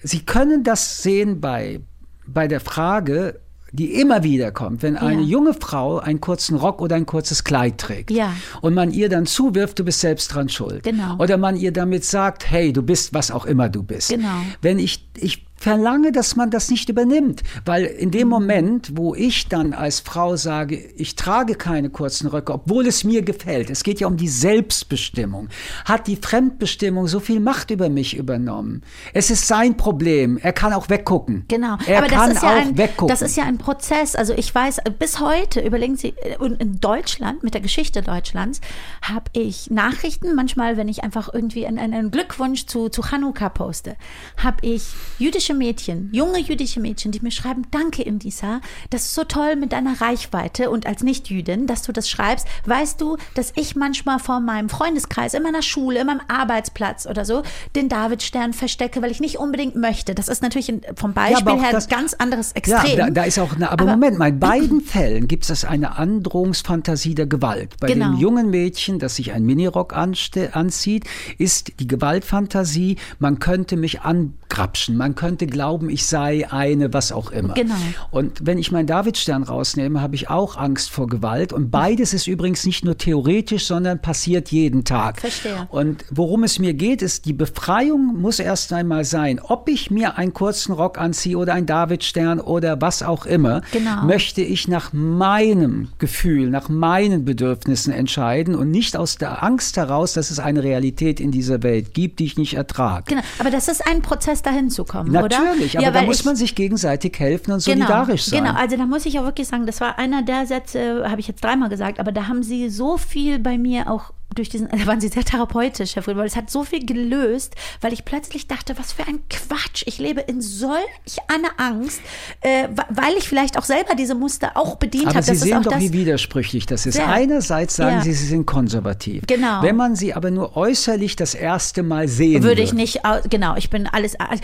Sie 0.02 0.26
können 0.26 0.64
das 0.64 1.02
sehen 1.02 1.40
bei, 1.40 1.80
bei 2.28 2.48
der 2.48 2.60
Frage, 2.60 3.40
die 3.74 3.96
immer 3.96 4.22
wieder 4.22 4.52
kommt, 4.52 4.84
wenn 4.84 4.96
eine 4.98 5.24
junge 5.24 5.56
Frau 5.56 5.98
einen 5.98 6.22
kurzen 6.22 6.56
Rock 6.56 6.80
oder 6.80 6.96
ein 6.96 7.08
kurzes 7.08 7.44
Kleid 7.44 7.80
trägt 7.80 8.12
ja. 8.12 8.32
und 8.62 8.76
man 8.76 8.92
ihr 8.92 9.10
dann 9.10 9.26
zuwirft, 9.26 9.80
du 9.80 9.84
bist 9.84 10.00
selbst 10.00 10.28
dran 10.28 10.48
schuld. 10.48 10.84
Genau. 10.84 11.18
Oder 11.18 11.38
man 11.38 11.58
ihr 11.58 11.72
damit 11.74 12.06
sagt, 12.06 12.50
hey, 12.50 12.72
du 12.72 12.84
bist 12.84 13.16
was 13.16 13.32
auch 13.32 13.46
immer 13.46 13.70
du 13.70 13.82
bist. 13.82 14.10
Genau. 14.10 14.28
Wenn 14.62 14.78
ich, 14.78 15.10
ich 15.18 15.44
verlange, 15.64 16.12
dass 16.12 16.36
man 16.36 16.52
das 16.52 16.70
nicht 16.70 16.90
übernimmt. 16.90 17.42
Weil 17.64 17.86
in 17.86 18.12
dem. 18.12 18.34
Moment, 18.34 18.98
wo 18.98 19.14
ich 19.14 19.48
dann 19.48 19.74
als 19.74 20.00
Frau 20.00 20.36
sage, 20.36 20.76
ich 20.96 21.16
trage 21.16 21.54
keine 21.54 21.92
kurzen 21.92 22.28
Röcke, 22.28 22.52
obwohl 22.52 22.88
es 22.88 23.04
mir 23.04 23.22
gefällt, 23.22 23.70
es 23.70 23.84
geht 23.84 24.00
ja 24.00 24.08
um 24.08 24.18
die 24.18 24.28
Selbstbestimmung, 24.28 25.50
hat 25.86 26.08
die 26.08 26.16
Fremdbestimmung 26.16 27.08
so 27.08 27.20
viel 27.20 27.40
Macht 27.40 27.70
über 27.70 27.90
mich 27.90 28.18
übernommen. 28.18 28.82
Es 29.14 29.30
ist 29.30 29.48
sein 29.48 29.78
Problem. 29.78 30.38
Er 30.38 30.52
kann 30.52 30.74
auch 30.74 30.90
weggucken. 30.90 31.46
Genau. 31.48 31.78
Er 31.86 32.00
Aber 32.00 32.08
kann 32.08 32.30
das 32.30 32.38
ist 32.38 32.44
ja 32.44 32.50
auch 32.50 32.56
ein, 32.56 32.78
weggucken. 32.78 33.08
Das 33.08 33.22
ist 33.22 33.38
ja 33.38 33.44
ein 33.44 33.60
Prozess. 33.60 34.16
Also 34.16 34.34
ich 34.34 34.54
weiß, 34.54 34.78
bis 34.98 35.20
heute, 35.20 35.62
überlegen 35.62 35.96
Sie, 35.96 36.16
in 36.40 36.80
Deutschland, 36.80 37.44
mit 37.44 37.54
der 37.54 37.62
Geschichte 37.62 38.02
Deutschlands, 38.02 38.62
habe 39.04 39.26
ich 39.34 39.70
Nachrichten, 39.70 40.34
manchmal, 40.34 40.76
wenn 40.76 40.88
ich 40.88 41.04
einfach 41.04 41.32
irgendwie 41.32 41.68
einen, 41.68 41.78
einen 41.78 42.10
Glückwunsch 42.10 42.66
zu, 42.66 42.90
zu 42.90 43.04
Chanukka 43.04 43.50
poste, 43.50 43.96
habe 44.38 44.58
ich 44.62 44.88
jüdische 45.20 45.53
jüdische 45.54 45.58
Mädchen, 45.58 46.10
junge 46.12 46.40
jüdische 46.40 46.80
Mädchen, 46.80 47.12
die 47.12 47.20
mir 47.22 47.32
schreiben, 47.32 47.64
danke 47.72 48.02
Indisa, 48.04 48.62
das 48.90 49.04
ist 49.04 49.16
so 49.16 49.24
toll 49.24 49.56
mit 49.56 49.72
deiner 49.72 50.02
Reichweite 50.02 50.70
und 50.70 50.86
als 50.86 51.04
Nicht-Jüdin, 51.04 51.68
dass 51.68 51.84
du 51.84 51.92
das 51.92 52.10
schreibst. 52.10 52.48
Weißt 52.66 53.00
du, 53.00 53.18
dass 53.36 53.54
ich 53.56 53.76
manchmal 53.76 54.20
vor 54.20 54.40
meinem 54.40 54.70
Freundeskreis, 54.70 55.34
in 55.34 55.44
meiner 55.44 55.62
Schule, 55.62 56.02
in 56.02 56.08
meinem 56.08 56.22
Arbeitsplatz 56.28 57.06
oder 57.06 57.26
so, 57.26 57.44
den 57.76 57.90
Davidstern 57.90 58.54
verstecke, 58.54 59.02
weil 59.02 59.12
ich 59.12 59.20
nicht 59.20 59.38
unbedingt 59.38 59.76
möchte. 59.76 60.16
Das 60.16 60.28
ist 60.28 60.42
natürlich 60.42 60.74
vom 60.96 61.14
Beispiel 61.14 61.56
ja, 61.56 61.62
her 61.62 61.78
ein 61.78 61.88
ganz 61.90 62.14
anderes 62.14 62.52
Extrem. 62.54 62.98
Ja, 62.98 63.06
da, 63.06 63.10
da 63.10 63.24
ist 63.24 63.40
auch 63.40 63.56
eine, 63.56 63.72
aber, 63.72 63.84
aber 63.84 63.92
Moment 63.92 64.18
mal, 64.18 64.30
in 64.30 64.40
beiden 64.40 64.82
Fällen 64.82 65.28
gibt 65.28 65.50
es 65.50 65.66
eine 65.66 65.98
Androhungsfantasie 65.98 67.16
der 67.16 67.28
Gewalt. 67.28 67.76
Bei 67.80 67.88
genau. 67.88 68.12
dem 68.12 68.18
jungen 68.18 68.50
Mädchen, 68.50 69.00
das 69.00 69.16
sich 69.16 69.34
einen 69.34 69.46
Minirock 69.46 69.96
anzieht, 69.96 71.06
ist 71.38 71.80
die 71.80 71.88
Gewaltfantasie, 71.88 72.98
man 73.20 73.40
könnte 73.40 73.78
mich 73.78 74.02
angrapschen, 74.02 74.98
man 74.98 75.16
könnte 75.16 75.33
könnte 75.34 75.48
glauben, 75.48 75.90
ich 75.90 76.06
sei 76.06 76.48
eine, 76.52 76.94
was 76.94 77.12
auch 77.12 77.32
immer. 77.32 77.56
Genau. 77.56 77.74
Und 78.12 78.46
wenn 78.46 78.60
ich 78.60 78.72
meinen 78.72 78.86
Davidstern 78.86 79.42
rausnehme, 79.42 80.00
habe 80.00 80.14
ich 80.14 80.30
auch 80.30 80.58
Angst 80.58 80.92
vor 80.92 81.08
Gewalt. 81.08 81.54
Und 81.54 81.72
beides 81.72 82.14
ist 82.14 82.28
übrigens 82.28 82.68
nicht 82.68 82.86
nur 82.86 83.00
theoretisch, 83.00 83.66
sondern 83.66 84.00
passiert 84.00 84.52
jeden 84.52 84.84
Tag. 84.84 85.22
Verstehe. 85.22 85.68
Und 85.72 86.06
worum 86.12 86.44
es 86.44 86.60
mir 86.60 86.76
geht, 86.76 87.02
ist, 87.02 87.26
die 87.26 87.34
Befreiung 87.34 88.22
muss 88.22 88.38
erst 88.38 88.72
einmal 88.74 89.06
sein. 89.06 89.40
Ob 89.42 89.68
ich 89.70 89.90
mir 89.90 90.20
einen 90.20 90.36
kurzen 90.36 90.72
Rock 90.72 91.00
anziehe 91.00 91.36
oder 91.36 91.56
einen 91.56 91.66
Davidstern 91.66 92.40
oder 92.40 92.80
was 92.80 93.02
auch 93.02 93.26
immer, 93.26 93.62
genau. 93.72 94.04
möchte 94.04 94.44
ich 94.44 94.68
nach 94.68 94.94
meinem 94.94 95.88
Gefühl, 95.98 96.52
nach 96.52 96.70
meinen 96.70 97.26
Bedürfnissen 97.26 97.92
entscheiden 97.92 98.54
und 98.54 98.70
nicht 98.70 98.96
aus 98.96 99.18
der 99.18 99.42
Angst 99.42 99.78
heraus, 99.78 100.14
dass 100.14 100.30
es 100.30 100.38
eine 100.38 100.62
Realität 100.62 101.20
in 101.20 101.32
dieser 101.32 101.64
Welt 101.64 101.96
gibt, 101.96 102.20
die 102.20 102.26
ich 102.26 102.38
nicht 102.38 102.54
ertrage. 102.54 103.06
Genau, 103.08 103.24
aber 103.40 103.50
das 103.50 103.68
ist 103.68 103.88
ein 103.88 104.04
Prozess, 104.04 104.44
dahin 104.44 104.70
zu 104.70 104.84
kommen, 104.84 105.12
Natürlich, 105.30 105.74
Natürlich, 105.74 105.78
aber 105.78 105.86
ja, 105.86 105.92
da 105.92 106.02
muss 106.04 106.20
ich, 106.20 106.26
man 106.26 106.36
sich 106.36 106.56
gegenseitig 106.56 107.18
helfen 107.20 107.52
und 107.52 107.64
genau, 107.64 107.86
solidarisch 107.86 108.24
sein. 108.26 108.44
Genau, 108.44 108.56
also 108.56 108.78
da 108.78 108.86
muss 108.86 109.06
ich 109.06 109.20
auch 109.20 109.24
wirklich 109.24 109.48
sagen, 109.48 109.66
das 109.66 109.82
war 109.82 109.98
einer 109.98 110.22
der 110.22 110.46
Sätze, 110.46 111.10
habe 111.10 111.20
ich 111.20 111.28
jetzt 111.28 111.44
dreimal 111.44 111.70
gesagt, 111.70 112.00
aber 112.00 112.12
da 112.12 112.28
haben 112.28 112.44
sie 112.44 112.70
so 112.70 112.98
viel 112.98 113.40
bei 113.40 113.58
mir 113.58 113.90
auch 113.90 114.12
durch 114.34 114.50
diesen, 114.50 114.70
da 114.72 114.86
waren 114.86 115.02
sie 115.02 115.08
sehr 115.08 115.24
therapeutisch, 115.24 115.96
Herr 115.96 116.04
Fried, 116.04 116.18
weil 116.18 116.28
es 116.28 116.36
hat 116.36 116.50
so 116.50 116.64
viel 116.64 116.86
gelöst, 116.86 117.56
weil 117.82 117.94
ich 117.94 118.06
plötzlich 118.06 118.48
dachte, 118.48 118.78
was 118.78 118.94
für 118.94 119.04
ein 119.08 119.22
Quatsch. 119.30 119.84
Ich 119.86 120.00
lebe 120.00 120.22
in 120.22 120.42
solch 120.42 120.82
einer 121.28 121.50
Angst, 121.58 122.02
äh, 122.42 122.68
weil 122.90 123.14
ich 123.18 123.28
vielleicht 123.28 123.58
auch 123.58 123.64
selber 123.64 123.96
diese 123.96 124.16
Muster 124.16 124.52
auch 124.56 124.76
bedient 124.76 125.08
habe. 125.08 125.24
Sie 125.24 125.36
sehen 125.36 125.64
doch, 125.64 125.80
wie 125.80 125.94
widersprüchlich 125.94 126.66
das 126.66 126.86
ist. 126.86 126.96
Sehr. 126.96 127.08
Einerseits 127.08 127.76
sagen 127.76 127.98
ja. 127.98 128.02
Sie, 128.02 128.14
Sie 128.14 128.28
sind 128.28 128.46
konservativ. 128.46 129.24
Genau. 129.28 129.62
Wenn 129.62 129.76
man 129.76 129.96
Sie 129.96 130.14
aber 130.14 130.32
nur 130.32 130.56
äußerlich 130.56 131.16
das 131.16 131.36
erste 131.36 131.84
Mal 131.84 132.08
sehen 132.08 132.44
würde. 132.44 132.62
ich 132.62 132.74
nicht, 132.74 133.02
genau, 133.30 133.56
ich 133.56 133.70
bin 133.70 133.88
alles, 133.88 134.16
äh, 134.16 134.38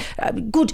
gut, 0.52 0.74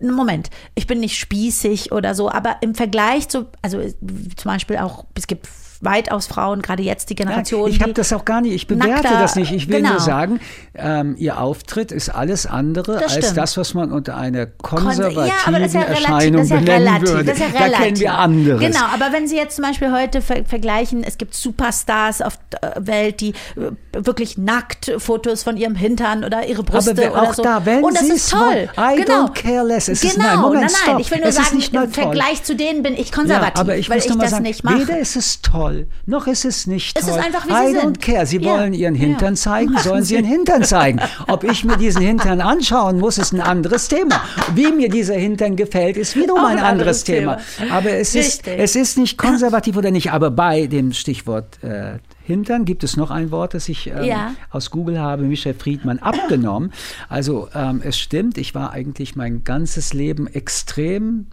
Moment, 0.00 0.50
ich 0.74 0.86
bin 0.86 1.00
nicht 1.00 1.18
spießig 1.18 1.92
oder 1.92 2.14
so, 2.14 2.30
aber 2.30 2.56
im 2.60 2.74
Vergleich 2.74 3.28
zu, 3.28 3.46
also 3.62 3.80
zum 3.80 4.50
Beispiel 4.50 4.78
auch, 4.78 5.04
es 5.14 5.26
gibt 5.26 5.48
weitaus 5.80 6.26
Frauen, 6.26 6.62
gerade 6.62 6.82
jetzt 6.82 7.10
die 7.10 7.14
Generation. 7.14 7.68
Ja, 7.68 7.76
ich 7.76 7.82
habe 7.82 7.92
das 7.92 8.12
auch 8.12 8.24
gar 8.24 8.40
nicht, 8.40 8.54
ich 8.54 8.66
bewerte 8.66 9.02
nackter, 9.02 9.18
das 9.18 9.36
nicht. 9.36 9.52
Ich 9.52 9.68
will 9.68 9.76
genau. 9.76 9.92
nur 9.92 10.00
sagen, 10.00 10.40
ähm, 10.74 11.14
ihr 11.18 11.40
Auftritt 11.40 11.92
ist 11.92 12.08
alles 12.08 12.46
andere 12.46 12.98
das 12.98 13.16
als 13.16 13.34
das, 13.34 13.56
was 13.56 13.74
man 13.74 13.92
unter 13.92 14.16
einer 14.16 14.46
konservativen 14.46 15.30
Kon 15.44 15.54
ja, 15.54 15.82
Erscheinung 15.82 16.42
relativ, 16.42 16.66
benennen 16.66 16.88
relativ, 16.88 17.08
würde. 17.08 17.24
Das 17.24 17.34
ist 17.34 17.40
ja 17.40 17.46
relativ. 17.46 17.72
Da 17.72 17.84
kennen 17.84 18.00
wir 18.00 18.14
anderes. 18.14 18.60
Genau, 18.60 18.84
aber 18.92 19.12
wenn 19.12 19.28
Sie 19.28 19.36
jetzt 19.36 19.56
zum 19.56 19.64
Beispiel 19.64 19.92
heute 19.92 20.20
ver 20.20 20.44
vergleichen, 20.44 21.02
es 21.02 21.18
gibt 21.18 21.34
Superstars 21.34 22.22
auf 22.22 22.38
der 22.52 22.74
Welt, 22.86 23.20
die 23.20 23.30
äh, 23.30 23.70
wirklich 23.92 24.38
nackt 24.38 24.92
Fotos 24.98 25.42
von 25.42 25.56
ihrem 25.56 25.74
Hintern 25.74 26.24
oder 26.24 26.46
ihre 26.46 26.62
Brüste 26.62 26.92
aber 26.92 27.22
auch 27.22 27.34
so. 27.34 27.42
Da, 27.42 27.64
wenn 27.64 27.82
Und 27.82 27.96
das 27.96 28.08
ist 28.08 28.30
toll. 28.30 28.68
I 28.76 28.96
genau. 28.96 29.26
don't 29.26 29.34
care 29.34 29.66
less. 29.66 29.88
Es 29.88 30.00
genau, 30.00 30.12
ist, 30.12 30.18
nein, 30.18 30.38
Moment, 30.38 30.72
nein, 30.72 30.72
nein, 30.86 31.00
ich 31.00 31.10
will 31.10 31.18
nur 31.18 31.28
es 31.28 31.34
sagen, 31.34 31.60
im 31.60 31.92
Vergleich 31.92 32.42
zu 32.42 32.54
denen 32.54 32.82
bin 32.82 32.94
ich 32.94 33.12
konservativ, 33.12 33.56
ja, 33.56 33.60
aber 33.60 33.76
ich 33.76 33.90
weil 33.90 33.98
ich 33.98 34.06
das 34.06 34.30
sagen, 34.30 34.42
nicht 34.42 34.64
mache. 34.64 34.80
Weder 34.80 34.98
ist 34.98 35.16
es 35.16 35.42
toll, 35.42 35.65
noch 36.06 36.26
ist 36.26 36.44
es 36.44 36.66
nicht 36.66 36.96
es 36.98 37.04
toll. 37.04 37.18
Es 37.18 37.26
ist 37.26 37.26
einfach, 37.26 37.46
wie 37.46 37.52
I 37.52 37.72
sie 37.72 37.78
don't 37.78 37.82
sind. 37.82 38.00
care. 38.00 38.26
Sie 38.26 38.38
ja. 38.38 38.50
wollen 38.52 38.72
ihren 38.74 38.94
Hintern 38.94 39.34
ja. 39.34 39.40
zeigen, 39.40 39.78
sollen 39.78 40.04
sie 40.04 40.14
ihren 40.14 40.24
Hintern 40.24 40.64
zeigen. 40.64 41.00
Ob 41.28 41.44
ich 41.44 41.64
mir 41.64 41.76
diesen 41.76 42.02
Hintern 42.02 42.40
anschauen 42.40 42.98
muss, 42.98 43.18
ist 43.18 43.32
ein 43.32 43.40
anderes 43.40 43.88
Thema. 43.88 44.20
Wie 44.54 44.70
mir 44.72 44.88
dieser 44.88 45.14
Hintern 45.14 45.56
gefällt, 45.56 45.96
ist 45.96 46.16
wiederum 46.16 46.44
ein, 46.44 46.58
ein 46.58 46.64
anderes 46.64 47.04
Thema. 47.04 47.36
Thema. 47.58 47.74
Aber 47.74 47.90
es 47.90 48.14
ist, 48.14 48.46
es 48.46 48.76
ist 48.76 48.98
nicht 48.98 49.18
konservativ 49.18 49.76
oder 49.76 49.90
nicht. 49.90 50.12
Aber 50.12 50.30
bei 50.30 50.66
dem 50.66 50.92
Stichwort 50.92 51.62
äh, 51.62 51.98
Hintern 52.26 52.64
gibt 52.64 52.82
es 52.82 52.96
noch 52.96 53.10
ein 53.10 53.30
Wort, 53.30 53.54
das 53.54 53.68
ich 53.68 53.86
ähm, 53.86 54.04
ja. 54.04 54.34
aus 54.50 54.70
Google 54.70 54.98
habe, 54.98 55.22
Michel 55.22 55.54
Friedmann, 55.54 56.00
abgenommen. 56.00 56.72
Also 57.08 57.48
ähm, 57.54 57.80
es 57.84 57.98
stimmt, 57.98 58.36
ich 58.36 58.54
war 58.54 58.72
eigentlich 58.72 59.14
mein 59.14 59.44
ganzes 59.44 59.92
Leben 59.92 60.26
extrem 60.26 61.28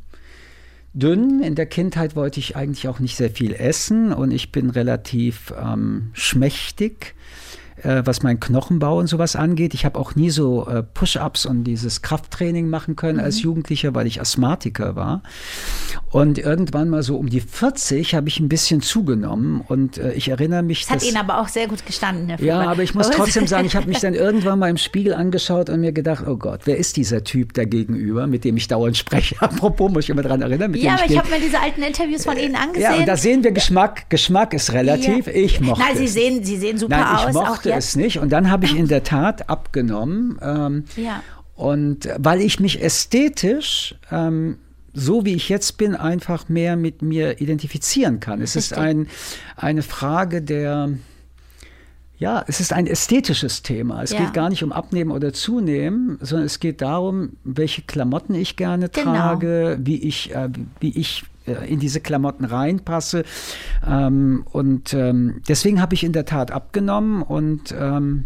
dünn. 0.93 1.41
In 1.41 1.55
der 1.55 1.65
Kindheit 1.65 2.15
wollte 2.15 2.39
ich 2.39 2.55
eigentlich 2.55 2.87
auch 2.87 2.99
nicht 2.99 3.15
sehr 3.15 3.29
viel 3.29 3.53
essen 3.53 4.13
und 4.13 4.31
ich 4.31 4.51
bin 4.51 4.69
relativ 4.69 5.53
ähm, 5.59 6.11
schmächtig. 6.13 7.15
Äh, 7.83 8.01
was 8.05 8.23
meinen 8.23 8.39
Knochenbau 8.39 8.99
und 8.99 9.07
sowas 9.07 9.35
angeht. 9.35 9.73
Ich 9.73 9.85
habe 9.85 9.99
auch 9.99 10.15
nie 10.15 10.29
so 10.29 10.67
äh, 10.67 10.83
Push-ups 10.83 11.45
und 11.45 11.63
dieses 11.63 12.01
Krafttraining 12.01 12.69
machen 12.69 12.95
können 12.95 13.17
mhm. 13.17 13.25
als 13.25 13.41
Jugendlicher, 13.41 13.93
weil 13.93 14.07
ich 14.07 14.21
Asthmatiker 14.21 14.95
war. 14.95 15.23
Und 16.09 16.37
irgendwann 16.37 16.89
mal 16.89 17.03
so 17.03 17.17
um 17.17 17.29
die 17.29 17.41
40 17.41 18.15
habe 18.15 18.27
ich 18.27 18.39
ein 18.39 18.47
bisschen 18.47 18.81
zugenommen 18.81 19.61
und 19.67 19.97
äh, 19.97 20.13
ich 20.13 20.29
erinnere 20.29 20.63
mich. 20.63 20.81
Das 20.81 20.91
hat 20.91 21.03
Ihnen 21.03 21.17
aber 21.17 21.39
auch 21.39 21.47
sehr 21.47 21.67
gut 21.67 21.85
gestanden, 21.85 22.29
Herr 22.29 22.41
Ja, 22.41 22.61
aber 22.69 22.83
ich 22.83 22.93
muss 22.93 23.09
trotzdem 23.09 23.47
sagen, 23.47 23.65
ich 23.65 23.75
habe 23.75 23.87
mich 23.87 23.99
dann 24.01 24.13
irgendwann 24.13 24.59
mal 24.59 24.69
im 24.69 24.77
Spiegel 24.77 25.13
angeschaut 25.13 25.69
und 25.69 25.81
mir 25.81 25.91
gedacht, 25.91 26.25
oh 26.27 26.37
Gott, 26.37 26.61
wer 26.65 26.77
ist 26.77 26.97
dieser 26.97 27.23
Typ 27.23 27.53
da 27.53 27.65
gegenüber, 27.65 28.27
mit 28.27 28.43
dem 28.43 28.57
ich 28.57 28.67
dauernd 28.67 28.95
spreche? 28.95 29.35
Apropos, 29.41 29.91
muss 29.91 30.03
ich 30.05 30.09
immer 30.11 30.21
daran 30.21 30.41
erinnern. 30.41 30.73
Ja, 30.75 30.93
aber 30.93 31.05
ich 31.09 31.17
habe 31.17 31.29
mir 31.29 31.39
diese 31.39 31.59
alten 31.59 31.81
Interviews 31.81 32.25
von 32.25 32.37
Ihnen 32.37 32.55
angesehen. 32.55 32.91
Ja, 32.91 32.99
und 32.99 33.07
da 33.07 33.17
sehen 33.17 33.43
wir 33.43 33.51
Geschmack. 33.51 34.09
Geschmack 34.09 34.53
ist 34.53 34.71
relativ. 34.73 35.27
Ja. 35.27 35.33
Ich 35.33 35.59
mochte 35.61 35.83
Nein, 35.83 35.97
Sie 35.97 36.07
sehen, 36.07 36.43
Sie 36.43 36.57
sehen 36.57 36.77
super 36.77 36.97
Nein, 36.97 37.15
ich 37.17 37.27
aus. 37.27 37.33
mochte 37.33 37.72
es 37.77 37.95
nicht. 37.95 38.19
Und 38.19 38.29
dann 38.29 38.49
habe 38.49 38.65
ich 38.65 38.75
in 38.75 38.87
der 38.89 39.03
Tat 39.03 39.49
abgenommen. 39.49 40.39
Ähm, 40.41 40.85
ja. 40.95 41.23
Und 41.55 42.09
weil 42.17 42.41
ich 42.41 42.59
mich 42.59 42.81
ästhetisch 42.81 43.95
ähm, 44.11 44.57
so 44.93 45.25
wie 45.25 45.33
ich 45.33 45.49
jetzt 45.49 45.77
bin, 45.77 45.95
einfach 45.95 46.49
mehr 46.49 46.75
mit 46.75 47.01
mir 47.01 47.41
identifizieren 47.41 48.19
kann. 48.19 48.41
Es 48.41 48.55
Richtig. 48.55 48.71
ist 48.71 48.77
ein, 48.77 49.07
eine 49.55 49.81
Frage 49.81 50.41
der, 50.41 50.91
ja, 52.17 52.43
es 52.47 52.59
ist 52.59 52.73
ein 52.73 52.85
ästhetisches 52.85 53.63
Thema. 53.63 54.03
Es 54.03 54.11
ja. 54.11 54.19
geht 54.19 54.33
gar 54.33 54.49
nicht 54.49 54.63
um 54.63 54.71
Abnehmen 54.71 55.11
oder 55.11 55.33
Zunehmen, 55.33 56.17
sondern 56.21 56.45
es 56.45 56.59
geht 56.59 56.81
darum, 56.81 57.37
welche 57.43 57.81
Klamotten 57.81 58.35
ich 58.35 58.55
gerne 58.55 58.89
genau. 58.89 59.13
trage, 59.13 59.79
wie 59.81 59.97
ich, 59.97 60.33
äh, 60.33 60.49
wie 60.79 60.97
ich 60.97 61.23
in 61.45 61.79
diese 61.79 61.99
Klamotten 61.99 62.45
reinpasse. 62.45 63.23
Ähm, 63.85 64.45
und 64.51 64.93
ähm, 64.93 65.41
deswegen 65.47 65.81
habe 65.81 65.93
ich 65.95 66.03
in 66.03 66.13
der 66.13 66.25
Tat 66.25 66.51
abgenommen 66.51 67.21
und 67.21 67.73
ähm, 67.77 68.25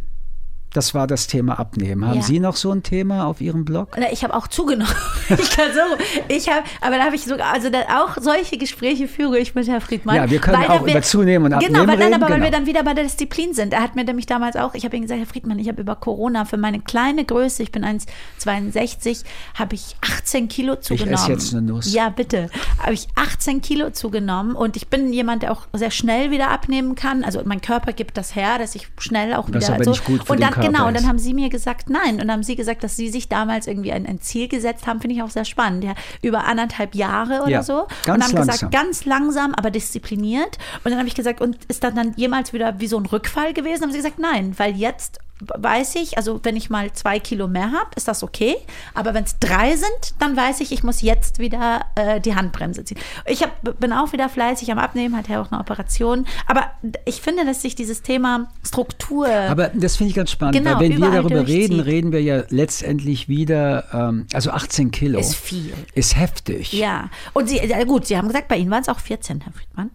das 0.78 0.94
war 0.94 1.08
das 1.08 1.26
Thema 1.26 1.60
Abnehmen. 1.60 2.08
Haben 2.08 2.18
ja. 2.18 2.22
Sie 2.22 2.40
noch 2.40 2.56
so 2.56 2.72
ein 2.72 2.84
Thema 2.84 3.26
auf 3.26 3.42
Ihrem 3.42 3.66
Blog? 3.66 3.98
Ich 4.12 4.24
habe 4.24 4.36
auch 4.36 4.48
zugenommen. 4.48 4.94
ich 5.30 5.50
kann 5.50 5.72
so, 5.74 6.04
ich 6.28 6.48
habe, 6.50 6.64
aber 6.82 6.98
da 6.98 7.06
habe 7.06 7.16
ich 7.16 7.24
sogar, 7.24 7.52
also 7.52 7.70
auch 7.90 8.18
solche 8.22 8.58
Gespräche 8.58 9.08
führe 9.08 9.40
ich 9.40 9.56
mit 9.56 9.68
Herrn 9.68 9.82
Friedmann. 9.82 10.16
Ja, 10.16 10.30
wir 10.30 10.40
können 10.40 10.64
auch 10.66 10.86
wir, 10.86 10.94
über 10.94 11.02
Zunehmen 11.02 11.48
und 11.48 11.54
Abnehmen 11.54 11.74
Genau, 11.74 11.88
weil 11.88 11.98
dann, 11.98 12.14
aber 12.14 12.28
genau. 12.28 12.38
weil 12.38 12.44
wir 12.44 12.52
dann 12.52 12.68
wieder 12.68 12.84
bei 12.84 12.94
der 12.94 13.06
Disziplin 13.06 13.54
sind. 13.54 13.74
Er 13.74 13.82
hat 13.82 13.96
mir 13.96 14.04
nämlich 14.04 14.28
damals 14.28 14.56
auch, 14.56 14.76
ich 14.76 14.86
habe 14.86 14.96
ihm 14.96 15.02
gesagt, 15.02 15.20
Herr 15.20 15.28
Friedmann, 15.28 15.58
ich 15.58 15.68
habe 15.68 15.82
über 15.82 15.96
Corona 15.96 16.46
für 16.46 16.58
meine 16.58 16.80
kleine 16.80 17.26
Größe, 17.26 17.64
ich 17.64 17.72
bin 17.72 17.84
1,62, 17.84 19.24
habe 19.56 19.74
ich 19.74 19.96
18 20.02 20.48
Kilo 20.48 20.76
zugenommen. 20.76 21.16
Ich 21.16 21.22
esse 21.22 21.32
jetzt 21.32 21.54
eine 21.54 21.64
Nuss. 21.64 21.92
Ja, 21.92 22.10
bitte. 22.10 22.50
Habe 22.80 22.94
ich 22.94 23.08
18 23.16 23.62
Kilo 23.62 23.90
zugenommen 23.90 24.56
und 24.56 24.78
ich 24.78 24.90
bin 24.90 25.12
jemand, 25.12 25.42
der 25.42 25.52
auch 25.52 25.64
sehr 25.74 25.92
schnell 25.92 26.30
wieder 26.30 26.52
abnehmen 26.52 26.94
kann. 26.94 27.24
Also 27.24 27.42
mein 27.46 27.62
Körper 27.62 27.94
gibt 27.94 28.16
das 28.18 28.36
her, 28.36 28.60
dass 28.60 28.76
ich 28.76 28.90
schnell 29.00 29.34
auch 29.34 29.48
wieder. 29.48 29.60
Das 29.60 29.64
ist 29.64 29.70
aber 29.70 29.80
also, 29.80 29.92
nicht 29.92 30.06
gut 30.06 30.24
für 30.26 30.34
und 30.34 30.42
dann, 30.42 30.52
Körper 30.52 30.67
genau, 30.72 30.88
und 30.88 30.96
dann 30.96 31.08
haben 31.08 31.20
sie 31.20 31.34
mir 31.34 31.50
gesagt, 31.50 31.90
nein. 31.90 32.14
Und 32.14 32.20
dann 32.20 32.32
haben 32.32 32.44
sie 32.44 32.56
gesagt, 32.56 32.84
dass 32.84 32.96
sie 32.96 33.10
sich 33.10 33.30
damals 33.30 33.68
irgendwie 33.68 33.92
ein, 33.92 34.06
ein 34.06 34.20
Ziel 34.22 34.48
gesetzt 34.48 34.88
haben, 34.88 35.00
finde 35.02 35.16
ich 35.16 35.22
auch 35.24 35.30
sehr 35.30 35.46
spannend. 35.46 35.84
Ja, 35.84 35.94
über 36.22 36.46
anderthalb 36.46 36.96
Jahre 36.96 37.42
oder 37.42 37.50
Ja, 37.52 37.64
so. 37.64 37.88
ganz 38.06 38.18
und 38.18 38.24
haben 38.24 38.38
langsam. 38.48 38.48
gesagt, 38.48 38.72
ganz 38.74 39.06
langsam, 39.06 39.54
aber 39.54 39.72
diszipliniert. 39.72 40.58
Und 40.84 40.92
dann 40.92 40.98
habe 40.98 41.08
ich 41.08 41.16
gesagt, 41.16 41.42
und 41.42 41.58
ist 41.66 41.84
dann, 41.84 41.96
dann 41.96 42.14
jemals 42.16 42.54
wieder 42.54 42.80
wie 42.80 42.88
so 42.88 42.98
ein 42.98 43.06
Rückfall 43.06 43.54
gewesen? 43.54 43.84
Haben 43.84 43.92
sie 43.92 43.98
gesagt, 43.98 44.20
nein, 44.20 44.54
weil 44.58 44.76
jetzt 44.76 45.20
weiß 45.40 45.96
ich, 45.96 46.18
also 46.18 46.40
wenn 46.44 46.56
ich 46.56 46.70
mal 46.70 46.92
zwei 46.94 47.20
Kilo 47.20 47.48
mehr 47.48 47.72
habe, 47.72 47.90
ist 47.96 48.08
das 48.08 48.24
okay. 48.24 48.56
Aber 48.94 49.14
wenn 49.14 49.24
es 49.24 49.40
drei 49.40 49.76
sind, 49.76 50.16
dann 50.20 50.36
weiß 50.36 50.62
ich, 50.62 50.72
ich 50.72 50.84
muss 50.84 51.02
jetzt 51.02 51.40
wieder 51.40 51.86
äh, 51.96 52.20
die 52.20 52.36
Handbremse 52.36 52.84
ziehen. 52.84 52.98
Ich 53.26 53.44
hab, 53.44 53.80
bin 53.80 53.94
auch 53.94 54.14
wieder 54.14 54.30
fleißig 54.30 54.72
am 54.72 54.80
Abnehmen, 54.80 55.16
hatte 55.16 55.34
ja 55.34 55.42
auch 55.42 55.52
eine 55.52 55.60
Operation. 55.60 56.26
Aber 56.48 56.72
ich 57.06 57.22
finde, 57.22 57.46
dass 57.46 57.62
sich 57.62 57.76
dieses 57.76 58.02
Thema 58.02 58.50
Struktur. 58.64 59.28
Aber 59.28 59.70
das 59.70 59.96
finde 59.96 60.10
ich 60.10 60.16
ganz 60.16 60.32
spannend, 60.32 60.58
Genau, 60.58 60.80
weil 60.80 60.90
wenn 60.90 61.02
wir 61.02 61.12
darüber 61.12 61.48
reden, 61.48 61.80
reden 61.80 62.12
wir 62.12 62.22
ja 62.22 62.44
letztendlich 62.50 63.28
wieder, 63.28 63.86
ähm, 63.94 64.28
also 64.34 64.52
18 64.52 64.92
Kilo. 64.92 65.20
Ist 65.20 65.36
viel. 65.36 65.74
Ist 65.94 66.18
heftig. 66.18 66.74
ja, 66.74 67.10
und 67.34 67.50
Sie, 67.50 67.58
ja, 67.58 67.84
gut, 67.84 68.08
Sie 68.08 68.18
haben 68.18 68.28
gesagt, 68.28 68.48
bei 68.48 68.58
Ihnen 68.58 68.72
waren 68.72 68.82
es 68.82 68.90
auch 68.90 69.00
14, 69.00 69.42
Herr 69.42 69.54
Friedmann. 69.54 69.92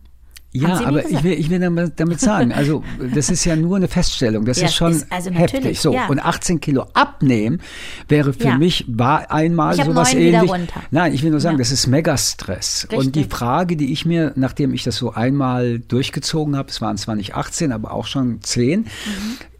Ja, 0.54 0.84
aber 0.84 1.08
ich 1.08 1.22
will, 1.24 1.32
ich 1.32 1.48
will 1.48 1.60
damit 1.60 1.94
damit 1.96 2.20
sagen, 2.20 2.52
also 2.52 2.84
das 3.14 3.30
ist 3.30 3.44
ja 3.46 3.56
nur 3.56 3.76
eine 3.76 3.88
Feststellung, 3.88 4.44
das 4.44 4.60
Ja, 4.60 4.66
ist 4.66 4.74
schon 4.74 4.92
ist 4.92 5.10
also 5.10 5.30
heftig. 5.30 5.80
So, 5.80 5.94
ja. 5.94 6.08
und 6.08 6.20
18 6.20 6.60
Kilo 6.60 6.86
abnehmen 6.92 7.60
wäre 8.08 8.34
für 8.34 8.44
Ja. 8.48 8.58
mich 8.58 8.84
war 8.86 9.30
einmal 9.30 9.78
Ich 9.78 9.84
sowas 9.84 10.12
ähnlich. 10.12 10.50
Nein, 10.90 11.14
ich 11.14 11.22
will 11.22 11.30
nur 11.30 11.40
sagen, 11.40 11.56
das 11.56 11.70
ist 11.72 11.86
Megastress. 11.86 12.86
Und 12.94 13.14
die 13.16 13.20
Richtig. 13.20 13.34
Frage, 13.34 13.76
die 13.76 13.92
ich 13.92 14.04
mir, 14.04 14.32
nachdem 14.36 14.74
ich 14.74 14.84
das 14.84 14.96
so 14.96 15.12
einmal 15.14 15.78
durchgezogen 15.78 16.54
habe, 16.56 16.68
es 16.68 16.80
waren 16.82 16.98
zwar 16.98 17.14
nicht 17.14 17.34
18, 17.34 17.72
aber 17.72 17.92
auch 17.92 18.06
schon 18.06 18.42
10, 18.42 18.86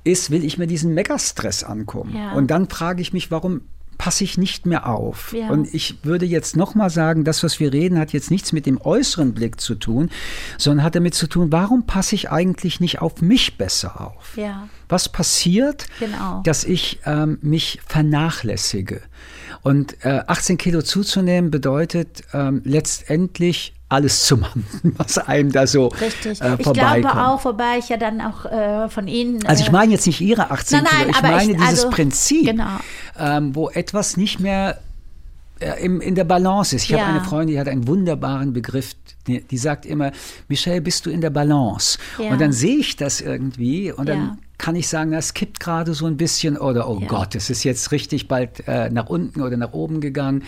ist, 0.05 0.31
will 0.31 0.45
ich 0.45 0.59
mir 0.59 0.67
diesen 0.67 0.93
Megastress 0.95 1.65
angucken. 1.65 2.11
Mhm. 2.11 2.17
Ja. 2.17 2.33
Und 2.33 2.51
dann 2.51 2.69
frage 2.69 3.01
ich 3.01 3.13
mich, 3.15 3.31
warum 3.31 3.63
passe 4.03 4.25
ich 4.25 4.37
nicht 4.37 4.67
mehr 4.67 4.89
auf. 4.89 5.33
Ja. 5.33 5.49
Und 5.51 5.73
ich 5.73 6.05
würde 6.05 6.27
jetzt 6.27 6.57
noch 6.57 6.75
mal 6.75 6.91
sagen, 6.91 7.23
das, 7.23 7.45
was 7.45 7.61
wir 7.61 7.73
reden, 7.73 8.01
hat 8.01 8.13
jetzt 8.13 8.33
nichts 8.33 8.51
mit 8.51 8.67
dem 8.67 8.81
äußeren 8.81 9.33
Blick 9.33 9.61
zu 9.61 9.77
tun, 9.77 10.11
sondern 10.59 10.85
hat 10.85 10.97
damit 10.97 11.15
zu 11.15 11.29
tun, 11.29 11.53
warum 11.53 11.87
passe 11.87 12.17
ich 12.17 12.29
eigentlich 12.29 12.81
nicht 12.81 13.01
auf 13.01 13.23
mich 13.23 13.59
besser 13.59 14.01
auf? 14.01 14.37
Ja. 14.37 14.69
Was 14.89 15.09
passiert, 15.09 15.87
Genau. 16.01 16.43
dass 16.45 16.65
ich 16.65 16.99
ähm, 17.07 17.39
mich 17.43 17.81
vernachlässige? 17.87 19.03
Und 19.63 20.05
äh, 20.05 20.23
18 20.27 20.59
Kilo 20.59 20.83
zuzunehmen 20.83 21.53
bedeutet 21.53 22.25
ähm, 22.33 22.61
letztendlich 22.65 23.73
alles 23.93 24.25
zu 24.25 24.37
machen, 24.39 24.65
was 24.97 25.19
einem 25.19 25.53
da 25.53 25.67
so 25.67 25.89
Richtig. 25.89 26.41
äh, 26.41 26.57
ich 26.59 26.73
glaube 26.73 27.15
auch, 27.15 27.45
wobei 27.45 27.79
ich 27.79 27.89
ja 27.89 27.97
dann 27.97 28.21
auch 28.21 28.45
äh, 28.47 28.89
von 28.89 29.07
Ihnen. 29.07 29.45
Also 29.47 29.63
ich 29.63 29.69
äh, 29.69 29.73
meine 29.73 29.93
jetzt 29.93 30.07
nicht 30.07 30.21
Ihre 30.21 30.51
18 30.51 30.79
Nein, 30.83 30.89
nein, 30.93 31.01
Kilo, 31.07 31.11
ich 31.17 31.23
meine 31.23 31.53
ich- 31.53 31.57
dieses 31.59 31.69
also, 31.85 31.91
Prinzip, 31.91 32.47
genau. 32.47 32.79
ähm, 33.19 33.55
wo 33.55 33.69
etwas 33.71 34.17
nicht 34.17 34.41
mehr 34.41 34.79
äh, 35.61 35.85
im, 35.85 36.01
in 36.01 36.15
der 36.15 36.25
Balance 36.25 36.75
ist. 36.75 36.85
Ich 36.85 36.93
habe 36.93 37.03
Ja. 37.03 37.09
eine 37.09 37.21
Freundin, 37.23 37.55
die 37.55 37.61
hat 37.61 37.69
einen 37.69 37.87
wunderbaren 37.87 38.53
Begriff, 38.53 38.95
die, 39.27 39.43
die 39.43 39.59
sagt 39.59 39.87
immer, 39.87 40.11
Michelle, 40.49 40.81
bist 40.81 41.07
du 41.07 41.11
in 41.11 41.21
der 41.21 41.31
Balance? 41.31 41.99
Ja. 42.19 42.31
Und 42.31 42.41
dann 42.41 42.53
sehe 42.53 42.77
ich 42.79 42.97
das 42.97 43.21
irgendwie 43.21 43.93
und 43.93 44.09
dann 44.09 44.19
Ja. 44.19 44.37
Kann 44.63 44.77
ich 44.77 44.87
sagen, 44.89 45.11
das 45.11 45.35
kippt 45.35 45.59
gerade 45.59 45.93
so 45.93 46.07
ein 46.07 46.17
bisschen 46.17 46.57
oder 46.57 46.89
oh 46.89 47.01
Ja. 47.01 47.09
Gott, 47.09 47.35
es 47.35 47.51
ist 47.51 47.65
jetzt 47.65 47.91
richtig 47.91 48.29
bald 48.29 48.63
äh, 48.69 48.91
nach 48.91 49.09
unten 49.09 49.43
oder 49.43 49.57
nach 49.57 49.73
oben 49.73 50.01
gegangen. 50.01 50.45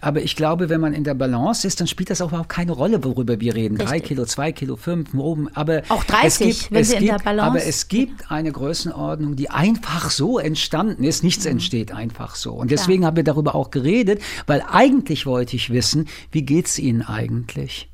Aber 0.00 0.20
ich 0.20 0.34
glaube, 0.34 0.68
wenn 0.68 0.80
man 0.80 0.92
in 0.94 1.04
der 1.04 1.14
Balance 1.14 1.64
ist, 1.64 1.78
dann 1.80 1.86
spielt 1.86 2.10
das 2.10 2.20
auch 2.20 2.30
überhaupt 2.30 2.48
keine 2.48 2.72
Rolle, 2.72 3.04
worüber 3.04 3.38
wir 3.38 3.54
reden. 3.54 3.78
Drei 3.78 3.84
Richtig. 3.92 4.08
Kilo, 4.08 4.24
zwei 4.24 4.50
Kilo, 4.50 4.74
fünf, 4.74 5.14
oben. 5.14 5.48
Aber 5.54 5.82
Auch 5.90 6.02
30, 6.02 6.24
es 6.48 6.58
gibt, 6.58 6.72
wenn 6.72 6.80
es 6.82 6.88
Sie 6.90 6.96
in 6.96 7.04
der 7.06 7.14
gibt, 7.14 7.24
Balance- 7.24 7.46
Aber 7.50 7.64
es 7.64 7.86
gibt 7.86 8.30
eine 8.32 8.50
Größenordnung, 8.50 9.36
die 9.36 9.48
einfach 9.48 10.10
so 10.10 10.40
entstanden 10.40 11.04
ist. 11.04 11.22
Nichts 11.22 11.46
entsteht 11.46 11.92
einfach 11.92 12.34
so. 12.34 12.54
Und 12.54 12.72
deswegen 12.72 13.06
haben 13.06 13.14
wir 13.16 13.22
darüber 13.22 13.54
auch 13.54 13.70
geredet, 13.70 14.20
weil 14.48 14.64
eigentlich 14.68 15.24
wollte 15.24 15.54
ich 15.54 15.70
wissen, 15.70 16.08
wie 16.32 16.42
geht's 16.42 16.80
Ihnen 16.80 17.02
eigentlich, 17.02 17.88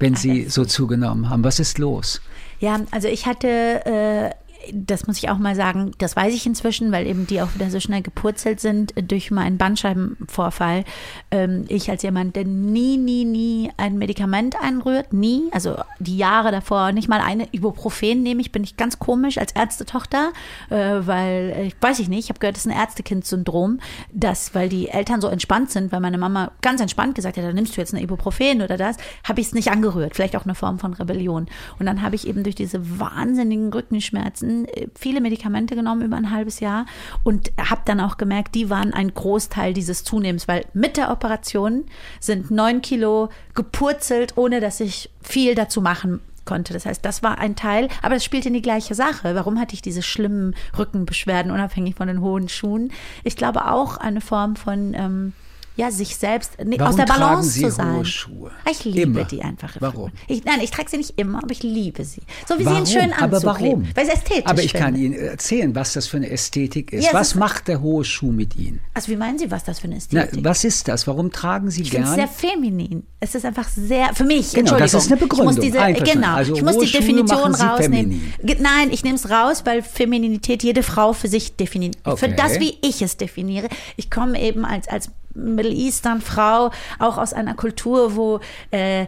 wenn 0.00 0.16
Sie 0.16 0.46
so 0.48 0.64
zugenommen 0.64 1.30
haben? 1.30 1.44
Was 1.44 1.60
ist 1.60 1.78
los? 1.78 2.20
Ja, 2.58 2.80
also 2.90 3.06
ich 3.06 3.26
hatte, 3.26 3.46
äh, 3.86 4.30
das 4.72 5.06
muss 5.06 5.18
ich 5.18 5.28
auch 5.28 5.38
mal 5.38 5.54
sagen, 5.54 5.92
das 5.98 6.16
weiß 6.16 6.34
ich 6.34 6.46
inzwischen, 6.46 6.92
weil 6.92 7.06
eben 7.06 7.26
die 7.26 7.40
auch 7.42 7.54
wieder 7.54 7.70
so 7.70 7.80
schnell 7.80 8.02
gepurzelt 8.02 8.60
sind 8.60 8.94
durch 9.10 9.30
meinen 9.30 9.58
Bandscheibenvorfall. 9.58 10.84
Ähm, 11.30 11.64
ich 11.68 11.90
als 11.90 12.02
jemand, 12.02 12.36
der 12.36 12.44
nie, 12.44 12.96
nie, 12.96 13.24
nie 13.24 13.70
ein 13.76 13.98
Medikament 13.98 14.56
einrührt, 14.60 15.12
nie, 15.12 15.44
also 15.52 15.76
die 15.98 16.16
Jahre 16.16 16.50
davor, 16.50 16.92
nicht 16.92 17.08
mal 17.08 17.20
eine 17.20 17.48
Ibuprofen 17.52 18.22
nehme 18.22 18.40
ich, 18.40 18.52
bin 18.52 18.64
ich 18.64 18.76
ganz 18.76 18.98
komisch 18.98 19.38
als 19.38 19.52
Ärztetochter, 19.52 20.32
äh, 20.70 20.76
weil, 20.76 21.50
äh, 21.56 21.70
weiß 21.80 21.98
ich 21.98 22.08
nicht, 22.08 22.24
ich 22.24 22.28
habe 22.28 22.38
gehört, 22.38 22.56
das 22.56 22.66
ist 22.66 22.72
ein 22.72 22.78
Ärztekind-Syndrom, 22.78 23.80
dass, 24.12 24.54
weil 24.54 24.68
die 24.68 24.88
Eltern 24.88 25.20
so 25.20 25.28
entspannt 25.28 25.70
sind, 25.70 25.92
weil 25.92 26.00
meine 26.00 26.18
Mama 26.18 26.52
ganz 26.62 26.80
entspannt 26.80 27.14
gesagt 27.14 27.36
hat, 27.36 27.44
dann 27.44 27.54
nimmst 27.54 27.76
du 27.76 27.80
jetzt 27.80 27.94
eine 27.94 28.02
Ibuprofen 28.02 28.62
oder 28.62 28.76
das, 28.76 28.96
habe 29.24 29.40
ich 29.40 29.48
es 29.48 29.54
nicht 29.54 29.70
angerührt, 29.70 30.14
vielleicht 30.14 30.36
auch 30.36 30.44
eine 30.44 30.54
Form 30.54 30.78
von 30.78 30.94
Rebellion. 30.94 31.46
Und 31.78 31.86
dann 31.86 32.02
habe 32.02 32.16
ich 32.16 32.26
eben 32.26 32.42
durch 32.42 32.54
diese 32.54 32.98
wahnsinnigen 32.98 33.72
Rückenschmerzen 33.72 34.55
äh, 34.64 34.88
viele 34.98 35.20
Medikamente 35.20 35.76
genommen 35.76 36.02
über 36.02 36.16
ein 36.16 36.30
halbes 36.30 36.60
Jahr 36.60 36.86
und 37.22 37.52
habe 37.58 37.82
dann 37.84 38.00
auch 38.00 38.16
gemerkt, 38.16 38.54
die 38.54 38.70
waren 38.70 38.92
ein 38.92 39.12
Großteil 39.14 39.74
dieses 39.74 40.04
Zunehmens, 40.04 40.48
weil 40.48 40.64
mit 40.72 40.96
der 40.96 41.10
Operation 41.10 41.84
sind 42.20 42.50
neun 42.50 42.82
Kilo 42.82 43.28
gepurzelt, 43.54 44.36
ohne 44.36 44.60
dass 44.60 44.80
ich 44.80 45.10
viel 45.22 45.54
dazu 45.54 45.80
machen 45.80 46.20
konnte. 46.44 46.72
Das 46.72 46.86
heißt, 46.86 47.04
das 47.04 47.22
war 47.22 47.38
ein 47.38 47.56
Teil, 47.56 47.88
aber 48.00 48.14
das 48.14 48.24
spielt 48.24 48.46
in 48.46 48.54
die 48.54 48.62
gleiche 48.62 48.94
Sache. 48.94 49.34
Warum 49.34 49.60
hatte 49.60 49.74
ich 49.74 49.82
diese 49.82 50.02
schlimmen 50.02 50.54
Rückenbeschwerden, 50.78 51.52
unabhängig 51.52 51.96
von 51.96 52.08
den 52.08 52.22
hohen 52.22 52.48
Schuhen? 52.48 52.92
Ich 53.24 53.36
glaube 53.36 53.70
auch 53.70 53.98
eine 53.98 54.22
Form 54.22 54.56
von 54.56 54.94
ähm, 54.94 55.32
ja, 55.76 55.90
sich 55.90 56.16
selbst 56.16 56.52
nee, 56.64 56.80
aus 56.80 56.96
der 56.96 57.04
Balance 57.04 57.50
Sie 57.50 57.62
zu 57.62 57.70
sein. 57.70 57.96
hohe 57.96 58.04
Schuhe? 58.04 58.50
Ich 58.70 58.84
liebe 58.84 59.00
Immer. 59.02 59.24
die 59.24 59.42
einfach. 59.42 59.76
Warum? 59.80 60.10
Ich, 60.26 60.44
nein, 60.44 60.60
ich 60.62 60.70
trage 60.70 60.88
sie 60.90 60.96
nicht 60.96 61.14
immer, 61.18 61.38
aber 61.42 61.50
ich 61.52 61.62
liebe 61.62 62.04
sie. 62.04 62.22
So 62.48 62.58
wie 62.58 62.64
Warum? 62.64 62.84
sie 62.86 62.96
einen 62.98 63.02
schönen 63.10 63.12
Anzug 63.12 63.22
Aber 63.22 63.42
warum? 63.44 63.62
leben, 63.82 63.88
weil 63.94 64.06
es 64.06 64.14
ästhetisch 64.14 64.46
Aber 64.46 64.62
ich 64.62 64.72
finde. 64.72 64.84
kann 64.86 64.96
Ihnen 64.96 65.14
erzählen, 65.14 65.74
was 65.74 65.92
das 65.92 66.06
für 66.06 66.16
eine 66.16 66.30
Ästhetik 66.30 66.92
ist. 66.92 67.04
Ja, 67.04 67.12
was 67.12 67.28
ist- 67.28 67.34
macht 67.36 67.68
der 67.68 67.80
hohe 67.82 68.04
Schuh 68.04 68.32
mit 68.32 68.56
Ihnen? 68.56 68.80
Also 68.94 69.08
wie 69.12 69.16
meinen 69.16 69.38
Sie, 69.38 69.50
was 69.50 69.64
das 69.64 69.78
für 69.80 69.86
eine 69.86 69.96
Ästhetik? 69.96 70.42
was 70.44 70.64
ist 70.64 70.88
das? 70.88 71.06
Warum 71.06 71.30
tragen 71.30 71.70
Sie 71.70 71.82
ich 71.82 71.90
finde 71.90 72.08
es 72.08 72.14
gern? 72.14 72.28
sehr 72.28 72.50
feminin. 72.50 73.06
Es 73.20 73.34
ist 73.34 73.44
einfach 73.44 73.68
sehr, 73.68 74.14
für 74.14 74.24
mich, 74.24 74.52
Genau, 74.52 74.60
Entschuldigung. 74.76 74.78
das 74.78 74.94
ist 74.94 75.06
eine 75.12 75.16
Ich 75.16 75.20
muss 75.20 75.28
Begründung. 75.56 75.60
diese, 75.94 76.12
genau, 76.14 76.34
Also 76.34 76.54
ich 76.54 76.62
muss 76.62 76.78
die 76.78 76.86
Schuhe 76.86 77.00
Definition 77.00 77.54
rausnehmen. 77.54 78.20
feminin. 78.40 78.62
Nein, 78.62 78.90
ich 78.92 79.04
nehme 79.04 79.16
es 79.16 79.28
raus, 79.30 79.62
weil 79.64 79.82
Femininität 79.82 80.62
jede 80.62 80.82
Frau 80.82 81.12
für 81.12 81.28
sich 81.28 81.56
definiert. 81.56 81.96
Für 82.04 82.10
Okay. 82.12 82.34
das, 82.36 82.60
wie 82.60 82.76
ich 82.82 83.02
es 83.02 83.16
definiere. 83.16 83.68
Ich 83.96 84.10
komme 84.10 84.40
eben 84.40 84.64
als, 84.64 84.88
als 84.88 85.10
Middle 85.36 85.72
Eastern 85.72 86.20
Frau 86.20 86.70
auch 86.98 87.18
aus 87.18 87.32
einer 87.32 87.54
Kultur, 87.54 88.16
wo 88.16 88.40
äh, 88.72 89.02
äh, 89.02 89.06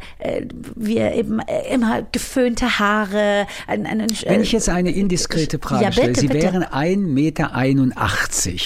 wir 0.76 1.12
eben 1.14 1.40
äh, 1.40 1.72
immer 1.74 2.02
geföhnte 2.12 2.78
Haare, 2.78 3.46
ein, 3.66 3.86
ein, 3.86 4.06
Wenn 4.26 4.42
ich 4.42 4.52
jetzt 4.52 4.68
eine 4.68 4.90
indiskrete 4.90 5.58
Frage 5.58 5.84
Ja, 5.84 5.92
stelle, 5.92 6.14
Sie 6.14 6.28
bitte. 6.28 6.42
wären 6.42 6.64
1,81 6.64 6.98
Meter, 6.98 7.50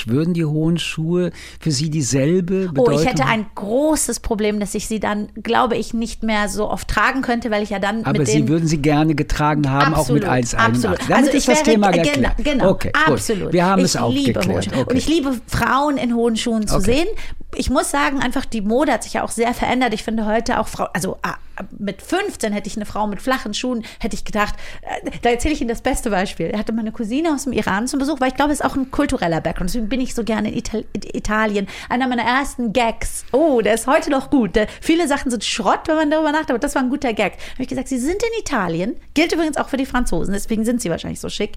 würden 0.07 0.35
die 0.35 0.45
hohen 0.45 0.79
Schuhe 0.79 1.31
für 1.61 1.71
Sie 1.71 1.91
dieselbe 1.91 2.69
Oh, 2.71 2.73
Bedeutung 2.73 3.01
ich 3.01 3.07
hätte 3.09 3.25
ein 3.27 3.47
großes 3.55 4.21
Problem, 4.21 4.61
dass 4.61 4.75
ich 4.75 4.87
sie 4.87 5.01
dann, 5.01 5.29
glaube 5.43 5.77
ich, 5.77 5.95
nicht 5.95 6.23
mehr 6.23 6.49
so 6.49 6.69
oft 6.71 6.89
tragen 6.89 7.23
könnte, 7.23 7.51
weil 7.51 7.63
ich 7.63 7.71
ja 7.71 7.79
dann 7.79 8.05
Aber 8.05 8.19
mit 8.19 8.29
Sie 8.29 8.39
den 8.39 8.49
würden 8.49 8.67
sie 8.67 8.79
gerne 8.79 9.15
getragen 9.15 9.71
haben, 9.71 9.95
Absolut, 9.95 10.25
auch 10.25 10.35
mit 10.35 10.45
1,81. 10.45 10.57
absolut. 10.57 10.99
Damit 11.09 11.13
Also 11.13 11.31
ist 11.39 11.49
das 11.49 11.63
Thema 11.63 11.91
genau, 11.91 12.05
geklärt. 12.05 12.35
Genau, 12.43 12.71
okay, 12.71 12.93
gut. 12.93 13.13
absolut. 13.13 13.53
Wir 13.53 13.65
haben 13.67 13.79
ich 13.81 13.85
es 13.87 13.97
auch 13.97 14.13
geklärt. 14.15 14.69
Okay. 14.69 14.85
Und 14.89 14.97
ich 14.97 15.09
liebe 15.09 15.33
Frauen 15.47 15.97
in 15.97 16.15
hohen 16.15 16.37
Schuhen 16.37 16.67
zu 16.67 16.77
Okay. 16.77 16.85
sehen. 16.85 17.09
Ich 17.55 17.69
muss 17.69 17.91
sagen, 17.91 18.21
einfach 18.21 18.45
die 18.45 18.63
Mode 18.63 18.93
hat 18.93 19.03
sich 19.03 19.15
ja 19.15 19.25
auch 19.25 19.31
sehr 19.31 19.53
verändert. 19.53 19.93
Ich 19.93 20.03
finde 20.03 20.25
heute 20.25 20.59
auch 20.59 20.69
Frau, 20.69 20.85
also 20.95 21.19
ah, 21.23 21.37
mit 21.79 22.01
15 22.01 22.53
hätte 22.53 22.67
ich 22.67 22.77
eine 22.77 22.87
Frau 22.87 23.07
mit 23.07 23.21
flachen 23.21 23.53
Schuhen, 23.53 23.85
hätte 24.01 24.15
ich 24.15 24.25
gedacht, 24.25 24.55
äh, 24.83 25.11
da 25.21 25.31
erzähle 25.31 25.55
ich 25.55 25.61
Ihnen 25.61 25.69
das 25.69 25.83
beste 25.83 26.11
Beispiel. 26.11 26.47
Er 26.47 26.59
hatte 26.59 26.73
meine 26.73 26.93
Cousine 26.93 27.35
aus 27.35 27.45
dem 27.45 27.53
Iran 27.53 27.87
zum 27.87 27.99
Besuch, 27.99 28.21
weil 28.21 28.29
ich 28.29 28.37
glaube, 28.37 28.53
es 28.53 28.61
ist 28.61 28.65
auch 28.65 28.75
ein 28.75 28.91
kultureller 28.91 29.41
Background. 29.41 29.69
Deswegen 29.71 29.89
bin 29.89 30.01
ich 30.01 30.15
so 30.15 30.25
gerne 30.25 30.51
in 30.51 30.57
Ital 30.57 30.85
Italien. 30.95 31.69
Einer 31.89 32.09
meiner 32.09 32.23
ersten 32.23 32.73
Gags. 32.73 33.25
Oh, 33.33 33.61
der 33.61 33.75
ist 33.75 33.87
heute 33.87 34.11
noch 34.11 34.31
gut. 34.31 34.53
Viele 34.81 35.07
Sachen 35.07 35.31
sind 35.31 35.45
Schrott, 35.45 35.81
wenn 35.87 35.97
man 35.97 36.11
darüber 36.11 36.33
nachdenkt, 36.33 36.51
aber 36.51 36.59
das 36.59 36.75
war 36.75 36.83
ein 36.83 36.91
guter 36.91 37.13
Gag. 37.13 37.35
Habe 37.53 37.63
ich 37.63 37.69
gesagt, 37.69 37.89
Sie 37.89 37.99
sind 37.99 38.23
in 38.23 38.41
Italien. 38.41 38.97
Gilt 39.15 39.33
übrigens 39.33 39.57
auch 39.59 39.69
für 39.69 39.77
die 39.77 39.87
Franzosen, 39.87 40.33
deswegen 40.33 40.65
sind 40.65 40.81
sie 40.81 40.91
wahrscheinlich 40.91 41.21
so 41.21 41.29
schick. 41.29 41.53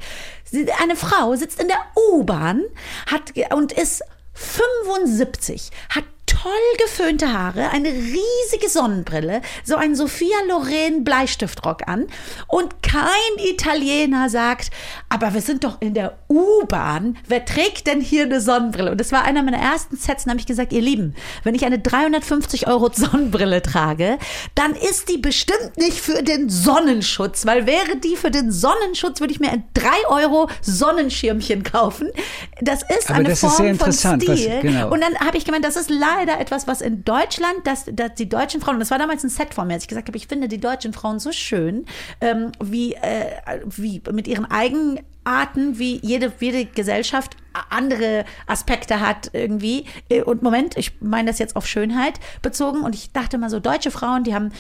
Eine 0.82 0.96
Frau 0.96 1.36
sitzt 1.36 1.62
in 1.62 1.68
der 1.68 1.78
U-Bahn 2.12 2.62
und 3.52 3.72
ist 3.72 4.04
75, 4.36 5.72
hat 5.90 6.04
toll 6.42 6.52
geföhnte 6.86 7.32
Haare, 7.32 7.70
eine 7.72 7.90
riesige 7.90 8.70
Sonnenbrille, 8.70 9.42
so 9.64 9.76
ein 9.76 9.96
Sophia 9.96 10.36
Loren 10.48 11.04
Bleistiftrock 11.04 11.88
an 11.88 12.08
und 12.48 12.84
kein 12.84 13.04
Italiener 13.46 14.30
sagt, 14.30 14.70
aber 15.10 15.34
wir 15.34 15.42
sind 15.42 15.64
doch 15.64 15.82
in 15.82 15.94
der 15.94 16.18
U-Bahn, 16.30 17.18
wer 17.28 17.46
trägt 17.46 17.88
denn 17.88 18.02
hier 18.02 18.24
eine 18.24 18.42
Sonnenbrille? 18.42 18.92
Und 18.92 19.00
das 19.00 19.12
war 19.12 19.24
einer 19.24 19.44
meiner 19.44 19.58
ersten 19.60 19.96
Sets, 19.98 20.26
da 20.26 20.32
habe 20.32 20.40
ich 20.40 20.46
gesagt, 20.46 20.74
ihr 20.74 20.82
Lieben, 20.82 21.16
wenn 21.44 21.56
ich 21.56 21.66
eine 21.66 21.80
350 21.80 22.68
Euro 22.68 22.90
Sonnenbrille 22.94 23.62
trage, 23.62 24.18
dann 24.56 24.74
ist 24.76 25.10
die 25.10 25.18
bestimmt 25.18 25.78
nicht 25.78 26.00
für 26.00 26.24
den 26.24 26.50
Sonnenschutz, 26.50 27.46
weil 27.46 27.66
wäre 27.66 27.98
die 27.98 28.16
für 28.16 28.32
den 28.32 28.52
Sonnenschutz, 28.52 29.20
würde 29.20 29.34
ich 29.34 29.40
mir 29.40 29.52
ein 29.52 29.64
3 29.74 29.88
Euro 30.10 30.50
Sonnenschirmchen 30.62 31.64
kaufen. 31.64 32.10
Das 32.62 32.82
ist 32.84 33.10
Aber 33.10 33.20
eine 33.20 33.30
das 33.30 33.34
ist 33.36 33.42
Form 33.42 33.52
sehr 33.52 33.66
von 33.66 33.70
interessant, 33.74 34.28
was- 34.28 34.40
Stil. 34.40 34.60
genau. 34.62 34.92
Und 34.92 35.02
dann 35.02 35.16
habe 35.20 35.38
ich 35.38 35.46
gemeint, 35.46 35.64
das 35.66 35.76
ist 35.76 35.90
leider 35.90 36.25
etwas, 36.34 36.68
was 36.68 36.82
in 36.82 37.04
Deutschland, 37.04 37.66
dass, 37.66 37.86
dass 37.86 38.16
die 38.16 38.30
deutschen 38.30 38.62
Frauen, 38.62 38.76
und 38.76 38.80
das 38.80 38.92
war 38.92 39.00
damals 39.00 39.24
ein 39.24 39.30
Set 39.30 39.54
von 39.54 39.68
mir, 39.68 39.76
als 39.76 39.84
ich 39.84 39.90
gesagt 39.90 40.08
habe, 40.08 40.18
ich 40.18 40.28
finde 40.28 40.48
die 40.48 40.60
deutschen 40.60 40.94
Frauen 40.94 41.20
so 41.20 41.32
schön, 41.32 41.86
ähm, 42.22 42.52
wie, 42.64 42.94
äh, 42.94 43.62
wie 43.66 44.02
mit 44.12 44.28
ihren 44.28 44.46
Eigenarten, 44.46 45.80
wie 45.80 46.00
jede, 46.02 46.32
jede 46.40 46.66
Gesellschaft 46.66 47.38
andere 47.70 48.26
Aspekte 48.48 49.00
hat 49.00 49.30
irgendwie. 49.34 49.86
Äh, 50.10 50.22
Und 50.24 50.44
Moment, 50.44 50.78
ich 50.78 51.00
meine 51.02 51.30
das 51.32 51.40
jetzt 51.40 51.56
auf 51.56 51.68
Schönheit 51.68 52.20
bezogen. 52.42 52.82
Und 52.82 52.96
ich 52.96 53.12
dachte 53.12 53.38
mal 53.38 53.50
so, 53.50 53.60
deutsche 53.60 53.92
Frauen, 53.92 54.24
die 54.24 54.34
haben, 54.36 54.52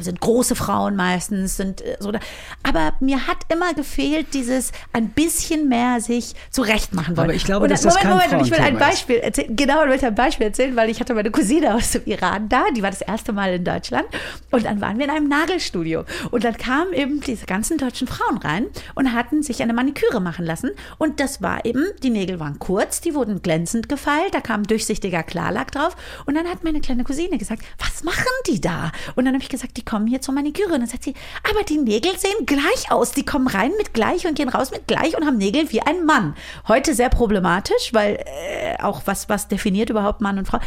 sind 0.00 0.20
große 0.20 0.54
Frauen 0.54 0.96
meistens, 0.96 1.56
sind 1.56 1.80
äh, 1.82 1.96
so. 2.00 2.10
da- 2.12 2.20
Aber 2.62 2.92
mir 3.00 3.26
hat 3.26 3.38
immer 3.52 3.74
gefehlt, 3.74 4.34
dieses 4.34 4.72
ein 4.92 5.10
bisschen 5.10 5.68
mehr 5.68 6.00
sich 6.00 6.34
zurechtmachen 6.50 7.16
wollen. 7.16 7.26
Aber 7.26 7.34
ich 7.34 7.44
glaube, 7.44 7.64
Und 7.64 7.70
dass 7.70 7.82
das 7.82 7.94
Moment, 7.94 8.02
kein 8.20 8.28
Moment, 8.30 8.32
und 8.42 8.46
ich 8.46 8.50
will 8.58 8.64
ein. 8.64 8.78
Beispiel 8.78 9.16
erzählen. 9.16 9.56
Genau, 9.56 9.84
ich 9.84 10.00
will 10.02 10.08
ein 10.08 10.14
Beispiel 10.14 10.46
erzählen, 10.46 10.76
weil 10.76 10.88
ich 10.90 11.00
hatte 11.00 11.14
meine 11.14 11.30
Cousine 11.30 11.74
aus 11.74 11.92
dem 11.92 12.02
Iran 12.06 12.48
da, 12.48 12.64
die 12.76 12.82
war 12.82 12.90
das 12.90 13.00
erste 13.02 13.32
Mal 13.32 13.54
in 13.54 13.64
Deutschland. 13.64 14.06
Und 14.50 14.64
dann 14.64 14.80
waren 14.80 14.98
wir 14.98 15.04
in 15.04 15.10
einem 15.10 15.28
Nagelstudio. 15.28 16.04
Und 16.30 16.44
dann 16.44 16.56
kamen 16.56 16.92
eben 16.92 17.20
diese 17.20 17.46
ganzen 17.46 17.78
deutschen 17.78 18.06
Frauen 18.08 18.38
rein 18.38 18.66
und 18.94 19.12
hatten 19.12 19.42
sich 19.42 19.62
eine 19.62 19.72
Maniküre 19.72 20.20
machen 20.20 20.44
lassen. 20.44 20.70
Und 20.98 21.20
das 21.20 21.42
war 21.42 21.64
eben, 21.64 21.84
die 22.02 22.10
Nägel 22.10 22.37
waren 22.40 22.58
kurz, 22.58 23.00
die 23.00 23.14
wurden 23.14 23.42
glänzend 23.42 23.88
gefeilt, 23.88 24.34
da 24.34 24.40
kam 24.40 24.64
durchsichtiger 24.64 25.22
Klarlack 25.22 25.72
drauf. 25.72 25.96
Und 26.26 26.34
dann 26.34 26.46
hat 26.46 26.64
meine 26.64 26.80
kleine 26.80 27.04
Cousine 27.04 27.38
gesagt, 27.38 27.62
was 27.78 28.04
machen 28.04 28.24
die 28.46 28.60
da? 28.60 28.92
Und 29.14 29.24
dann 29.24 29.34
habe 29.34 29.42
ich 29.42 29.48
gesagt, 29.48 29.76
die 29.76 29.84
kommen 29.84 30.06
hier 30.06 30.20
zur 30.20 30.34
Maniküre. 30.34 30.72
Und 30.72 30.80
dann 30.80 30.88
sagt 30.88 31.04
sie, 31.04 31.14
aber 31.48 31.64
die 31.64 31.78
Nägel 31.78 32.18
sehen 32.18 32.46
gleich 32.46 32.90
aus. 32.90 33.12
Die 33.12 33.24
kommen 33.24 33.46
rein 33.46 33.72
mit 33.78 33.94
gleich 33.94 34.26
und 34.26 34.34
gehen 34.34 34.48
raus 34.48 34.70
mit 34.70 34.86
gleich 34.86 35.16
und 35.16 35.26
haben 35.26 35.38
Nägel 35.38 35.70
wie 35.72 35.80
ein 35.80 36.04
Mann. 36.04 36.34
Heute 36.66 36.94
sehr 36.94 37.08
problematisch, 37.08 37.92
weil 37.92 38.24
äh, 38.24 38.82
auch 38.82 39.02
was, 39.06 39.28
was 39.28 39.48
definiert 39.48 39.90
überhaupt 39.90 40.20
Mann 40.20 40.38
und 40.38 40.46
Frau. 40.46 40.58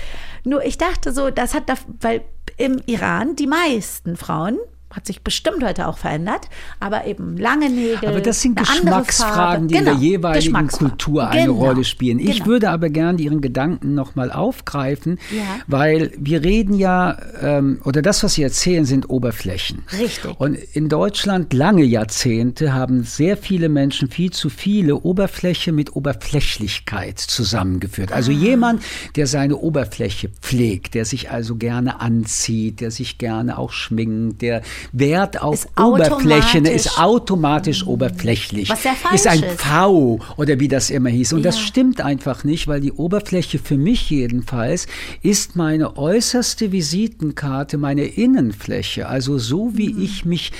Nur 0.43 0.63
ich 0.63 0.77
dachte 0.77 1.11
so, 1.13 1.29
das 1.29 1.53
hat, 1.53 1.69
da, 1.69 1.75
weil 1.99 2.23
im 2.57 2.81
Iran 2.85 3.35
die 3.35 3.47
meisten 3.47 4.17
Frauen 4.17 4.57
hat 4.91 5.05
sich 5.07 5.21
bestimmt 5.21 5.63
heute 5.63 5.87
auch 5.87 5.97
verändert, 5.97 6.47
aber 6.79 7.05
eben 7.05 7.37
lange 7.37 7.69
Nägel. 7.69 8.09
Aber 8.09 8.21
das 8.21 8.41
sind 8.41 8.57
Geschmacksfragen, 8.57 9.67
die 9.67 9.75
in 9.75 9.85
Genau, 9.85 9.97
der 9.97 10.01
jeweiligen. 10.01 10.67
Kultur 10.67 11.27
eine 11.29 11.47
Genau, 11.47 11.53
Rolle 11.65 11.83
spielen. 11.83 12.19
Ich 12.19 12.37
genau. 12.37 12.45
würde 12.47 12.69
aber 12.69 12.89
gerne 12.89 13.21
Ihren 13.21 13.41
Gedanken 13.41 13.93
nochmal 13.95 14.31
aufgreifen, 14.31 15.19
Ja. 15.31 15.43
weil 15.67 16.11
wir 16.17 16.43
reden 16.43 16.73
ja, 16.75 17.17
ähm, 17.41 17.81
oder 17.83 18.01
das, 18.01 18.23
was 18.23 18.33
Sie 18.35 18.43
erzählen, 18.43 18.85
sind 18.85 19.09
Oberflächen. 19.09 19.83
Richtig. 19.97 20.39
Und 20.39 20.55
in 20.55 20.89
Deutschland 20.89 21.53
lange 21.53 21.83
Jahrzehnte 21.83 22.73
haben 22.73 23.03
sehr 23.03 23.37
viele 23.37 23.69
Menschen 23.69 24.09
viel 24.09 24.31
zu 24.31 24.49
viele 24.49 24.97
Oberfläche 24.97 25.71
mit 25.71 25.95
Oberflächlichkeit 25.95 27.19
zusammengeführt. 27.19 28.11
Ah. 28.11 28.15
Also 28.15 28.31
jemand, 28.31 28.83
der 29.15 29.27
seine 29.27 29.57
Oberfläche 29.57 30.29
pflegt, 30.41 30.93
der 30.93 31.05
sich 31.05 31.31
also 31.31 31.55
gerne 31.55 31.99
anzieht, 31.99 32.81
der 32.81 32.91
sich 32.91 33.17
gerne 33.17 33.57
auch 33.57 33.71
schminkt, 33.71 34.41
der 34.41 34.61
Wert 34.91 35.41
auf 35.41 35.65
Ist 35.65 35.79
Oberfläche 35.79 36.61
ne, 36.61 36.69
automatisch- 36.69 36.75
ist 36.85 36.99
automatisch 36.99 37.87
oberflächlich. 37.87 38.69
Was 38.69 38.83
sehr 38.83 38.93
falsch 38.93 39.15
ist 39.15 39.27
ein 39.27 39.43
ist. 39.43 39.61
V 39.61 40.19
oder 40.37 40.59
wie 40.59 40.67
das 40.67 40.89
immer 40.89 41.09
hieß. 41.09 41.33
Und 41.33 41.43
das 41.43 41.55
Ja. 41.57 41.65
stimmt 41.67 42.01
einfach 42.01 42.43
nicht, 42.43 42.67
weil 42.67 42.81
die 42.81 42.91
Oberfläche 42.91 43.59
für 43.59 43.77
mich 43.77 44.09
jedenfalls 44.09 44.87
ist 45.21 45.55
meine 45.55 45.97
äußerste 45.97 46.71
Visitenkarte, 46.71 47.77
meine 47.77 48.03
Innenfläche. 48.05 49.07
Also 49.07 49.37
so 49.37 49.71
wie 49.75 49.93
Mhm. 49.93 50.01
ich 50.03 50.25
mich 50.25 50.51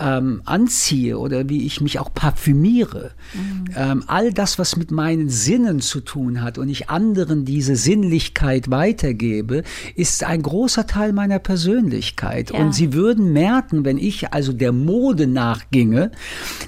ähm, 0.00 0.42
anziehe 0.44 1.18
oder 1.18 1.48
wie 1.48 1.66
ich 1.66 1.80
mich 1.80 1.98
auch 1.98 2.14
parfümiere. 2.14 3.10
Mhm. 3.34 3.64
Ähm, 3.76 4.04
all 4.06 4.32
das, 4.32 4.56
was 4.56 4.76
mit 4.76 4.92
meinen 4.92 5.28
Sinnen 5.28 5.80
zu 5.80 5.98
tun 6.00 6.40
hat 6.40 6.56
und 6.56 6.68
ich 6.68 6.88
anderen 6.88 7.44
diese 7.44 7.74
Sinnlichkeit 7.74 8.70
weitergebe, 8.70 9.64
ist 9.96 10.22
ein 10.22 10.42
großer 10.42 10.86
Teil 10.86 11.12
meiner 11.12 11.40
Persönlichkeit. 11.40 12.52
Ja. 12.52 12.60
Und 12.60 12.76
Sie 12.76 12.92
würden 12.92 13.32
merken, 13.32 13.67
wenn 13.72 13.98
ich 13.98 14.32
also 14.32 14.52
der 14.52 14.72
Mode 14.72 15.26
nachginge, 15.26 16.10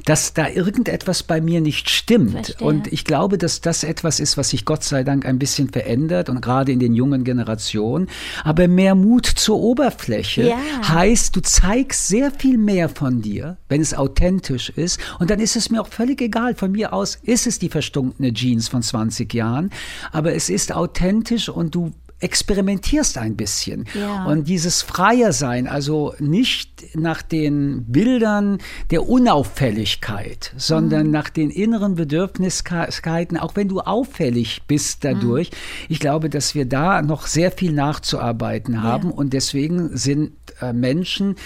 dass 0.05 0.35
da 0.35 0.48
irgendetwas 0.48 1.22
bei 1.22 1.40
mir 1.40 1.60
nicht 1.60 1.90
stimmt. 1.90 2.32
Verstehe. 2.32 2.66
Und 2.66 2.93
ich 2.93 3.05
glaube, 3.05 3.39
dass 3.39 3.60
das 3.60 3.85
etwas 3.85 4.20
ist, 4.20 4.36
was 4.36 4.51
sich 4.51 4.64
Gott 4.64 4.85
sei 4.85 5.05
Dank 5.05 5.27
ein 5.27 5.39
bisschen 5.39 5.68
verändert 5.70 6.28
und 6.28 6.40
gerade 6.40 6.72
in 6.72 6.78
den 6.81 6.94
jungen 6.94 7.24
Generationen. 7.24 8.09
Aber 8.44 8.68
mehr 8.68 8.94
Mut 8.94 9.27
zur 9.27 9.59
Oberfläche 9.60 10.48
Ja. 10.48 10.56
heißt, 10.89 11.35
du 11.36 11.40
zeigst 11.40 12.09
sehr 12.09 12.31
viel 12.31 12.59
mehr 12.59 12.89
von 12.89 13.22
dir, 13.22 13.56
wenn 13.68 13.81
es 13.81 13.94
authentisch 13.94 14.70
ist. 14.70 15.01
Und 15.18 15.31
dann 15.31 15.40
ist 15.40 15.56
es 15.56 15.70
mir 15.70 15.81
auch 15.81 15.89
völlig 15.89 16.20
egal. 16.20 16.55
Von 16.55 16.72
mir 16.72 16.93
aus 16.93 17.18
ist 17.22 17.47
es 17.47 17.59
die 17.59 17.68
verstunkene 17.68 18.32
Jeans 18.32 18.68
von 18.68 18.82
20 18.82 19.32
Jahren, 19.35 19.70
aber 20.12 20.35
es 20.35 20.48
ist 20.51 20.72
authentisch 20.74 21.48
und 21.48 21.74
du 21.74 21.93
experimentierst 22.21 23.19
ein 23.19 23.37
bisschen. 23.37 23.87
Ja. 23.95 24.25
Und 24.27 24.49
dieses 24.49 24.83
freier 24.83 25.33
sein, 25.33 25.67
also 25.67 26.15
nicht 26.19 26.95
nach 26.95 27.23
den 27.23 27.85
Bildern 27.85 28.59
der 28.91 29.09
Unauffälligkeit, 29.09 30.53
sondern 30.57 31.07
Mhm. 31.07 31.13
nach 31.13 31.31
den 31.31 31.51
inneren 31.51 31.95
Bedürfniskeiten, 31.95 33.37
auch 33.37 33.57
wenn 33.57 33.69
du 33.69 33.81
auffällig 33.81 34.63
bist 34.67 35.05
dadurch. 35.05 35.51
Mhm. 35.51 35.87
Ich 35.89 36.01
glaube, 36.01 36.31
dass 36.31 36.55
wir 36.55 36.67
da 36.67 37.03
noch 37.03 37.27
sehr 37.27 37.51
viel 37.51 37.73
nachzuarbeiten 37.73 38.83
haben 38.83 39.11
und 39.11 39.33
deswegen 39.33 39.97
sind 39.97 40.33
äh, 40.61 40.73
Menschen, 40.73 41.37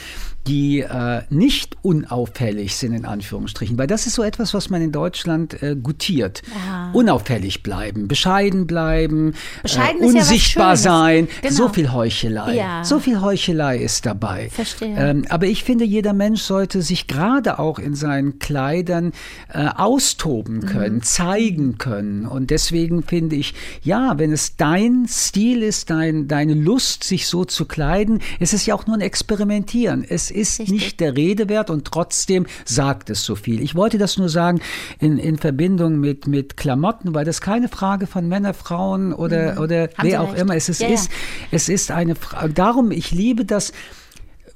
die 0.46 0.80
äh, 0.80 1.22
nicht 1.30 1.76
unauffällig 1.82 2.76
sind, 2.76 2.92
in 2.92 3.04
Anführungsstrichen. 3.04 3.78
Weil 3.78 3.86
das 3.86 4.06
ist 4.06 4.14
so 4.14 4.22
etwas, 4.22 4.52
was 4.54 4.70
man 4.70 4.82
in 4.82 4.92
Deutschland 4.92 5.62
äh, 5.62 5.74
gutiert. 5.74 6.42
Ja. 6.66 6.90
Unauffällig 6.92 7.62
bleiben, 7.62 8.08
bescheiden 8.08 8.66
bleiben, 8.66 9.34
Bescheiden 9.62 10.02
äh, 10.02 10.06
ja 10.12 10.20
unsichtbar 10.20 10.76
Schönes. 10.76 10.82
sein. 10.82 11.28
Genau. 11.42 11.54
So 11.54 11.68
viel 11.70 11.92
Heuchelei. 11.92 12.54
Ja. 12.56 12.84
So 12.84 12.98
viel 13.00 13.20
Heuchelei 13.20 13.78
ist 13.78 14.06
dabei. 14.06 14.50
Verstehe. 14.50 14.94
Ähm, 14.96 15.24
aber 15.28 15.46
ich 15.46 15.64
finde, 15.64 15.84
jeder 15.84 16.12
Mensch 16.12 16.42
sollte 16.42 16.82
sich 16.82 17.06
gerade 17.06 17.58
auch 17.58 17.78
in 17.78 17.94
seinen 17.94 18.38
Kleidern 18.38 19.12
äh, 19.52 19.66
austoben 19.74 20.44
Mhm. 20.58 20.66
können, 20.66 21.02
zeigen 21.02 21.78
können. 21.78 22.26
Und 22.26 22.50
deswegen 22.50 23.02
finde 23.02 23.36
ich, 23.36 23.54
ja, 23.82 24.18
wenn 24.18 24.32
es 24.32 24.56
dein 24.56 25.06
Stil 25.08 25.62
ist, 25.62 25.90
dein, 25.90 26.28
deine 26.28 26.54
Lust, 26.54 27.04
sich 27.04 27.26
so 27.26 27.44
zu 27.44 27.64
kleiden, 27.64 28.20
es 28.40 28.52
ist 28.52 28.66
ja 28.66 28.74
auch 28.74 28.86
nur 28.86 28.96
ein 28.96 29.00
Experimentieren. 29.00 30.04
Es 30.06 30.30
ist 30.34 30.58
Richtig. 30.60 30.68
nicht 30.70 31.00
der 31.00 31.16
Rede 31.16 31.48
wert 31.48 31.70
und 31.70 31.86
trotzdem 31.86 32.46
sagt 32.64 33.10
es 33.10 33.24
so 33.24 33.34
viel. 33.36 33.60
Ich 33.60 33.74
wollte 33.74 33.98
das 33.98 34.18
nur 34.18 34.28
sagen 34.28 34.60
in, 34.98 35.18
in 35.18 35.38
Verbindung 35.38 35.98
mit, 36.00 36.26
mit 36.26 36.56
Klamotten, 36.56 37.14
weil 37.14 37.24
das 37.24 37.40
keine 37.40 37.68
Frage 37.68 38.06
von 38.06 38.28
Männer, 38.28 38.54
Frauen 38.54 39.12
oder, 39.12 39.60
oder 39.60 39.84
Mhm. 39.84 39.88
Haben 39.96 40.06
Sie 40.06 40.12
wer 40.12 40.20
auch 40.22 40.32
recht. 40.32 40.40
immer 40.42 40.56
es 40.56 40.68
ist. 40.68 40.80
Ja, 40.80 40.88
ja. 40.88 40.94
ist 40.94 41.10
es 41.50 41.68
ist 41.68 41.90
eine 41.90 42.14
Frage. 42.14 42.52
Darum, 42.52 42.90
ich 42.90 43.10
liebe 43.10 43.44
das 43.44 43.72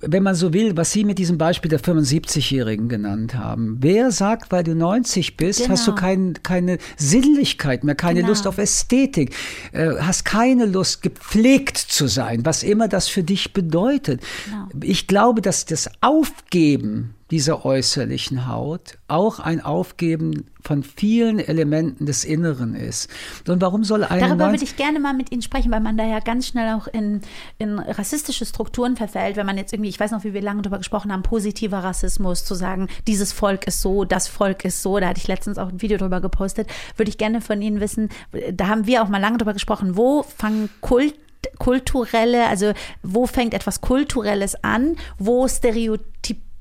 wenn 0.00 0.22
man 0.22 0.34
so 0.34 0.52
will, 0.52 0.76
was 0.76 0.92
Sie 0.92 1.04
mit 1.04 1.18
diesem 1.18 1.38
Beispiel 1.38 1.68
der 1.68 1.80
75-Jährigen 1.80 2.88
genannt 2.88 3.34
haben. 3.34 3.78
Wer 3.80 4.10
sagt, 4.12 4.52
weil 4.52 4.62
du 4.64 4.74
90 4.74 5.36
bist, 5.36 5.68
hast 5.68 5.86
du 5.86 5.90
Genau. 5.92 6.00
kein, 6.00 6.34
keine 6.42 6.78
Sinnlichkeit 6.96 7.82
mehr, 7.84 7.94
keine 7.94 8.20
Genau. 8.20 8.28
Lust 8.28 8.46
auf 8.46 8.58
Ästhetik, 8.58 9.34
äh, 9.72 9.90
hast 10.00 10.24
keine 10.24 10.66
Lust, 10.66 11.02
gepflegt 11.02 11.76
zu 11.78 12.06
sein, 12.06 12.44
was 12.44 12.62
immer 12.62 12.86
das 12.88 13.08
für 13.08 13.22
dich 13.24 13.52
bedeutet. 13.52 14.22
Genau. 14.44 14.68
Ich 14.82 15.06
glaube, 15.08 15.42
dass 15.42 15.64
das 15.64 15.90
Aufgeben 16.00 17.14
dieser 17.30 17.64
äußerlichen 17.64 18.48
Haut 18.48 18.98
auch 19.06 19.38
ein 19.38 19.60
Aufgeben 19.60 20.46
von 20.62 20.82
vielen 20.82 21.38
Elementen 21.38 22.06
des 22.06 22.24
Inneren 22.24 22.74
ist. 22.74 23.10
Und 23.46 23.60
warum 23.60 23.84
soll 23.84 24.04
eine 24.04 24.20
Darüber 24.20 24.46
90 24.46 24.60
würde 24.60 24.64
ich 24.64 24.76
gerne 24.76 24.98
mal 24.98 25.14
mit 25.14 25.30
Ihnen 25.30 25.42
sprechen, 25.42 25.70
weil 25.70 25.80
man 25.80 25.96
da 25.96 26.04
ja 26.04 26.20
ganz 26.20 26.46
schnell 26.46 26.74
auch 26.74 26.86
in, 26.86 27.20
in 27.58 27.78
rassistische 27.78 28.44
Strukturen 28.44 28.96
verfällt, 28.96 29.36
wenn 29.36 29.46
man 29.46 29.56
jetzt 29.56 29.72
irgendwie, 29.72 29.90
ich 29.90 30.00
weiß 30.00 30.10
noch, 30.10 30.24
wie 30.24 30.34
wir 30.34 30.42
lange 30.42 30.62
darüber 30.62 30.78
gesprochen 30.78 31.12
haben, 31.12 31.22
positiver 31.22 31.78
Rassismus, 31.78 32.44
zu 32.44 32.54
sagen, 32.54 32.88
dieses 33.06 33.32
Volk 33.32 33.66
ist 33.66 33.82
so, 33.82 34.04
das 34.04 34.28
Volk 34.28 34.64
ist 34.64 34.82
so, 34.82 34.98
da 34.98 35.08
hatte 35.08 35.20
ich 35.20 35.28
letztens 35.28 35.58
auch 35.58 35.68
ein 35.68 35.82
Video 35.82 35.98
drüber 35.98 36.20
gepostet, 36.20 36.68
würde 36.96 37.10
ich 37.10 37.18
gerne 37.18 37.40
von 37.40 37.60
Ihnen 37.62 37.80
wissen, 37.80 38.08
da 38.52 38.68
haben 38.68 38.86
wir 38.86 39.02
auch 39.02 39.08
mal 39.08 39.20
lange 39.20 39.38
drüber 39.38 39.52
gesprochen, 39.52 39.96
wo 39.96 40.22
fangen 40.22 40.70
Kult 40.80 41.14
kulturelle, 41.58 42.46
also 42.46 42.72
wo 43.02 43.26
fängt 43.26 43.54
etwas 43.54 43.80
Kulturelles 43.80 44.62
an, 44.64 44.96
wo 45.18 45.46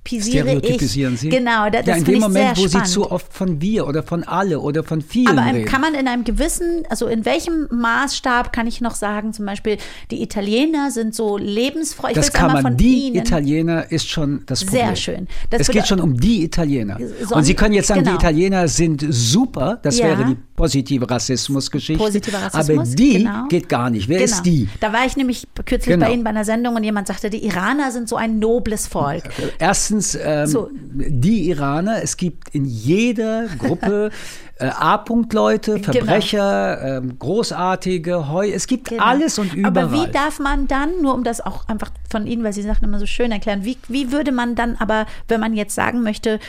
stereotypisiere 0.07 0.47
Stereotypisieren 0.47 1.13
ich. 1.15 1.19
Sie? 1.21 1.29
Genau, 1.29 1.65
da- 1.69 1.81
das 1.81 1.85
ja, 1.87 1.95
in 1.95 2.03
dem 2.05 2.19
Moment, 2.19 2.55
sehr 2.55 2.63
wo 2.65 2.69
spannend. 2.69 2.87
Sie 2.87 2.93
zu 2.93 3.11
oft 3.11 3.33
von 3.33 3.61
wir 3.61 3.87
oder 3.87 4.03
von 4.03 4.23
alle 4.23 4.59
oder 4.59 4.83
von 4.83 5.01
vielen 5.01 5.37
Aber 5.39 5.53
reden. 5.53 5.65
kann 5.65 5.81
man 5.81 5.93
in 5.93 6.07
einem 6.07 6.23
gewissen, 6.23 6.83
also 6.89 7.07
in 7.07 7.25
welchem 7.25 7.67
Maßstab 7.71 8.51
kann 8.53 8.67
ich 8.67 8.81
noch 8.81 8.95
sagen, 8.95 9.33
zum 9.33 9.45
Beispiel, 9.45 9.77
die 10.11 10.21
Italiener 10.21 10.91
sind 10.91 11.13
so 11.15 11.37
lebensfreudig. 11.37 12.15
das 12.15 12.33
kann 12.33 12.53
man. 12.53 12.61
von 12.61 12.77
Die 12.77 13.07
Ihnen. 13.07 13.15
Italiener 13.17 13.91
ist 13.91 14.09
schon 14.09 14.43
das 14.45 14.59
Sehr 14.61 14.67
Problem. 14.79 14.95
schön. 14.95 15.27
Das 15.49 15.61
es 15.61 15.67
geht 15.69 15.87
schon 15.87 15.99
um 15.99 16.17
die 16.19 16.43
Italiener. 16.43 16.97
Und 17.31 17.43
Sie 17.43 17.53
können 17.53 17.73
jetzt 17.73 17.87
sagen, 17.87 18.03
genau. 18.03 18.11
die 18.17 18.23
Italiener 18.23 18.67
sind 18.67 19.05
super. 19.09 19.79
Das 19.83 19.97
Ja. 19.99 20.05
wäre 20.07 20.25
die 20.25 20.37
positive 20.55 21.09
Rassismusgeschichte. 21.09 22.03
Positiver 22.03 22.39
Rassismus, 22.41 22.87
Aber 22.87 22.95
die 22.95 23.13
genau. 23.19 23.47
geht 23.47 23.69
gar 23.69 23.89
nicht. 23.89 24.07
Wer 24.09 24.19
Genau. 24.19 24.31
ist 24.31 24.41
die? 24.43 24.67
Da 24.79 24.91
war 24.93 25.05
ich 25.05 25.15
nämlich 25.17 25.47
kürzlich 25.65 25.93
Genau. 25.93 26.05
bei 26.07 26.13
Ihnen 26.13 26.23
bei 26.23 26.29
einer 26.31 26.45
Sendung 26.45 26.75
und 26.75 26.83
jemand 26.83 27.07
sagte, 27.07 27.29
die 27.29 27.45
Iraner 27.45 27.91
sind 27.91 28.09
so 28.09 28.15
ein 28.15 28.39
nobles 28.39 28.87
Volk. 28.87 29.23
Erstens, 29.59 29.96
ähm, 30.21 30.47
So. 30.47 30.69
die 30.73 31.49
Iraner, 31.49 32.01
es 32.03 32.17
gibt 32.17 32.49
in 32.55 32.65
jeder 32.65 33.47
Gruppe 33.59 34.11
äh, 34.59 34.65
A-Punkt-Leute, 34.67 35.73
Genau. 35.79 35.91
Verbrecher, 35.91 36.97
ähm, 36.97 37.17
Großartige, 37.19 38.29
Heu, 38.31 38.49
es 38.51 38.67
gibt 38.67 38.89
Genau. 38.89 39.03
alles 39.03 39.39
und 39.39 39.53
überall. 39.53 39.85
Aber 39.85 39.91
wie 39.93 40.11
darf 40.11 40.39
man 40.39 40.67
dann, 40.67 41.01
nur 41.01 41.13
um 41.13 41.23
das 41.23 41.41
auch 41.41 41.67
einfach 41.67 41.91
von 42.09 42.27
Ihnen, 42.27 42.43
weil 42.43 42.53
Sie 42.53 42.61
Sachen 42.61 42.83
immer 42.85 42.99
so 42.99 43.05
schön 43.05 43.31
erklären, 43.31 43.63
wie, 43.63 43.77
wie 43.87 44.11
würde 44.11 44.31
man 44.31 44.55
dann 44.55 44.75
aber, 44.77 45.05
wenn 45.27 45.39
man 45.39 45.53
jetzt 45.53 45.75
sagen 45.75 46.01
möchte, 46.03 46.39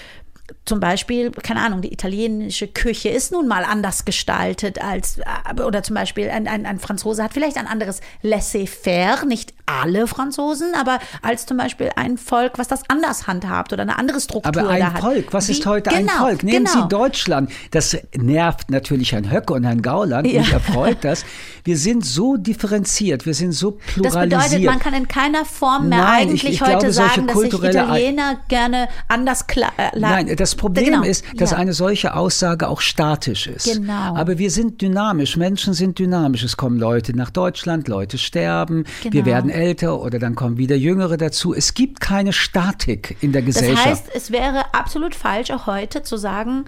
zum 0.64 0.80
Beispiel, 0.80 1.30
keine 1.30 1.60
Ahnung, 1.60 1.82
die 1.82 1.92
italienische 1.92 2.68
Küche 2.68 3.08
ist 3.10 3.32
nun 3.32 3.48
mal 3.48 3.64
anders 3.64 4.04
gestaltet 4.04 4.82
als, 4.82 5.18
äh, 5.18 5.60
oder 5.62 5.82
zum 5.82 5.94
Beispiel 5.94 6.30
ein, 6.30 6.46
ein, 6.48 6.64
ein 6.66 6.78
Franzose 6.78 7.22
hat 7.22 7.32
vielleicht 7.34 7.56
ein 7.58 7.66
anderes 7.66 8.00
Laissez-faire, 8.22 9.26
nicht 9.26 9.52
alle 9.66 10.06
Franzosen, 10.06 10.74
aber 10.74 10.98
als 11.22 11.44
zum 11.44 11.56
Beispiel 11.58 11.90
ein 11.96 12.16
Volk, 12.16 12.58
was 12.58 12.68
das 12.68 12.82
anders 12.88 13.26
handhabt 13.26 13.72
oder 13.72 13.82
eine 13.82 13.98
andere 13.98 14.20
Struktur 14.20 14.48
Aber 14.62 14.70
ein 14.70 14.80
da 14.80 14.92
hat. 14.94 15.00
Volk, 15.00 15.32
was 15.32 15.48
Wie- 15.48 15.52
ist 15.52 15.66
heute 15.66 15.90
genau, 15.90 16.12
ein 16.12 16.18
Volk? 16.18 16.42
Nehmen 16.42 16.64
genau. 16.64 16.82
Sie 16.84 16.88
Deutschland. 16.88 17.50
Das 17.72 17.96
nervt 18.16 18.70
natürlich 18.70 19.12
Herrn 19.12 19.30
Höcke 19.30 19.52
und 19.52 19.64
Herrn 19.64 19.82
Gauland. 19.82 20.26
Ja. 20.26 20.40
Mich 20.40 20.52
erfreut 20.52 20.98
das. 21.02 21.24
Wir 21.64 21.76
sind 21.76 22.06
so 22.06 22.36
differenziert, 22.36 23.26
wir 23.26 23.34
sind 23.34 23.52
so 23.52 23.72
Das 23.72 23.94
pluralisiert. 23.94 24.42
bedeutet, 24.42 24.64
man 24.64 24.78
kann 24.78 24.94
in 24.94 25.08
keiner 25.08 25.44
Form 25.44 25.88
mehr 25.90 25.98
Nein, 25.98 26.28
ich- 26.34 26.44
eigentlich 26.44 26.44
ich 26.54 26.60
heute 26.62 26.70
glaube, 26.72 26.92
sagen, 26.92 27.26
dass 27.26 27.38
sich 27.38 27.52
Italiener 27.52 28.40
gerne 28.48 28.88
anders 29.08 29.46
klar. 29.46 29.72
Äh, 29.76 29.98
Nein, 29.98 30.28
das 30.40 30.54
Problem 30.54 30.84
Genau, 30.86 31.02
ist, 31.02 31.24
dass 31.36 31.50
ja. 31.52 31.56
eine 31.58 31.72
solche 31.72 32.14
Aussage 32.14 32.68
auch 32.68 32.80
statisch 32.80 33.46
ist. 33.46 33.72
Genau. 33.72 34.14
Aber 34.16 34.38
wir 34.38 34.50
sind 34.50 34.80
dynamisch, 34.80 35.36
Menschen 35.36 35.74
sind 35.74 35.98
dynamisch. 35.98 36.42
Es 36.42 36.56
kommen 36.56 36.78
Leute 36.78 37.14
nach 37.16 37.30
Deutschland, 37.30 37.88
Leute 37.88 38.18
sterben, 38.18 38.84
wir 39.02 39.10
Genau. 39.10 39.26
werden 39.26 39.50
älter 39.50 40.00
oder 40.00 40.18
dann 40.18 40.34
kommen 40.34 40.56
wieder 40.56 40.76
Jüngere 40.76 41.16
dazu. 41.16 41.54
Es 41.54 41.74
gibt 41.74 42.00
keine 42.00 42.32
Statik 42.32 43.16
in 43.20 43.32
der 43.32 43.42
Das 43.42 43.56
Gesellschaft. 43.56 43.86
heißt, 43.86 44.04
es 44.14 44.30
wäre 44.30 44.74
absolut 44.74 45.14
falsch, 45.14 45.50
auch 45.50 45.66
heute 45.66 46.02
zu 46.02 46.16
sagen, 46.16 46.64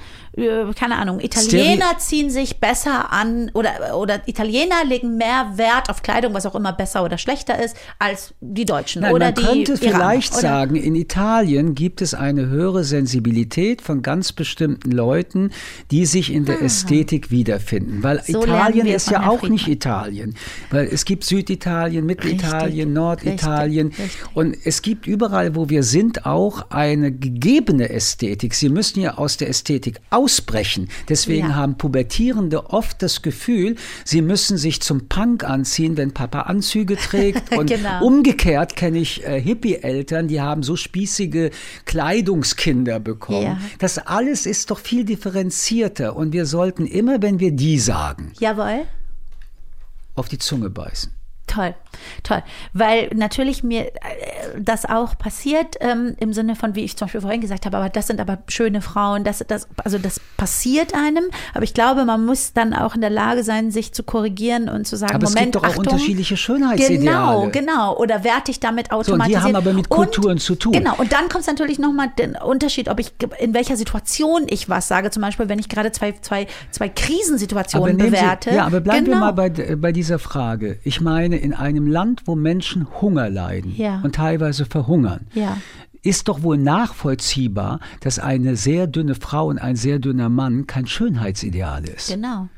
keine 0.74 0.96
Ahnung, 0.96 1.20
Italiener 1.20 1.98
ziehen 1.98 2.30
sich 2.30 2.58
besser 2.58 3.12
an 3.12 3.50
oder, 3.54 3.96
oder 3.96 4.28
Italiener 4.28 4.84
legen 4.86 5.16
mehr 5.16 5.52
Wert 5.56 5.90
auf 5.90 6.02
Kleidung, 6.02 6.34
was 6.34 6.46
auch 6.46 6.54
immer 6.54 6.72
besser 6.72 7.04
oder 7.04 7.18
schlechter 7.18 7.62
ist, 7.62 7.76
als 7.98 8.34
die 8.40 8.64
Deutschen 8.64 9.02
Nein, 9.02 9.14
oder 9.14 9.26
man 9.26 9.34
die 9.34 9.42
könnte 9.42 9.72
Iraner, 9.72 9.96
vielleicht 9.96 10.32
oder? 10.32 10.40
sagen, 10.40 10.76
in 10.76 10.94
Italien 10.94 11.74
gibt 11.74 12.02
es 12.02 12.14
eine 12.14 12.48
höhere 12.48 12.84
Sensibilität 12.84 13.82
von 13.82 14.02
ganz 14.02 14.32
bestimmten 14.32 14.90
Leuten, 14.90 15.50
die 15.90 16.06
sich 16.06 16.32
in 16.32 16.44
der 16.44 16.62
Ästhetik 16.62 17.30
wiederfinden. 17.30 18.02
Weil. 18.02 18.22
So 18.26 18.42
Italien 18.42 18.86
ist 18.86 19.10
ja 19.10 19.28
auch 19.28 19.42
nicht. 19.42 19.68
Italien. 19.68 20.34
Weil 20.70 20.86
es 20.86 21.04
gibt 21.04 21.24
Süditalien, 21.24 22.06
Mittelitalien, 22.06 22.92
Norditalien. 22.92 23.88
richtig, 23.88 24.04
richtig. 24.04 24.36
Und 24.36 24.56
es 24.64 24.82
gibt 24.82 25.06
überall, 25.06 25.54
wo 25.54 25.68
wir 25.68 25.82
sind, 25.82 26.26
auch 26.26 26.70
eine 26.70 27.12
gegebene 27.12 27.90
Ästhetik. 27.90 28.54
Sie 28.54 28.68
müssen 28.68 29.00
ja 29.00 29.14
aus 29.14 29.36
der 29.36 29.48
Ästhetik 29.48 30.00
ausbrechen. 30.30 30.88
Deswegen 31.08 31.48
Ja. 31.48 31.54
haben 31.56 31.76
Pubertierende 31.76 32.70
oft 32.70 33.02
das 33.02 33.22
Gefühl, 33.22 33.74
sie 34.04 34.22
müssen 34.22 34.56
sich 34.56 34.80
zum 34.80 35.08
Punk 35.08 35.42
anziehen, 35.44 35.96
wenn 35.96 36.12
Papa 36.12 36.42
Anzüge 36.42 36.96
trägt. 36.96 37.52
Und 37.56 37.66
Genau. 37.68 38.04
umgekehrt 38.04 38.76
kenne 38.76 38.98
ich 38.98 39.24
äh, 39.26 39.40
Hippie-Eltern, 39.40 40.28
die 40.28 40.40
haben 40.40 40.62
so 40.62 40.76
spießige 40.76 41.50
Kleidungskinder 41.84 43.00
bekommen. 43.00 43.42
Ja. 43.42 43.58
Das 43.78 43.98
alles 43.98 44.46
ist 44.46 44.70
doch 44.70 44.78
viel 44.78 45.04
differenzierter. 45.04 46.14
Und 46.16 46.32
wir 46.32 46.46
sollten 46.46 46.86
immer, 46.86 47.20
wenn 47.22 47.40
wir 47.40 47.52
die 47.52 47.78
sagen, 47.78 48.32
Jawohl. 48.38 48.86
auf 50.14 50.28
die 50.28 50.38
Zunge 50.38 50.70
beißen. 50.70 51.12
Toll, 51.50 51.74
toll. 52.22 52.44
Weil 52.74 53.10
natürlich 53.12 53.64
mir 53.64 53.86
äh, 53.86 53.90
das 54.56 54.84
auch 54.84 55.18
passiert 55.18 55.74
ähm, 55.80 56.14
im 56.20 56.32
Sinne 56.32 56.54
von, 56.54 56.76
wie 56.76 56.84
ich 56.84 56.96
zum 56.96 57.06
Beispiel 57.06 57.22
vorhin 57.22 57.40
gesagt 57.40 57.66
habe, 57.66 57.76
aber 57.76 57.88
das 57.88 58.06
sind 58.06 58.20
aber 58.20 58.38
schöne 58.46 58.82
Frauen, 58.82 59.24
das, 59.24 59.44
das, 59.48 59.66
also 59.82 59.98
das 59.98 60.20
passiert 60.36 60.94
einem. 60.94 61.24
Aber 61.52 61.64
ich 61.64 61.74
glaube, 61.74 62.04
man 62.04 62.24
muss 62.24 62.52
dann 62.52 62.72
auch 62.72 62.94
in 62.94 63.00
der 63.00 63.10
Lage 63.10 63.42
sein, 63.42 63.72
sich 63.72 63.92
zu 63.92 64.04
korrigieren 64.04 64.68
und 64.68 64.86
zu 64.86 64.96
sagen, 64.96 65.16
Aber 65.16 65.24
es 65.24 65.30
Moment, 65.30 65.54
gibt 65.54 65.56
doch 65.56 65.62
auch 65.64 65.70
Achtung, 65.70 65.86
unterschiedliche 65.86 66.36
Schönheitsideale. 66.36 66.98
Genau, 66.98 67.48
genau. 67.50 67.96
Oder 67.96 68.22
werte 68.22 68.52
ich 68.52 68.60
damit 68.60 68.92
und 68.92 69.06
die 69.06 69.10
automatisiert. 69.10 69.42
haben 69.42 69.56
aber 69.56 69.72
mit 69.72 69.88
Kulturen 69.88 70.32
und, 70.32 70.38
zu 70.38 70.54
tun. 70.54 70.72
Genau. 70.72 70.94
Und 70.98 71.12
dann 71.12 71.28
kommt 71.28 71.42
es 71.42 71.46
natürlich 71.48 71.80
nochmal 71.80 72.12
den 72.16 72.36
Unterschied, 72.36 72.88
ob 72.88 73.00
ich 73.00 73.12
in 73.40 73.54
welcher 73.54 73.76
Situation 73.76 74.46
ich 74.48 74.68
was 74.68 74.86
sage. 74.86 75.10
Zum 75.10 75.22
Beispiel, 75.22 75.48
wenn 75.48 75.58
ich 75.58 75.68
gerade 75.68 75.90
zwei, 75.90 76.12
zwei, 76.20 76.46
zwei 76.70 76.88
Krisensituationen 76.88 77.96
bewerte. 77.96 78.50
Sie, 78.50 78.56
ja, 78.56 78.66
aber 78.66 78.80
bleiben 78.80 79.06
genau. 79.06 79.16
wir 79.16 79.20
mal 79.20 79.32
bei, 79.32 79.48
bei 79.74 79.90
dieser 79.90 80.20
Frage. 80.20 80.78
Ich 80.84 81.00
meine, 81.00 81.39
in 81.40 81.54
einem 81.54 81.86
Land, 81.86 82.22
wo 82.26 82.36
Menschen 82.36 82.86
Hunger 83.00 83.28
leiden 83.30 83.74
Ja. 83.76 84.00
und 84.02 84.14
teilweise 84.14 84.64
verhungern, 84.66 85.26
Ja. 85.34 85.56
ist 86.02 86.28
doch 86.28 86.42
wohl 86.42 86.58
nachvollziehbar, 86.58 87.80
dass 88.00 88.18
eine 88.18 88.56
sehr 88.56 88.86
dünne 88.86 89.14
Frau 89.14 89.46
und 89.48 89.58
ein 89.58 89.76
sehr 89.76 89.98
dünner 89.98 90.28
Mann 90.28 90.66
kein 90.66 90.86
Schönheitsideal 90.86 91.84
ist. 91.84 92.08
Genau. 92.08 92.48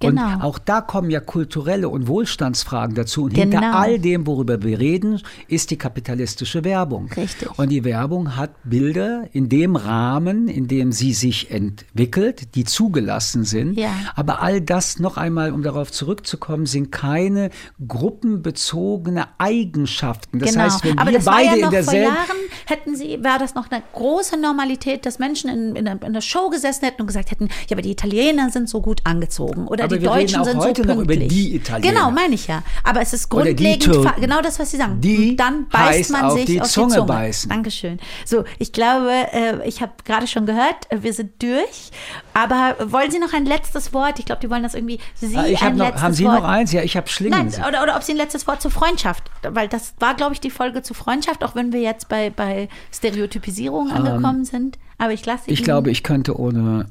Genau. 0.00 0.34
Und 0.34 0.42
auch 0.42 0.58
da 0.58 0.80
kommen 0.80 1.10
ja 1.10 1.20
kulturelle 1.20 1.88
und 1.88 2.06
Wohlstandsfragen 2.06 2.94
dazu. 2.94 3.24
Und 3.24 3.36
hinter 3.36 3.60
Genau. 3.60 3.76
all 3.76 3.98
dem, 3.98 4.26
worüber 4.26 4.62
wir 4.62 4.78
reden, 4.78 5.20
ist 5.48 5.70
die 5.70 5.78
kapitalistische 5.78 6.64
Werbung. 6.64 7.10
Richtig. 7.16 7.58
Und 7.58 7.70
die 7.70 7.84
Werbung 7.84 8.36
hat 8.36 8.50
Bilder 8.64 9.24
in 9.32 9.48
dem 9.48 9.76
Rahmen, 9.76 10.48
in 10.48 10.68
dem 10.68 10.92
sie 10.92 11.12
sich 11.14 11.50
entwickelt, 11.50 12.54
die 12.54 12.64
zugelassen 12.64 13.44
sind. 13.44 13.78
Ja. 13.78 13.90
Aber 14.14 14.42
all 14.42 14.60
das, 14.60 14.98
noch 14.98 15.16
einmal, 15.16 15.52
um 15.52 15.62
darauf 15.62 15.90
zurückzukommen, 15.90 16.66
sind 16.66 16.92
keine 16.92 17.50
gruppenbezogene 17.86 19.28
Eigenschaften. 19.38 20.38
Das 20.38 20.52
genau. 20.52 20.64
heißt, 20.64 20.84
wenn 20.84 20.98
Aber 20.98 21.10
wir 21.10 21.18
das 21.18 21.26
war 21.26 21.34
beide 21.34 21.46
ja 21.46 21.54
in 21.54 21.60
noch 21.60 21.66
vor 21.68 21.70
derselben 21.72 22.14
Jahren, 22.14 22.36
hätten 22.66 22.96
sie, 22.96 23.24
war 23.24 23.38
das 23.38 23.54
noch 23.54 23.70
eine 23.70 23.82
große 23.92 24.38
Normalität, 24.38 25.06
dass 25.06 25.18
Menschen 25.18 25.50
in, 25.50 25.76
in, 25.76 25.84
der, 25.84 26.02
in 26.02 26.12
der 26.12 26.20
Show 26.20 26.50
gesessen 26.50 26.84
hätten 26.84 27.00
und 27.02 27.06
gesagt 27.06 27.30
hätten, 27.30 27.48
ja, 27.68 27.72
aber 27.72 27.82
die 27.82 27.92
Italiener 27.92 28.50
sind 28.50 28.68
so 28.68 28.80
gut 28.80 29.00
angezogen. 29.04 29.66
Oder 29.68 29.85
aber 29.86 29.98
die 29.98 30.04
Deutschen 30.04 30.44
sind 30.44 30.58
heute 30.58 30.82
so 30.82 30.88
noch 30.88 30.96
über 30.96 31.06
pünktlich. 31.14 31.28
die 31.28 31.54
Italiener. 31.56 31.92
Genau, 31.92 32.10
meine 32.10 32.34
ich 32.34 32.46
ja. 32.46 32.62
Aber 32.84 33.00
es 33.00 33.12
ist 33.12 33.28
grundlegend 33.28 33.88
genau 34.20 34.40
das, 34.42 34.58
was 34.58 34.70
Sie 34.70 34.76
sagen. 34.76 35.00
Die 35.00 35.30
Und 35.30 35.36
dann 35.38 35.68
beißt 35.68 36.10
man 36.12 36.24
auf 36.26 36.32
sich 36.34 36.44
die 36.44 36.60
auf 36.60 36.68
Zunge 36.68 36.88
die 36.88 36.94
Zunge. 36.94 37.06
beißen. 37.06 37.48
Dankeschön. 37.50 37.98
So, 38.24 38.44
ich 38.58 38.72
glaube, 38.72 39.10
äh, 39.32 39.66
ich 39.68 39.80
habe 39.82 39.92
gerade 40.04 40.26
schon 40.26 40.46
gehört, 40.46 40.90
äh, 40.90 41.02
wir 41.02 41.12
sind 41.12 41.42
durch. 41.42 41.90
Aber 42.34 42.76
wollen 42.92 43.10
Sie 43.10 43.18
noch 43.18 43.32
ein 43.32 43.46
letztes 43.46 43.92
Wort? 43.94 44.18
Ich 44.18 44.24
glaube, 44.26 44.40
die 44.42 44.50
wollen 44.50 44.62
das 44.62 44.74
irgendwie. 44.74 44.98
Sie 45.14 45.36
Ah, 45.36 45.46
ich 45.46 45.60
ein 45.62 45.76
noch, 45.76 45.86
letztes 45.86 46.02
haben 46.02 46.14
Sie 46.14 46.24
Wort. 46.24 46.34
noch 46.42 46.44
eins? 46.44 46.72
Ja, 46.72 46.82
ich 46.82 46.96
habe 46.96 47.08
Schlingen. 47.08 47.50
Nein, 47.50 47.64
oder, 47.68 47.82
oder 47.82 47.96
ob 47.96 48.02
Sie 48.02 48.12
ein 48.12 48.18
letztes 48.18 48.46
Wort 48.46 48.60
zur 48.60 48.70
Freundschaft, 48.70 49.24
weil 49.42 49.68
das 49.68 49.94
war, 49.98 50.14
glaube 50.14 50.34
ich, 50.34 50.40
die 50.40 50.50
Folge 50.50 50.82
zur 50.82 50.96
Freundschaft, 50.96 51.42
auch 51.44 51.54
wenn 51.54 51.72
wir 51.72 51.80
jetzt 51.80 52.08
bei, 52.08 52.30
bei 52.30 52.68
Stereotypisierung 52.92 53.90
angekommen 53.90 54.44
sind. 54.44 54.78
Aber 54.98 55.12
ich 55.12 55.24
lasse 55.26 55.44
Ähm, 55.46 55.52
Ich 55.54 55.60
Ihnen- 55.60 55.64
glaube, 55.64 55.90
ich 55.90 56.02
könnte 56.02 56.38
ohne. 56.38 56.86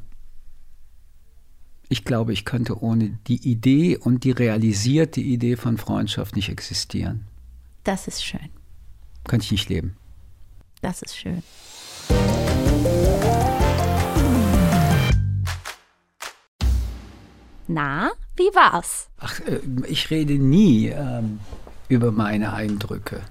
Ich 1.87 2.03
glaube, 2.03 2.33
ich 2.33 2.45
könnte 2.45 2.81
ohne 2.81 3.19
die 3.27 3.47
Idee 3.47 3.97
und 3.97 4.23
die 4.23 4.31
realisierte 4.31 5.21
Idee 5.21 5.55
von 5.55 5.77
Freundschaft 5.77 6.35
nicht 6.35 6.49
existieren. 6.49 7.27
Das 7.83 8.07
ist 8.07 8.23
schön. 8.23 8.49
Könnte 9.27 9.45
ich 9.45 9.51
nicht 9.51 9.69
leben. 9.69 9.95
Das 10.81 11.01
ist 11.03 11.15
schön. 11.15 11.43
Na, 17.67 18.11
wie 18.35 18.53
war's? 18.55 19.09
Ach, 19.17 19.39
äh, 19.41 19.59
ich 19.87 20.09
rede 20.09 20.33
nie 20.33 20.87
ähm, 20.87 21.39
über 21.87 22.11
meine 22.11 22.53
Eindrücke. 22.53 23.21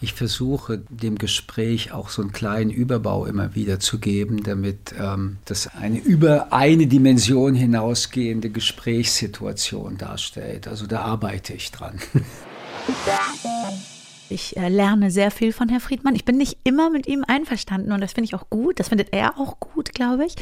Ich 0.00 0.14
versuche 0.14 0.78
dem 0.90 1.18
Gespräch 1.18 1.92
auch 1.92 2.08
so 2.08 2.22
einen 2.22 2.32
kleinen 2.32 2.70
Überbau 2.70 3.26
immer 3.26 3.54
wieder 3.56 3.80
zu 3.80 3.98
geben, 3.98 4.44
damit 4.44 4.94
ähm, 4.98 5.38
das 5.44 5.66
eine 5.74 5.98
über 5.98 6.52
eine 6.52 6.86
Dimension 6.86 7.54
hinausgehende 7.54 8.50
Gesprächssituation 8.50 9.98
darstellt. 9.98 10.68
Also 10.68 10.86
da 10.86 11.00
arbeite 11.00 11.52
ich 11.54 11.72
dran. 11.72 11.98
Ich 14.30 14.58
äh, 14.58 14.68
lerne 14.68 15.10
sehr 15.10 15.30
viel 15.30 15.52
von 15.52 15.70
Herrn 15.70 15.80
Friedmann. 15.80 16.14
Ich 16.14 16.26
bin 16.26 16.36
nicht 16.36 16.58
immer 16.64 16.90
mit 16.90 17.06
ihm 17.06 17.24
einverstanden 17.26 17.92
und 17.92 18.02
das 18.02 18.12
finde 18.12 18.26
ich 18.26 18.34
auch 18.34 18.50
gut. 18.50 18.78
Das 18.78 18.88
findet 18.88 19.12
er 19.12 19.38
auch 19.38 19.58
gut, 19.58 19.94
glaube 19.94 20.26
ich. 20.26 20.34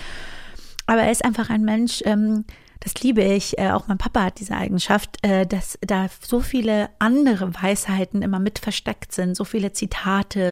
Aber 0.86 1.02
er 1.02 1.12
ist 1.12 1.24
einfach 1.24 1.50
ein 1.50 1.62
Mensch, 1.62 2.02
ähm, 2.04 2.44
das 2.80 2.94
liebe 3.02 3.22
ich. 3.22 3.58
Äh, 3.58 3.70
auch 3.70 3.88
mein 3.88 3.98
Papa 3.98 4.24
hat 4.24 4.40
diese 4.40 4.54
Eigenschaft, 4.54 5.24
äh, 5.24 5.46
dass 5.46 5.78
da 5.80 6.08
so 6.20 6.40
viele 6.40 6.90
andere 6.98 7.54
Weisheiten 7.54 8.22
immer 8.22 8.38
mit 8.38 8.58
versteckt 8.58 9.12
sind, 9.12 9.36
so 9.36 9.44
viele 9.44 9.72
Zitate. 9.72 10.50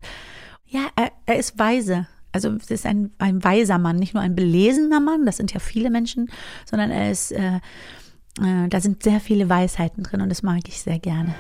Ja, 0.66 0.86
er, 0.96 1.12
er 1.26 1.36
ist 1.36 1.58
weise. 1.58 2.06
Also 2.32 2.50
es 2.50 2.70
ist 2.70 2.84
ein, 2.86 3.12
ein 3.18 3.44
weiser 3.44 3.78
Mann, 3.78 3.96
nicht 3.96 4.12
nur 4.12 4.22
ein 4.22 4.34
belesener 4.34 4.98
Mann, 4.98 5.24
das 5.24 5.36
sind 5.36 5.52
ja 5.54 5.60
viele 5.60 5.88
Menschen, 5.88 6.30
sondern 6.68 6.90
er 6.90 7.12
ist, 7.12 7.30
äh, 7.30 7.60
äh, 8.40 8.68
da 8.68 8.80
sind 8.80 9.04
sehr 9.04 9.20
viele 9.20 9.48
Weisheiten 9.48 10.02
drin 10.02 10.20
und 10.20 10.30
das 10.30 10.42
mag 10.42 10.62
ich 10.66 10.82
sehr 10.82 10.98
gerne. 10.98 11.32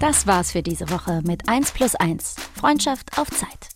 Das 0.00 0.26
war's 0.26 0.50
für 0.50 0.62
diese 0.62 0.90
Woche 0.90 1.22
mit 1.24 1.48
1 1.48 1.70
plus 1.70 1.94
1. 1.94 2.34
Freundschaft 2.54 3.16
auf 3.18 3.30
Zeit. 3.30 3.75